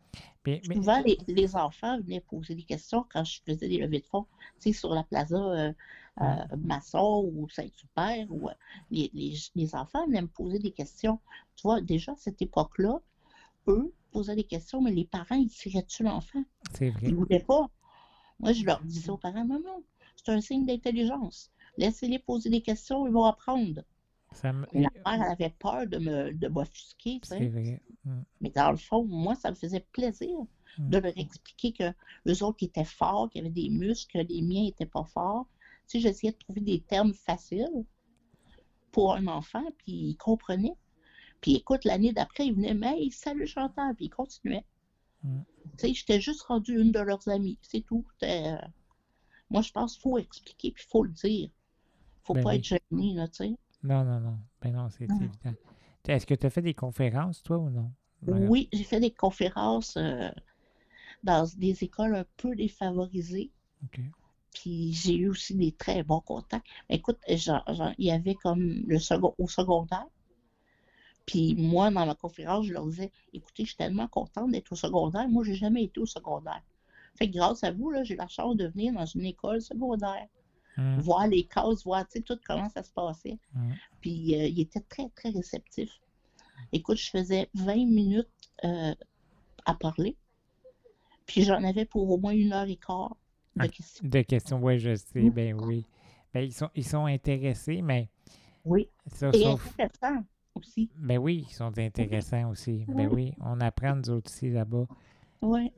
Puis- 0.42 0.60
mais- 0.68 0.74
Souvent, 0.76 1.02
les, 1.02 1.18
les 1.28 1.56
enfants 1.56 2.00
venaient 2.00 2.20
poser 2.20 2.54
des 2.54 2.62
questions 2.62 3.04
quand 3.12 3.24
je 3.24 3.40
faisais 3.44 3.68
des 3.68 3.78
levées 3.78 4.00
de 4.00 4.06
fonds, 4.06 4.26
tu 4.60 4.72
sais, 4.72 4.78
sur 4.78 4.94
la 4.94 5.02
plaza 5.04 5.36
euh, 5.36 5.72
euh, 6.20 6.56
Masson 6.58 7.30
ou 7.34 7.48
Saint-Hubert, 7.48 8.26
ou 8.30 8.48
euh, 8.48 8.52
les, 8.90 9.10
les, 9.14 9.34
les 9.54 9.74
enfants 9.74 10.06
venaient 10.06 10.22
me 10.22 10.28
poser 10.28 10.58
des 10.58 10.72
questions. 10.72 11.20
Tu 11.56 11.62
vois, 11.62 11.80
déjà 11.80 12.12
à 12.12 12.16
cette 12.16 12.40
époque-là, 12.42 13.00
eux 13.68 13.92
posaient 14.12 14.36
des 14.36 14.44
questions, 14.44 14.82
mais 14.82 14.92
les 14.92 15.06
parents, 15.06 15.36
ils 15.36 15.50
tiraient 15.50 15.82
dessus 15.82 16.04
l'enfant? 16.04 16.44
c'est 16.72 16.90
vrai. 16.90 17.08
Ils 17.08 17.14
ne 17.14 17.18
voulaient 17.18 17.40
pas. 17.44 17.68
Moi, 18.40 18.52
je 18.52 18.64
leur 18.64 18.82
disais 18.82 19.10
aux 19.10 19.18
parents, 19.18 19.44
non, 19.44 19.60
non, 19.60 19.82
c'est 20.16 20.32
un 20.32 20.40
signe 20.40 20.66
d'intelligence. 20.66 21.50
Laissez-les 21.78 22.18
poser 22.20 22.50
des 22.50 22.62
questions, 22.62 23.06
ils 23.06 23.12
vont 23.12 23.24
apprendre. 23.24 23.82
Ça 24.32 24.52
me- 24.52 24.66
la 24.72 24.88
mère, 25.04 25.06
elle 25.06 25.22
avait 25.22 25.54
peur 25.58 25.86
de 25.86 25.98
me 25.98 26.32
de 26.32 26.48
m'offusquer, 26.48 27.20
C'est 27.22 27.48
vrai. 27.48 27.80
Mm, 28.04 28.22
Mais 28.40 28.50
dans 28.50 28.70
le 28.70 28.76
fond, 28.76 29.04
moi, 29.04 29.34
ça 29.34 29.50
me 29.50 29.56
faisait 29.56 29.86
plaisir 29.92 30.36
Mm. 30.78 30.90
de 30.90 30.98
leur 30.98 31.18
expliquer 31.18 31.72
que 31.72 31.92
les 32.24 32.42
autres 32.42 32.62
étaient 32.64 32.84
forts, 32.84 33.30
qu'ils 33.30 33.40
avaient 33.42 33.50
des 33.50 33.70
muscles, 33.70 34.12
que 34.12 34.32
les 34.32 34.42
miens 34.42 34.62
n'étaient 34.64 34.86
pas 34.86 35.04
forts. 35.04 35.46
Tu 35.88 35.98
sais, 35.98 36.00
j'essayais 36.00 36.32
de 36.32 36.38
trouver 36.38 36.60
des 36.60 36.80
termes 36.80 37.14
faciles 37.14 37.84
pour 38.92 39.14
un 39.14 39.26
enfant, 39.26 39.64
puis 39.78 39.92
il 39.92 40.16
comprenait. 40.16 40.74
Puis 41.40 41.54
écoute, 41.56 41.84
l'année 41.84 42.12
d'après, 42.12 42.46
il 42.46 42.54
venait, 42.54 42.74
mais 42.74 42.98
hey, 42.98 43.10
salut 43.10 43.46
Chantal, 43.46 43.94
puis 43.94 44.06
il 44.06 44.10
continuait. 44.10 44.64
Mm. 45.22 45.40
Tu 45.78 45.88
sais, 45.88 45.94
j'étais 45.94 46.20
juste 46.20 46.42
rendue 46.42 46.80
une 46.80 46.92
de 46.92 47.00
leurs 47.00 47.28
amies, 47.28 47.58
c'est 47.62 47.82
tout. 47.82 48.04
Euh, 48.22 48.56
Moi, 49.50 49.62
je 49.62 49.70
pense 49.72 49.94
qu'il 49.94 50.02
faut 50.02 50.18
expliquer, 50.18 50.72
puis 50.72 50.84
il 50.86 50.90
faut 50.90 51.04
le 51.04 51.10
dire. 51.12 51.50
faut 52.22 52.34
Ben 52.34 52.42
pas 52.42 52.50
oui. 52.50 52.56
être 52.56 52.64
gêné, 52.64 53.14
là, 53.14 53.28
tu 53.28 53.36
sais. 53.36 53.56
Non, 53.82 54.04
non, 54.04 54.20
non. 54.20 54.38
Ben 54.60 54.72
non, 54.72 54.88
c'est 54.90 55.04
évident. 55.04 55.30
Est-ce 56.08 56.26
que 56.26 56.34
tu 56.34 56.46
as 56.46 56.50
fait 56.50 56.62
des 56.62 56.74
conférences, 56.74 57.42
toi, 57.42 57.58
ou 57.58 57.70
non? 57.70 57.92
Voilà. 58.22 58.46
Oui, 58.46 58.68
j'ai 58.72 58.84
fait 58.84 59.00
des 59.00 59.10
conférences 59.10 59.96
euh, 59.96 60.30
dans 61.22 61.46
des 61.56 61.84
écoles 61.84 62.14
un 62.14 62.24
peu 62.36 62.54
défavorisées. 62.56 63.50
Puis 64.56 64.94
j'ai 64.94 65.14
eu 65.14 65.28
aussi 65.28 65.54
des 65.54 65.72
très 65.72 66.02
bons 66.02 66.20
contacts. 66.20 66.66
Écoute, 66.88 67.18
il 67.28 67.38
y 67.98 68.10
avait 68.10 68.34
comme 68.36 68.84
le 68.86 68.98
second, 68.98 69.34
au 69.38 69.48
secondaire. 69.48 70.06
Puis 71.26 71.54
moi, 71.56 71.90
dans 71.90 72.06
ma 72.06 72.14
conférence, 72.14 72.64
je 72.66 72.72
leur 72.72 72.86
disais, 72.86 73.12
écoutez, 73.34 73.64
je 73.64 73.68
suis 73.70 73.76
tellement 73.76 74.08
contente 74.08 74.50
d'être 74.52 74.72
au 74.72 74.76
secondaire. 74.76 75.28
Moi, 75.28 75.44
j'ai 75.44 75.56
jamais 75.56 75.84
été 75.84 76.00
au 76.00 76.06
secondaire. 76.06 76.62
Fait 77.16 77.28
que 77.28 77.34
grâce 77.36 77.64
à 77.64 77.70
vous, 77.70 77.90
là, 77.90 78.02
j'ai 78.02 78.16
la 78.16 78.28
chance 78.28 78.56
de 78.56 78.66
venir 78.68 78.94
dans 78.94 79.04
une 79.04 79.26
école 79.26 79.60
secondaire, 79.60 80.26
Mm, 80.76 80.98
voir 81.00 81.26
les 81.26 81.44
cases, 81.44 81.84
voir, 81.84 82.06
tu 82.06 82.18
sais, 82.18 82.20
tout 82.22 82.38
comment 82.46 82.68
ça 82.68 82.82
se 82.82 82.92
passait. 82.92 83.38
mm. 83.54 83.72
Puis 84.00 84.34
euh, 84.34 84.46
il 84.46 84.60
était 84.60 84.80
très, 84.80 85.08
très 85.10 85.30
réceptif. 85.30 85.90
Écoute, 86.72 86.98
je 86.98 87.10
faisais 87.10 87.48
20 87.54 87.86
minutes 87.86 88.28
euh, 88.64 88.94
à 89.64 89.74
parler. 89.74 90.16
Puis 91.26 91.42
j'en 91.42 91.62
avais 91.64 91.84
pour 91.86 92.10
au 92.10 92.18
moins 92.18 92.32
une 92.32 92.52
heure 92.52 92.68
et 92.68 92.76
quart 92.76 93.16
de 93.56 93.66
questions. 93.66 94.08
De 94.08 94.20
questions, 94.22 94.62
oui, 94.62 94.78
je 94.78 94.94
sais. 94.94 95.22
Mm. 95.22 95.30
Ben 95.30 95.60
oui. 95.64 95.86
Ben, 96.34 96.40
ils 96.44 96.52
sont, 96.52 96.68
ils 96.74 96.84
sont 96.84 97.06
intéressés, 97.06 97.80
mais 97.82 98.08
Oui. 98.64 98.88
ça, 99.06 99.30
Et 99.32 99.42
sauf. 99.42 99.66
intéressant 99.78 100.24
aussi. 100.54 100.90
Ben 100.96 101.18
oui, 101.18 101.46
ils 101.48 101.52
sont 101.54 101.76
intéressants 101.78 102.50
aussi. 102.50 102.84
Ben 102.88 103.08
oui, 103.12 103.32
on 103.40 103.60
apprend 103.60 103.96
nous 103.96 104.10
autres 104.10 104.30
aussi 104.30 104.50
là-bas. 104.50 104.86
Oui. 105.42 105.72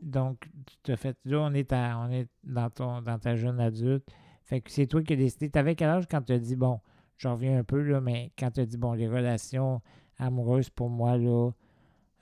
Donc, 0.00 0.48
tu 0.82 0.90
as 0.92 0.96
fait. 0.96 1.16
Là, 1.24 1.40
on 1.40 1.54
est, 1.54 1.72
à- 1.72 1.98
on 1.98 2.10
est 2.10 2.28
dans, 2.42 2.70
ton, 2.70 3.02
dans 3.02 3.18
ta 3.18 3.36
jeune 3.36 3.60
adulte. 3.60 4.08
Fait 4.42 4.60
que 4.60 4.70
c'est 4.70 4.86
toi 4.88 5.02
qui 5.02 5.12
as 5.12 5.16
décidé. 5.16 5.48
T'avais 5.48 5.76
quel 5.76 5.88
âge 5.90 6.06
quand 6.10 6.22
tu 6.22 6.32
as 6.32 6.38
dit, 6.38 6.56
bon, 6.56 6.80
j'en 7.18 7.34
reviens 7.34 7.58
un 7.58 7.64
peu, 7.64 7.80
là, 7.80 8.00
mais 8.00 8.32
quand 8.36 8.50
tu 8.50 8.60
as 8.60 8.66
dit, 8.66 8.76
bon, 8.76 8.94
les 8.94 9.06
relations 9.08 9.80
amoureuses 10.18 10.70
pour 10.70 10.90
moi, 10.90 11.16
là, 11.16 11.50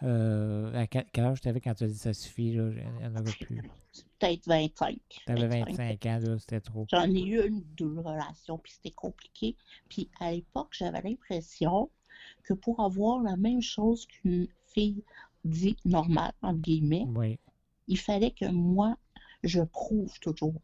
euh, 0.03 0.73
à 0.75 0.87
quel, 0.87 1.25
âge 1.25 1.41
t'avais 1.41 1.61
quand 1.61 1.75
tu 1.75 1.85
as 1.85 1.89
dit 1.89 1.99
ça 1.99 2.13
suffit, 2.13 2.53
là, 2.53 2.71
il 2.71 2.99
n'y 2.99 3.07
en 3.07 3.13
aura 3.13 3.33
plus. 3.41 3.63
Peut-être 4.19 4.47
25. 4.47 4.99
T'avais 5.27 5.49
25 5.49 6.07
ans, 6.07 6.19
là, 6.23 6.39
c'était 6.39 6.61
trop. 6.61 6.87
J'en 6.91 7.11
ai 7.11 7.23
eu 7.23 7.47
une 7.47 7.57
ou 7.57 7.65
deux 7.77 7.99
relations, 7.99 8.59
puis 8.59 8.73
c'était 8.73 8.95
compliqué. 8.95 9.57
Puis 9.89 10.09
à 10.21 10.33
l'époque, 10.33 10.69
j'avais 10.73 11.03
l'impression 11.03 11.91
que 12.45 12.55
pour 12.55 12.81
avoir 12.81 13.23
la 13.23 13.37
même 13.37 13.63
chose 13.63 14.07
qu'une 14.07 14.49
fille 14.67 15.03
dit 15.45 15.77
normale, 15.85 16.33
entre 16.43 16.61
guillemets, 16.61 17.07
Oui, 17.09 17.39
il 17.89 17.99
fallait 17.99 18.31
que 18.31 18.47
moi, 18.47 18.97
je 19.43 19.61
prouve 19.63 20.19
toujours 20.21 20.61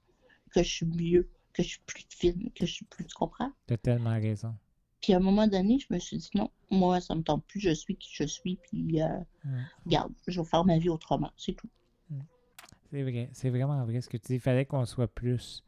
que 0.52 0.62
je 0.62 0.68
suis 0.68 0.86
mieux, 0.86 1.28
que 1.52 1.62
je 1.62 1.68
suis 1.68 1.80
plus 1.86 2.06
fine, 2.08 2.50
que 2.54 2.66
je 2.66 2.72
suis 2.72 2.84
plus, 2.84 3.04
tu 3.04 3.14
comprends? 3.14 3.52
t'as 3.66 3.76
tellement 3.76 4.14
raison. 4.14 4.54
Puis 5.06 5.14
à 5.14 5.18
un 5.18 5.20
moment 5.20 5.46
donné, 5.46 5.78
je 5.78 5.86
me 5.94 6.00
suis 6.00 6.16
dit 6.16 6.30
non, 6.34 6.50
moi, 6.68 7.00
ça 7.00 7.14
me 7.14 7.22
tente 7.22 7.44
plus, 7.46 7.60
je 7.60 7.70
suis 7.70 7.94
qui 7.94 8.10
je 8.12 8.24
suis, 8.24 8.56
puis 8.56 9.00
euh, 9.00 9.20
Mm. 9.44 9.62
regarde, 9.86 10.12
je 10.26 10.40
vais 10.40 10.46
faire 10.48 10.64
ma 10.64 10.78
vie 10.78 10.88
autrement, 10.88 11.30
c'est 11.36 11.52
tout. 11.54 11.68
C'est 12.90 13.02
vrai, 13.02 13.28
c'est 13.32 13.50
vraiment 13.50 13.84
vrai 13.84 14.00
ce 14.00 14.08
que 14.08 14.16
tu 14.16 14.28
dis. 14.28 14.34
Il 14.34 14.40
fallait 14.40 14.64
qu'on 14.64 14.84
soit 14.84 15.08
plus. 15.08 15.62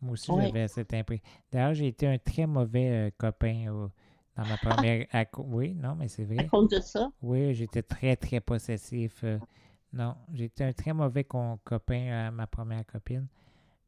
Moi 0.00 0.12
aussi, 0.14 0.32
j'avais 0.34 0.66
cette 0.68 0.94
impression. 0.94 1.24
D'ailleurs, 1.52 1.74
j'ai 1.74 1.88
été 1.88 2.06
un 2.08 2.18
très 2.18 2.46
mauvais 2.46 2.90
euh, 2.90 3.10
copain 3.18 3.66
euh, 3.68 3.88
dans 4.36 4.46
ma 4.46 4.58
première. 4.58 5.06
à 5.12 5.24
Oui, 5.38 5.74
non, 5.74 5.94
mais 5.94 6.08
c'est 6.08 6.24
À 6.24 6.26
vrai. 6.26 6.46
cause 6.50 6.68
de 6.68 6.80
ça, 6.80 7.10
Oui, 7.22 7.54
j'étais 7.54 7.82
très, 7.82 8.16
très 8.16 8.40
possessif. 8.40 9.22
euh, 9.24 9.38
non, 9.92 10.16
j'étais 10.34 10.64
un 10.64 10.72
très 10.72 10.92
mauvais 10.92 11.24
con- 11.24 11.58
copain 11.64 12.28
à 12.28 12.30
ma 12.30 12.46
première 12.46 12.86
copine. 12.86 13.28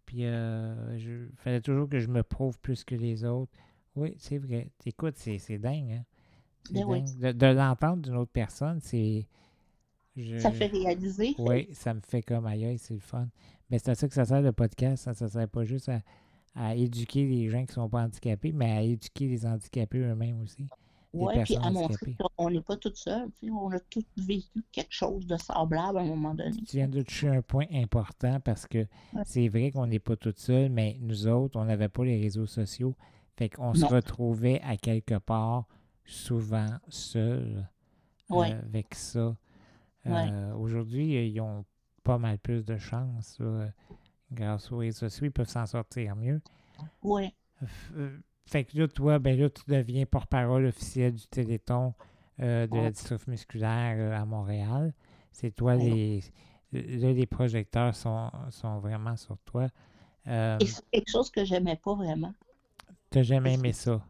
Puis, 0.07 0.25
euh, 0.27 0.99
je 0.99 1.29
fallait 1.37 1.61
toujours 1.63 1.89
que 1.89 2.01
je 2.01 2.09
me 2.09 2.23
prouve 2.23 2.59
plus 2.61 2.85
que 2.85 2.95
les 2.95 3.25
autres. 3.25 3.53
Oui, 3.97 4.15
c'est 4.19 4.39
vrai. 4.39 4.71
Écoute, 4.85 5.15
c'est 5.17 5.39
c'est 5.39 5.59
dingue, 5.59 5.91
hein? 5.93 6.05
Ben 6.71 6.85
oui. 6.87 7.03
De, 7.21 7.33
de 7.33 7.47
l'entendre 7.47 8.03
d'une 8.03 8.17
autre 8.17 8.33
personne, 8.33 8.81
c'est. 8.81 9.27
je- 10.17 10.39
ça 10.39 10.51
fait 10.51 10.67
réaliser. 10.67 11.35
oui, 11.39 11.69
ça 11.73 11.95
me 11.95 12.01
fait 12.01 12.23
comme 12.23 12.47
aïe, 12.47 12.77
c'est 12.79 12.95
le 12.95 13.01
fun. 13.01 13.29
Mais 13.71 13.79
c'est 13.79 13.91
à 13.91 13.95
ça 13.95 14.09
que 14.09 14.15
ça 14.15 14.25
sert 14.25 14.41
le 14.43 14.53
podcast. 14.53 15.05
Ça 15.13 15.25
ne 15.25 15.31
sert 15.31 15.49
pas 15.49 15.65
juste 15.65 15.89
à, 15.89 16.01
à 16.55 16.75
éduquer 16.75 17.25
les 17.27 17.49
gens 17.51 17.61
qui 17.65 17.71
ne 17.71 17.75
sont 17.75 17.89
pas 17.89 18.03
handicapés, 18.03 18.53
mais 18.53 18.71
à 18.73 18.83
éduquer 18.83 19.27
les 19.29 19.45
handicapés 19.47 19.99
eux-mêmes 19.99 20.41
aussi. 20.43 20.67
Oui, 21.13 21.33
puis 21.45 21.57
à 21.57 21.71
montrer 21.71 22.17
qu'on 22.37 22.51
n'est 22.51 22.61
pas 22.61 22.77
tout 22.77 22.91
seul. 22.95 23.29
On 23.45 23.71
a 23.71 23.79
tous 23.79 24.05
vécu 24.17 24.65
quelque 24.73 24.93
chose 24.93 25.25
de 25.29 25.37
semblable 25.37 25.99
à 25.99 26.01
un 26.01 26.07
moment 26.07 26.35
donné. 26.35 26.51
Tu 26.67 26.77
viens 26.77 26.89
de 26.89 27.03
toucher 27.03 27.29
un 27.29 27.41
point 27.43 27.67
important 27.73 28.41
parce 28.41 28.67
que 28.67 28.79
Ouais. 29.13 29.23
c'est 29.25 29.47
vrai 29.49 29.71
qu'on 29.71 29.87
n'est 29.87 30.01
pas 30.01 30.17
tout 30.17 30.35
seul, 30.37 30.71
mais 30.71 30.97
nous 31.01 31.29
autres, 31.29 31.57
on 31.61 31.65
n'avait 31.67 31.89
pas 31.89 32.05
les 32.05 32.21
réseaux 32.21 32.47
sociaux. 32.47 32.97
Fait 33.37 33.49
qu'on 33.49 33.75
se 33.75 33.85
retrouvait 33.85 34.61
à 34.63 34.77
quelque 34.77 35.19
part 35.19 35.67
souvent 36.05 36.69
seul 36.89 37.69
Ouais. 38.31 38.53
avec 38.53 38.95
ça. 38.95 39.37
Ouais. 40.07 40.29
Euh, 40.31 40.55
Aujourd'hui, 40.55 41.29
ils 41.31 41.41
ont 41.41 41.65
pas 42.03 42.19
mal 42.19 42.39
plus 42.39 42.65
de 42.65 42.77
chance 42.77 43.39
là, 43.41 43.69
grâce 44.33 44.71
aux 44.73 44.79
réseaux 44.79 45.09
sociaux. 45.09 45.27
Ils 45.27 45.33
peuvent 45.33 45.49
s'en 45.49 45.67
sortir 45.67 46.15
mieux. 46.17 46.41
Oui, 47.03 47.33
euh, 47.97 48.19
fait 48.47 48.65
que 48.65 48.79
là, 48.79 48.89
toi, 48.89 49.19
ben 49.19 49.39
là, 49.39 49.49
tu 49.51 49.63
deviens 49.69 50.05
porte-parole 50.07 50.67
officielle 50.67 51.15
du 51.15 51.27
Téléthon 51.27 51.95
euh, 52.41 52.67
de 52.67 52.77
la 52.77 52.91
dystrophie 52.91 53.31
musculaire 53.31 53.97
euh, 53.99 54.21
à 54.21 54.25
Montréal. 54.25 54.93
C'est 55.33 55.51
toi, 55.51 55.77
les, 55.77 56.21
là, 56.73 57.13
les 57.13 57.27
projecteurs 57.27 57.95
sont, 57.95 58.31
sont 58.51 58.79
vraiment 58.79 59.17
sur 59.17 59.39
toi. 59.39 59.69
Euh, 60.27 60.59
Et 60.61 60.67
c'est 60.67 60.85
quelque 60.91 61.11
chose 61.11 61.31
que 61.31 61.45
j'aimais 61.45 61.77
pas 61.77 61.95
vraiment. 61.95 62.35
T'as 63.15 63.23
jamais 63.23 63.55
aimé 63.55 63.73
ça? 63.73 64.05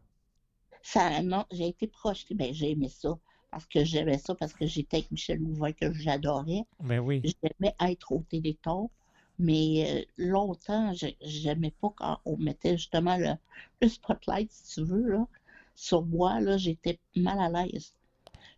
Ça, 0.83 1.21
non, 1.23 1.45
j'ai 1.51 1.67
été 1.69 1.89
projetée. 1.89 2.35
Ben, 2.35 2.55
j'ai 2.55 2.71
aimé 2.71 2.89
ça. 2.89 3.19
Parce 3.51 3.67
que 3.67 3.85
j'aimais 3.85 4.19
ça, 4.19 4.35
parce 4.37 4.53
que 4.53 4.67
j'étais 4.67 4.99
avec 4.99 5.11
Michel 5.11 5.39
Louvain, 5.41 5.73
que 5.73 5.93
j'adorais. 5.93 6.63
Ben 6.81 7.01
oui. 7.01 7.25
J'aimais 7.25 7.75
être 7.81 8.13
au 8.13 8.23
Téléthon. 8.29 8.91
Mais 9.39 10.05
euh, 10.19 10.25
longtemps, 10.25 10.93
j'ai- 10.95 11.17
j'aimais 11.23 11.73
pas 11.81 11.93
quand 11.97 12.21
on 12.25 12.37
mettait 12.39 12.77
justement 12.79 13.17
le, 13.19 13.33
le 13.83 13.89
spotlight, 13.89 14.51
si 14.53 14.75
tu 14.75 14.85
veux, 14.85 15.09
là, 15.09 15.27
sur 15.75 16.05
moi. 16.05 16.41
Là, 16.41 16.57
j'étais 16.59 17.01
mal 17.17 17.41
à 17.41 17.49
l'aise. 17.67 17.95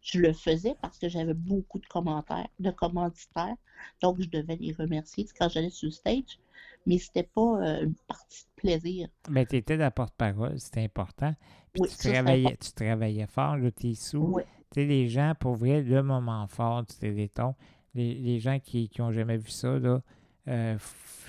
Je 0.03 0.21
le 0.21 0.33
faisais 0.33 0.75
parce 0.81 0.99
que 0.99 1.09
j'avais 1.09 1.35
beaucoup 1.35 1.79
de 1.79 1.87
commentaires, 1.87 2.49
de 2.61 2.71
commanditaires. 2.71 3.57
Donc, 4.03 4.21
je 4.23 4.29
devais 4.29 4.57
les 4.57 4.73
remercier 4.73 5.27
quand 5.39 5.49
j'allais 5.51 5.71
sur 5.71 5.87
le 5.89 5.93
stage. 5.93 6.39
Mais 6.87 6.99
c'était 6.99 7.25
pas 7.25 7.61
euh, 7.63 7.85
une 7.85 7.95
partie 8.09 8.45
de 8.45 8.56
plaisir. 8.67 9.09
Ben, 9.31 9.47
tu 9.47 9.57
étais 9.57 9.77
la 9.77 9.91
porte-parole, 9.91 10.59
c'était 10.59 10.85
important. 10.85 11.35
Puis 11.73 11.83
Oui, 11.83 11.89
tu, 11.89 12.11
travaillais, 12.11 12.57
tu 12.57 12.73
travaillais 12.73 13.27
fort, 13.27 13.57
là, 13.57 13.71
tes 13.71 13.95
sous. 13.95 14.19
Oui, 14.35 14.43
Tu 14.73 14.81
sais, 14.81 14.87
les 14.87 15.09
gens, 15.09 15.35
pour 15.39 15.55
vrai, 15.55 15.83
le 15.83 16.03
moment 16.03 16.47
fort 16.47 16.83
du 16.85 16.95
Téléthon, 16.95 17.55
les, 17.95 18.15
les 18.15 18.39
gens 18.39 18.59
qui 18.59 18.91
n'ont 18.99 19.13
jamais 19.13 19.37
vu 19.37 19.51
ça, 19.51 19.79
là, 19.79 20.01
euh, 20.49 20.77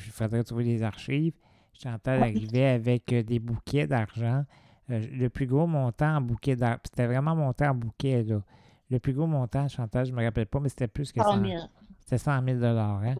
il 0.06 0.12
faudrait 0.12 0.44
trouver 0.44 0.64
les 0.64 0.84
archives. 0.84 1.34
Chantal 1.74 2.22
Oui. 2.22 2.30
arrivait 2.30 2.66
avec 2.68 3.12
euh, 3.14 3.24
des 3.24 3.40
bouquets 3.40 3.88
d'argent. 3.88 4.46
Euh, 4.90 5.06
le 5.12 5.30
plus 5.30 5.46
gros 5.46 5.68
montant 5.68 6.18
en 6.18 6.22
bouquet 6.22 6.56
d'argent, 6.56 6.80
c'était 6.86 7.08
vraiment 7.08 7.36
monté 7.36 7.68
en 7.68 7.76
bouquet, 7.76 8.24
là. 8.24 8.42
Le 8.90 9.00
plus 9.00 9.14
gros 9.14 9.28
montant, 9.28 9.68
Chantal, 9.68 10.06
je 10.06 10.14
me 10.14 10.24
rappelle 10.24 10.46
pas, 10.46 10.60
mais 10.62 10.70
c'était 10.70 10.88
plus 10.88 11.12
que 11.12 11.22
100 11.22 11.34
100 11.36 11.46
000. 11.46 11.62
C'était 12.00 12.18
100 12.18 12.44
000 12.46 12.64
hein? 12.64 13.16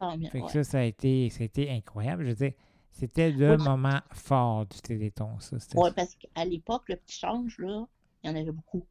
100 0.00 0.10
000, 0.18 0.30
Fait 0.30 0.38
que 0.40 0.44
ouais. 0.44 0.50
ça, 0.50 0.64
ça 0.64 0.78
a 0.78 0.82
été, 0.82 1.28
ça 1.28 1.42
a 1.42 1.44
été 1.44 1.70
incroyable. 1.70 2.24
Je 2.24 2.28
veux 2.30 2.34
dire, 2.36 2.52
c'était 2.92 3.30
le 3.30 3.56
Oui. 3.56 3.64
moment 3.64 4.00
fort 4.12 4.66
du 4.66 4.80
Téléthon, 4.80 5.38
ça. 5.40 5.58
C'était 5.58 5.78
Ouais, 5.78 5.92
parce 5.92 6.14
qu'à 6.16 6.44
l'époque, 6.44 6.88
le 6.88 6.96
petit 6.96 7.18
change, 7.18 7.58
là, 7.58 7.86
il 8.22 8.30
y 8.30 8.32
en 8.32 8.36
avait 8.36 8.52
beaucoup. 8.52 8.86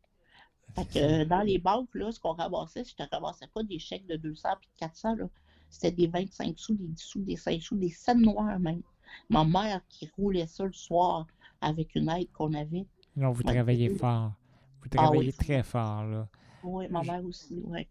Fait 0.75 0.85
que 0.85 1.23
dans 1.25 1.41
les 1.41 1.57
banques, 1.57 1.93
là, 1.95 2.11
ce 2.11 2.19
qu'on 2.19 2.33
ramassait, 2.33 2.83
je 2.83 2.95
te 2.95 3.03
ramassais 3.11 3.47
pas 3.47 3.63
des 3.63 3.79
chèques 3.79 4.05
de 4.07 4.15
200 4.15 4.49
puis 4.59 4.69
de 4.69 4.79
400, 4.79 5.15
là. 5.15 5.25
C'était 5.69 5.91
des 5.91 6.07
25 6.07 6.57
sous, 6.57 6.73
des 6.75 6.87
10 6.87 7.01
sous, 7.03 7.21
des 7.21 7.35
5 7.35 7.61
sous, 7.61 7.75
des 7.75 7.89
7 7.89 8.17
noirs 8.17 8.59
même. 8.59 8.81
Ma 9.29 9.43
mère 9.43 9.81
qui 9.89 10.09
roulait 10.17 10.47
ça 10.47 10.65
le 10.65 10.73
soir 10.73 11.27
avec 11.61 11.95
une 11.95 12.09
aide 12.09 12.31
qu'on 12.31 12.53
avait. 12.53 12.85
Non, 13.15 13.31
vous 13.31 13.43
travaillez 13.43 13.89
fort. 13.89 14.33
Vous 14.81 14.89
Ah 14.97 15.09
oui. 15.11 15.17
travaillez 15.17 15.33
très 15.33 15.63
fort, 15.63 16.03
là. 16.05 16.27
Oui, 16.63 16.87
ma 16.89 17.03
mère 17.03 17.23
aussi, 17.25 17.61
oui. 17.65 17.87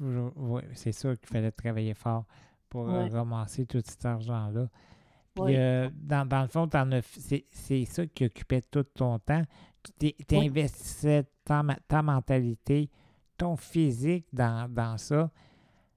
Ouais, 0.00 0.64
c'est 0.74 0.92
sûr 0.92 1.18
qu'il 1.18 1.28
fallait 1.28 1.52
travailler 1.52 1.94
fort 1.94 2.24
pour 2.68 2.88
euh, 2.88 3.04
Ouais. 3.04 3.10
ramasser 3.10 3.66
tout 3.66 3.82
cet 3.84 4.04
argent-là. 4.04 4.68
Ouais. 5.36 5.56
euh, 5.56 5.90
dans, 5.94 6.26
dans 6.28 6.42
le 6.42 6.48
fond, 6.48 6.68
c'est, 7.18 7.44
c'est 7.50 7.84
ça 7.84 8.06
qui 8.06 8.24
occupait 8.24 8.62
tout 8.62 8.84
ton 8.84 9.18
temps. 9.18 9.42
Tu 9.98 10.14
Oui. 10.30 10.46
investissais 10.46 11.24
ta, 11.44 11.62
ta 11.88 12.02
mentalité, 12.02 12.88
ton 13.36 13.56
physique 13.56 14.26
dans, 14.32 14.70
dans 14.72 14.96
ça, 14.96 15.30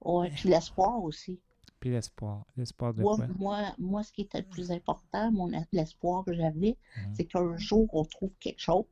Ouais, 0.04 0.30
puis 0.30 0.48
l'espoir 0.48 1.02
aussi. 1.02 1.40
puis 1.80 1.90
l'espoir. 1.90 2.44
L'espoir 2.56 2.92
de 2.94 3.00
Moi, 3.02 3.16
quoi? 3.16 3.26
moi, 3.38 3.74
moi, 3.78 4.02
ce 4.02 4.12
qui 4.12 4.22
était 4.22 4.38
le 4.40 4.46
plus 4.46 4.70
important, 4.72 5.30
mon 5.32 5.50
l'espoir 5.72 6.24
que 6.24 6.34
j'avais, 6.34 6.76
Mhm. 6.96 7.14
c'est 7.14 7.24
qu'un 7.24 7.56
jour, 7.56 7.88
on 7.94 8.04
trouve 8.04 8.32
quelque 8.40 8.60
chose, 8.60 8.84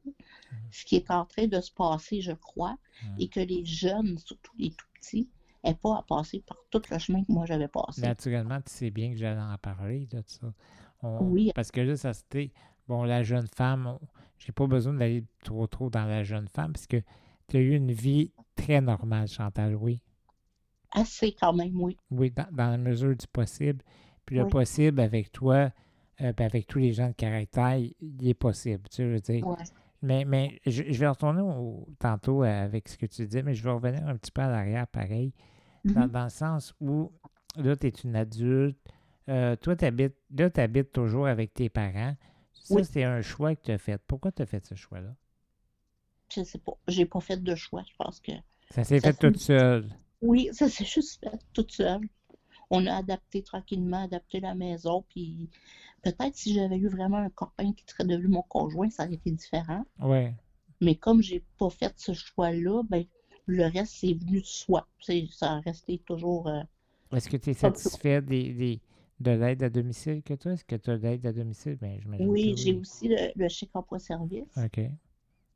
ce 0.71 0.85
qui 0.85 0.97
est 0.97 1.11
en 1.11 1.25
train 1.25 1.47
de 1.49 1.61
se 1.61 1.71
passer, 1.73 2.21
je 2.21 2.33
crois, 2.33 2.77
Mhm. 3.03 3.17
et 3.19 3.29
que 3.29 3.41
les 3.41 3.65
jeunes, 3.65 4.17
surtout 4.19 4.53
les 4.59 4.71
tout 4.71 4.87
petits, 4.95 5.29
pas 5.75 5.99
à 5.99 6.03
passer 6.03 6.41
par 6.47 6.57
tout 6.71 6.83
le 6.91 6.99
chemin 6.99 7.23
que 7.25 7.33
moi 7.33 7.45
j'avais 7.47 7.69
passé. 7.69 8.01
Naturellement, 8.03 8.61
tu 8.61 8.73
sais 8.73 8.91
bien 8.91 9.11
que 9.11 9.17
j'allais 9.17 9.41
en 9.41 9.57
parler 9.59 10.07
de 10.07 10.23
ça. 10.27 10.53
On- 11.03 11.25
Oui. 11.25 11.53
Parce 11.55 11.71
que 11.71 11.81
là, 11.81 11.97
ça 11.97 12.13
c'était. 12.15 12.53
Bon, 12.89 13.03
la 13.05 13.23
jeune 13.23 13.49
femme, 13.49 13.99
j'ai 14.39 14.53
pas 14.53 14.67
besoin 14.67 14.95
d'aller 14.95 15.25
trop 15.45 15.67
trop 15.67 15.91
dans 15.91 16.05
la 16.05 16.23
jeune 16.23 16.49
femme, 16.49 16.73
parce 16.73 16.87
que 16.87 17.03
tu 17.49 17.57
as 17.57 17.61
eu 17.61 17.75
une 17.75 17.91
vie 17.93 18.33
très 18.55 18.81
normale, 18.81 19.27
Chantal, 19.29 19.75
oui. 19.75 20.01
Assez 20.93 21.33
quand 21.33 21.53
même, 21.53 21.81
oui. 21.81 21.97
Oui, 22.11 22.31
dans, 22.31 22.47
dans 22.53 22.71
la 22.71 22.79
mesure 22.79 23.15
du 23.17 23.27
possible. 23.27 23.83
Puis 24.25 24.37
le 24.37 24.47
possible 24.47 25.01
avec 25.01 25.31
toi, 25.33 25.71
euh, 26.21 26.33
puis 26.33 26.45
avec 26.45 26.67
tous 26.67 26.79
les 26.79 26.93
gens 26.93 27.09
de 27.09 27.13
caractère, 27.13 27.77
il 27.77 27.95
il 28.01 28.29
est 28.29 28.35
possible. 28.35 28.89
Tu 28.89 28.97
sais, 28.97 29.05
je 29.05 29.09
veux 29.15 29.21
dire. 29.21 29.47
Ouais. 29.47 29.57
Mais, 30.03 30.25
mais 30.25 30.61
je, 30.67 30.85
je 30.89 30.99
vais 31.01 31.09
retourner 31.09 31.41
au- 31.43 31.87
tantôt 31.99 32.43
avec 32.43 32.89
ce 32.89 32.97
que 32.97 33.07
tu 33.07 33.27
dis, 33.27 33.43
mais 33.43 33.55
je 33.55 33.63
vais 33.65 33.71
revenir 33.71 34.07
un 34.07 34.17
petit 34.17 34.31
peu 34.31 34.43
à 34.43 34.49
l'arrière, 34.49 34.87
pareil. 34.87 35.33
Dans, 35.87 36.01
Mhm. 36.03 36.09
dans 36.09 36.25
le 36.25 36.31
sens 36.31 36.75
où, 36.81 37.13
là, 37.57 37.77
tu 37.77 37.87
es 37.87 37.91
une 37.91 38.17
adulte. 38.17 38.79
euh, 39.29 39.57
toi, 39.57 39.75
t'habites, 39.75 40.15
là, 40.37 40.49
tu 40.51 40.61
habites 40.61 40.93
toujours 40.93 41.27
avec 41.27 41.53
tes 41.53 41.69
parents. 41.69 42.15
Ça, 42.53 42.75
Oui. 42.77 42.85
c'est 42.85 43.03
un 43.03 43.23
choix 43.23 43.57
que 43.57 43.63
tu 43.65 43.71
as 43.73 43.79
fait. 43.79 44.01
Pourquoi 44.07 44.31
tu 44.31 44.41
as 44.43 44.47
fait 44.47 44.65
ce 44.65 44.77
choix-là? 44.77 45.15
Je 46.33 46.45
sais 46.45 46.59
pas. 46.59 46.77
J'ai 46.89 47.07
pas 47.07 47.21
fait 47.21 47.43
de 47.43 47.55
choix, 47.57 47.83
je 47.89 47.95
pense 47.97 48.21
que. 48.21 48.33
Ça 48.71 48.85
s'est 48.85 49.01
fait 49.01 49.15
toute 49.15 49.39
seule. 49.39 49.89
Oui, 50.23 50.49
ça 50.53 50.69
s'est 50.69 50.85
juste 50.85 51.19
fait 51.25 51.39
toute 51.53 51.73
seule. 51.73 52.09
On 52.71 52.87
a 52.87 52.95
adapté 52.97 53.43
tranquillement, 53.43 54.05
adapté 54.05 54.41
la 54.41 54.55
maison, 54.55 55.05
puis 55.09 55.49
peut-être 56.03 56.35
si 56.37 56.55
j'avais 56.55 56.79
eu 56.79 56.89
vraiment 56.89 57.19
un 57.19 57.31
copain 57.31 57.73
qui 57.73 57.85
serait 57.87 58.05
devenu 58.05 58.29
mon 58.29 58.43
conjoint, 58.43 58.91
ça 58.91 59.05
aurait 59.05 59.15
été 59.15 59.31
différent. 59.31 59.85
Oui. 60.01 60.29
Mais 60.81 60.95
comme 60.97 61.23
j'ai 61.23 61.45
pas 61.59 61.71
fait 61.71 61.93
ce 61.97 62.13
choix-là, 62.13 62.83
ben 62.89 63.05
le 63.47 63.65
reste, 63.65 63.95
c'est 64.01 64.15
venu 64.15 64.41
de 64.41 64.47
soi. 64.47 64.87
C'est- 65.01 65.27
Ça 65.33 65.53
a 65.55 65.61
resté 65.61 65.99
toujours. 66.07 66.49
euh, 66.49 66.63
Est-ce 67.13 67.29
que 67.29 67.37
tu 67.37 67.51
es 67.51 67.55
satisfait 67.55 68.23
des, 68.23 68.53
des- 68.53 68.81
de 69.21 69.31
l'aide 69.33 69.63
à 69.63 69.71
domicile 69.71 70.23
que 70.23 70.35
tu? 70.35 70.49
Est-ce 70.49 70.65
que 70.65 70.77
tu 70.77 70.91
as 70.91 70.99
de 70.99 71.03
l'aide 71.03 71.27
à 71.27 71.33
domicile? 71.33 71.79
J'imagine 71.81 72.27
Oui, 72.29 72.55
j'ai 72.57 72.75
aussi 72.75 73.09
le, 73.09 73.33
le 73.35 73.49
chèque 73.49 73.75
emploi-service. 73.75 74.45
OK. 74.57 74.81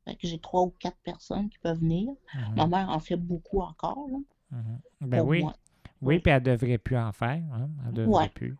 Fait 0.05 0.15
que 0.15 0.27
j'ai 0.27 0.37
trois 0.39 0.61
ou 0.63 0.73
quatre 0.79 0.97
personnes 1.03 1.49
qui 1.49 1.57
peuvent 1.57 1.79
venir. 1.79 2.13
Mhm, 2.33 2.55
Ma 2.55 2.67
mère 2.67 2.89
en 2.89 2.99
fait 2.99 3.15
beaucoup 3.17 3.61
encore, 3.61 4.07
là, 4.09 4.17
mhm. 4.51 4.79
Ben 5.01 5.21
oui. 5.21 5.41
moi. 5.41 5.53
Oui, 6.01 6.15
Oui. 6.15 6.19
puis 6.19 6.31
elle 6.31 6.43
devrait 6.43 6.77
plus 6.77 6.97
en 6.97 7.11
faire. 7.11 7.43
Hein? 7.53 7.69
Elle 7.87 7.93
devrait 7.93 8.11
Ouais. 8.11 8.29
plus. 8.29 8.55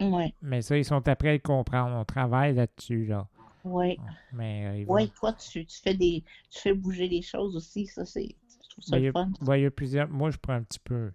Ouais, 0.00 0.34
Mais 0.42 0.62
ça, 0.62 0.76
ils 0.78 0.84
sont 0.84 1.06
après 1.08 1.30
à 1.30 1.38
comprendre. 1.38 1.96
On 1.96 2.04
travaille 2.04 2.54
là-dessus, 2.54 3.06
là. 3.06 3.28
Mais 4.32 4.66
euh, 4.82 4.84
vont- 4.86 4.94
Ouais, 4.94 5.08
toi, 5.08 5.32
tu, 5.34 5.64
tu 5.66 5.78
fais 5.80 5.94
des, 5.94 6.24
tu 6.50 6.60
fais 6.60 6.74
bouger 6.74 7.08
les 7.08 7.22
choses 7.22 7.56
aussi, 7.56 7.86
ça, 7.86 8.04
c'est, 8.04 8.34
trouve 8.80 8.90
ça 8.90 8.96
Ben, 8.96 8.98
il 8.98 9.02
y 9.02 9.06
le 9.06 9.10
a- 9.10 9.12
fun. 9.12 9.30
ouais, 9.46 9.60
il 9.60 9.62
y 9.62 9.66
a 9.66 9.70
plusieurs. 9.70 10.08
Moi, 10.08 10.30
je 10.30 10.38
prends 10.38 10.54
un 10.54 10.62
petit 10.62 10.78
peu. 10.80 11.12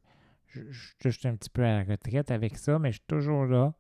Je, 0.48 0.62
je, 0.72 1.10
suis 1.10 1.28
un 1.28 1.36
petit 1.36 1.50
peu 1.50 1.64
à 1.66 1.80
la 1.80 1.84
retraite 1.84 2.32
avec 2.32 2.58
ça, 2.58 2.80
mais 2.80 2.92
je 2.92 2.98
suis 2.98 3.08
toujours 3.08 3.46
là. 3.46 3.74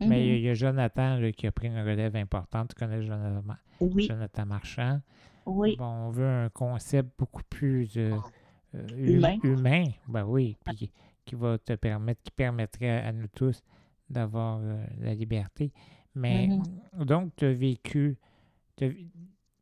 Mais 0.00 0.26
il 0.26 0.26
y 0.26 0.30
a- 0.30 0.38
Mhm. 0.38 0.44
y, 0.44 0.48
a 0.50 0.54
Jonathan 0.54 1.16
là, 1.18 1.32
qui 1.32 1.46
a 1.46 1.52
pris 1.52 1.68
une 1.68 1.78
relève 1.80 2.14
importante. 2.16 2.74
Tu 2.74 2.84
connais 2.84 3.02
Jonathan, 3.02 3.42
Oui, 3.80 4.06
Jonathan 4.06 4.46
Marchand. 4.46 5.00
oui, 5.46 5.76
Bon, 5.76 5.84
on 5.86 6.10
veut 6.10 6.26
un 6.26 6.48
concept 6.50 7.10
beaucoup 7.18 7.42
plus 7.48 7.90
euh, 7.96 8.16
euh, 8.74 8.86
hum- 8.92 8.98
Humain. 8.98 9.36
humain. 9.42 9.84
Ben 10.08 10.24
oui, 10.24 10.56
puis 10.64 10.90
qui, 11.24 11.34
va 11.36 11.58
te 11.58 11.72
permettre, 11.74 12.22
qui 12.22 12.30
permettrait 12.32 13.00
à 13.00 13.12
nous 13.12 13.28
tous 13.28 13.62
d'avoir 14.10 14.58
euh, 14.62 14.84
la 15.00 15.14
liberté. 15.14 15.72
Mais 16.14 16.48
Mhm. 16.48 17.04
donc, 17.06 17.34
tu 17.36 17.46
as 17.46 17.52
vécu, 17.52 18.18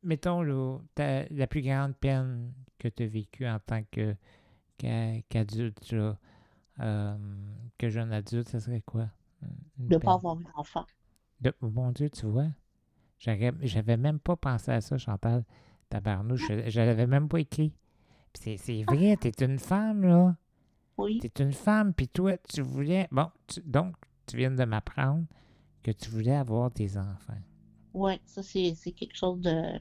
mettons 0.03 0.43
là, 0.43 0.79
la 1.31 1.47
plus 1.47 1.63
grande 1.63 1.95
peine 1.97 2.53
que 2.83 2.89
tu 2.89 3.05
as 3.05 3.07
vécue 3.07 3.47
en 3.47 3.59
tant 3.61 3.83
que 3.91 4.17
qu'a- 4.79 5.21
qu'adulte, 5.29 5.93
là, 5.93 6.19
euh, 6.81 7.17
que 7.79 7.89
jeune 7.89 8.13
adulte, 8.13 8.49
ça 8.49 8.61
serait 8.61 8.83
quoi? 8.83 9.09
Une 9.79 9.89
de 9.89 9.95
ne 9.95 9.99
pas 9.99 10.15
avoir 10.15 10.41
eu 10.41 10.45
d'enfant. 10.57 10.87
De- 11.41 11.55
oh 11.61 11.71
mon 11.71 11.91
Dieu, 11.93 12.11
tu 12.11 12.27
vois, 12.27 12.49
j'avais 13.19 13.97
même 13.97 14.19
pas 14.19 14.37
pensé 14.37 14.71
à 14.71 14.81
ça, 14.81 14.99
Chantal. 14.99 15.45
Tabarnouche, 15.89 16.47
je, 16.69 16.81
l'avais 16.81 17.07
même 17.07 17.29
pas 17.29 17.41
écrit. 17.41 17.73
C'est- 18.35 18.83
vrai, 18.85 19.17
t'es 19.17 19.45
une 19.45 19.59
femme, 19.59 20.03
là. 20.03 20.37
Oui, 20.97 21.19
T'es 21.21 21.43
une 21.43 21.53
femme, 21.53 21.93
puis 21.95 22.09
toi, 22.09 22.37
tu 22.39 22.63
voulais... 22.63 23.09
Bon, 23.11 23.31
tu- 23.47 23.61
donc, 23.63 23.95
tu 24.27 24.37
viens 24.37 24.51
de 24.51 24.65
m'apprendre 24.65 25.27
que 25.83 25.91
tu 25.91 26.11
voulais 26.11 26.35
avoir 26.35 26.71
des 26.71 26.97
enfants. 26.97 27.39
ouais, 27.95 28.21
ça, 28.25 28.43
c'est, 28.43 28.75
c'est 28.75 28.93
quelque 28.93 29.17
chose 29.17 29.41
de. 29.41 29.81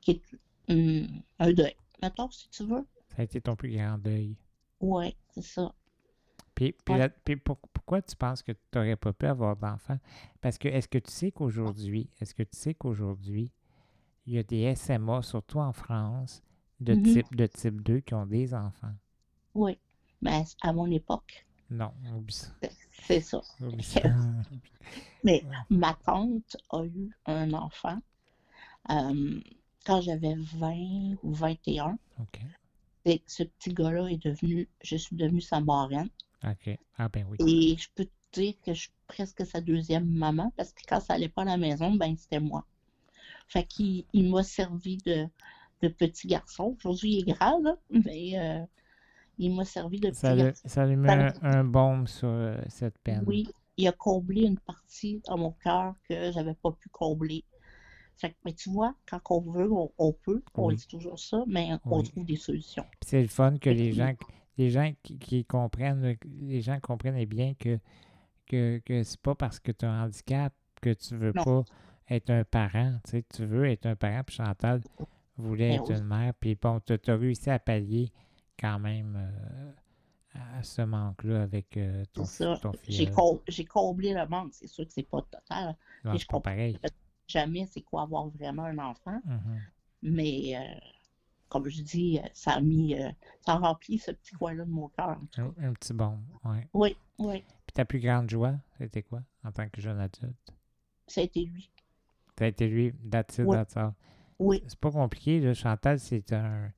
qui 0.00 0.12
est 0.12 0.22
hum, 0.68 1.22
un 1.38 1.52
deuil. 1.52 1.74
Mettons, 2.02 2.30
si 2.30 2.48
tu 2.50 2.64
veux. 2.64 2.86
Ça 3.08 3.16
a 3.18 3.22
été 3.22 3.40
ton 3.40 3.56
plus 3.56 3.74
grand 3.76 3.98
deuil. 3.98 4.36
Ouais, 4.80 5.16
c'est 5.34 5.42
ça. 5.42 5.72
Puis, 6.54 6.72
puis 6.84 6.94
Ouais. 6.94 7.08
puis 7.24 7.36
pour- 7.36 7.58
pourquoi 7.72 8.02
tu 8.02 8.14
penses 8.16 8.42
que 8.42 8.52
tu 8.52 8.58
n'aurais 8.74 8.96
pas 8.96 9.12
pu 9.12 9.26
avoir 9.26 9.56
d'enfants? 9.56 9.98
Parce 10.40 10.58
que 10.58 10.68
est-ce 10.68 10.88
que 10.88 10.98
tu 10.98 11.10
sais 11.10 11.30
qu'aujourd'hui, 11.32 12.10
est-ce 12.20 12.34
que 12.34 12.42
tu 12.42 12.56
sais 12.56 12.74
qu'aujourd'hui, 12.74 13.52
il 14.26 14.34
y 14.34 14.38
a 14.38 14.42
des 14.42 14.74
SMA, 14.74 15.22
surtout 15.22 15.58
en 15.60 15.72
France, 15.72 16.42
de, 16.80 16.94
Mhm. 16.94 17.02
type, 17.02 17.34
de 17.36 17.46
type 17.46 17.80
2 17.82 18.00
qui 18.00 18.14
ont 18.14 18.26
des 18.26 18.54
enfants? 18.54 18.94
Oui. 19.54 19.78
Mais 20.20 20.44
à 20.62 20.72
mon 20.72 20.90
époque, 20.90 21.44
Non. 21.70 21.92
C'est 23.02 23.20
ça. 23.20 23.40
Ça. 23.80 24.00
Mais 25.22 25.44
Ouais. 25.44 25.56
ma 25.70 25.94
tante 25.94 26.56
a 26.70 26.84
eu 26.84 27.10
un 27.26 27.52
enfant 27.52 27.98
euh, 28.90 29.40
quand 29.84 30.00
j'avais 30.00 30.34
20 30.34 31.16
ou 31.22 31.32
21. 31.32 31.98
OK. 32.20 32.40
Et 33.04 33.22
ce 33.26 33.42
petit 33.42 33.72
gars-là 33.72 34.08
est 34.08 34.22
devenu, 34.22 34.68
je 34.82 34.96
suis 34.96 35.16
devenue 35.16 35.40
sa 35.40 35.60
marraine. 35.60 36.10
OK. 36.44 36.78
Ah, 36.98 37.08
ben 37.08 37.24
oui. 37.28 37.38
Et 37.46 37.76
je 37.76 37.88
peux 37.94 38.04
te 38.04 38.40
dire 38.40 38.54
que 38.64 38.74
je 38.74 38.80
suis 38.82 38.92
presque 39.06 39.46
sa 39.46 39.60
deuxième 39.60 40.06
maman 40.06 40.52
parce 40.56 40.72
que 40.72 40.82
quand 40.86 41.00
ça 41.00 41.14
allait 41.14 41.28
pas 41.28 41.42
à 41.42 41.46
la 41.46 41.56
maison, 41.56 41.94
ben 41.94 42.16
c'était 42.16 42.40
moi. 42.40 42.64
Fait 43.48 43.64
qu'il 43.64 44.04
il 44.12 44.30
m'a 44.30 44.42
servi 44.42 44.98
de, 44.98 45.26
de 45.82 45.88
petit 45.88 46.26
garçon. 46.26 46.76
Aujourd'hui, 46.78 47.16
il 47.16 47.30
est 47.30 47.32
grand, 47.32 47.60
là, 47.62 47.76
mais 47.90 48.38
euh, 48.38 48.64
il 49.38 49.54
m'a 49.54 49.64
servi 49.64 50.00
de 50.00 50.10
petit 50.10 50.22
garçon. 50.22 50.68
ça 50.68 50.86
lui 50.86 50.96
met 50.96 51.10
un, 51.10 51.32
un 51.42 51.64
baume 51.64 52.06
sur 52.06 52.28
euh, 52.28 52.60
cette 52.68 52.98
peine. 52.98 53.24
Oui, 53.26 53.48
il 53.78 53.88
a 53.88 53.92
comblé 53.92 54.42
une 54.42 54.58
partie 54.58 55.22
dans 55.26 55.38
mon 55.38 55.52
cœur 55.52 55.94
que 56.08 56.32
j'avais 56.32 56.54
pas 56.54 56.72
pu 56.72 56.88
combler. 56.90 57.44
Fait 58.18 58.30
que, 58.30 58.36
mais 58.44 58.52
tu 58.52 58.68
vois, 58.70 58.94
quand 59.08 59.20
on 59.30 59.40
veut, 59.40 59.70
on, 59.72 59.90
on 59.98 60.12
peut. 60.12 60.42
On 60.54 60.66
Oui. 60.68 60.76
dit 60.76 60.86
toujours 60.88 61.18
ça, 61.18 61.44
mais 61.46 61.70
on 61.84 61.98
Oui. 61.98 62.08
trouve 62.08 62.24
des 62.24 62.36
solutions. 62.36 62.84
C'est 63.06 63.22
le 63.22 63.28
fun 63.28 63.56
que 63.58 63.70
les 63.70 63.92
gens, 63.92 64.12
les 64.56 64.70
gens 64.70 64.92
qui, 65.02 65.18
qui 65.18 65.44
comprennent, 65.44 66.16
les 66.40 66.60
gens 66.60 66.80
comprennent 66.80 67.24
bien 67.26 67.54
que, 67.54 67.78
que, 68.46 68.78
que 68.84 69.02
c'est 69.04 69.20
pas 69.20 69.34
parce 69.36 69.60
que 69.60 69.70
tu 69.72 69.84
as 69.84 69.90
un 69.92 70.04
handicap 70.06 70.52
que 70.82 70.92
tu 70.94 71.16
veux 71.16 71.32
Non. 71.34 71.44
pas 71.44 71.64
être 72.10 72.30
un 72.30 72.44
parent. 72.44 72.98
Tu 73.04 73.10
sais, 73.12 73.24
tu 73.34 73.44
veux 73.46 73.66
être 73.66 73.86
un 73.86 73.94
parent, 73.96 74.22
puis 74.26 74.36
Chantal 74.36 74.80
voulait 75.36 75.68
Ben 75.70 75.80
être 75.82 75.90
oui. 75.92 75.98
une 75.98 76.04
mère, 76.06 76.34
puis 76.34 76.56
bon, 76.56 76.80
tu 76.80 76.92
as 77.10 77.16
réussi 77.16 77.50
à 77.50 77.58
pallier 77.60 78.10
quand 78.58 78.80
même 78.80 79.14
euh, 79.16 79.72
à 80.58 80.62
ce 80.64 80.82
manque-là 80.82 81.42
avec 81.42 81.76
euh, 81.76 82.02
ton, 82.12 82.24
J'ai 82.88 83.06
fils. 83.06 83.10
com- 83.14 83.38
j'ai 83.46 83.64
comblé 83.64 84.12
le 84.12 84.26
manque. 84.26 84.54
C'est 84.54 84.66
sûr 84.66 84.84
que 84.84 84.92
c'est 84.92 85.08
pas 85.08 85.22
total. 85.22 85.76
Non, 86.04 86.16
je 86.16 86.26
pas 86.26 86.40
pareil. 86.40 86.76
Jamais 87.28 87.66
c'est 87.66 87.82
quoi 87.82 88.02
avoir 88.02 88.26
vraiment 88.28 88.64
un 88.64 88.78
enfant. 88.78 89.20
Mhm. 89.24 89.60
Mais 90.02 90.56
euh, 90.56 90.78
comme 91.48 91.68
je 91.68 91.82
dis, 91.82 92.18
ça 92.32 92.52
a 92.52 92.60
mis, 92.60 92.94
euh, 92.98 93.10
ça 93.40 93.52
a 93.52 93.56
rempli 93.58 93.98
ce 93.98 94.10
petit 94.12 94.34
coin-là 94.34 94.64
de 94.64 94.70
mon 94.70 94.88
cœur. 94.88 95.18
un, 95.36 95.54
un 95.62 95.72
petit 95.74 95.92
bon, 95.92 96.18
ouais. 96.44 96.66
Oui, 96.74 96.96
oui, 97.18 97.42
Puis 97.66 97.74
ta 97.74 97.84
plus 97.84 98.00
grande 98.00 98.30
joie, 98.30 98.54
c'était 98.78 99.02
quoi 99.02 99.22
en 99.44 99.52
tant 99.52 99.68
que 99.68 99.80
jeune 99.80 100.00
adulte? 100.00 100.52
ça 101.06 101.20
a 101.20 101.24
été 101.24 101.44
lui. 101.44 101.70
Ça 102.38 102.44
a 102.44 102.48
été 102.48 102.66
lui, 102.68 102.92
that's 103.10 103.38
it, 103.38 103.44
Ouais. 103.46 103.56
that's 103.56 103.76
all. 103.76 103.92
Oui, 104.38 104.62
C'est 104.68 104.78
pas 104.78 104.90
compliqué, 104.92 105.40
là. 105.40 105.52
Chantal, 105.54 105.98
c'est 105.98 106.32
un. 106.32 106.70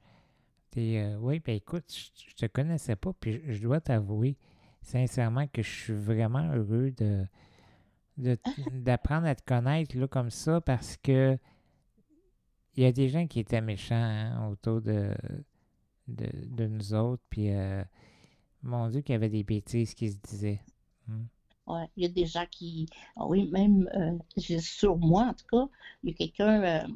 t'es, 0.70 0.98
euh, 0.98 1.16
oui, 1.18 1.40
ben 1.40 1.54
écoute, 1.56 1.84
je, 1.92 2.30
je 2.30 2.34
te 2.34 2.46
connaissais 2.46 2.96
pas, 2.96 3.12
puis 3.12 3.40
je, 3.44 3.52
je 3.52 3.62
dois 3.62 3.80
t'avouer 3.80 4.36
sincèrement 4.82 5.46
que 5.48 5.62
je 5.62 5.68
suis 5.68 5.92
vraiment 5.92 6.50
heureux 6.54 6.90
de- 6.92 7.26
d'apprendre 8.72 9.26
à 9.26 9.34
te 9.34 9.42
connaître 9.44 9.96
là, 9.98 10.08
comme 10.08 10.30
ça 10.30 10.60
parce 10.60 10.96
que 10.98 11.38
il 12.76 12.82
y 12.84 12.86
a 12.86 12.92
des 12.92 13.08
gens 13.08 13.26
qui 13.26 13.40
étaient 13.40 13.60
méchants 13.60 13.94
hein, 13.96 14.48
autour 14.50 14.80
de, 14.82 15.14
de, 16.08 16.28
de 16.46 16.66
nous 16.66 16.94
autres, 16.94 17.22
puis 17.30 17.50
euh, 17.52 17.82
mon 18.62 18.88
Dieu, 18.88 19.02
qu'il 19.02 19.12
y 19.14 19.16
avait 19.16 19.28
des 19.30 19.44
bêtises 19.44 19.94
qui 19.94 20.10
se 20.12 20.18
disaient. 20.18 20.62
Hmm. 21.08 21.24
ouais. 21.66 21.86
Il 21.96 22.02
y 22.04 22.06
a 22.06 22.08
des 22.10 22.26
gens 22.26 22.46
qui. 22.50 22.86
ah 23.16 23.26
oui, 23.26 23.48
même 23.50 23.88
euh, 23.94 24.18
sur 24.60 24.96
moi, 24.98 25.24
en 25.28 25.34
tout 25.34 25.46
cas, 25.50 25.68
il 26.02 26.10
y 26.10 26.12
a 26.14 26.16
quelqu'un. 26.16 26.62
euh, 26.64 26.88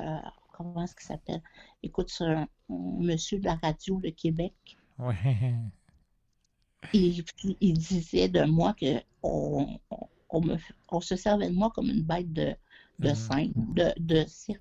euh, 0.00 0.18
comment 0.52 0.82
est-ce 0.84 0.94
qu'il 0.94 1.06
s'appelle? 1.06 1.42
Écoute, 1.82 2.10
c'est 2.10 2.24
un, 2.24 2.42
un 2.42 2.48
monsieur 2.70 3.38
de 3.40 3.44
la 3.46 3.56
radio 3.56 4.00
de 4.00 4.10
Québec. 4.10 4.54
Ouais. 4.98 5.16
Et 6.94 7.22
puis, 7.22 7.56
il 7.60 7.78
disait 7.78 8.28
de 8.28 8.44
moi 8.44 8.74
que 8.74 9.02
on, 9.22 9.78
on, 9.90 10.08
on 10.32 10.40
me, 10.40 10.56
on 10.90 11.00
se 11.00 11.14
servait 11.16 11.48
de 11.48 11.54
moi 11.54 11.70
comme 11.74 11.88
une 11.88 12.02
bête 12.02 12.32
de, 12.32 12.54
de 12.98 13.08
Mhm. 13.10 13.14
scène, 13.14 13.52
de, 13.56 13.92
de 13.98 14.24
cirque. 14.26 14.60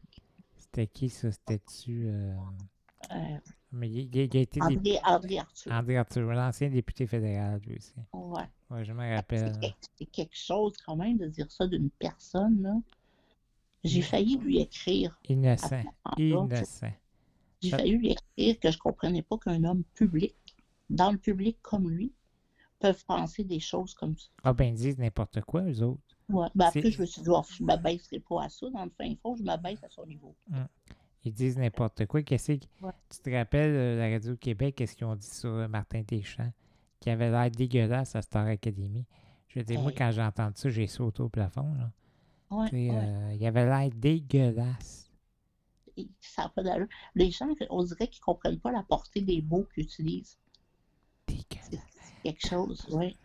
C'était 0.58 0.88
qui 0.88 1.10
ça? 1.10 1.32
C'était-tu. 1.32 2.04
euh, 2.08 2.34
Euh, 3.12 3.16
Mais 3.72 3.90
il, 3.90 3.98
il- 4.16 4.16
il 4.16 4.38
a 4.38 4.42
été 4.42 4.60
dé- 4.60 4.66
André, 4.76 5.00
André 5.04 5.40
Arthur. 5.40 5.72
André 5.74 5.98
Arthur, 5.98 6.22
l'ancien 6.34 6.70
député 6.70 7.08
fédéral, 7.08 7.60
lui 7.66 7.78
aussi. 7.78 7.94
Ouais. 8.14 8.44
Ouais, 8.70 8.86
je 8.86 8.94
me 8.94 9.00
C'est 9.02 9.16
rappelle. 9.16 9.60
quelque, 9.60 9.76
c'est 9.98 10.06
quelque 10.06 10.38
chose 10.38 10.74
quand 10.86 10.96
même 10.96 11.18
de 11.18 11.28
dire 11.28 11.52
ça 11.52 11.66
d'une 11.68 11.90
personne, 11.90 12.62
là. 12.62 12.76
J'ai 13.84 14.02
failli 14.04 14.38
lui 14.38 14.60
écrire. 14.60 15.18
Innocent. 15.28 15.82
Innocent. 16.18 16.92
J'ai 17.62 17.72
failli 17.72 17.92
lui 17.98 18.12
écrire 18.12 18.60
que 18.60 18.72
je 18.72 18.78
comprenais 18.78 19.24
pas 19.24 19.38
qu'un 19.40 19.64
homme 19.64 19.84
public, 19.96 20.36
dans 20.90 21.12
le 21.12 21.18
public 21.18 21.58
comme 21.64 21.90
lui, 21.90 22.12
peuvent 22.82 23.06
penser 23.06 23.44
des 23.44 23.60
choses 23.60 23.94
comme 23.94 24.18
ça. 24.18 24.28
Ah 24.44 24.54
ben, 24.54 24.66
ils 24.66 24.76
disent 24.76 24.98
n'importe 24.98 25.42
quoi, 25.42 25.62
eux 25.62 25.84
autres. 25.84 26.02
Ouais. 26.30 26.48
Ben, 26.56 26.66
après, 26.66 26.92
je 26.92 27.00
me 27.00 27.06
suis 27.06 27.22
dit, 27.22 27.30
oh, 27.30 27.44
je 27.48 27.64
m'abaisserai 27.64 28.20
pas 28.20 28.44
à 28.44 28.50
ça. 28.50 28.70
Dans 28.70 28.84
le 28.84 28.92
fin 28.92 29.14
fond, 29.22 29.36
je 29.36 29.44
m'abaisse 29.44 29.84
à 29.84 29.90
son 29.90 30.06
niveau. 30.06 30.36
Ils 31.24 31.34
disent 31.34 31.58
n'importe 31.58 32.08
quoi. 32.08 32.24
Qu'est-ce 32.24 32.54
que... 32.54 32.66
Ouais. 32.82 32.92
Tu 33.10 33.20
te 33.20 33.30
rappelles, 33.30 33.76
euh, 33.76 34.00
la 34.00 34.10
Radio-Québec, 34.10 34.76
qu'est-ce 34.76 34.96
qu'ils 34.96 35.06
ont 35.06 35.16
dit 35.16 35.30
sur 35.30 35.52
euh, 35.52 35.68
Martin 35.68 36.02
Deschamps, 36.02 36.52
qui 37.00 37.12
avait 37.12 37.30
l'air 37.30 37.52
dégueulasse 37.52 38.16
à 38.16 38.24
Star 38.24 38.48
Academy? 38.48 39.06
Je 39.48 39.60
veux 39.60 39.66
dire, 39.66 39.80
moi, 39.82 39.92
quand 39.92 40.10
j'ai 40.12 40.24
entendu 40.24 40.54
ça, 40.56 40.70
j'ai 40.70 40.88
sauté 40.88 41.22
au 41.22 41.30
plafond. 41.30 41.74
Là. 41.76 41.92
Ouais, 42.50 42.70
euh, 42.74 43.36
il 43.40 43.46
avait 43.46 43.66
l'air 43.66 43.90
dégueulasse. 43.94 45.12
Et 45.96 46.10
ça 46.20 46.50
pas 46.50 46.64
d'allure. 46.64 46.88
Les 47.14 47.30
gens, 47.30 47.48
on 47.70 47.84
dirait 47.84 48.08
qu'ils 48.08 48.24
comprennent 48.24 48.60
pas 48.60 48.72
la 48.72 48.82
portée 48.82 49.22
des 49.22 49.42
mots 49.42 49.68
qu'ils 49.76 49.84
utilisent. 49.84 50.38
Dégueulasse. 51.28 51.91
Quelque 52.24 52.48
chose, 52.48 52.86
oui. 52.92 53.18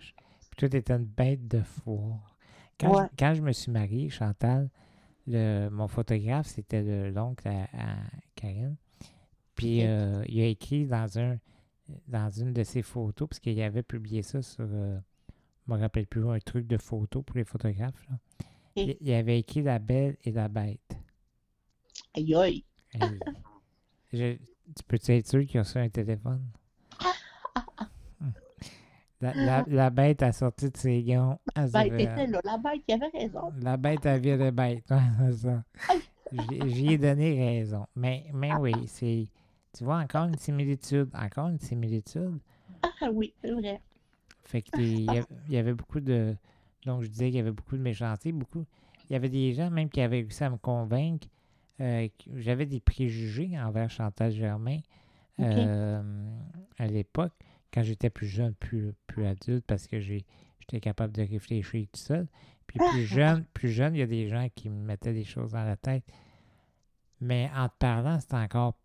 Puis 0.51 0.57
toi, 0.57 0.69
t'étais 0.69 0.95
une 0.95 1.05
bête 1.05 1.47
de 1.49 1.61
foire. 1.63 2.37
Quand, 2.79 2.97
Ouais. 3.03 3.09
quand 3.19 3.35
je 3.35 3.43
me 3.43 3.53
suis 3.53 3.71
marié, 3.73 4.09
Chantal, 4.11 4.71
le, 5.27 5.69
mon 5.71 5.89
photographe, 5.89 6.47
c'était 6.47 6.83
le- 6.83 7.11
l'oncle 7.11 7.47
à, 7.49 7.65
à 7.73 7.97
Karine. 8.35 8.77
Puis 9.55 9.85
euh, 9.85 10.23
il 10.29 10.41
a 10.41 10.47
écrit 10.47 10.87
dans 10.87 11.19
un 11.19 11.39
dans 12.09 12.29
une 12.31 12.53
de 12.53 12.65
ses 12.65 12.83
photos, 12.83 13.29
parce 13.29 13.39
qu'il 13.39 13.61
avait 13.63 13.85
publié 13.85 14.23
ça 14.23 14.43
sur, 14.43 14.67
euh, 14.69 14.99
je 15.67 15.73
me 15.73 15.79
rappelle 15.79 16.09
plus, 16.09 16.29
un 16.29 16.39
truc 16.41 16.67
de 16.67 16.79
photo 16.79 17.23
pour 17.23 17.37
les 17.37 17.45
photographes. 17.45 18.05
là. 18.11 18.19
Il, 18.75 18.97
il 19.01 19.13
avait 19.15 19.39
écrit 19.39 19.63
La 19.63 19.79
Belle 19.79 20.17
et 20.25 20.33
la 20.33 20.49
Bête. 20.49 20.97
Aïe, 22.15 22.35
aïe. 22.35 22.65
Je- 24.13 24.35
tu 24.37 24.83
peux-tu 24.89 25.13
être 25.13 25.29
sûr 25.29 25.47
qu'il 25.47 25.61
a 25.61 25.65
ça 25.65 25.81
un 25.81 25.89
téléphone? 25.89 26.43
La, 29.21 29.33
la- 29.35 29.64
la 29.67 29.91
bête 29.91 30.23
a 30.23 30.33
sorti 30.33 30.71
de 30.71 30.77
ses 30.77 31.03
gonds. 31.03 31.39
Elle 31.55 31.71
Ben, 31.71 31.85
dirait- 31.85 31.97
t'étais 31.97 32.27
là. 32.27 32.41
La 32.45 32.59
bête, 32.59 32.83
il 32.87 32.95
avait 32.95 33.09
raison. 33.19 33.53
la 33.62 33.77
bête 33.77 34.07
a 34.07 34.19
viré 34.19 34.51
bête. 34.51 34.85
Ça. 35.33 35.62
J'y 36.67 36.93
ai 36.93 36.99
donné 36.99 37.35
raison. 37.39 37.87
Mais, 37.95 38.27
mais 38.35 38.55
oui, 38.57 38.73
c'est. 38.87 39.27
Tu 39.77 39.85
vois, 39.85 39.99
encore 40.01 40.25
une 40.25 40.37
similitude. 40.39 41.09
Encore 41.14 41.49
une 41.49 41.59
similitude. 41.61 42.39
Ah 42.83 43.09
oui, 43.12 43.33
c'est 43.41 43.53
vrai. 43.53 43.81
Fait 44.45 44.62
que 44.62 44.81
il 44.81 45.07
y, 45.49 45.57
avait 45.57 45.75
beaucoup 45.75 46.01
de. 46.01 46.35
Donc, 46.85 47.03
je 47.03 47.09
disais 47.09 47.27
qu'il 47.27 47.37
y 47.37 47.41
avait 47.41 47.53
beaucoup 47.53 47.77
de 47.77 47.83
méchanceté. 47.83 48.33
Beaucoup. 48.33 48.64
Il 49.09 49.12
y 49.12 49.17
avait 49.17 49.29
des 49.29 49.53
gens 49.53 49.71
même 49.71 49.89
qui 49.89 50.01
avaient 50.01 50.21
réussi 50.21 50.45
à 50.45 50.51
me 50.51 50.57
convaincre. 50.57 51.27
euh, 51.81 52.09
que 52.09 52.39
J'avais 52.41 52.67
des 52.67 52.81
préjugés 52.81 53.59
envers 53.59 53.89
Chantal 53.91 54.31
Germain 54.33 54.79
euh, 55.41 56.03
à 56.79 56.87
l'époque, 56.87 57.33
quand 57.77 57.83
j'étais 57.83 58.09
plus 58.09 58.27
jeune, 58.27 58.55
plus, 58.55 58.95
plus 59.07 59.27
adulte, 59.27 59.66
parce 59.66 59.87
que 59.87 60.01
j'ai 60.01 60.24
j'étais 60.61 60.81
capable 60.81 61.12
de 61.12 61.20
réfléchir 61.22 61.87
tout 61.93 62.01
seul. 62.01 62.27
Puis 62.66 62.79
plus 62.79 63.05
jeune, 63.07 63.45
plus 63.53 63.68
jeune, 63.68 63.95
il 63.95 63.99
y 63.99 64.03
a 64.03 64.07
des 64.07 64.29
gens 64.29 64.49
qui 64.55 64.70
me 64.70 64.83
mettaient 64.83 65.12
des 65.12 65.24
choses 65.24 65.53
dans 65.53 65.62
la 65.62 65.77
tête. 65.77 66.05
Mais 67.20 67.51
en 67.55 67.68
te 67.68 67.74
parlant, 67.79 68.18
c'est 68.18 68.33
encore 68.35 68.79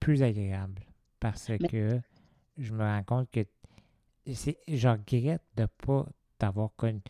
plus 0.00 0.24
agréable. 0.24 0.82
Parce 1.20 1.48
Mais- 1.50 1.58
que 1.68 2.00
je 2.56 2.72
me 2.74 2.82
rends 2.82 3.04
compte 3.04 3.30
que 3.30 3.44
je 4.26 4.88
regrette 4.88 5.42
de 5.56 5.62
ne 5.62 5.66
pas 5.66 6.04
t'avoir 6.36 6.70
connu. 6.76 7.00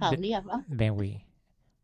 avant. 0.00 0.62
ben 0.68 0.90
oui. 0.90 1.18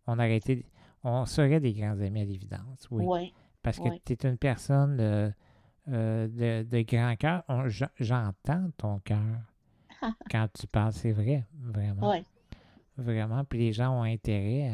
On 0.07 0.15
aurait 0.15 0.37
été. 0.39 0.65
On 1.05 1.27
serait 1.27 1.61
des 1.61 1.75
grands 1.75 2.01
amis 2.01 2.23
à 2.23 2.25
l'évidence, 2.25 2.87
oui. 2.91 3.05
Oui. 3.07 3.35
Parce 3.63 3.79
que 3.79 3.85
Ouais. 3.89 4.01
tu 4.05 4.13
es 4.15 4.29
une 4.29 4.39
personne 4.39 4.99
euh, 5.01 5.31
euh, 5.89 6.29
de, 6.29 6.65
de 6.69 6.83
grand 6.83 7.17
cœur. 7.17 7.45
J'entends 7.99 8.71
ton 8.77 9.01
cœur 9.01 9.41
quand 10.31 10.49
tu 10.55 10.67
parles, 10.67 10.93
c'est 10.93 11.13
vrai, 11.13 11.47
vraiment. 11.61 12.15
Vraiment. 12.97 13.45
Puis 13.45 13.59
les 13.61 13.73
gens 13.73 13.99
ont 14.01 14.03
intérêt 14.05 14.71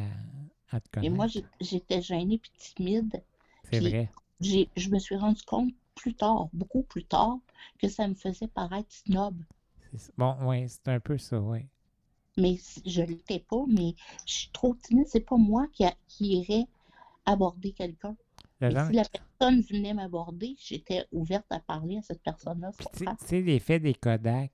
à, 0.73 0.77
à 0.77 0.81
te 0.81 0.89
Et 1.01 1.11
connaître. 1.11 1.11
moi, 1.11 1.27
j'ai- 1.27 1.45
j'étais 1.61 2.01
gênée 2.03 2.39
puis 2.39 2.53
timide. 2.57 3.25
c'est 3.63 3.81
vrai. 3.81 4.11
Je 4.41 4.91
me 4.91 4.99
suis 4.99 5.17
rendu 5.17 5.43
compte 5.43 5.73
plus 5.95 6.15
tard, 6.15 6.49
beaucoup 6.53 6.83
plus 6.83 7.05
tard, 7.05 7.39
que 7.79 7.89
ça 7.89 8.09
me 8.09 8.15
faisait 8.15 8.49
paraître 8.49 8.93
snob. 8.93 9.37
Bon, 10.17 10.37
oui, 10.43 10.67
c'est 10.69 10.89
un 10.89 11.01
peu 11.01 11.19
ça, 11.19 11.39
oui. 11.41 11.69
Mais 12.39 12.57
je 12.87 13.03
ne 13.03 13.07
l'étais 13.09 13.41
pas, 13.41 13.65
mais 13.69 13.95
je 14.25 14.33
suis 14.33 14.51
trop 14.53 14.75
timide. 14.75 15.07
C'est 15.09 15.21
pas 15.21 15.37
moi 15.37 15.67
qui, 15.75 15.85
a- 15.85 15.95
qui 16.09 16.39
irais 16.39 16.67
aborder 17.27 17.73
quelqu'un. 17.73 18.17
Le 18.61 18.69
Et 18.69 18.71
genre- 18.73 18.87
si 18.89 18.93
la 18.95 19.05
personne 19.05 19.61
venait 19.61 19.95
m'aborder, 19.95 20.57
j'étais 20.59 21.07
ouverte 21.13 21.47
à 21.51 21.61
parler 21.61 21.99
à 21.99 22.03
cette 22.03 22.23
personne-là. 22.23 22.71
tu 22.93 23.05
sais- 23.27 23.41
l'effet 23.41 23.79
des 23.81 23.95
Kodak, 23.95 24.53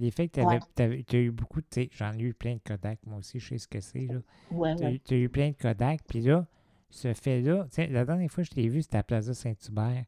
Les 0.00 0.12
faits 0.12 0.30
que 0.30 0.40
Ouais. 0.42 0.60
tu 0.76 1.16
as 1.16 1.18
eu 1.18 1.32
beaucoup, 1.32 1.60
tu 1.60 1.66
sais, 1.72 1.88
j'en 1.90 2.12
ai 2.16 2.20
eu 2.22 2.32
plein 2.32 2.54
de 2.54 2.60
Kodak, 2.60 3.00
moi 3.04 3.18
aussi, 3.18 3.40
je 3.40 3.48
sais 3.48 3.58
ce 3.58 3.66
que 3.66 3.80
c'est, 3.80 4.06
là. 4.06 4.20
Ouais, 4.52 4.76
Tu 4.76 4.84
ouais. 4.84 5.00
as 5.10 5.14
eu 5.16 5.28
plein 5.28 5.48
de 5.50 5.56
Kodak, 5.56 6.02
puis 6.06 6.20
là, 6.20 6.46
ce 6.88 7.12
fait-là, 7.14 7.64
tu 7.64 7.70
sais, 7.72 7.88
la 7.88 8.04
dernière 8.04 8.30
fois 8.30 8.44
que 8.44 8.48
je 8.48 8.54
t'ai 8.54 8.68
vu, 8.68 8.80
c'était 8.82 8.98
à 8.98 9.02
Plaza 9.02 9.34
Saint-Hubert. 9.34 10.04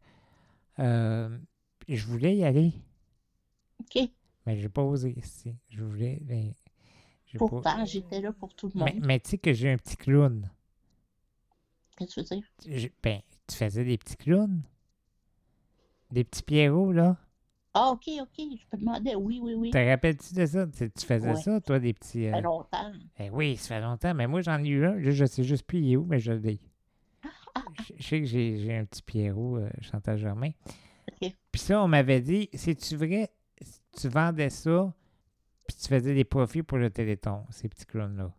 Euh, 0.79 1.37
je 1.89 2.07
voulais 2.07 2.37
y 2.37 2.45
aller, 2.45 2.73
OK. 3.81 4.09
mais 4.47 4.57
j'ai 4.57 4.69
pas 4.69 4.83
osé 4.85 5.13
ici. 5.19 5.57
Je 5.69 5.83
voulais, 5.83 6.21
mais... 6.25 6.55
pas- 7.33 7.39
Pourtant, 7.49 7.85
j'étais 7.85 8.21
là 8.21 8.33
pour 8.33 8.55
tout 8.55 8.71
le 8.73 8.79
monde. 8.79 8.91
mais 9.03 9.19
tu 9.19 9.31
sais 9.31 9.39
que 9.39 9.53
j'ai 9.53 9.71
un 9.73 9.77
petit 9.77 9.97
clown. 9.97 10.49
Qu'est-ce 11.97 12.15
que 12.15 12.21
tu 12.29 12.35
veux 12.69 12.77
dire? 12.79 12.91
Ben, 13.03 13.21
tu 13.51 13.57
faisais 13.57 13.85
des 13.85 13.99
petits 13.99 14.17
clowns? 14.17 14.63
Des 16.11 16.25
petits 16.25 16.43
Pierrots, 16.43 16.93
là? 16.93 17.17
Ah, 17.75 17.91
OK, 17.91 18.09
OK. 18.21 18.37
Je 18.37 18.43
me 18.77 18.81
demandais. 18.81 19.15
Oui, 19.15 19.39
oui, 19.43 19.55
oui. 19.55 19.71
Te 19.71 19.79
rappelles-tu 19.79 20.35
de 20.35 20.45
ça? 20.47 20.67
Tu, 20.67 20.91
tu 20.91 21.07
faisais 21.07 21.29
Ouais. 21.31 21.37
ça, 21.37 21.61
toi, 21.61 21.79
des 21.79 21.93
petits... 21.93 22.25
Ça 22.25 22.31
euh, 22.31 22.33
fait 22.33 22.41
longtemps. 22.43 22.93
Eh 23.19 23.31
oui, 23.31 23.57
ça 23.57 23.69
fait 23.69 23.81
longtemps, 23.81 24.15
mais 24.15 24.27
moi, 24.27 24.41
j'en 24.41 24.63
ai 24.63 24.69
eu 24.69 24.85
un. 24.85 24.95
Là, 24.95 25.11
je 25.11 25.25
sais 25.25 25.45
juste 25.45 25.65
plus 25.65 25.79
il 25.79 25.93
est 25.93 25.97
où, 25.97 26.05
mais 26.05 26.19
je 26.19 26.33
l'ai. 26.33 26.61
Je 27.23 27.95
je 27.97 28.03
sais 28.03 28.21
que 28.21 28.27
j'ai 28.27 28.57
j'ai 28.59 28.77
un 28.77 28.85
petit 28.85 29.03
Pierrot, 29.03 29.59
euh, 29.59 29.71
Chantal 29.81 30.19
Germain. 30.19 30.51
Puis 31.21 31.61
ça, 31.61 31.83
on 31.83 31.89
m'avait 31.89 32.21
dit, 32.21 32.49
c'est-tu 32.55 32.97
vrai, 32.97 33.31
tu 33.99 34.09
vendais 34.09 34.51
ça, 34.51 34.93
puis 35.67 35.77
tu 35.77 35.89
faisais 35.89 36.15
des 36.15 36.25
profits 36.25 36.63
pour 36.63 36.79
le 36.79 36.91
Téléthon, 36.91 37.45
ces 37.51 37.69
petits 37.69 37.87
clowns-là? 37.87 38.33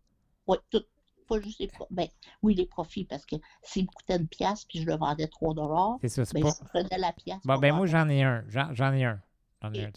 Oui, 0.48 0.58
tout. 0.70 0.84
Pas 1.32 1.40
juste 1.40 1.60
les 1.60 1.68
profits. 1.68 1.94
Ben, 1.94 2.08
oui, 2.42 2.56
les 2.56 2.66
profits, 2.66 3.06
parce 3.06 3.26
que 3.26 3.38
s'il 3.64 3.84
me 3.84 3.88
coûtait 3.88 4.18
une 4.18 4.28
pièce 4.28 4.66
puis 4.66 4.82
je 4.82 4.86
le 4.86 4.96
vendais 4.96 5.28
3 5.28 5.54
dollars, 5.54 5.98
C'est 6.02 6.10
ça, 6.10 6.26
c'est 6.26 6.34
ben, 6.34 6.44
pas... 6.44 6.50
je 6.60 6.68
prenais 6.68 6.98
la 6.98 7.14
pièce. 7.14 7.40
Bon, 7.46 7.58
ben 7.58 7.74
moi, 7.74 7.86
j'en 7.86 8.10
ai 8.10 8.22
un. 8.22 8.44
J'en 8.50 8.94
ai 8.94 9.06
un. 9.06 9.22
J'en 9.62 9.72
ai 9.74 9.86
un. 9.86 9.92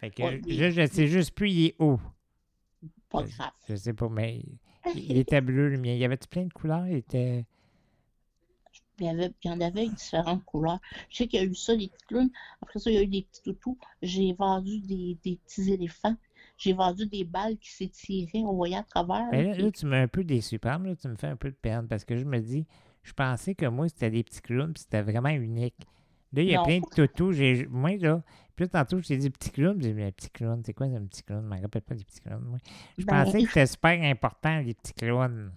Fait 0.00 0.10
que, 0.10 0.22
Ouais, 0.22 0.42
je, 0.48 0.70
je 0.70 0.86
sais 0.86 1.06
juste 1.06 1.30
plus, 1.30 1.50
il 1.50 1.66
est 1.66 1.76
où. 1.78 2.00
Pas 3.08 3.24
je- 3.24 3.36
grave. 3.36 3.52
Je 3.68 3.76
sais 3.76 3.92
pas, 3.92 4.08
mais 4.08 4.42
il 4.96 5.16
était 5.16 5.40
bleu, 5.40 5.68
le 5.68 5.78
mien. 5.78 5.92
Il 5.92 5.98
y 5.98 6.04
avait 6.04 6.16
plein 6.16 6.46
de 6.46 6.52
couleurs? 6.52 6.88
Il 6.88 6.96
était... 6.96 7.46
Il 8.98 9.04
y, 9.06 9.08
avait, 9.08 9.32
il 9.44 9.50
y 9.50 9.54
en 9.54 9.60
avait 9.60 9.88
différentes 9.88 10.44
couleurs. 10.44 10.80
Je 11.10 11.18
sais 11.18 11.28
qu'il 11.28 11.38
y 11.38 11.42
a 11.42 11.46
eu 11.46 11.54
ça, 11.54 11.76
des 11.76 11.88
petits 11.88 12.06
clowns. 12.06 12.30
Après 12.62 12.80
ça, 12.80 12.90
il 12.90 12.94
y 12.94 12.98
a 12.98 13.02
eu 13.02 13.06
des 13.06 13.22
petits 13.22 13.42
toutous. 13.42 13.78
J'ai 14.02 14.32
vendu 14.32 14.80
des, 14.80 15.18
des 15.22 15.36
petits 15.36 15.70
éléphants. 15.70 16.16
J'ai 16.56 16.72
vendu 16.72 17.06
des 17.06 17.24
balles 17.24 17.56
qui 17.58 17.70
s'étiraient. 17.70 18.42
On 18.44 18.54
voyait 18.54 18.76
à 18.76 18.82
travers. 18.82 19.28
Ben 19.30 19.46
là, 19.48 19.52
puis- 19.54 19.62
là, 19.62 19.70
tu 19.70 19.86
m'as 19.86 20.00
un 20.00 20.08
peu 20.08 20.24
déçu. 20.24 20.58
Par 20.58 20.72
exemple, 20.74 20.88
là, 20.90 20.96
tu 20.96 21.08
me 21.08 21.16
fais 21.16 21.26
un 21.26 21.36
peu 21.36 21.50
de 21.50 21.56
peine 21.56 21.86
parce 21.86 22.04
que 22.04 22.16
je 22.16 22.24
me 22.24 22.38
dis, 22.40 22.66
je 23.02 23.12
pensais 23.12 23.54
que 23.54 23.66
moi, 23.66 23.88
c'était 23.88 24.10
des 24.10 24.22
petits 24.24 24.40
clowns 24.40 24.72
puis 24.72 24.82
c'était 24.82 25.02
vraiment 25.02 25.28
unique. 25.28 25.76
Là, 26.32 26.42
il 26.42 26.48
y 26.48 26.54
a 26.54 26.58
Non. 26.58 26.64
plein 26.64 26.78
de 26.80 26.86
toutous. 27.06 27.68
Moi, 27.70 27.96
là, 27.98 28.22
puis 28.56 28.64
là, 28.64 28.68
tantôt, 28.68 29.00
je 29.00 29.06
t'ai 29.08 29.16
dit 29.18 29.30
petit 29.30 29.50
clown. 29.50 29.80
J'ai 29.80 29.88
dit, 29.90 29.94
mais 29.94 30.10
petit 30.12 30.30
clown, 30.30 30.62
c'est 30.64 30.72
quoi 30.72 30.86
un 30.86 31.04
petit 31.06 31.22
clown? 31.22 31.42
Je 31.44 31.54
me 31.56 31.60
rappelle 31.62 31.82
pas 31.82 31.94
des 31.94 32.04
petits 32.04 32.20
clowns, 32.20 32.42
moi. 32.44 32.58
Je 32.98 33.04
Ben, 33.04 33.24
pensais 33.24 33.42
que 33.42 33.48
c'était 33.48 33.66
super 33.66 34.02
important, 34.02 34.58
les 34.60 34.74
petits 34.74 34.94
clowns. 34.94 35.52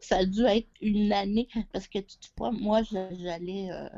ça 0.00 0.18
a 0.18 0.24
dû 0.24 0.42
être 0.44 0.68
une 0.80 1.12
année. 1.12 1.48
Parce 1.72 1.88
que 1.88 1.98
tu 1.98 2.16
vois, 2.36 2.52
moi, 2.52 2.82
j'allais 2.82 3.68
euh, 3.72 3.88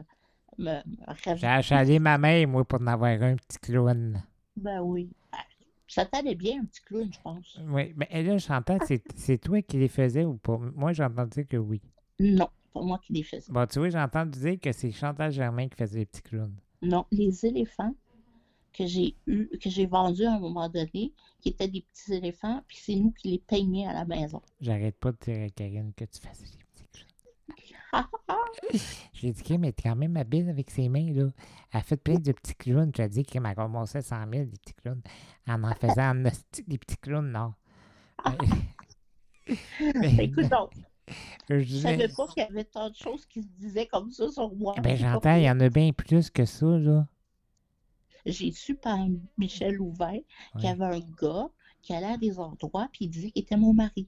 me, 0.58 0.76
me 0.76 1.36
J'ai 1.36 1.46
achalé 1.46 1.98
ma 1.98 2.16
mère, 2.18 2.46
moi, 2.48 2.64
pour 2.64 2.80
en 2.80 2.86
avoir 2.86 3.10
un 3.22 3.36
petit 3.36 3.58
clown. 3.58 4.22
Ben 4.56 4.80
oui. 4.82 5.10
Ah, 5.32 5.38
Ça 5.88 6.04
t'allait 6.06 6.34
bien, 6.34 6.60
un 6.60 6.64
petit 6.64 6.80
clown, 6.82 7.10
je 7.12 7.20
pense. 7.20 7.58
Oui, 7.68 7.92
mais 7.96 8.22
là, 8.22 8.38
Chantal, 8.38 8.80
c'est, 8.86 9.02
c'est 9.16 9.38
toi 9.38 9.60
qui 9.62 9.78
les 9.78 9.88
faisais 9.88 10.24
ou 10.24 10.36
pas? 10.36 10.58
Moi, 10.74 10.92
j'ai 10.92 11.04
entendu 11.04 11.30
dire 11.30 11.48
que 11.48 11.56
oui. 11.56 11.80
Non, 12.18 12.48
pas 12.72 12.82
moi 12.82 13.00
qui 13.04 13.12
les 13.12 13.22
faisais. 13.22 13.50
Bon, 13.52 13.66
tu 13.66 13.78
vois, 13.78 13.90
j'ai 13.90 13.98
entendu 13.98 14.38
dire 14.38 14.60
que 14.60 14.72
c'est 14.72 14.92
Chantal 14.92 15.32
Germain 15.32 15.68
qui 15.68 15.76
faisait 15.76 16.00
les 16.00 16.06
petits 16.06 16.22
clowns. 16.22 16.54
Non, 16.82 17.06
les 17.10 17.44
éléphants 17.46 17.94
que 18.72 18.86
j'ai 18.86 19.16
eu, 19.26 19.48
que 19.58 19.68
j'ai 19.68 19.86
vendus 19.86 20.24
à 20.24 20.34
un 20.34 20.38
moment 20.38 20.68
donné, 20.68 21.12
qui 21.40 21.48
étaient 21.48 21.66
des 21.68 21.82
petits 21.82 22.14
éléphants, 22.14 22.62
puis 22.68 22.76
c'est 22.80 22.94
nous 22.94 23.10
qui 23.10 23.28
les 23.32 23.38
peignions 23.38 23.88
à 23.88 23.92
la 23.92 24.04
maison. 24.04 24.40
J'arrête 24.60 24.96
pas 24.96 25.10
de 25.12 25.18
dire 25.22 25.46
à 25.46 25.48
Karine 25.50 25.92
que 25.96 26.04
tu 26.04 26.20
faisais 26.20 26.44
clowns. 26.46 26.69
J'ai 29.12 29.32
dit, 29.32 29.42
Kim 29.42 29.64
est 29.64 29.80
quand 29.82 29.96
même 29.96 30.16
habile 30.16 30.48
avec 30.48 30.70
ses 30.70 30.88
mains, 30.88 31.12
là. 31.12 31.28
Elle 31.72 31.80
a 31.80 31.82
fait 31.82 31.96
plein 31.96 32.14
de 32.16 32.32
petits 32.32 32.54
clowns. 32.54 32.92
Tu 32.92 33.00
as 33.02 33.08
dit 33.08 33.24
Kim 33.24 33.44
a 33.46 33.54
commencé 33.54 34.00
100 34.00 34.16
000 34.32 34.44
des 34.44 34.58
petits 34.58 34.74
clowns. 34.74 35.02
En 35.48 35.62
en 35.64 35.74
faisant 35.74 36.10
en 36.10 36.22
des 36.66 36.78
petits 36.78 36.96
clowns, 36.98 37.30
non. 37.30 37.54
Mais- 39.48 39.56
mais- 39.94 40.24
Écoute 40.24 40.48
donc, 40.48 40.70
je 41.48 41.56
disais- 41.56 41.90
savais 41.96 42.08
pas 42.08 42.26
qu'il 42.28 42.42
y 42.42 42.46
avait 42.46 42.64
tant 42.64 42.88
de 42.90 42.94
choses 42.94 43.26
qui 43.26 43.42
se 43.42 43.48
disaient 43.58 43.86
comme 43.86 44.10
ça 44.10 44.28
sur 44.30 44.54
moi. 44.54 44.74
ben, 44.82 44.96
J'ai 44.96 45.02
j'entends, 45.04 45.34
il 45.36 45.42
y 45.44 45.50
en 45.50 45.58
a 45.60 45.68
bien 45.68 45.92
plus 45.92 46.30
que 46.30 46.44
ça, 46.44 46.66
là. 46.66 47.06
J'ai 48.26 48.52
su 48.52 48.74
par 48.74 48.98
Michel 49.38 49.74
Louvain 49.76 50.18
qu'il 50.52 50.64
y 50.64 50.68
avait 50.68 50.84
un 50.84 51.00
gars 51.20 51.48
qui 51.80 51.94
allait 51.94 52.12
à 52.12 52.16
des 52.18 52.38
endroits 52.38 52.86
puis 52.92 53.06
il 53.06 53.08
disait 53.08 53.30
qu'il 53.30 53.42
était 53.42 53.56
mon 53.56 53.72
mari. 53.72 54.06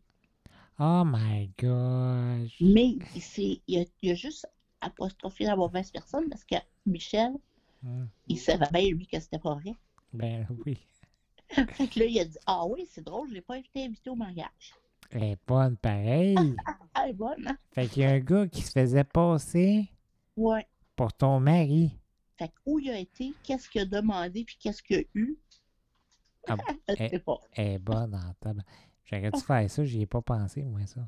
Oh 0.78 1.02
my 1.04 1.50
gosh. 1.58 2.56
Mais 2.60 2.96
il, 3.38 3.60
il, 3.68 4.10
a, 4.10 4.14
juste 4.14 4.48
apostrophé 4.80 5.44
la 5.44 5.56
mauvaise 5.56 5.90
personne 5.90 6.28
parce 6.28 6.44
que 6.44 6.56
Michel, 6.86 7.32
Hum, 7.84 8.08
il 8.28 8.38
savait 8.38 8.68
bien 8.72 8.90
lui 8.90 9.06
que 9.08 9.18
c'était 9.18 9.40
pas 9.40 9.54
vrai. 9.54 9.74
Ben 10.12 10.46
oui. 10.64 10.78
Fait 11.48 11.88
que 11.88 11.98
là, 11.98 12.04
il 12.06 12.20
a 12.20 12.24
dit 12.24 12.38
Ah 12.46 12.64
oui, 12.64 12.86
c'est 12.88 13.02
drôle, 13.04 13.28
je 13.28 13.34
l'ai 13.34 13.40
pas 13.40 13.58
été 13.58 13.84
invité 13.84 14.08
au 14.08 14.14
mariage. 14.14 14.72
Elle 15.10 15.24
est 15.24 15.38
bonne 15.46 15.76
pareil. 15.76 16.36
Elle 16.96 17.10
est 17.10 17.14
bonne, 17.14 17.46
hein? 17.46 17.58
Fait 17.72 17.88
qu'il 17.88 18.02
y 18.02 18.06
a 18.06 18.10
un 18.10 18.20
gars 18.20 18.46
qui 18.46 18.62
se 18.62 18.70
faisait 18.70 19.04
passer 19.04 19.88
Ouais. 20.36 20.66
pour 20.96 21.12
ton 21.12 21.40
mari. 21.40 21.90
Fait 22.38 22.48
que 22.48 22.54
où 22.64 22.78
il 22.78 22.90
a 22.90 22.98
été, 22.98 23.34
qu'est-ce 23.42 23.68
qu'il 23.68 23.82
a 23.82 23.84
demandé 23.86 24.44
puis 24.44 24.56
qu'est-ce 24.60 24.82
qu'il 24.82 24.98
a 24.98 25.02
eu, 25.14 25.36
Ah, 26.48 26.56
pas. 27.26 27.40
Elle 27.54 27.66
est 27.72 27.78
bonne 27.78 28.14
en 28.14 28.32
table. 28.40 28.64
J'aurais 29.12 29.30
dû 29.30 29.40
faire 29.40 29.70
ça, 29.70 29.84
j'y 29.84 30.02
ai 30.02 30.06
pas 30.06 30.22
pensé, 30.22 30.62
moi, 30.62 30.80
ça. 30.86 31.00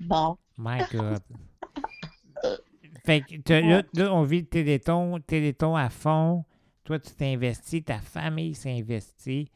Bon, 0.00 0.36
My 0.56 0.78
God. 0.92 1.18
fait 3.04 3.20
que 3.22 3.52
là, 3.52 3.82
là, 3.94 4.14
on 4.14 4.22
vit 4.22 4.40
le 4.40 4.46
téléthon, 4.46 5.18
téléthon 5.20 5.74
à 5.76 5.88
fond. 5.88 6.44
Toi, 6.84 6.98
tu 6.98 7.10
t'investis, 7.12 7.84
ta 7.84 7.98
famille 7.98 8.54
s'investit. 8.54 9.50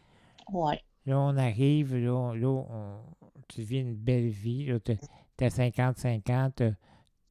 ouais. 0.53 0.81
Là, 1.07 1.19
on 1.19 1.37
arrive, 1.37 1.97
là, 1.97 2.33
là, 2.35 2.47
on- 2.49 3.01
tu 3.49 3.63
vis 3.63 3.79
une 3.81 3.95
belle 3.95 4.29
vie. 4.29 4.67
Là, 4.67 4.79
t'as, 4.79 4.95
t'as 5.37 5.51
55 5.51 6.31
ans, 6.31 6.51
t'as- 6.55 6.71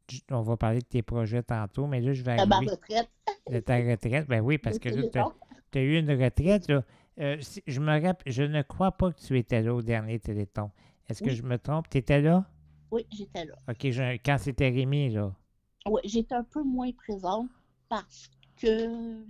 tu- 0.08 0.20
on 0.30 0.42
va 0.42 0.58
parler 0.58 0.80
de 0.80 0.86
tes 0.86 1.02
projets 1.02 1.42
tantôt, 1.44 1.88
mais 1.88 2.02
là, 2.02 2.12
je 2.14 2.22
vais 2.22 2.38
À 2.38 2.46
ma 2.46 2.58
arriver 2.58 2.72
retraite. 2.72 3.10
de 3.50 3.60
ta 3.62 3.78
retraite. 3.78 4.28
Ben 4.28 4.42
oui, 4.42 4.58
parce 4.58 4.78
que 4.78 4.90
là, 4.90 5.04
t'as, 5.12 5.26
t'as 5.72 5.80
eu 5.80 5.98
une 6.00 6.12
retraite, 6.12 6.68
là. 6.68 6.84
Euh, 7.20 7.38
si- 7.42 7.62
je 7.68 7.80
me 7.82 8.14
je 8.26 8.44
ne 8.44 8.62
crois 8.62 8.92
pas 8.92 9.12
que 9.12 9.20
tu 9.20 9.38
étais 9.38 9.62
là 9.62 9.74
au 9.74 9.82
dernier 9.82 10.20
téléthon. 10.20 10.72
Est-ce 11.10 11.22
que 11.24 11.32
je 11.32 11.44
me 11.44 11.58
trompe? 11.58 11.90
Tu 11.90 11.98
étais 11.98 12.22
là? 12.22 12.46
Oui, 12.90 13.06
j'étais 13.12 13.46
là. 13.46 13.56
OK, 13.70 13.90
je- 13.90 14.14
quand 14.24 14.38
c'était 14.38 14.70
Rémi, 14.70 15.10
là. 15.10 15.34
Oui, 15.86 16.02
j'étais 16.06 16.36
un 16.36 16.44
peu 16.44 16.64
moins 16.64 16.92
présente 16.94 17.50
parce 17.90 18.30
que 18.58 19.24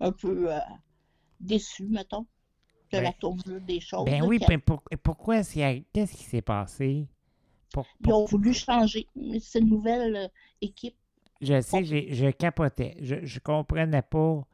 un 0.00 0.12
peu 0.12 0.52
euh, 0.52 0.58
déçue, 1.40 1.86
mettons, 1.86 2.26
de 2.92 2.98
la 2.98 3.02
Ben- 3.10 3.12
tournure 3.18 3.60
des 3.60 3.80
choses. 3.80 4.04
Ben 4.04 4.22
oui, 4.24 4.38
mais 4.48 4.58
pour- 4.58 4.82
pourquoi? 5.02 5.42
Qu'est-ce 5.42 6.12
qui 6.16 6.24
s'est 6.24 6.42
passé? 6.42 7.08
Pour- 7.72 7.86
Ils 8.06 8.12
ont 8.12 8.24
voulu 8.26 8.54
changer. 8.54 9.06
C'est 9.40 9.58
une 9.58 9.68
nouvelle 9.68 10.16
euh, 10.16 10.28
équipe. 10.60 10.96
je 11.40 11.60
sais, 11.60 11.84
j'ai- 11.84 12.14
je 12.14 12.30
capotais. 12.30 12.96
Je, 13.00 13.16
je 13.24 13.38
comprenais 13.40 14.02
pas 14.02 14.46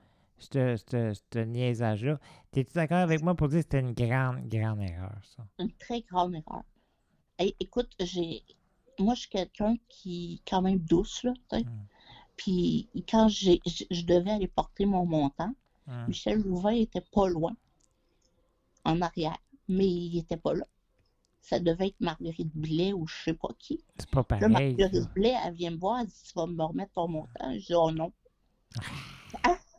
ce 0.51 1.38
niaisage-là. 1.45 2.18
T'es-tu 2.51 2.72
d'accord 2.74 2.99
avec 2.99 3.22
moi 3.22 3.34
pour 3.34 3.49
dire 3.49 3.59
que 3.59 3.62
c'était 3.64 3.80
une 3.80 3.93
grande, 3.95 4.47
grande 4.49 4.80
erreur, 4.82 5.18
ça? 5.36 5.45
Une 5.59 5.72
très 5.72 6.01
grande 6.03 6.34
erreur. 6.34 6.62
Hey, 7.38 7.55
écoute, 7.61 7.90
j'ai. 8.01 8.43
Moi, 8.99 9.14
je 9.14 9.20
suis 9.20 9.30
quelqu'un 9.30 9.76
qui 9.88 10.34
est 10.34 10.51
quand 10.51 10.62
même 10.62 10.78
douce, 10.78 11.22
là, 11.24 11.32
tu 11.51 11.59
sais. 11.59 11.64
Mm. 11.64 11.86
Puis 12.36 12.88
quand 13.09 13.28
j'ai, 13.28 13.61
je, 13.66 14.05
devais 14.05 14.30
aller 14.32 14.49
porter 14.49 14.84
mon 14.86 15.07
montant, 15.07 15.55
Hum. 15.88 16.05
Michel 16.07 16.38
Louvain 16.40 16.74
était 16.74 17.03
pas 17.12 17.28
loin, 17.28 17.57
en 18.84 19.01
arrière, 19.03 19.36
mais 19.68 19.86
il 19.88 20.16
était 20.18 20.36
pas 20.36 20.55
là. 20.55 20.64
Ça 21.40 21.59
devait 21.59 21.88
être 21.88 22.01
Marguerite 22.01 22.55
Blais 22.55 22.93
ou 22.93 23.05
je 23.09 23.14
sais 23.24 23.34
pas 23.34 23.49
qui. 23.59 23.82
C'est 23.99 24.09
pas 24.09 24.20
Là, 24.20 24.24
pareil. 24.24 24.43
ça. 24.43 24.49
Marguerite 24.49 25.12
Blais, 25.12 25.34
elle 25.45 25.55
vient 25.55 25.72
me 25.72 25.78
voir, 25.78 25.99
elle 26.01 26.07
dit 26.07 26.22
Tu 26.24 26.32
vas 26.36 26.47
me 26.47 26.62
remettre 26.62 26.93
ton 26.93 27.09
montant 27.09 27.53
Je 27.53 27.66
dis 27.66 27.74
Oh 27.74 27.90
non. 27.90 28.12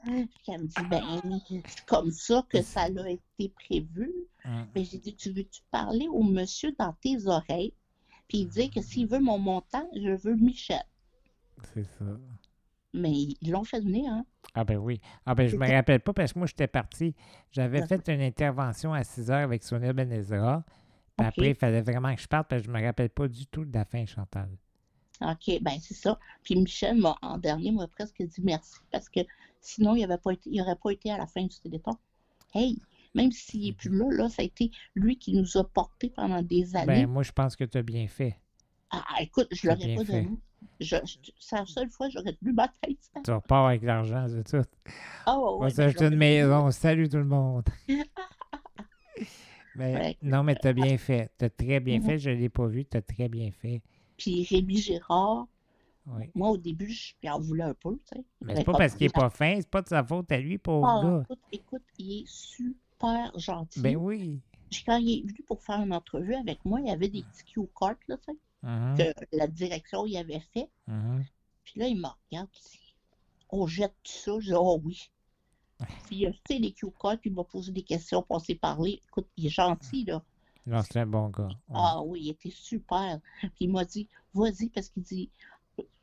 Elle 0.06 0.62
me 0.62 0.68
dit 0.68 0.76
Ben, 0.90 1.64
c'est 1.66 1.86
comme 1.86 2.12
ça 2.12 2.46
que 2.50 2.62
ça 2.62 2.82
a 2.82 3.10
été 3.10 3.50
prévu. 3.50 4.12
Hum. 4.46 4.68
Mais 4.76 4.84
j'ai 4.84 4.98
dit 4.98 5.16
Tu 5.16 5.32
veux-tu 5.32 5.62
parler 5.72 6.08
au 6.08 6.24
monsieur 6.24 6.74
dans 6.78 6.94
tes 7.02 7.28
oreilles? 7.28 7.74
Puis 8.28 8.40
il 8.40 8.48
dit 8.48 8.70
que 8.70 8.82
s'il 8.82 9.08
veut 9.08 9.20
mon 9.20 9.38
montant, 9.38 9.88
je 9.96 10.12
veux 10.12 10.36
Michel. 10.36 10.84
C'est 11.74 11.84
ça. 11.84 12.06
Mais 12.94 13.12
ils 13.12 13.52
l'ont 13.52 13.64
fait 13.64 13.80
venir, 13.80 14.12
hein. 14.12 14.26
Ah 14.54 14.64
ben 14.64 14.78
oui. 14.78 15.02
Ah 15.26 15.34
ben 15.34 15.48
je 15.48 15.58
me 15.58 15.68
rappelle 15.68 16.00
pas 16.00 16.14
parce 16.14 16.34
que 16.34 16.40
moi 16.40 16.48
j'étais 16.48 16.68
parti. 16.68 17.16
J'avais 17.52 17.86
fait 17.88 18.08
une 18.10 18.22
intervention 18.22 18.94
à 18.94 19.04
6 19.04 19.32
heures 19.32 19.44
avec 19.44 19.64
Sonia 19.64 19.94
Benezra. 19.94 20.64
Puis 21.18 21.28
après, 21.28 21.50
il 21.50 21.56
fallait 21.56 21.82
vraiment 21.82 22.14
que 22.14 22.22
je 22.22 22.28
parte 22.28 22.50
parce 22.50 22.62
que 22.62 22.68
je 22.68 22.72
me 22.72 22.84
rappelle 22.84 23.10
pas 23.10 23.28
du 23.28 23.48
tout 23.48 23.66
de 23.66 23.74
la 23.74 23.86
fin, 23.86 24.06
Chantal. 24.06 24.50
OK, 25.24 25.60
ben 25.62 25.78
c'est 25.82 25.94
ça. 25.94 26.20
Puis 26.44 26.56
Michel, 26.56 27.02
en 27.22 27.38
dernier, 27.38 27.72
m'a 27.72 27.88
presque 27.88 28.22
dit 28.22 28.42
merci 28.44 28.76
parce 28.92 29.10
que 29.10 29.22
sinon, 29.62 29.96
il 29.96 30.02
n'aurait 30.04 30.18
pas, 30.18 30.32
été, 30.32 30.50
il 30.52 30.62
aurait 30.62 30.76
pas 30.76 30.92
été 30.92 31.12
à 31.12 31.18
la 31.18 31.26
fin 31.28 31.44
du 31.44 31.60
téléthon. 31.60 31.98
Hey, 32.54 32.80
même 33.16 33.32
s'il 33.32 33.66
n'est 33.66 33.74
plus 33.74 33.90
là, 33.90 34.06
là, 34.12 34.30
ça 34.30 34.42
a 34.42 34.46
été 34.46 34.72
lui 34.96 35.18
qui 35.18 35.34
nous 35.34 35.58
a 35.58 35.64
portés 35.64 36.10
pendant 36.10 36.42
des 36.42 36.76
années. 36.76 37.06
Ben, 37.06 37.08
moi, 37.08 37.24
je 37.24 37.32
pense 37.32 37.56
que 37.56 37.64
tu 37.64 37.78
as 37.78 37.84
bien 37.84 38.08
fait. 38.08 38.38
Ah, 38.92 39.04
écoute, 39.22 39.48
je 39.52 39.62
t'as 39.62 39.76
l'aurais 39.76 39.96
pas 39.96 40.06
fait. 40.06 40.24
donné. 40.24 40.38
Je, 40.80 40.96
je- 41.04 41.32
c'est 41.40 41.56
la 41.56 41.66
seule 41.66 41.90
fois 41.90 42.08
que 42.08 42.14
j'aurais 42.14 42.34
tenu 42.34 42.54
ma 42.54 42.68
tête. 42.68 42.98
ça. 43.14 43.22
Tu 43.24 43.32
repars 43.32 43.68
avec 43.68 43.84
l'argent, 43.84 44.28
c'est 44.28 44.44
tout. 44.44 44.64
Ah, 45.26 45.38
ouais, 45.38 45.44
On 45.46 45.60
ouais, 45.62 45.70
s'acheter 45.72 46.06
ben, 46.06 46.14
une 46.14 46.20
maison. 46.20 46.72
Salut 46.72 47.10
tout 47.10 47.18
le 47.18 47.26
monde. 47.26 47.68
Ouais. 49.76 50.18
non, 50.22 50.44
mais 50.44 50.56
tu 50.56 50.68
as 50.68 50.74
bien 50.74 50.98
fait. 51.00 51.32
Tu 51.40 51.46
as 51.46 51.50
très 51.50 51.80
bien 51.80 52.00
fait. 52.00 52.20
Je 52.20 52.30
ne 52.30 52.36
l'ai 52.36 52.50
pas 52.50 52.68
vu. 52.68 52.86
Tu 52.86 52.96
as 52.98 53.02
très 53.02 53.28
bien 53.28 53.52
fait. 53.52 53.82
Puis 54.24 54.46
Rémi 54.50 54.78
Gérard, 54.78 55.48
Oui. 56.08 56.32
moi, 56.34 56.52
au 56.52 56.58
début, 56.58 56.90
je 56.90 57.14
en 57.30 57.42
voulais 57.42 57.64
un 57.64 57.74
peu, 57.74 58.00
Mais 58.42 58.56
c'est 58.56 58.64
pas 58.64 58.72
parce 58.72 58.96
qu'il 58.96 59.08
est 59.08 59.14
pas 59.14 59.30
fin. 59.30 59.58
C'est 59.58 59.70
pas 59.70 59.82
de 59.82 59.90
sa 59.90 60.02
faute 60.02 60.32
à 60.32 60.38
lui, 60.40 60.58
pauvre 60.58 60.88
Ah, 60.88 61.02
gars. 61.04 61.22
écoute, 61.24 61.40
écoute, 61.52 61.84
il 61.98 62.22
est 62.22 62.26
super 62.26 63.38
gentil. 63.38 63.82
Ben 63.82 63.98
oui. 63.98 64.40
Quand 64.86 64.96
il 64.96 65.20
est 65.20 65.22
venu 65.24 65.44
pour 65.46 65.62
faire 65.62 65.82
une 65.82 65.94
entrevue 65.94 66.36
avec 66.36 66.64
moi, 66.64 66.80
il 66.80 66.88
y 66.88 66.90
avait 66.90 67.10
des 67.10 67.22
petits 67.24 67.44
cue 67.54 67.68
cards, 67.78 67.96
là, 68.08 68.16
tu 68.18 68.32
sais, 68.32 68.38
Mhm, 68.64 68.96
que 68.98 69.38
la 69.38 69.48
direction 69.48 70.06
y 70.06 70.18
avait 70.18 70.40
fait. 70.54 70.70
mhm. 70.88 71.26
Puis 71.66 71.80
là, 71.82 71.88
il 71.90 72.00
me 72.00 72.08
regarde, 72.08 72.48
On 73.50 73.68
jette 73.68 73.94
tout 74.04 74.12
ça 74.12 74.40
Je 74.40 74.46
dis 74.48 74.54
Oh 74.56 74.80
oui. 74.86 75.12
Puis, 76.06 76.26
euh, 76.26 76.32
tu 76.46 76.56
sais, 76.56 76.60
les 76.60 76.72
cue 76.72 76.88
cards, 76.98 77.18
il 77.26 77.34
m'a 77.34 77.44
posé 77.44 77.74
des 77.74 77.84
questions, 77.84 78.26
on 78.30 78.40
s'est 78.40 78.56
parlé. 78.56 79.02
Écoute, 79.06 79.28
il 79.36 79.48
est 79.48 79.50
gentil, 79.50 80.06
là. 80.06 80.24
Non, 80.66 80.82
c'est 80.82 81.00
un 81.00 81.06
bon 81.06 81.30
gars. 81.30 81.48
Ouais. 81.48 81.76
Ah 81.76 82.02
oui, 82.04 82.22
il 82.24 82.30
était 82.30 82.50
super. 82.52 83.20
Puis 83.42 83.52
il 83.62 83.72
m'a 83.72 83.86
dit 83.86 84.08
Vas-y, 84.34 84.70
parce 84.70 84.90
qu'il 84.90 85.04
dit 85.04 85.30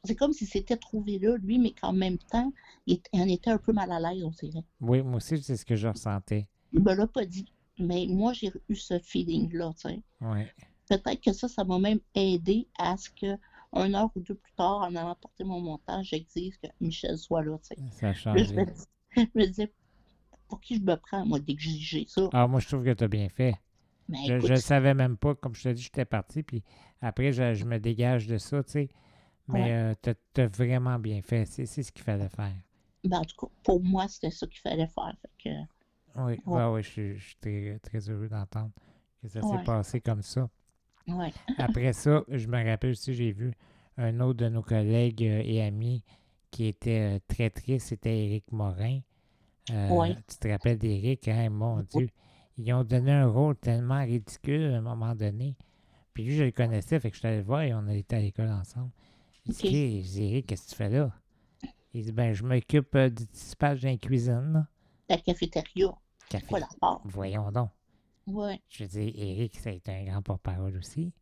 C'est 0.04 0.14
comme 0.14 0.32
s'il 0.32 0.48
s'était 0.48 0.76
trouvé 0.76 1.18
là, 1.18 1.36
lui, 1.38 1.58
mais 1.58 1.72
qu'en 1.72 1.92
même 1.92 2.18
temps, 2.18 2.52
il, 2.86 3.00
en 3.12 3.28
était 3.28 3.50
un 3.50 3.58
peu 3.58 3.72
mal 3.72 3.90
à 3.90 3.98
l'aise, 4.00 4.22
on 4.24 4.30
dirait. 4.30 4.64
Oui, 4.80 5.02
moi 5.02 5.16
aussi, 5.16 5.42
c'est 5.42 5.56
ce 5.56 5.64
que 5.64 5.76
je 5.76 5.88
ressentais. 5.88 6.48
Il 6.72 6.82
me 6.82 6.94
l'a 6.94 7.06
pas 7.06 7.24
dit. 7.24 7.52
Mais 7.78 8.06
moi, 8.08 8.34
j'ai 8.34 8.52
eu 8.68 8.74
ce 8.76 8.98
feeling-là, 8.98 9.72
tu 9.74 9.88
sais. 9.88 10.02
Oui. 10.20 10.44
Peut-être 10.88 11.20
que 11.22 11.32
ça, 11.32 11.48
ça 11.48 11.64
m'a 11.64 11.78
même 11.78 12.00
aidé 12.14 12.68
à 12.78 12.96
ce 12.96 13.08
que, 13.10 13.38
une 13.72 13.94
heure 13.94 14.10
ou 14.14 14.20
deux 14.20 14.34
plus 14.34 14.52
tard, 14.52 14.82
en 14.82 14.94
allant 14.96 15.14
porter 15.14 15.44
mon 15.44 15.60
montant, 15.60 16.02
j'exige 16.02 16.58
que 16.60 16.66
Michel 16.80 17.16
soit 17.16 17.42
là, 17.42 17.56
tu 17.58 17.68
sais. 17.68 17.76
Ça 17.92 18.08
a 18.08 18.12
Là, 18.36 18.42
je 18.44 18.52
me, 18.54 18.64
changé. 18.64 18.66
dis- 18.66 18.86
je 19.16 19.38
me 19.38 19.46
disais, 19.46 19.72
pour 20.48 20.60
qui 20.60 20.76
je 20.76 20.82
me 20.82 20.96
prends, 20.96 21.24
moi, 21.24 21.38
d'exiger 21.38 22.04
ça? 22.06 22.28
Ah, 22.32 22.46
moi, 22.46 22.60
je 22.60 22.66
trouve 22.68 22.84
que 22.84 22.92
tu 22.92 23.04
as 23.04 23.08
bien 23.08 23.28
fait. 23.28 23.54
Je 24.12 24.52
ne 24.52 24.56
savais 24.56 24.94
même 24.94 25.16
pas, 25.16 25.34
comme 25.34 25.54
je 25.54 25.62
te 25.64 25.68
dis, 25.70 25.82
j'étais 25.82 26.04
parti, 26.04 26.42
puis 26.42 26.62
après, 27.00 27.32
je, 27.32 27.54
je 27.54 27.64
me 27.64 27.78
dégage 27.78 28.26
de 28.26 28.38
ça, 28.38 28.62
tu 28.64 28.70
sais. 28.72 28.88
Mais 29.48 29.94
Ouais. 30.04 30.14
tu 30.34 30.40
as, 30.40 30.46
vraiment 30.46 30.98
bien 30.98 31.22
fait. 31.22 31.44
C'est 31.44 31.66
ce 31.66 31.90
qu'il 31.92 32.02
fallait 32.04 32.28
faire. 32.28 32.52
ben, 33.04 33.18
en 33.18 33.24
tout 33.24 33.36
cas, 33.46 33.52
pour 33.64 33.82
moi, 33.82 34.06
c'était 34.08 34.30
ça 34.30 34.46
qu'il 34.46 34.60
fallait 34.60 34.86
faire. 34.86 35.14
Fait 35.22 35.30
que, 35.50 36.20
Oui, 36.22 36.38
Ouais. 36.46 36.82
je, 36.82 36.88
suis- 36.88 37.16
je 37.18 37.24
suis 37.24 37.36
très, 37.40 37.78
très 37.82 38.08
heureux 38.10 38.28
d'entendre 38.28 38.70
que 39.22 39.28
ça 39.28 39.42
s'est 39.42 39.64
passé 39.64 40.00
comme 40.00 40.22
ça. 40.22 40.48
Après 41.58 41.92
ça, 41.92 42.22
je 42.28 42.46
me 42.46 42.64
rappelle 42.64 42.90
aussi, 42.90 43.14
j'ai 43.14 43.32
vu 43.32 43.52
un 43.96 44.20
autre 44.20 44.38
de 44.38 44.48
nos 44.48 44.62
collègues 44.62 45.24
euh, 45.24 45.42
et 45.44 45.62
amis 45.62 46.04
qui 46.50 46.66
était 46.66 47.16
euh, 47.16 47.18
très 47.28 47.50
triste, 47.50 47.88
c'était 47.88 48.16
Éric 48.26 48.52
Morin. 48.52 49.00
Euh. 49.70 50.14
Tu 50.28 50.36
te 50.36 50.48
rappelles 50.48 50.78
d'Éric, 50.78 51.26
hein? 51.28 51.50
Mon 51.50 51.82
Dieu. 51.82 52.08
Ils 52.62 52.72
ont 52.74 52.84
donné 52.84 53.10
un 53.10 53.26
rôle 53.26 53.56
tellement 53.56 54.02
ridicule 54.04 54.74
à 54.74 54.76
un 54.78 54.80
moment 54.82 55.14
donné. 55.14 55.56
Puis 56.12 56.24
lui, 56.24 56.36
je 56.36 56.44
le 56.44 56.50
connaissais, 56.50 57.00
fait 57.00 57.08
que 57.10 57.14
je 57.16 57.20
suis 57.20 57.28
allé 57.28 57.38
le 57.38 57.42
voir 57.42 57.62
et 57.62 57.72
on 57.72 57.86
était 57.88 58.16
à 58.16 58.20
l'école 58.20 58.50
ensemble. 58.50 58.90
Il 59.46 59.54
dit, 59.54 59.58
Ok. 59.66 59.72
Hey, 59.72 60.02
je 60.02 60.08
dis, 60.10 60.44
qu'est-ce 60.44 60.64
que 60.66 60.70
tu 60.70 60.76
fais 60.76 60.90
là? 60.90 61.10
Il 61.94 62.04
dit, 62.04 62.12
ben, 62.12 62.34
je 62.34 62.44
m'occupe 62.44 62.94
euh, 62.96 63.08
du 63.08 63.24
dispatch 63.24 63.80
dans 63.80 63.88
la 63.88 63.96
cuisine, 63.96 64.52
là. 64.52 64.66
La 65.08 65.16
cafétéria, 65.16 65.92
Café. 66.28 66.46
quoi 66.46 66.60
la 66.60 66.68
part? 66.80 67.00
Voyons 67.04 67.50
donc. 67.50 67.70
Ouais. 68.26 68.60
Je 68.68 68.84
dis, 68.84 69.12
Éric, 69.16 69.58
ça 69.58 69.70
a 69.70 69.72
été 69.72 69.90
un 69.92 70.04
grand 70.04 70.22
porte-parole 70.22 70.76
aussi. 70.76 71.12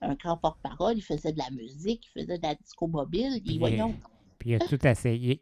Un 0.00 0.14
grand 0.14 0.36
porte-parole, 0.36 0.98
il 0.98 1.02
faisait 1.02 1.32
de 1.32 1.38
la 1.38 1.50
musique, 1.50 2.06
il 2.14 2.20
faisait 2.20 2.38
de 2.38 2.42
la 2.42 2.54
disco 2.54 2.86
mobile. 2.86 3.40
Puis, 3.42 3.54
Il, 3.54 3.58
voyons. 3.58 3.94
Puis 4.38 4.50
il 4.50 4.54
a 4.56 4.58
tout 4.60 4.86
essayé. 4.86 5.40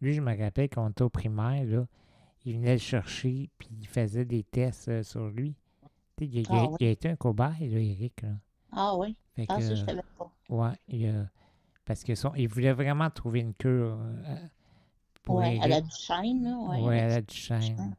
Lui, 0.00 0.14
je 0.14 0.20
me 0.20 0.34
rappelle 0.38 0.68
quand 0.68 0.86
on 0.86 0.90
était 0.90 1.02
au 1.02 1.10
primaire, 1.10 1.64
là, 1.64 1.86
il 2.46 2.56
venait 2.56 2.72
le 2.72 2.78
chercher, 2.78 3.50
puis 3.58 3.68
il 3.80 3.86
faisait 3.86 4.24
des 4.24 4.42
tests 4.42 4.88
euh, 4.88 5.02
sur 5.02 5.28
lui. 5.28 5.54
Il, 6.20 6.34
il 6.34 6.46
a- 6.46 6.50
Ah 6.50 6.66
il 6.80 6.86
a 6.86 6.90
été 6.90 7.08
un 7.10 7.16
cobaye, 7.16 7.68
là, 7.68 7.78
Eric. 7.78 8.22
Là. 8.22 8.28
Ah 8.72 8.96
oui. 8.96 9.14
Fait 9.34 9.44
Ah, 9.48 9.60
ça, 9.60 9.74
je 9.74 9.84
savais 9.84 10.00
pas. 10.18 10.30
ouais, 10.48 10.72
il 10.88 11.28
parce 11.84 12.02
que 12.02 12.14
son, 12.16 12.32
il 12.34 12.48
voulait 12.48 12.72
vraiment 12.72 13.08
trouver 13.10 13.40
une 13.40 13.54
cure 13.54 13.96
euh, 14.00 14.36
pour 15.22 15.36
Ouais, 15.36 15.58
à 15.60 15.68
la. 15.68 15.80
Duchesne, 15.80 16.42
là. 16.42 16.56
Ouais, 16.58 16.82
Ouais, 16.82 17.00
à 17.00 17.08
la 17.08 17.14
la 17.16 17.20
Duchesne. 17.22 17.94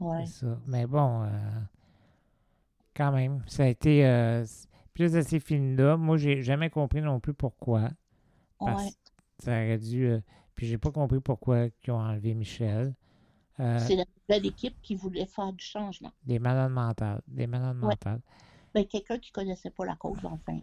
Ouais. 0.00 0.26
C'est 0.26 0.46
ça. 0.46 0.58
Mais 0.66 0.86
bon, 0.86 1.22
euh, 1.22 1.28
quand 2.96 3.12
même, 3.12 3.42
ça 3.46 3.64
a 3.64 3.66
été. 3.66 4.04
euh, 4.06 4.44
plus 4.94 5.12
de 5.12 5.20
ces 5.22 5.38
films-là, 5.38 5.96
moi, 5.96 6.16
j'ai 6.16 6.42
jamais 6.42 6.70
compris 6.70 7.00
non 7.00 7.20
plus 7.20 7.34
pourquoi. 7.34 7.88
Parce 8.58 8.84
Ouais. 8.84 8.90
que 8.90 9.44
ça 9.44 9.52
aurait 9.52 9.78
dû. 9.78 10.10
puis 10.56 10.66
j'ai 10.66 10.78
pas 10.78 10.90
compris 10.90 11.20
pourquoi 11.20 11.66
ils 11.86 11.90
ont 11.92 12.00
enlevé 12.00 12.34
Michel. 12.34 12.94
Euh, 13.60 13.78
C'est 13.80 13.96
la 13.96 14.04
nouvelle 14.28 14.46
équipe 14.46 14.80
qui 14.82 14.94
voulait 14.94 15.26
faire 15.26 15.52
du 15.52 15.64
changement. 15.64 16.12
des 16.24 16.38
malades 16.38 16.70
mentales. 16.72 17.22
Des 17.26 17.46
malades 17.46 17.76
Ouais. 17.78 17.88
mentales. 17.88 18.20
Ben, 18.74 18.86
quelqu'un 18.86 19.18
qui 19.18 19.32
connaissait 19.32 19.70
pas 19.70 19.84
la 19.84 19.96
cause, 19.96 20.18
enfin. 20.24 20.60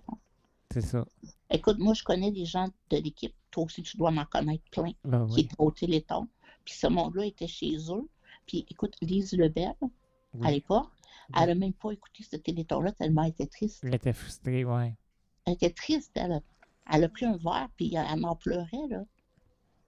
C'est 0.71 0.81
ça. 0.81 1.05
Écoute, 1.49 1.77
moi, 1.79 1.93
je 1.93 2.03
connais 2.03 2.31
des 2.31 2.45
gens 2.45 2.67
de 2.89 2.97
l'équipe. 2.97 3.33
Toi 3.51 3.63
aussi, 3.65 3.81
tu 3.83 3.97
dois 3.97 4.11
en 4.11 4.25
connaître 4.25 4.63
plein. 4.71 4.91
Ben 5.03 5.25
qui 5.27 5.33
oui. 5.35 5.41
étaient 5.41 5.55
au 5.57 5.71
Téléthon. 5.71 6.27
Puis 6.63 6.73
ce 6.75 6.87
monde-là 6.87 7.25
était 7.25 7.47
chez 7.47 7.75
eux. 7.91 8.07
Puis 8.47 8.65
écoute, 8.69 8.95
Lise 9.01 9.33
Lebel, 9.33 9.73
à 9.81 9.85
Oui. 10.35 10.51
l'époque, 10.53 10.89
Oui. 11.29 11.35
elle 11.41 11.49
n'a 11.49 11.55
même 11.55 11.73
pas 11.73 11.91
écouté 11.91 12.23
ce 12.23 12.35
Téléthon-là 12.35 12.91
tellement 12.91 13.23
elle 13.23 13.29
était 13.31 13.47
triste. 13.47 13.81
Il 13.83 13.93
était 13.93 14.13
frustré, 14.13 14.63
ouais. 14.65 14.95
Elle 15.45 15.53
était 15.53 15.69
triste, 15.71 16.11
elle. 16.15 16.41
Elle 16.91 17.03
a 17.03 17.09
pris 17.09 17.25
un 17.25 17.37
verre, 17.37 17.69
puis 17.75 17.93
elle 17.95 18.23
en 18.25 18.35
pleurait, 18.35 18.87
là. 18.89 19.03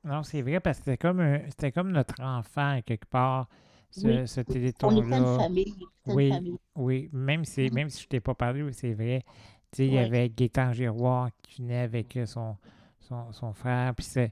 Non, 0.08 0.24
c'est 0.24 0.42
vrai, 0.42 0.60
parce 0.60 0.78
que 0.80 0.86
c'était 0.86 0.98
comme, 0.98 1.20
un- 1.20 1.42
c'était 1.50 1.72
comme 1.72 1.92
notre 1.92 2.22
enfant, 2.22 2.80
quelque 2.86 3.06
part, 3.06 3.48
ce, 3.92 4.08
Oui. 4.08 4.28
ce 4.28 4.40
On 4.40 4.44
était 4.44 4.52
une 4.70 4.72
téléthon-là. 4.74 5.38
famille. 5.40 5.76
Oui. 6.06 6.28
une 6.28 6.34
famille. 6.34 6.58
Oui, 6.76 7.10
même 7.12 7.46
si, 7.46 7.70
même 7.72 7.90
si 7.90 8.04
je 8.04 8.08
t'ai 8.08 8.20
pas 8.20 8.34
parlé, 8.36 8.64
oui, 8.64 8.74
c'est 8.74 8.94
vrai. 8.94 9.24
Tu 9.72 9.78
sais, 9.78 9.88
il 9.88 9.94
y 9.94 9.98
avait 10.00 10.30
Gaétan 10.30 10.72
Giroir 10.74 11.30
qui 11.44 11.62
venait 11.62 11.80
avec 11.82 12.16
euh, 12.16 12.26
son, 12.26 12.56
son, 13.00 13.32
son 13.32 13.54
frère, 13.54 13.94
puis 13.96 14.06
c'est... 14.06 14.32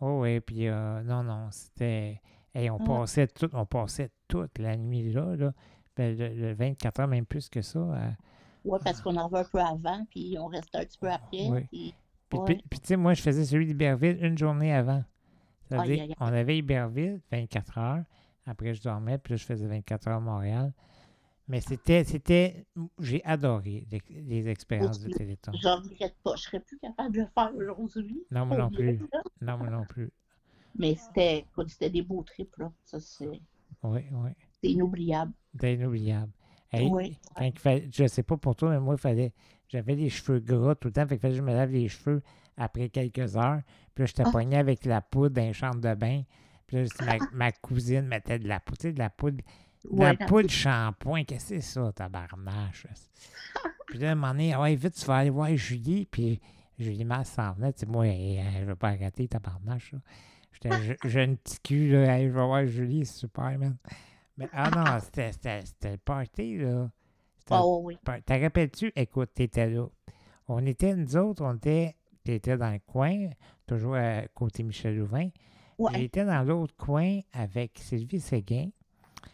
Oh 0.00 0.20
oui, 0.22 0.40
puis 0.40 0.66
euh, 0.68 1.02
non, 1.02 1.22
non, 1.22 1.48
c'était... 1.50 2.20
Hey, 2.54 2.68
on, 2.70 2.78
passait 2.78 3.28
tout, 3.28 3.48
on 3.54 3.64
passait 3.66 4.10
toute 4.28 4.58
la 4.58 4.76
nuit 4.76 5.10
là, 5.12 5.36
là. 5.36 5.52
Ben, 5.96 6.16
le, 6.16 6.28
le 6.28 6.52
24 6.54 7.00
heures, 7.00 7.08
même 7.08 7.24
plus 7.26 7.48
que 7.48 7.62
ça. 7.62 7.80
Ouais, 8.64 8.78
parce 8.84 9.00
qu'on 9.00 9.16
en 9.16 9.32
un 9.34 9.44
peu 9.44 9.58
avant, 9.60 10.04
puis 10.10 10.36
on 10.38 10.46
restait 10.46 10.78
un 10.78 10.84
petit 10.84 10.98
peu 10.98 11.10
après. 11.10 11.48
Oui. 11.48 11.60
puis- 11.70 11.94
Puis, 12.32 12.38
Ouais. 12.40 12.44
puis- 12.46 12.64
puis, 12.70 12.80
tu 12.80 12.86
sais, 12.88 12.96
moi, 12.96 13.12
je 13.14 13.20
faisais 13.22 13.44
celui 13.44 13.66
d'Iberville 13.66 14.18
une 14.24 14.38
journée 14.38 14.72
avant. 14.72 15.04
Ça 15.68 15.76
veut 15.76 15.82
Aïe, 15.82 15.88
dire, 15.92 16.02
aïe, 16.04 16.08
aïe. 16.10 16.16
on 16.20 16.26
avait 16.26 16.56
Iberville, 16.58 17.20
24 17.30 17.78
heures. 17.78 18.04
Après, 18.46 18.74
je 18.74 18.82
dormais, 18.82 19.18
puis 19.18 19.34
là, 19.34 19.36
je 19.36 19.44
faisais 19.44 19.66
24 19.66 20.08
heures 20.08 20.16
à 20.16 20.20
Montréal. 20.20 20.72
Mais 21.48 21.60
c'était, 21.60 22.04
c'était, 22.04 22.66
j'ai 23.00 23.22
adoré 23.24 23.86
les, 23.90 24.00
les 24.22 24.48
expériences 24.48 24.98
Aussi. 25.00 25.10
Téléthon. 25.10 25.52
J'en 25.60 25.76
regrette 25.80 26.16
pas. 26.22 26.36
Je 26.36 26.42
serais 26.42 26.60
plus 26.60 26.78
capable 26.78 27.14
de 27.14 27.20
le 27.20 27.26
faire 27.34 27.50
aujourd'hui. 27.78 28.24
Non, 28.30 28.46
moi 28.46 28.56
non 28.56 28.70
plus. 28.70 29.00
Non, 29.40 29.58
moi 29.58 29.68
non 29.68 29.84
plus. 29.84 30.10
Mais 30.78 30.94
c'était 30.94 31.44
c'était 31.68 31.90
des 31.90 32.00
beaux 32.02 32.22
trips, 32.22 32.56
là. 32.58 32.72
Ça, 32.84 32.98
c'est 33.00 33.28
Oui, 33.82 34.00
oui. 34.12 34.30
c'est 34.60 34.70
inoubliable. 34.70 35.32
C'était 35.52 35.74
inoubliable. 35.74 36.32
Hey, 36.72 36.88
Oui. 36.90 37.18
fallait- 37.56 37.88
je 37.92 38.06
sais 38.06 38.22
pas 38.22 38.36
pour 38.36 38.56
toi, 38.56 38.70
mais 38.70 38.80
moi, 38.80 38.94
il 38.94 39.00
fallait, 39.00 39.32
j'avais 39.68 39.94
les 39.94 40.08
cheveux 40.08 40.38
gras 40.40 40.74
tout 40.74 40.88
le 40.88 40.92
temps, 40.92 41.06
fait 41.06 41.18
que 41.18 41.30
je 41.30 41.42
me 41.42 41.52
lave 41.52 41.70
les 41.70 41.88
cheveux 41.88 42.22
après 42.56 42.88
quelques 42.88 43.36
heures. 43.36 43.60
Puis 43.94 44.02
là, 44.02 44.06
j'étais 44.06 44.22
Ah. 44.26 44.30
pogné 44.32 44.56
avec 44.56 44.84
la 44.86 45.00
poudre 45.02 45.34
dans 45.36 45.42
les 45.42 45.52
chambres 45.52 45.80
de 45.80 45.94
bain. 45.94 46.22
Puis 46.66 46.76
là, 46.78 46.84
ma, 47.04 47.18
ma 47.32 47.52
cousine 47.52 48.02
mettait 48.06 48.38
de 48.38 48.48
la 48.48 48.58
poudre, 48.60 48.78
tu 48.78 48.88
sais, 48.88 48.92
de 48.94 48.98
la 48.98 49.10
poudre, 49.10 49.38
de 49.90 50.00
la 50.00 50.10
Ouais. 50.10 50.16
poudre 50.26 50.48
shampoing. 50.48 51.24
Qu'est-ce 51.24 51.50
que 51.54 51.60
c'est 51.60 51.72
ça, 51.72 51.92
tabarnache? 51.92 52.86
Puis 53.88 53.98
là, 53.98 54.10
à 54.10 54.12
un 54.12 54.14
moment 54.14 54.32
donné, 54.32 54.56
ouais, 54.56 54.74
vite, 54.74 54.94
tu 54.94 55.04
vas 55.04 55.16
aller 55.16 55.30
voir 55.30 55.54
Julie. 55.56 56.06
Puis 56.10 56.40
Julie 56.78 57.04
Masse 57.04 57.32
s'en 57.32 57.52
venait. 57.52 57.72
Tu 57.74 57.80
sais, 57.80 57.86
moi, 57.86 58.06
elle 58.06 58.64
veut 58.64 58.76
pas 58.76 58.88
arrêter, 58.90 59.28
tabarnache. 59.28 59.94
J'étais 60.52 60.70
je- 61.02 61.08
jeune 61.08 61.36
petit 61.36 61.58
cul, 61.60 61.92
là. 61.92 62.18
Je 62.18 62.24
vais 62.24 62.30
voir 62.30 62.64
Julie, 62.66 63.04
c'est 63.04 63.18
super, 63.18 63.58
man. 63.58 63.76
Mais 64.42 64.48
ah 64.52 64.70
non, 64.70 64.98
c'était 65.00 65.62
le 65.82 65.96
party, 65.98 66.58
là. 66.58 66.90
Ouais, 67.50 67.58
oui. 67.82 67.98
T'en 68.04 68.40
rappelles-tu? 68.40 68.92
Écoute, 68.96 69.30
t'étais 69.34 69.70
là. 69.70 69.86
On 70.48 70.64
était, 70.66 70.94
nous 70.96 71.16
autres, 71.16 71.44
on 71.44 71.54
était, 71.54 71.96
t'étais 72.24 72.56
dans 72.56 72.70
le 72.70 72.80
coin, 72.80 73.28
toujours 73.66 73.94
à 73.94 74.26
côté 74.28 74.62
Michel 74.62 74.98
Louvain. 74.98 75.28
Ouais. 75.78 75.92
J'étais 75.94 76.24
dans 76.24 76.42
l'autre 76.42 76.74
coin 76.76 77.20
avec 77.32 77.78
Sylvie 77.78 78.20
Séguin. 78.20 78.68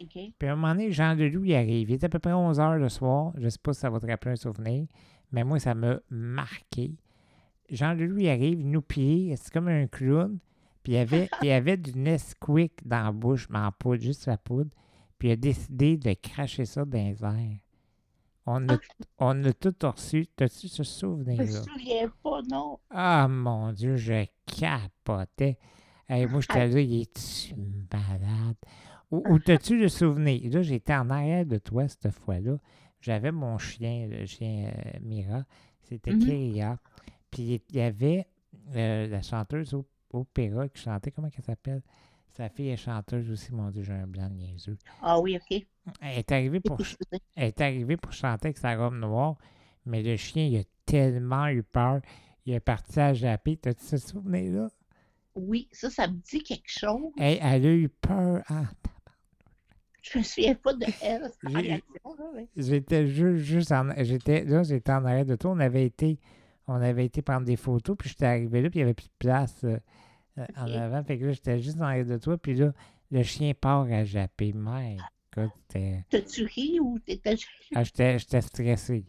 OK. 0.01 0.13
Puis 0.37 0.47
à 0.47 0.53
un 0.53 0.55
moment 0.55 0.73
donné, 0.73 0.91
Jean 0.91 1.13
Leloup, 1.13 1.45
il 1.45 1.55
arrive. 1.55 1.89
Il 1.89 1.95
était 1.95 2.05
à 2.05 2.09
peu 2.09 2.19
près 2.19 2.33
11 2.33 2.59
heures 2.59 2.77
le 2.77 2.89
soir. 2.89 3.33
Je 3.37 3.49
sais 3.49 3.59
pas 3.61 3.73
si 3.73 3.79
ça 3.79 3.89
va 3.89 3.99
te 3.99 4.05
rappeler 4.05 4.31
un 4.31 4.35
souvenir, 4.35 4.87
mais 5.31 5.43
moi, 5.43 5.59
ça 5.59 5.73
m'a 5.75 5.99
marqué. 6.09 6.95
Jean-Louis 7.69 8.29
arrive, 8.29 8.59
il 8.61 8.69
nous 8.69 8.81
plie, 8.81 9.35
c'est 9.37 9.51
comme 9.51 9.67
un 9.67 9.87
clown. 9.87 10.39
Puis 10.83 10.93
il 10.93 10.95
y 10.95 10.99
avait, 10.99 11.29
il 11.41 11.51
avait 11.51 11.77
du 11.77 11.97
Nesquik 11.97 12.87
dans 12.87 13.03
la 13.03 13.11
bouche, 13.11 13.47
mais 13.49 13.59
en 13.59 13.71
poudre, 13.71 14.01
juste 14.01 14.27
la 14.27 14.37
poudre. 14.37 14.71
Puis 15.19 15.27
il 15.27 15.31
a 15.33 15.35
décidé 15.35 15.97
de 15.97 16.13
cracher 16.13 16.65
ça 16.65 16.85
dans 16.85 16.97
les 16.97 17.23
airs. 17.23 17.59
On 18.45 18.67
a, 18.69 18.77
on 19.19 19.43
a 19.43 19.53
tout 19.53 19.75
reçu. 19.83 20.25
T'as-tu 20.35 20.67
ce 20.69 20.77
Je 20.77 20.81
me 20.81 20.83
souvenir-là? 20.85 21.61
souviens 21.63 22.11
pas, 22.23 22.41
non. 22.49 22.79
Ah 22.89 23.27
mon 23.27 23.71
Dieu, 23.73 23.95
je 23.97 24.25
capotais. 24.45 25.57
Hey, 26.07 26.25
moi, 26.25 26.41
j'étais 26.41 26.67
là, 26.67 26.79
il 26.79 27.01
est-tu 27.01 27.53
malade? 27.91 28.55
Ou, 29.11 29.23
ou 29.29 29.39
t'as-tu 29.39 29.77
le 29.77 29.89
souvenir? 29.89 30.51
Là, 30.51 30.61
j'étais 30.63 30.95
en 30.95 31.09
arrière 31.11 31.45
de 31.45 31.57
toi 31.59 31.87
cette 31.87 32.09
fois-là. 32.11 32.57
J'avais 33.01 33.31
mon 33.31 33.57
chien, 33.57 34.07
le 34.07 34.25
chien 34.25 34.71
euh, 34.75 34.99
Mira. 35.01 35.45
C'était. 35.83 36.17
Kyria. 36.17 36.79
Puis 37.29 37.61
il 37.69 37.75
y 37.75 37.81
avait 37.81 38.27
euh, 38.75 39.07
la 39.07 39.21
chanteuse 39.21 39.73
op- 39.75 39.87
opéra 40.11 40.67
qui 40.69 40.81
chantait, 40.81 41.11
comment 41.11 41.29
elle 41.35 41.43
s'appelle? 41.43 41.81
Sa 42.39 42.47
fille 42.47 42.69
est 42.69 42.77
chanteuse 42.77 43.29
aussi, 43.29 43.53
mon 43.53 43.69
Dieu, 43.69 43.83
j'ai 43.83 43.91
un 43.91 44.07
blanc 44.07 44.29
de 44.29 44.35
niaiseux. 44.35 44.77
Ah 45.01 45.19
oui, 45.19 45.35
OK. 45.35 45.61
Elle 45.99 46.19
est 46.19 46.31
arrivée 46.31 46.61
pour, 46.61 46.79
elle 47.35 47.47
est 47.49 47.59
arrivée 47.59 47.97
pour 47.97 48.13
chanter 48.13 48.47
avec 48.47 48.57
sa 48.57 48.77
robe 48.77 48.93
noire, 48.93 49.35
mais 49.85 50.01
le 50.01 50.15
chien, 50.15 50.45
il 50.45 50.57
a 50.57 50.63
tellement 50.85 51.47
eu 51.47 51.63
peur. 51.63 51.99
Il 52.45 52.53
est 52.53 52.61
parti 52.61 52.97
à 52.97 53.13
japper. 53.13 53.57
T'as-tu 53.57 53.83
ce 53.83 53.97
souvenir-là? 53.97 54.69
Oui, 55.35 55.67
ça, 55.73 55.89
ça 55.89 56.07
me 56.07 56.13
dit 56.13 56.41
quelque 56.41 56.69
chose. 56.71 57.11
Hey, 57.17 57.39
elle 57.41 57.65
a 57.65 57.73
eu 57.73 57.89
peur. 57.89 58.41
Ah, 58.47 58.63
Je 60.01 60.19
me 60.19 60.23
souviens 60.23 60.55
pas 60.55 60.73
de 60.73 60.85
elle, 61.01 61.29
j'étais 62.55 63.05
juste, 63.05 63.43
juste 63.43 63.71
en, 63.73 63.89
j'étais, 63.97 64.45
là, 64.45 64.63
j'étais 64.63 64.93
en 64.93 65.03
arrière 65.03 65.25
de 65.25 65.35
toi. 65.35 65.51
On 65.51 65.59
avait 65.59 65.85
été, 65.85 66.17
on 66.67 66.75
avait 66.75 67.03
été 67.03 67.21
prendre 67.21 67.45
des 67.45 67.57
photos, 67.57 67.97
puis 67.99 68.07
j'étais 68.07 68.27
arrivé 68.27 68.61
là, 68.61 68.69
puis 68.69 68.79
il 68.79 68.83
n'y 68.83 68.85
avait 68.85 68.93
plus 68.93 69.07
de 69.07 69.17
place 69.19 69.65
euh, 69.65 69.77
en 70.57 70.71
avant. 70.73 71.03
Fait 71.03 71.17
que 71.17 71.25
là, 71.25 71.31
j'étais 71.31 71.59
juste 71.59 71.77
en 71.77 71.83
arrière 71.83 72.05
de 72.05 72.17
toi, 72.17 72.37
puis 72.37 72.55
là, 72.55 72.71
le 73.11 73.23
chien 73.23 73.53
part 73.53 73.83
à 73.91 74.03
japper. 74.03 74.53
God, 75.35 75.49
c'était... 75.61 76.03
T'as-tu 76.09 76.45
ri 76.45 76.79
ou 76.79 76.97
t'étais. 76.99 77.35
Ah, 77.75 77.83
j'étais, 77.83 78.17
stressé. 78.17 79.05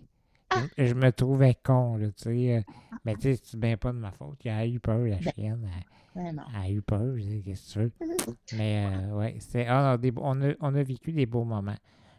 Je, 0.77 0.87
je 0.87 0.95
me 0.95 1.11
trouvais 1.13 1.57
con, 1.63 1.97
là, 1.97 2.09
tu 2.09 2.25
sais. 2.25 2.57
euh, 2.57 2.61
mais 3.05 3.15
tu 3.17 3.35
sais, 3.35 3.41
c'est 3.43 3.59
bien 3.59 3.77
pas 3.77 3.93
de 3.93 3.99
ma 3.99 4.11
faute. 4.11 4.39
Elle 4.45 4.51
a 4.51 4.67
eu 4.67 4.81
peur, 4.81 4.99
la 4.99 5.17
Ben. 5.17 5.33
chienne. 5.35 5.71
Elle, 6.17 6.35
Ben 6.35 6.45
elle 6.55 6.61
a 6.61 6.71
eu 6.71 6.83
peur, 6.83 7.17
je 7.17 7.23
dis, 7.23 7.43
qu'est-ce 7.43 7.67
que 7.67 7.73
tu 7.73 7.79
veux. 7.79 7.93
Mais, 8.59 8.91
euh, 8.93 9.17
ouais, 9.17 9.37
c'était... 9.39 9.67
ah, 9.69 9.93
non, 9.93 9.97
des 10.01 10.11
beaux- 10.11 10.23
on, 10.25 10.43
a, 10.43 10.53
on 10.61 10.75
a 10.75 10.83
vécu 10.83 11.13
des 11.13 11.27
beaux 11.27 11.45
moments. 11.45 11.77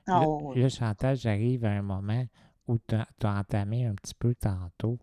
Là, 0.08 0.24
Oh, 0.26 0.54
là, 0.56 0.68
Chantal, 0.70 1.16
j'arrive 1.16 1.66
à 1.66 1.72
un 1.72 1.82
moment 1.82 2.26
où 2.68 2.78
tu 2.80 2.96
as 2.96 3.08
entamé 3.40 3.86
un 3.86 3.94
petit 3.96 4.16
peu 4.16 4.34
tantôt. 4.34 4.98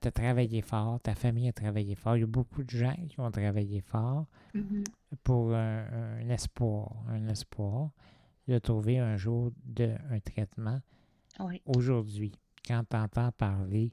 Tu 0.00 0.08
as 0.08 0.12
travaillé 0.12 0.62
fort, 0.62 1.00
ta 1.00 1.14
famille 1.14 1.48
a 1.48 1.52
travaillé 1.52 1.94
fort. 1.94 2.16
Il 2.16 2.20
y 2.20 2.24
a 2.24 2.26
beaucoup 2.26 2.62
de 2.62 2.70
gens 2.70 2.94
qui 3.08 3.18
ont 3.20 3.30
travaillé 3.30 3.80
fort 3.80 4.26
mhm. 4.54 4.84
pour 5.22 5.54
un, 5.54 5.84
un 6.20 6.28
espoir. 6.28 6.92
Un 7.08 7.28
espoir 7.28 7.90
de 8.48 8.58
trouver 8.58 8.98
un 8.98 9.16
jour 9.16 9.52
de, 9.64 9.94
un 10.10 10.20
traitement. 10.20 10.80
Oui. 11.40 11.62
Aujourd'hui, 11.66 12.32
quand 12.66 12.84
tu 12.88 12.96
entends 12.96 13.32
parler 13.32 13.92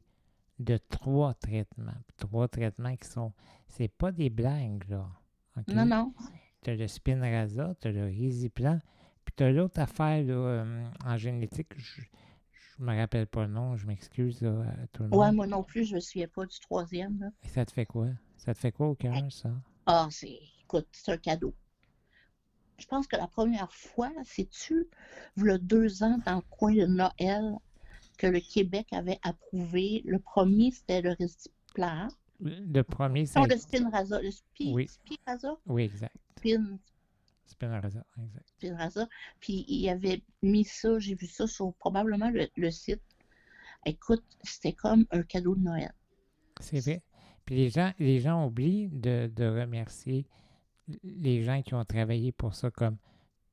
de 0.59 0.77
trois 0.77 1.33
traitements, 1.33 1.91
trois 2.17 2.47
traitements 2.47 2.95
qui 2.95 3.07
sont. 3.07 3.33
C'est 3.67 3.87
pas 3.87 4.11
des 4.11 4.29
blagues, 4.29 4.83
là. 4.89 5.07
Non, 5.67 5.85
non. 5.85 6.13
Tu 6.61 6.69
as 6.69 6.75
le 6.75 6.87
Spinraza, 6.87 7.75
tu 7.79 7.87
as 7.87 7.91
le 7.91 8.05
Risiplan, 8.05 8.79
puis 9.25 9.33
tu 9.35 9.43
as 9.43 9.51
l'autre 9.51 9.79
affaire 9.79 10.23
là, 10.23 10.33
euh, 10.33 10.85
en 11.05 11.17
génétique, 11.17 11.73
je 11.77 12.01
ne 12.81 12.91
me 12.91 12.97
rappelle 12.97 13.27
pas 13.27 13.45
le 13.45 13.51
nom, 13.51 13.75
je 13.75 13.85
m'excuse 13.85 14.41
là, 14.41 14.61
à 14.61 14.87
tout 14.87 15.03
le 15.03 15.09
monde. 15.09 15.19
Ouais, 15.19 15.31
moi 15.31 15.47
non 15.47 15.63
plus, 15.63 15.85
je 15.85 15.95
me 15.95 15.99
souviens 15.99 16.27
pas 16.27 16.45
du 16.45 16.59
troisième. 16.59 17.19
Là. 17.19 17.27
Et 17.43 17.47
ça 17.47 17.65
te 17.65 17.71
fait 17.71 17.85
quoi? 17.85 18.07
Ça 18.37 18.53
te 18.53 18.59
fait 18.59 18.71
quoi 18.71 18.87
au 18.87 18.95
cœur, 18.95 19.15
ça? 19.31 19.51
Ah, 19.85 20.07
c'est. 20.09 20.39
Écoute, 20.63 20.87
c'est 20.91 21.11
un 21.11 21.17
cadeau. 21.17 21.53
Je 22.79 22.87
pense 22.87 23.05
que 23.07 23.15
la 23.15 23.27
première 23.27 23.71
fois, 23.71 24.11
c'est-tu, 24.23 24.87
le 25.35 25.59
deux 25.59 26.01
ans, 26.01 26.19
dans 26.25 26.37
le 26.37 26.41
coin 26.49 26.73
de 26.73 26.85
Noël, 26.87 27.55
que 28.17 28.27
le 28.27 28.39
Québec 28.39 28.87
avait 28.91 29.19
approuvé. 29.23 30.01
Le 30.05 30.17
premier, 30.19 30.71
c'était 30.71 31.01
le 31.01 31.15
Restiplan. 31.19 32.07
Le 32.39 32.81
premier, 32.81 33.25
c'est. 33.25 33.39
Non, 33.39 33.45
le 33.45 33.57
Spinraza. 33.57 34.21
Le 34.21 34.31
spi, 34.31 34.71
Oui. 34.73 34.87
Spinraza. 34.87 35.57
Oui, 35.67 35.83
exact. 35.83 36.15
Spin, 36.37 36.79
Spinraza, 37.51 38.03
exact. 38.21 38.47
Spinraza. 38.57 39.07
Puis 39.39 39.65
il 39.67 39.87
avait 39.89 40.21
mis 40.41 40.63
ça, 40.65 40.97
j'ai 40.99 41.15
vu 41.15 41.27
ça 41.27 41.47
sur 41.47 41.73
probablement 41.75 42.29
le, 42.29 42.47
le 42.55 42.71
site. 42.71 43.01
Écoute, 43.85 44.23
c'était 44.43 44.73
comme 44.73 45.05
un 45.11 45.23
cadeau 45.23 45.55
de 45.55 45.61
Noël. 45.61 45.91
C'est 46.59 46.79
vrai. 46.79 47.01
Puis 47.45 47.55
les 47.55 47.69
gens, 47.69 47.91
les 47.99 48.19
gens 48.19 48.45
oublient 48.45 48.89
de, 48.89 49.31
de 49.35 49.45
remercier 49.45 50.27
les 51.03 51.43
gens 51.43 51.61
qui 51.61 51.73
ont 51.73 51.85
travaillé 51.85 52.31
pour 52.31 52.53
ça, 52.53 52.69
comme, 52.69 52.97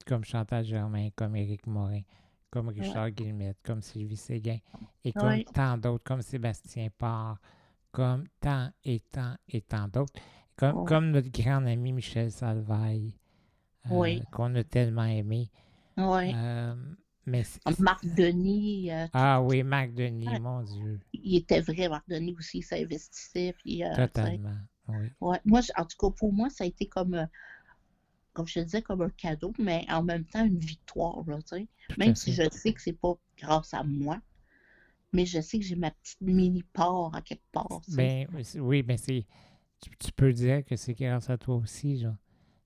comme 0.06 0.24
Chantal 0.24 0.64
Germain, 0.64 1.08
comme 1.14 1.36
Éric 1.36 1.66
Morin, 1.66 2.02
comme 2.50 2.68
Richard 2.68 3.10
Guillemette, 3.10 3.58
comme 3.62 3.82
Sylvie 3.82 4.16
Séguin, 4.16 4.58
et 5.04 5.12
comme 5.12 5.28
Ouais. 5.28 5.44
tant 5.54 5.78
d'autres, 5.78 6.04
comme 6.04 6.22
Sébastien 6.22 6.88
Parr, 6.98 7.38
comme 7.92 8.24
tant 8.40 8.70
et 8.84 9.00
tant 9.00 9.36
et 9.48 9.60
tant 9.62 9.88
d'autres, 9.88 10.12
comme, 10.56 10.78
Ouais. 10.78 10.84
comme 10.86 11.10
notre 11.10 11.30
grand 11.30 11.64
ami 11.66 11.92
Michel 11.92 12.30
Salvaille, 12.30 13.14
Oui. 13.90 14.22
qu'on 14.32 14.54
a 14.54 14.64
tellement 14.64 15.04
aimé. 15.04 15.50
Oui. 15.96 16.32
Euh, 16.34 16.74
mais 17.26 17.44
c'est- 17.44 17.80
Marc 17.80 18.04
Denis, 18.04 18.90
euh, 18.92 19.06
ah 19.12 19.42
oui, 19.42 19.62
Marc 19.62 19.92
Denis, 19.94 20.38
mon 20.40 20.62
Dieu, 20.62 21.00
il 21.12 21.36
était 21.36 21.60
vrai, 21.60 21.88
Marc 21.88 22.08
Denis 22.08 22.34
aussi, 22.38 22.58
il 22.58 22.62
s'investissait. 22.62 23.54
Puis, 23.58 23.84
euh, 23.84 23.94
totalement. 23.94 24.56
Oui. 24.88 25.08
Ouais, 25.20 25.40
moi, 25.44 25.60
en 25.76 25.84
tout 25.84 25.96
cas, 25.98 26.10
pour 26.16 26.32
moi, 26.32 26.48
ça 26.50 26.64
a 26.64 26.66
été 26.66 26.86
comme, 26.86 27.14
euh, 27.14 27.26
comme 28.32 28.46
je 28.46 28.54
te 28.54 28.60
disais, 28.60 28.82
comme 28.82 29.02
un 29.02 29.10
cadeau, 29.10 29.52
mais 29.58 29.84
en 29.90 30.02
même 30.02 30.24
temps 30.24 30.44
une 30.44 30.58
victoire, 30.58 31.22
là, 31.26 31.38
tu 31.42 31.56
sais. 31.58 31.68
tout 31.88 31.96
Même 31.98 32.14
si 32.14 32.32
je 32.32 32.48
sais 32.50 32.72
que 32.72 32.80
c'est 32.80 32.92
pas 32.92 33.14
grâce 33.36 33.74
à 33.74 33.82
moi, 33.82 34.20
mais 35.12 35.26
je 35.26 35.40
sais 35.40 35.58
que 35.58 35.64
j'ai 35.64 35.76
ma 35.76 35.90
petite 35.90 36.20
mini-part 36.20 37.14
à 37.14 37.22
quelque 37.22 37.42
part. 37.52 37.80
Ben, 37.88 38.28
oui, 38.56 38.82
mais 38.86 38.96
c'est. 38.96 39.26
Tu, 39.80 39.90
tu 39.98 40.12
peux 40.12 40.32
dire 40.32 40.64
que 40.64 40.76
c'est 40.76 40.94
grâce 40.94 41.30
à 41.30 41.38
toi 41.38 41.56
aussi, 41.56 41.98
genre. 41.98 42.16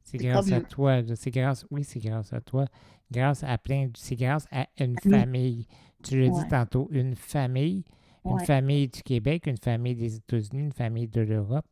C'est 0.04 0.18
grâce 0.18 0.50
à 0.52 0.60
toi. 0.60 1.00
C'est 1.16 1.30
grâce. 1.30 1.66
Oui, 1.70 1.84
c'est 1.84 2.00
grâce 2.00 2.32
à 2.32 2.40
toi. 2.40 2.66
Grâce 3.10 3.44
à 3.44 3.56
plein. 3.58 3.86
de- 3.86 3.92
C'est 3.96 4.16
grâce 4.16 4.46
à 4.50 4.66
une 4.78 4.96
Oui. 5.04 5.10
famille. 5.10 5.66
Tu 6.02 6.20
l'as 6.20 6.28
dit 6.28 6.34
Ouais. 6.40 6.48
tantôt, 6.48 6.88
une 6.90 7.14
famille. 7.14 7.84
Une 8.24 8.32
Ouais. 8.34 8.44
famille 8.44 8.88
du 8.88 9.02
Québec, 9.02 9.46
une 9.46 9.56
famille 9.56 9.94
des 9.96 10.16
États-Unis, 10.16 10.62
une 10.62 10.72
famille 10.72 11.08
de 11.08 11.20
l'Europe, 11.22 11.66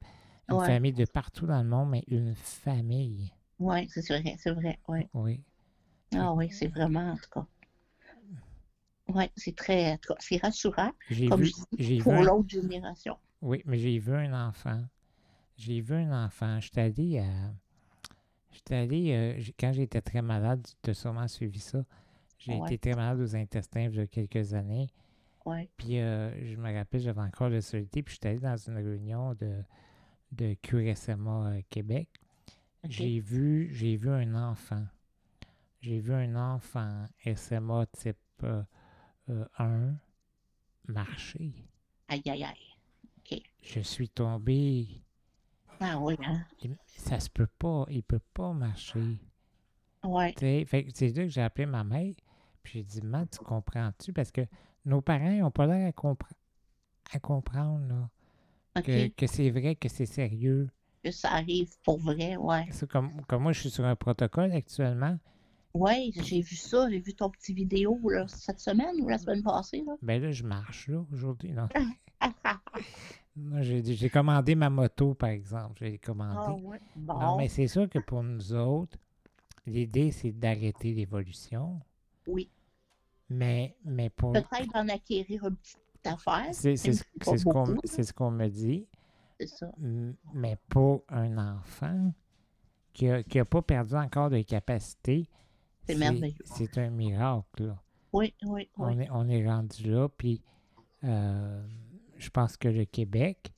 une 0.49 0.57
Ouais. 0.57 0.67
famille 0.67 0.93
de 0.93 1.05
partout 1.05 1.47
dans 1.47 1.63
le 1.63 1.69
monde, 1.69 1.91
mais 1.91 2.03
une 2.09 2.35
famille. 2.35 3.33
Ouais, 3.61 3.87
c'est 3.89 4.07
vrai, 4.09 4.37
c'est 4.39 4.51
vrai, 4.51 4.79
ouais. 4.89 5.09
Oui. 5.15 5.41
Ah 6.17 6.33
oui, 6.35 6.51
c'est 6.51 6.67
vraiment, 6.67 7.13
en 7.13 7.17
tout 7.17 7.31
cas. 7.33 7.47
Ouais, 9.09 9.31
c'est 9.37 9.55
très, 9.57 9.93
en 9.93 9.97
tout 9.97 10.13
cas, 10.13 10.19
c'est 10.21 10.37
rassurant, 10.39 10.93
J'ai 11.11 11.29
comme 11.29 11.43
vu. 11.43 11.53
je 11.79 11.85
dis, 11.85 11.99
pour 11.99 12.15
un- 12.15 12.23
l'autre 12.23 12.49
génération. 12.49 13.17
Oui, 13.43 13.63
mais 13.65 13.79
j'ai 13.79 13.99
vu 13.99 14.15
un 14.15 14.49
enfant. 14.49 14.83
J'ai 15.57 15.81
vu 15.81 15.95
un 15.95 16.25
enfant. 16.27 16.59
J'étais 16.61 16.81
allé 16.83 17.19
à. 17.19 17.25
J'étais 18.51 18.75
allé. 18.77 19.13
euh, 19.13 19.43
quand 19.59 19.73
j'étais 19.73 20.01
très 20.01 20.23
malade, 20.23 20.67
tu 20.83 20.91
as 20.91 20.95
sûrement 20.95 21.29
suivi 21.29 21.61
ça. 21.61 21.85
J'ai 22.39 22.55
Ouais. 22.55 22.67
été 22.75 22.79
très 22.79 22.95
malade 22.95 23.21
aux 23.21 23.37
intestins 23.37 23.83
il 23.83 23.95
y 23.95 24.01
a 24.01 24.07
quelques 24.07 24.55
années. 24.55 24.89
Ouais, 25.47 25.69
Puis 25.77 25.99
euh, 25.99 26.31
je 26.47 26.57
me 26.57 26.73
rappelle, 26.73 27.01
j'avais 27.01 27.21
encore 27.21 27.49
le 27.49 27.61
solité. 27.61 28.03
Puis 28.03 28.15
j'étais 28.15 28.29
allé 28.31 28.39
dans 28.41 28.57
une 28.57 28.77
réunion 28.77 29.35
de, 29.35 29.63
de 30.33 30.55
QSMA 30.55 31.47
euh, 31.53 31.61
Québec. 31.71 32.09
J'ai 32.89 33.21
vu, 33.21 33.71
j'ai 33.75 33.97
vu 33.97 34.11
un 34.11 34.35
enfant. 34.35 34.85
J'ai 35.81 36.01
vu 36.01 36.13
un 36.13 36.35
enfant 36.37 37.07
SMA 37.35 37.87
type 37.87 38.17
euh, 38.43 38.63
euh, 39.29 39.45
1 39.59 39.95
marcher. 40.89 41.53
Aïe, 42.09 42.23
aïe, 42.27 42.45
aïe. 42.45 43.43
Je 43.63 43.81
suis 43.81 44.09
tombé. 44.09 44.89
Ah 45.81 45.99
oui, 45.99 46.15
hein? 46.25 46.45
Il- 46.63 46.77
Ça 46.97 47.19
se 47.21 47.31
peut 47.31 47.47
pas. 47.47 47.87
Il 47.89 48.03
peut 48.03 48.21
pas 48.35 48.53
marcher. 48.53 49.19
Ouais, 50.05 50.35
fait 50.39 50.87
c'est 50.95 51.09
là 51.09 51.25
que 51.25 51.29
j'ai 51.29 51.43
appelé 51.43 51.67
ma 51.67 51.85
mère. 51.85 52.15
Puis 52.63 52.73
j'ai 52.75 52.83
dit, 52.83 53.03
maman, 53.03 53.27
tu 53.27 53.39
comprends-tu? 53.39 54.13
Parce 54.13 54.31
que 54.31 54.43
nos 54.85 55.01
parents, 55.01 55.31
ils 55.31 55.41
n'ont 55.41 55.51
pas 55.51 55.67
l'air 55.67 55.89
à, 55.89 55.91
compre- 55.93 56.31
à 57.13 57.19
comprendre 57.19 57.87
là, 58.75 58.83
que, 58.83 59.09
que 59.09 59.27
c'est 59.27 59.51
vrai, 59.51 59.77
que 59.77 59.89
c'est 59.89 60.07
sérieux. 60.07 60.69
Que 61.03 61.11
ça 61.11 61.31
arrive 61.33 61.71
pour 61.85 61.99
vrai, 61.99 62.37
ouais. 62.37 62.67
C'est 62.71 62.89
comme, 62.91 63.25
comme 63.27 63.43
moi, 63.43 63.53
je 63.53 63.61
suis 63.61 63.71
sur 63.71 63.85
un 63.85 63.97
protocole 63.97 64.53
actuellement. 64.53 65.19
Ouais, 65.73 66.11
j'ai 66.15 66.41
vu 66.43 66.57
ça, 66.57 66.89
j'ai 66.91 66.99
vu 66.99 67.15
ton 67.15 67.31
petit 67.31 67.55
vidéo 67.55 67.99
là, 68.11 68.27
cette 68.29 68.61
semaine 68.61 69.01
ou 69.01 69.09
la 69.09 69.19
semaine 69.19 69.43
passée, 69.43 69.83
là. 69.87 69.95
Ben 70.03 70.21
là, 70.21 70.31
je 70.33 70.43
marche 70.45 70.89
là 70.89 71.03
aujourd'hui. 71.13 71.53
Non, 71.53 71.69
Moi, 73.37 73.63
j'ai 73.63 73.83
j'ai 73.85 74.11
commandé 74.11 74.55
ma 74.55 74.69
moto, 74.71 75.15
par 75.15 75.31
exemple. 75.31 75.75
J'ai 75.81 75.99
ah, 76.03 76.07
commandé. 76.07 76.63
ouais. 76.63 76.81
Non, 76.97 77.19
Bon, 77.19 77.37
mais 77.39 77.49
c'est 77.49 77.69
sûr 77.69 77.89
que 77.89 77.99
pour 77.99 78.23
nous 78.23 78.53
autres, 78.53 78.99
l'idée, 79.67 80.11
c'est 80.11 80.33
d'arrêter 80.33 80.93
l'évolution. 80.95 81.81
oui. 82.27 82.51
Mais, 83.33 83.77
mais 83.85 84.11
pour. 84.11 84.33
Peut-être 84.33 84.73
d'en 84.75 84.89
acquérir 84.89 85.45
un 85.45 85.53
petit 85.53 85.77
affaire. 86.05 86.49
C'est 86.53 86.77
ce 86.77 86.93
ce 86.95 87.05
qu'on 87.23 87.37
ce 87.87 88.13
qu'on 88.13 88.31
me 88.33 88.49
dit. 88.49 88.89
C'est 89.39 89.47
ça. 89.47 89.71
Mais 90.35 90.57
pour 90.69 91.05
un 91.09 91.39
enfant 91.39 92.13
qui 92.93 93.07
n'a 93.07 93.45
pas 93.45 93.63
perdu 93.63 93.95
encore 93.95 94.31
de 94.31 94.43
capacité, 94.43 95.29
C'est 95.87 95.95
merveilleux. 95.95 96.35
C'est 96.45 96.77
un 96.79 96.91
miracle. 96.91 97.67
là. 97.67 97.81
Oui, 98.13 98.35
oui, 98.43 98.51
oui. 98.53 98.69
On, 98.79 98.99
est, 98.99 99.09
on 99.13 99.29
est 99.29 99.47
rendu 99.49 99.89
là, 99.89 100.09
puis 100.09 100.43
euh, 101.05 101.65
je 102.21 102.31
pense 102.31 102.57
que 102.57 102.69
le 102.69 102.85
Québec, 102.85 103.53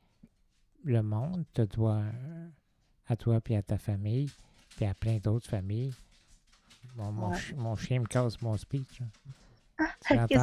le 0.85 1.03
monde, 1.03 1.45
te 1.53 1.63
doit 1.63 2.03
à 3.09 3.17
toi 3.17 3.41
puis 3.41 3.55
à 3.57 3.63
ta 3.63 3.79
famille, 3.79 4.31
puis 4.77 4.87
à 4.87 4.95
plein 4.95 5.19
d'autres 5.19 5.49
familles. 5.49 5.95
Mon, 6.97 7.13
mon, 7.13 7.31
Ouais. 7.31 7.39
chi- 7.39 7.55
mon 7.55 7.77
chien 7.77 8.01
me 8.01 8.07
casse 8.07 8.41
mon 8.43 8.57
speech. 8.57 9.01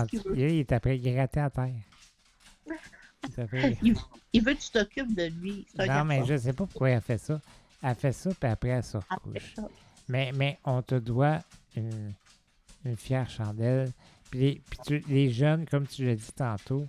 qu'il 0.09 0.21
veut? 0.21 0.37
il, 0.37 0.39
il 0.39 0.59
est 0.59 0.71
après 0.71 0.97
gratté 0.97 1.39
à 1.39 1.49
terre. 1.49 1.73
Il 4.33 4.43
veut 4.43 4.53
que 4.53 4.59
tu 4.61 4.71
t'occupes 4.71 5.13
de 5.15 5.25
lui. 5.41 5.65
Non, 5.77 6.03
mais 6.05 6.25
je 6.25 6.37
sais 6.37 6.53
pas 6.53 6.65
pourquoi 6.65 6.89
elle 6.91 7.01
fait 7.01 7.17
ça. 7.17 7.39
Elle 7.81 7.95
fait 7.95 8.11
ça, 8.11 8.29
puis 8.39 8.49
après, 8.49 8.69
elle 8.69 8.83
se 8.83 8.97
recouche. 8.97 9.55
Mais, 10.07 10.31
mais 10.33 10.59
on 10.65 10.81
te 10.81 10.95
doit 10.95 11.39
une, 11.75 12.13
une 12.85 12.97
fière 12.97 13.29
chandelle. 13.29 13.91
Puis, 14.29 14.39
les, 14.39 14.61
puis 14.69 14.79
tu- 14.85 15.03
les 15.07 15.31
jeunes, 15.31 15.65
comme 15.65 15.87
tu 15.87 16.05
l'as 16.05 16.15
dit 16.15 16.31
tantôt, 16.35 16.87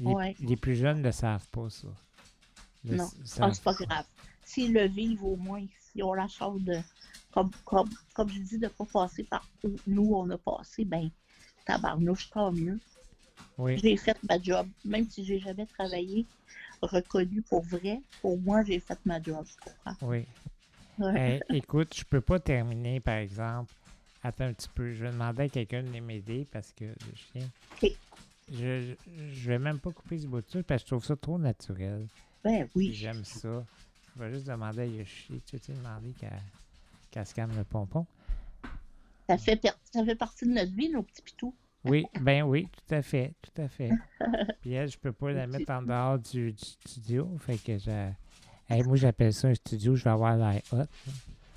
les, 0.00 0.12
Ouais. 0.12 0.36
les 0.40 0.56
plus 0.56 0.74
jeunes 0.76 0.98
ne 0.98 1.04
le 1.04 1.12
savent 1.12 1.46
pas, 1.48 1.68
ça. 1.70 1.88
Le 2.84 2.96
Non. 2.96 3.04
Ah, 3.12 3.26
savent 3.26 3.52
c'est 3.54 3.62
pas 3.62 3.74
grave. 3.74 4.04
S'ils 4.44 4.72
le 4.72 4.86
vivent 4.88 5.24
au 5.24 5.36
moins, 5.36 5.64
si 5.92 6.02
on 6.02 6.12
la 6.14 6.26
chance 6.28 6.60
de, 6.62 6.76
comme, 7.32 7.50
comme, 7.64 7.88
comme 8.14 8.28
je 8.30 8.40
dis, 8.40 8.58
de 8.58 8.64
ne 8.64 8.68
pas 8.70 8.84
passer 8.86 9.22
par 9.24 9.46
où 9.62 9.70
nous 9.86 10.12
on 10.14 10.28
a 10.30 10.38
passé, 10.38 10.84
ben, 10.84 11.10
tabarnouche, 11.66 12.30
tant 12.30 12.50
mieux. 12.50 12.78
Oui, 13.58 13.78
J'ai 13.78 13.96
fait 13.96 14.16
ma 14.28 14.40
job. 14.40 14.66
Même 14.84 15.08
si 15.08 15.24
j'ai 15.24 15.38
jamais 15.38 15.66
travaillé 15.66 16.26
reconnu 16.82 17.42
pour 17.42 17.62
vrai, 17.62 18.00
pour 18.22 18.38
moi, 18.38 18.64
j'ai 18.64 18.80
fait 18.80 18.98
ma 19.04 19.20
job. 19.22 19.44
comprends? 19.62 20.08
oui. 20.08 20.24
Ouais. 20.98 21.40
Eh, 21.48 21.56
écoute, 21.58 21.94
je 21.96 22.04
peux 22.04 22.20
pas 22.20 22.38
terminer, 22.40 23.00
par 23.00 23.16
exemple. 23.16 23.72
Attends 24.22 24.44
un 24.44 24.52
petit 24.52 24.68
peu. 24.74 24.92
Je 24.92 25.04
vais 25.04 25.10
demander 25.12 25.44
à 25.44 25.48
quelqu'un 25.48 25.82
de 25.82 25.98
m'aider 26.00 26.46
parce 26.52 26.72
que 26.72 26.84
le 26.84 26.94
chien. 27.14 27.48
Ok. 27.82 27.90
Je, 28.50 28.94
je, 29.32 29.48
vais 29.48 29.58
même 29.58 29.78
pas 29.78 29.90
couper 29.92 30.18
ce 30.18 30.26
bout 30.26 30.40
de 30.40 30.48
sucre 30.48 30.64
parce 30.66 30.82
que 30.82 30.88
je 30.88 30.94
trouve 30.94 31.04
ça 31.04 31.16
trop 31.16 31.38
naturel. 31.38 32.06
Ben 32.42 32.68
oui. 32.74 32.92
J'aime 32.92 33.24
ça. 33.24 33.64
Je 34.14 34.22
vais 34.22 34.30
juste 34.32 34.46
demander 34.46 34.82
à 34.82 34.86
Yoshi. 34.86 35.40
Tu 35.46 35.56
veux 35.56 35.74
demander 35.74 36.14
qu'elle 37.10 37.26
se 37.26 37.34
calme 37.34 37.56
le 37.56 37.64
pompon? 37.64 38.06
Ça 39.28 39.38
fait, 39.38 39.60
ça 39.92 40.04
fait 40.04 40.16
partie 40.16 40.46
de 40.46 40.50
notre 40.50 40.72
vie, 40.72 40.88
nos 40.88 41.02
petits 41.02 41.22
pitous. 41.22 41.54
Oui, 41.84 42.04
ben 42.20 42.42
oui, 42.42 42.66
tout 42.66 42.94
à 42.94 43.00
fait, 43.00 43.32
tout 43.40 43.62
à 43.62 43.68
fait. 43.68 43.90
Puis 44.60 44.72
elle, 44.72 44.90
je 44.90 44.98
peux 44.98 45.12
pas 45.12 45.32
la 45.32 45.46
mettre 45.46 45.70
en 45.72 45.82
dehors 45.82 46.18
du, 46.18 46.52
du 46.52 46.64
studio, 46.64 47.30
fait 47.38 47.56
que 47.56 47.78
je... 47.78 48.10
Hey, 48.68 48.82
moi, 48.82 48.96
j'appelle 48.96 49.32
ça 49.32 49.48
un 49.48 49.54
studio, 49.54 49.94
je 49.94 50.04
vais 50.04 50.10
avoir 50.10 50.36
l'air 50.36 50.60
hot. 50.72 50.84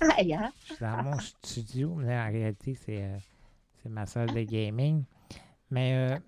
Aïe, 0.00 0.34
hein? 0.34 0.52
Je 0.66 0.74
suis 0.74 0.84
dans 0.84 1.02
mon 1.02 1.18
studio, 1.18 1.94
mais 1.94 2.18
en 2.18 2.30
réalité, 2.30 2.74
c'est 2.74 3.02
euh, 3.02 3.16
c'est 3.82 3.88
ma 3.88 4.06
salle 4.06 4.32
de 4.32 4.42
gaming. 4.42 5.04
Mais 5.70 5.94
euh, 5.94 6.18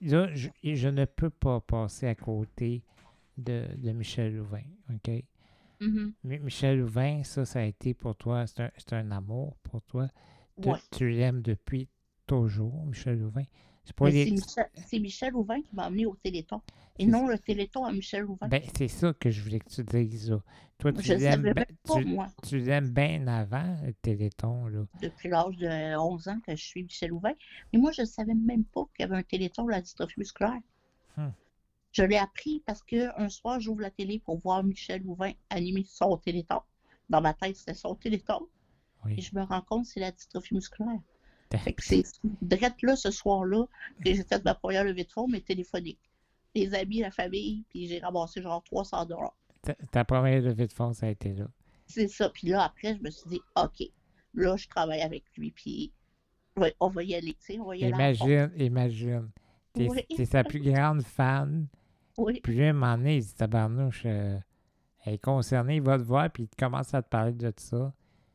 là, 0.00 0.28
je, 0.34 0.48
je 0.62 0.88
ne 0.88 1.04
peux 1.04 1.30
pas 1.30 1.60
passer 1.60 2.06
à 2.06 2.14
côté 2.14 2.82
de, 3.38 3.66
de 3.76 3.92
Michel 3.92 4.36
Louvain, 4.36 4.62
OK? 4.94 5.10
Mhm. 5.80 6.14
Mi- 6.24 6.38
Michel 6.40 6.78
Louvain, 6.80 7.22
ça, 7.22 7.44
ça 7.44 7.60
a 7.60 7.64
été 7.64 7.94
pour 7.94 8.16
toi, 8.16 8.46
c'est 8.46 8.60
un, 8.62 8.70
c'est 8.78 8.94
un 8.94 9.10
amour 9.10 9.56
pour 9.62 9.82
toi. 9.82 10.08
Tu, 10.60 10.70
tu 10.90 11.08
l'aimes 11.10 11.42
depuis 11.42 11.88
toujours, 12.26 12.86
Michel 12.86 13.20
Louvain? 13.20 13.44
C'est 13.84 14.10
les- 14.10 14.30
Michel, 14.30 14.68
Michel 15.00 15.32
Louvain 15.32 15.60
qui 15.60 15.74
m'a 15.74 15.84
amené 15.84 16.06
au 16.06 16.16
Téléthon. 16.16 16.60
Et 16.98 17.06
non 17.06 17.26
le 17.26 17.38
Téléthon 17.38 17.84
à 17.84 17.92
Michel 17.92 18.22
Louvain. 18.22 18.48
Ben, 18.48 18.62
c'est 18.76 18.88
ça 18.88 19.12
que 19.12 19.30
je 19.30 19.42
voulais 19.42 19.58
que 19.58 19.68
tu 19.68 19.82
dises, 19.82 20.30
là. 20.30 20.40
Toi, 20.78 20.92
tu 20.92 21.08
l'aimes 21.08 21.20
savais 21.20 21.54
même 21.54 21.64
pas, 21.84 21.94
tu, 22.00 22.04
moi, 22.04 22.26
tu 22.46 22.60
bien 22.60 23.26
avant, 23.26 23.76
le 23.84 23.92
Téléthon, 23.94 24.66
là. 24.68 24.84
depuis 25.02 25.28
l'âge 25.28 25.56
de 25.56 25.96
11 25.96 26.28
ans 26.28 26.38
que 26.46 26.54
je 26.54 26.62
suis 26.64 26.82
Michel 26.84 27.10
Louvain. 27.10 27.32
Mais 27.72 27.78
moi, 27.78 27.90
je 27.92 28.02
ne 28.02 28.06
savais 28.06 28.34
même 28.34 28.64
pas 28.64 28.84
qu'il 28.94 29.04
y 29.04 29.08
avait 29.08 29.16
un 29.16 29.22
Téléthon 29.22 29.66
la 29.66 29.80
dystrophie 29.80 30.18
musculaire. 30.18 30.60
Hmm. 31.16 31.30
Je 31.92 32.02
l'ai 32.02 32.16
appris 32.16 32.62
parce 32.66 32.82
qu'un 32.82 33.28
soir, 33.28 33.60
j'ouvre 33.60 33.80
la 33.80 33.90
télé 33.90 34.18
pour 34.18 34.38
voir 34.38 34.64
Michel 34.64 35.02
Louvain 35.02 35.32
animer 35.50 35.84
son 35.86 36.16
Téléthon. 36.16 36.60
Dans 37.08 37.20
ma 37.20 37.34
tête, 37.34 37.56
c'était 37.56 37.74
son 37.74 37.94
Téléthon. 37.94 38.48
Et 39.08 39.20
je 39.20 39.34
me 39.36 39.42
rends 39.42 39.60
compte 39.60 39.84
que 39.84 39.90
c'est 39.90 40.00
la 40.00 40.10
dystrophie 40.12 40.54
musculaire. 40.54 40.98
Fait 41.58 41.72
que 41.72 41.82
c'est 41.84 42.02
direct 42.42 42.82
là, 42.82 42.96
ce 42.96 43.10
soir-là, 43.10 43.64
que 44.04 44.14
j'ai 44.14 44.22
fait 44.24 44.44
ma 44.44 44.54
première 44.54 44.84
levée 44.84 45.04
de 45.04 45.10
fonds, 45.12 45.28
mais 45.28 45.40
téléphonique. 45.40 46.00
Les 46.54 46.74
amis, 46.74 47.00
la 47.00 47.10
famille, 47.10 47.64
puis 47.68 47.88
j'ai 47.88 47.98
ramassé 47.98 48.40
genre 48.42 48.62
300 48.62 49.06
dollars. 49.06 49.34
Ta, 49.62 49.74
ta 49.74 50.04
première 50.04 50.40
levée 50.42 50.66
de 50.66 50.72
fonds, 50.72 50.92
ça 50.92 51.06
a 51.06 51.10
été 51.10 51.32
là. 51.34 51.46
C'est 51.86 52.08
ça. 52.08 52.28
Puis 52.30 52.48
là, 52.48 52.62
après, 52.64 52.96
je 52.96 53.02
me 53.02 53.10
suis 53.10 53.28
dit, 53.28 53.40
OK, 53.56 53.82
là, 54.34 54.56
je 54.56 54.68
travaille 54.68 55.00
avec 55.02 55.24
lui, 55.36 55.50
puis 55.50 55.92
ouais, 56.56 56.74
on 56.80 56.88
va 56.88 57.02
y 57.02 57.14
aller, 57.14 57.32
tu 57.34 57.54
sais, 57.54 57.58
on 57.58 57.64
va 57.66 57.76
y 57.76 57.84
aller. 57.84 57.92
à 57.92 58.14
fond. 58.14 58.26
Imagine, 58.26 58.50
imagine. 58.56 59.30
T'es 59.72 59.88
Oui. 59.88 60.26
sa 60.26 60.44
plus 60.44 60.60
grande 60.60 61.02
fan. 61.02 61.66
Oui, 62.16 62.40
Puis 62.42 62.54
lui, 62.54 62.64
à 62.64 62.70
un 62.70 62.72
moment 62.74 62.96
donné, 62.96 63.16
il 63.16 63.24
dit 63.24 63.34
Tabarnouche, 63.34 64.02
euh, 64.06 64.38
elle 65.04 65.14
est 65.14 65.18
concernée, 65.18 65.76
il 65.76 65.82
va 65.82 65.98
te 65.98 66.04
voir, 66.04 66.30
puis 66.30 66.44
il 66.44 66.56
commence 66.56 66.94
à 66.94 67.02
te 67.02 67.08
parler 67.08 67.32
de 67.32 67.52
ça. 67.56 67.92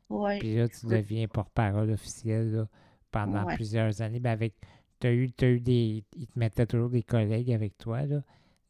oui, 0.10 0.38
Puis 0.40 0.56
là, 0.58 0.68
tu 0.68 0.86
deviens 0.88 1.28
porte-parole 1.30 1.90
officielle 1.92 2.52
là, 2.52 2.68
pendant 3.12 3.46
Ouais. 3.46 3.56
plusieurs 3.56 4.02
années. 4.02 4.20
Ben 4.20 4.32
avec, 4.32 4.54
t'as 5.00 5.12
eu, 5.12 5.32
t'as 5.32 5.48
eu 5.50 5.60
des. 5.60 6.04
Ils 6.16 6.28
te 6.28 6.38
mettaient 6.40 6.66
toujours 6.68 6.90
des 6.90 7.04
collègues 7.04 7.52
avec 7.52 7.78
toi, 7.78 8.02
là. 8.06 8.22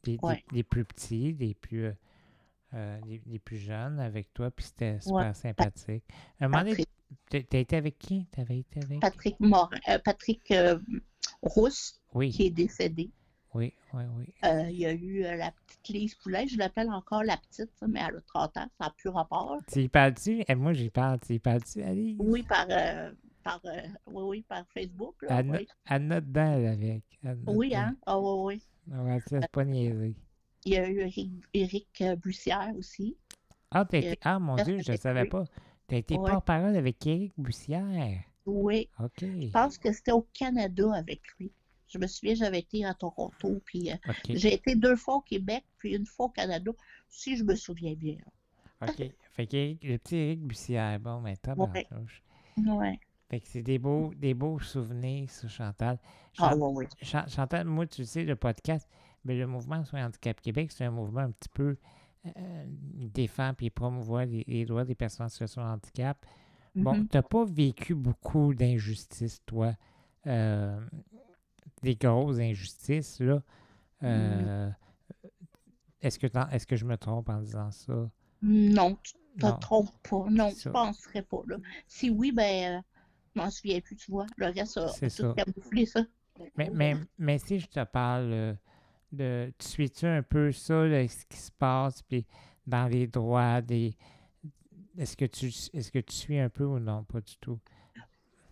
Des, 0.02 0.12
des- 0.12 0.18
Ouais. 0.22 0.44
des 0.52 0.62
plus 0.62 0.84
petits, 0.84 1.34
des 1.34 1.54
plus. 1.54 1.86
euh, 1.86 1.92
euh, 2.74 3.00
les, 3.04 3.20
les 3.26 3.38
plus 3.40 3.56
jeunes 3.58 3.98
avec 3.98 4.32
toi, 4.32 4.48
puis 4.52 4.64
c'était 4.64 5.00
super 5.00 5.16
Ouais. 5.16 5.34
sympathique. 5.34 6.04
À 6.38 6.44
un 6.44 6.48
moment 6.48 6.62
donné, 6.62 6.84
t'as 7.28 7.58
été 7.58 7.76
avec 7.76 7.98
qui? 7.98 8.26
T'avais 8.30 8.60
été 8.60 8.80
avec? 8.80 9.00
Patrick, 9.00 9.40
Morin, 9.40 9.76
euh, 9.88 9.98
Patrick 9.98 10.48
euh, 10.52 10.78
Rousse, 11.42 12.00
Oui, 12.14 12.30
qui 12.30 12.46
est 12.46 12.50
décédé. 12.50 13.10
oui, 13.54 13.74
oui, 13.92 14.02
oui. 14.16 14.32
Euh, 14.44 14.70
il 14.70 14.78
y 14.78 14.86
a 14.86 14.92
eu 14.92 15.24
euh, 15.24 15.34
la 15.34 15.50
petite 15.50 15.88
Lise 15.88 16.14
Poulet, 16.14 16.46
je 16.46 16.58
l'appelle 16.58 16.90
encore 16.90 17.24
la 17.24 17.36
petite, 17.38 17.72
mais 17.88 18.00
elle 18.08 18.16
a 18.18 18.20
30 18.20 18.56
ans, 18.58 18.68
ça 18.78 18.84
n'a 18.84 18.94
plus 18.96 19.08
rapport. 19.08 19.58
Tu 19.66 19.80
y 19.82 19.88
parles-tu? 19.88 20.44
Eh, 20.46 20.54
moi, 20.54 20.72
j'y 20.72 20.90
parle. 20.90 21.18
Tu 21.18 21.34
y 21.34 21.38
parles-tu, 21.40 21.82
Alice? 21.82 22.16
Oui, 22.20 22.44
par, 22.44 22.66
euh, 22.70 23.10
par, 23.42 23.60
euh, 23.64 23.80
oui, 24.06 24.22
oui, 24.24 24.42
par 24.48 24.64
Facebook. 24.72 25.16
Là, 25.22 25.42
no- 25.42 25.54
oui. 25.54 25.66
avec. 26.66 27.02
Oui, 27.46 27.74
hein? 27.74 27.96
Ah 28.06 28.18
oui, 28.18 28.56
oui. 28.56 28.62
On 28.92 29.04
va 29.04 29.48
pas 29.48 29.64
niaiser. 29.64 30.14
Il 30.64 30.72
y 30.72 30.76
a 30.76 30.88
eu 30.88 31.10
Éric 31.54 32.00
euh, 32.02 32.16
Bussière 32.16 32.72
aussi. 32.76 33.16
Ah, 33.70 33.84
t'as 33.84 33.98
été... 33.98 34.18
ah, 34.22 34.38
mon 34.38 34.56
Dieu, 34.56 34.78
je 34.84 34.92
ne 34.92 34.96
savais 34.96 35.24
pas. 35.26 35.44
T'as 35.86 35.96
été 35.96 36.16
Ouais. 36.16 36.30
porte-parole 36.30 36.76
avec 36.76 37.06
Éric 37.06 37.32
Bussière. 37.38 38.22
Oui, 38.46 38.88
OK. 38.98 39.20
je 39.20 39.50
pense 39.50 39.78
que 39.78 39.92
c'était 39.92 40.12
au 40.12 40.26
Canada 40.32 40.92
avec 40.94 41.20
lui. 41.38 41.52
Je 41.88 41.98
me 41.98 42.06
souviens, 42.06 42.34
j'avais 42.34 42.60
été 42.60 42.84
à 42.84 42.94
Toronto, 42.94 43.60
puis 43.64 43.90
euh, 43.90 43.96
j'ai 44.28 44.54
été 44.54 44.74
deux 44.76 44.96
fois 44.96 45.16
au 45.16 45.20
Québec, 45.20 45.64
puis 45.78 45.94
une 45.96 46.06
fois 46.06 46.26
au 46.26 46.30
Canada, 46.30 46.70
si 47.08 47.36
je 47.36 47.42
me 47.44 47.54
souviens 47.56 47.94
bien. 47.94 48.16
OK. 48.82 49.10
Fait 49.32 49.46
que 49.46 49.56
Éric- 49.56 49.86
le 49.86 49.98
petit 49.98 50.16
Éric 50.16 50.40
Bussière, 50.42 50.98
bon, 51.00 51.20
mais 51.20 51.36
tabarnouche. 51.36 52.22
Ouais. 52.56 52.98
Fait 53.30 53.40
que 53.40 53.46
c'est 53.46 53.62
des 53.62 53.78
beaux, 53.78 54.12
des 54.16 54.34
beaux 54.34 54.58
souvenirs, 54.58 55.30
ça, 55.30 55.46
Chantal. 55.48 55.98
Ah 56.38 56.50
Chan- 56.50 56.58
oui, 56.58 56.84
oui. 56.84 56.86
Chan- 57.00 57.26
Chantal, 57.28 57.64
moi, 57.64 57.86
tu 57.86 58.04
sais, 58.04 58.24
le 58.24 58.34
podcast, 58.36 58.88
mais 59.24 59.36
le 59.38 59.46
mouvement 59.46 59.84
Soins 59.84 60.04
Handicap 60.06 60.40
Québec, 60.40 60.72
c'est 60.72 60.84
un 60.84 60.90
mouvement 60.90 61.20
un 61.20 61.30
petit 61.30 61.48
peu. 61.48 61.76
euh, 62.36 62.64
il 62.98 63.10
défend 63.10 63.54
puis 63.54 63.66
il 63.66 63.70
promouvoit 63.70 64.26
les, 64.26 64.44
les 64.46 64.66
droits 64.66 64.84
des 64.84 64.94
personnes 64.94 65.24
en 65.24 65.28
situation 65.30 65.62
de 65.62 65.68
handicap. 65.68 66.26
Bon, 66.74 66.92
Mhm. 66.94 67.08
tu 67.08 67.16
n'as 67.16 67.22
pas 67.22 67.44
vécu 67.46 67.94
beaucoup 67.94 68.52
d'injustices, 68.52 69.40
toi. 69.46 69.72
Euh, 70.26 70.78
des 71.82 71.94
grosses 71.96 72.38
injustices, 72.38 73.20
là? 73.20 73.42
Euh, 74.02 74.70
Est-ce 76.02 76.18
que, 76.18 76.26
est-ce 76.52 76.66
que 76.66 76.76
je 76.76 76.84
me 76.84 76.96
trompe 76.98 77.28
en 77.30 77.40
disant 77.40 77.70
ça? 77.70 78.10
Non, 78.42 78.96
tu 79.02 79.12
te 79.38 79.46
Non. 79.46 79.56
trompes 79.58 79.90
pas. 80.08 80.26
Non, 80.30 80.50
je 80.50 80.54
ça. 80.56 80.70
penserais 80.70 81.22
pas. 81.22 81.40
Là. 81.46 81.56
Si 81.86 82.10
oui, 82.10 82.32
ben, 82.32 82.78
euh, 82.78 82.80
je 83.34 83.40
m'en 83.40 83.50
souviens 83.50 83.80
plus, 83.80 83.96
tu 83.96 84.10
vois. 84.10 84.26
Le 84.36 84.46
reste 84.46 84.76
a, 84.78 84.88
C'est 84.88 85.08
ça. 85.08 85.34
camouflé, 85.36 85.86
ça. 85.86 86.04
Mais, 86.56 86.70
mais, 86.72 86.96
mais 87.18 87.38
si 87.38 87.58
je 87.60 87.66
te 87.66 87.84
parle 87.84 88.32
euh, 88.32 88.54
de. 89.12 89.52
Tu 89.58 89.68
suis-tu 89.68 90.06
un 90.06 90.22
peu 90.22 90.52
ça, 90.52 90.86
là, 90.86 91.06
ce 91.06 91.24
qui 91.26 91.36
se 91.38 91.50
passe, 91.52 92.02
puis 92.02 92.26
dans 92.66 92.86
les 92.88 93.06
droits 93.06 93.60
des. 93.60 93.94
Est-ce 94.98 95.16
que 95.16 95.24
tu 95.24 95.46
est-ce 95.46 95.90
que 95.92 95.98
tu 95.98 96.14
suis 96.14 96.38
un 96.38 96.48
peu 96.48 96.64
ou 96.64 96.78
non? 96.78 97.04
Pas 97.04 97.20
du 97.20 97.36
tout? 97.40 97.58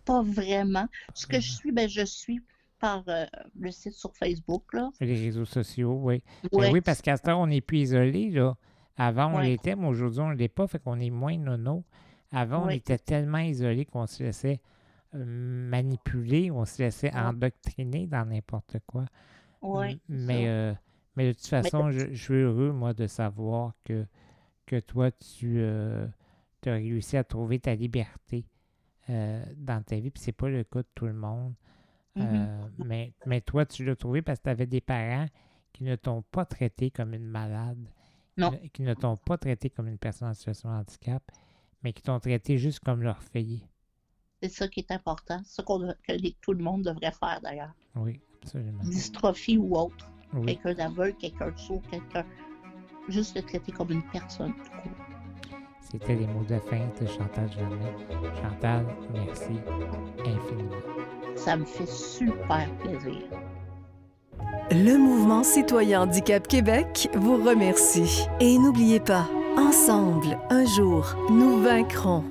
Pas 0.05 0.21
vraiment. 0.21 0.87
Ce 1.13 1.27
que 1.27 1.39
je 1.39 1.51
Mhm. 1.51 1.57
suis, 1.57 1.71
ben, 1.71 1.89
je 1.89 2.05
suis 2.05 2.41
par 2.79 3.03
euh, 3.09 3.25
le 3.59 3.71
site 3.71 3.93
sur 3.93 4.15
Facebook, 4.15 4.73
là. 4.73 4.89
Les 5.01 5.13
réseaux 5.15 5.45
sociaux, 5.45 5.99
oui. 6.01 6.23
Ben 6.53 6.71
oui, 6.71 6.81
parce 6.81 7.01
qu'à 7.01 7.17
ce 7.17 7.23
temps, 7.23 7.41
on 7.41 7.47
n'est 7.47 7.61
plus 7.61 7.79
isolé, 7.79 8.29
là. 8.29 8.55
Avant, 8.95 9.33
on 9.33 9.37
Ouais. 9.37 9.49
l'était, 9.49 9.75
mais 9.75 9.87
aujourd'hui, 9.87 10.21
on 10.21 10.29
ne 10.29 10.35
l'est 10.35 10.47
pas, 10.47 10.65
fait 10.67 10.79
qu'on 10.79 10.99
est 10.99 11.09
moins 11.09 11.37
nono. 11.37 11.83
Avant, 12.31 12.65
on 12.65 12.69
était 12.69 12.97
tellement 12.97 13.39
isolé 13.39 13.85
qu'on 13.85 14.05
se 14.05 14.23
laissait 14.23 14.61
euh, 15.15 15.23
manipuler, 15.25 16.51
on 16.51 16.65
se 16.65 16.83
laissait 16.83 17.13
endoctriner 17.13 18.07
dans 18.07 18.25
n'importe 18.25 18.77
quoi. 18.85 19.05
Oui. 19.61 19.99
Mais, 20.07 20.47
euh, 20.47 20.73
mais 21.15 21.27
de 21.27 21.33
toute 21.33 21.47
façon, 21.47 21.91
je, 21.91 22.13
suis 22.13 22.35
heureux, 22.35 22.71
moi, 22.71 22.93
de 22.93 23.07
savoir 23.07 23.73
que, 23.83 24.05
que 24.65 24.79
toi, 24.79 25.11
tu 25.11 25.63
as 25.63 26.09
réussi 26.65 27.17
à 27.17 27.23
trouver 27.23 27.59
ta 27.59 27.75
liberté 27.75 28.45
dans 29.07 29.83
ta 29.83 29.95
vie. 29.95 30.11
Puis 30.11 30.21
c'est 30.21 30.31
pas 30.31 30.49
le 30.49 30.63
cas 30.63 30.79
de 30.79 30.87
tout 30.93 31.07
le 31.07 31.13
monde. 31.13 31.55
Mm-hmm. 32.15 32.85
mais, 32.85 33.13
mais 33.25 33.41
toi, 33.41 33.65
tu 33.65 33.85
l'as 33.85 33.95
trouvé 33.95 34.21
parce 34.21 34.39
que 34.39 34.43
tu 34.43 34.49
avais 34.49 34.67
des 34.67 34.81
parents 34.81 35.27
qui 35.73 35.83
ne 35.83 35.95
t'ont 35.95 36.21
pas 36.21 36.45
traité 36.45 36.91
comme 36.91 37.13
une 37.13 37.27
malade, 37.27 37.77
non. 38.37 38.51
qui 38.73 38.81
ne 38.81 38.93
t'ont 38.93 39.17
pas 39.17 39.37
traité 39.37 39.69
comme 39.69 39.87
une 39.87 39.97
personne 39.97 40.29
en 40.29 40.33
situation 40.33 40.69
de 40.69 40.75
handicap, 40.75 41.23
mais 41.83 41.93
qui 41.93 42.01
t'ont 42.01 42.19
traité 42.19 42.57
juste 42.57 42.79
comme 42.79 43.01
leur 43.01 43.21
fille. 43.21 43.65
C'est 44.41 44.49
ça 44.49 44.67
qui 44.67 44.79
est 44.79 44.91
important. 44.91 45.39
C'est 45.43 45.55
ça 45.55 45.63
que 45.63 46.29
tout 46.41 46.53
le 46.53 46.63
monde 46.63 46.83
devrait 46.83 47.11
faire 47.11 47.39
d'ailleurs. 47.43 47.73
Oui, 47.95 48.19
absolument. 48.41 48.83
Dystrophie 48.83 49.57
ou 49.57 49.75
autre. 49.77 50.09
Quelqu'un 50.45 50.73
d'aveugle, 50.73 51.17
quelqu'un 51.17 51.51
de 51.51 51.57
sourd, 51.57 51.81
quelqu'un. 51.89 52.25
Juste 53.09 53.35
le 53.35 53.41
traiter 53.41 53.71
comme 53.71 53.91
une 53.91 54.03
personne. 54.11 54.53
C'était 55.81 56.15
les 56.15 56.27
mots 56.27 56.43
de 56.43 56.59
fin 56.59 56.87
de 57.01 57.07
Chantal 57.07 57.51
Jamais. 57.51 57.93
Chantal, 58.41 58.85
merci 59.11 59.59
infiniment. 60.19 60.75
Ça 61.35 61.57
me 61.57 61.65
fait 61.65 61.87
super 61.87 62.71
plaisir. 62.77 63.23
Le 64.71 64.97
Mouvement 64.97 65.43
citoyen 65.43 66.03
Handicap 66.03 66.47
Québec 66.47 67.09
vous 67.15 67.43
remercie. 67.43 68.27
Et 68.39 68.59
n'oubliez 68.59 68.99
pas, 68.99 69.27
ensemble, 69.59 70.39
un 70.49 70.65
jour, 70.65 71.15
nous 71.29 71.61
vaincrons. 71.61 72.23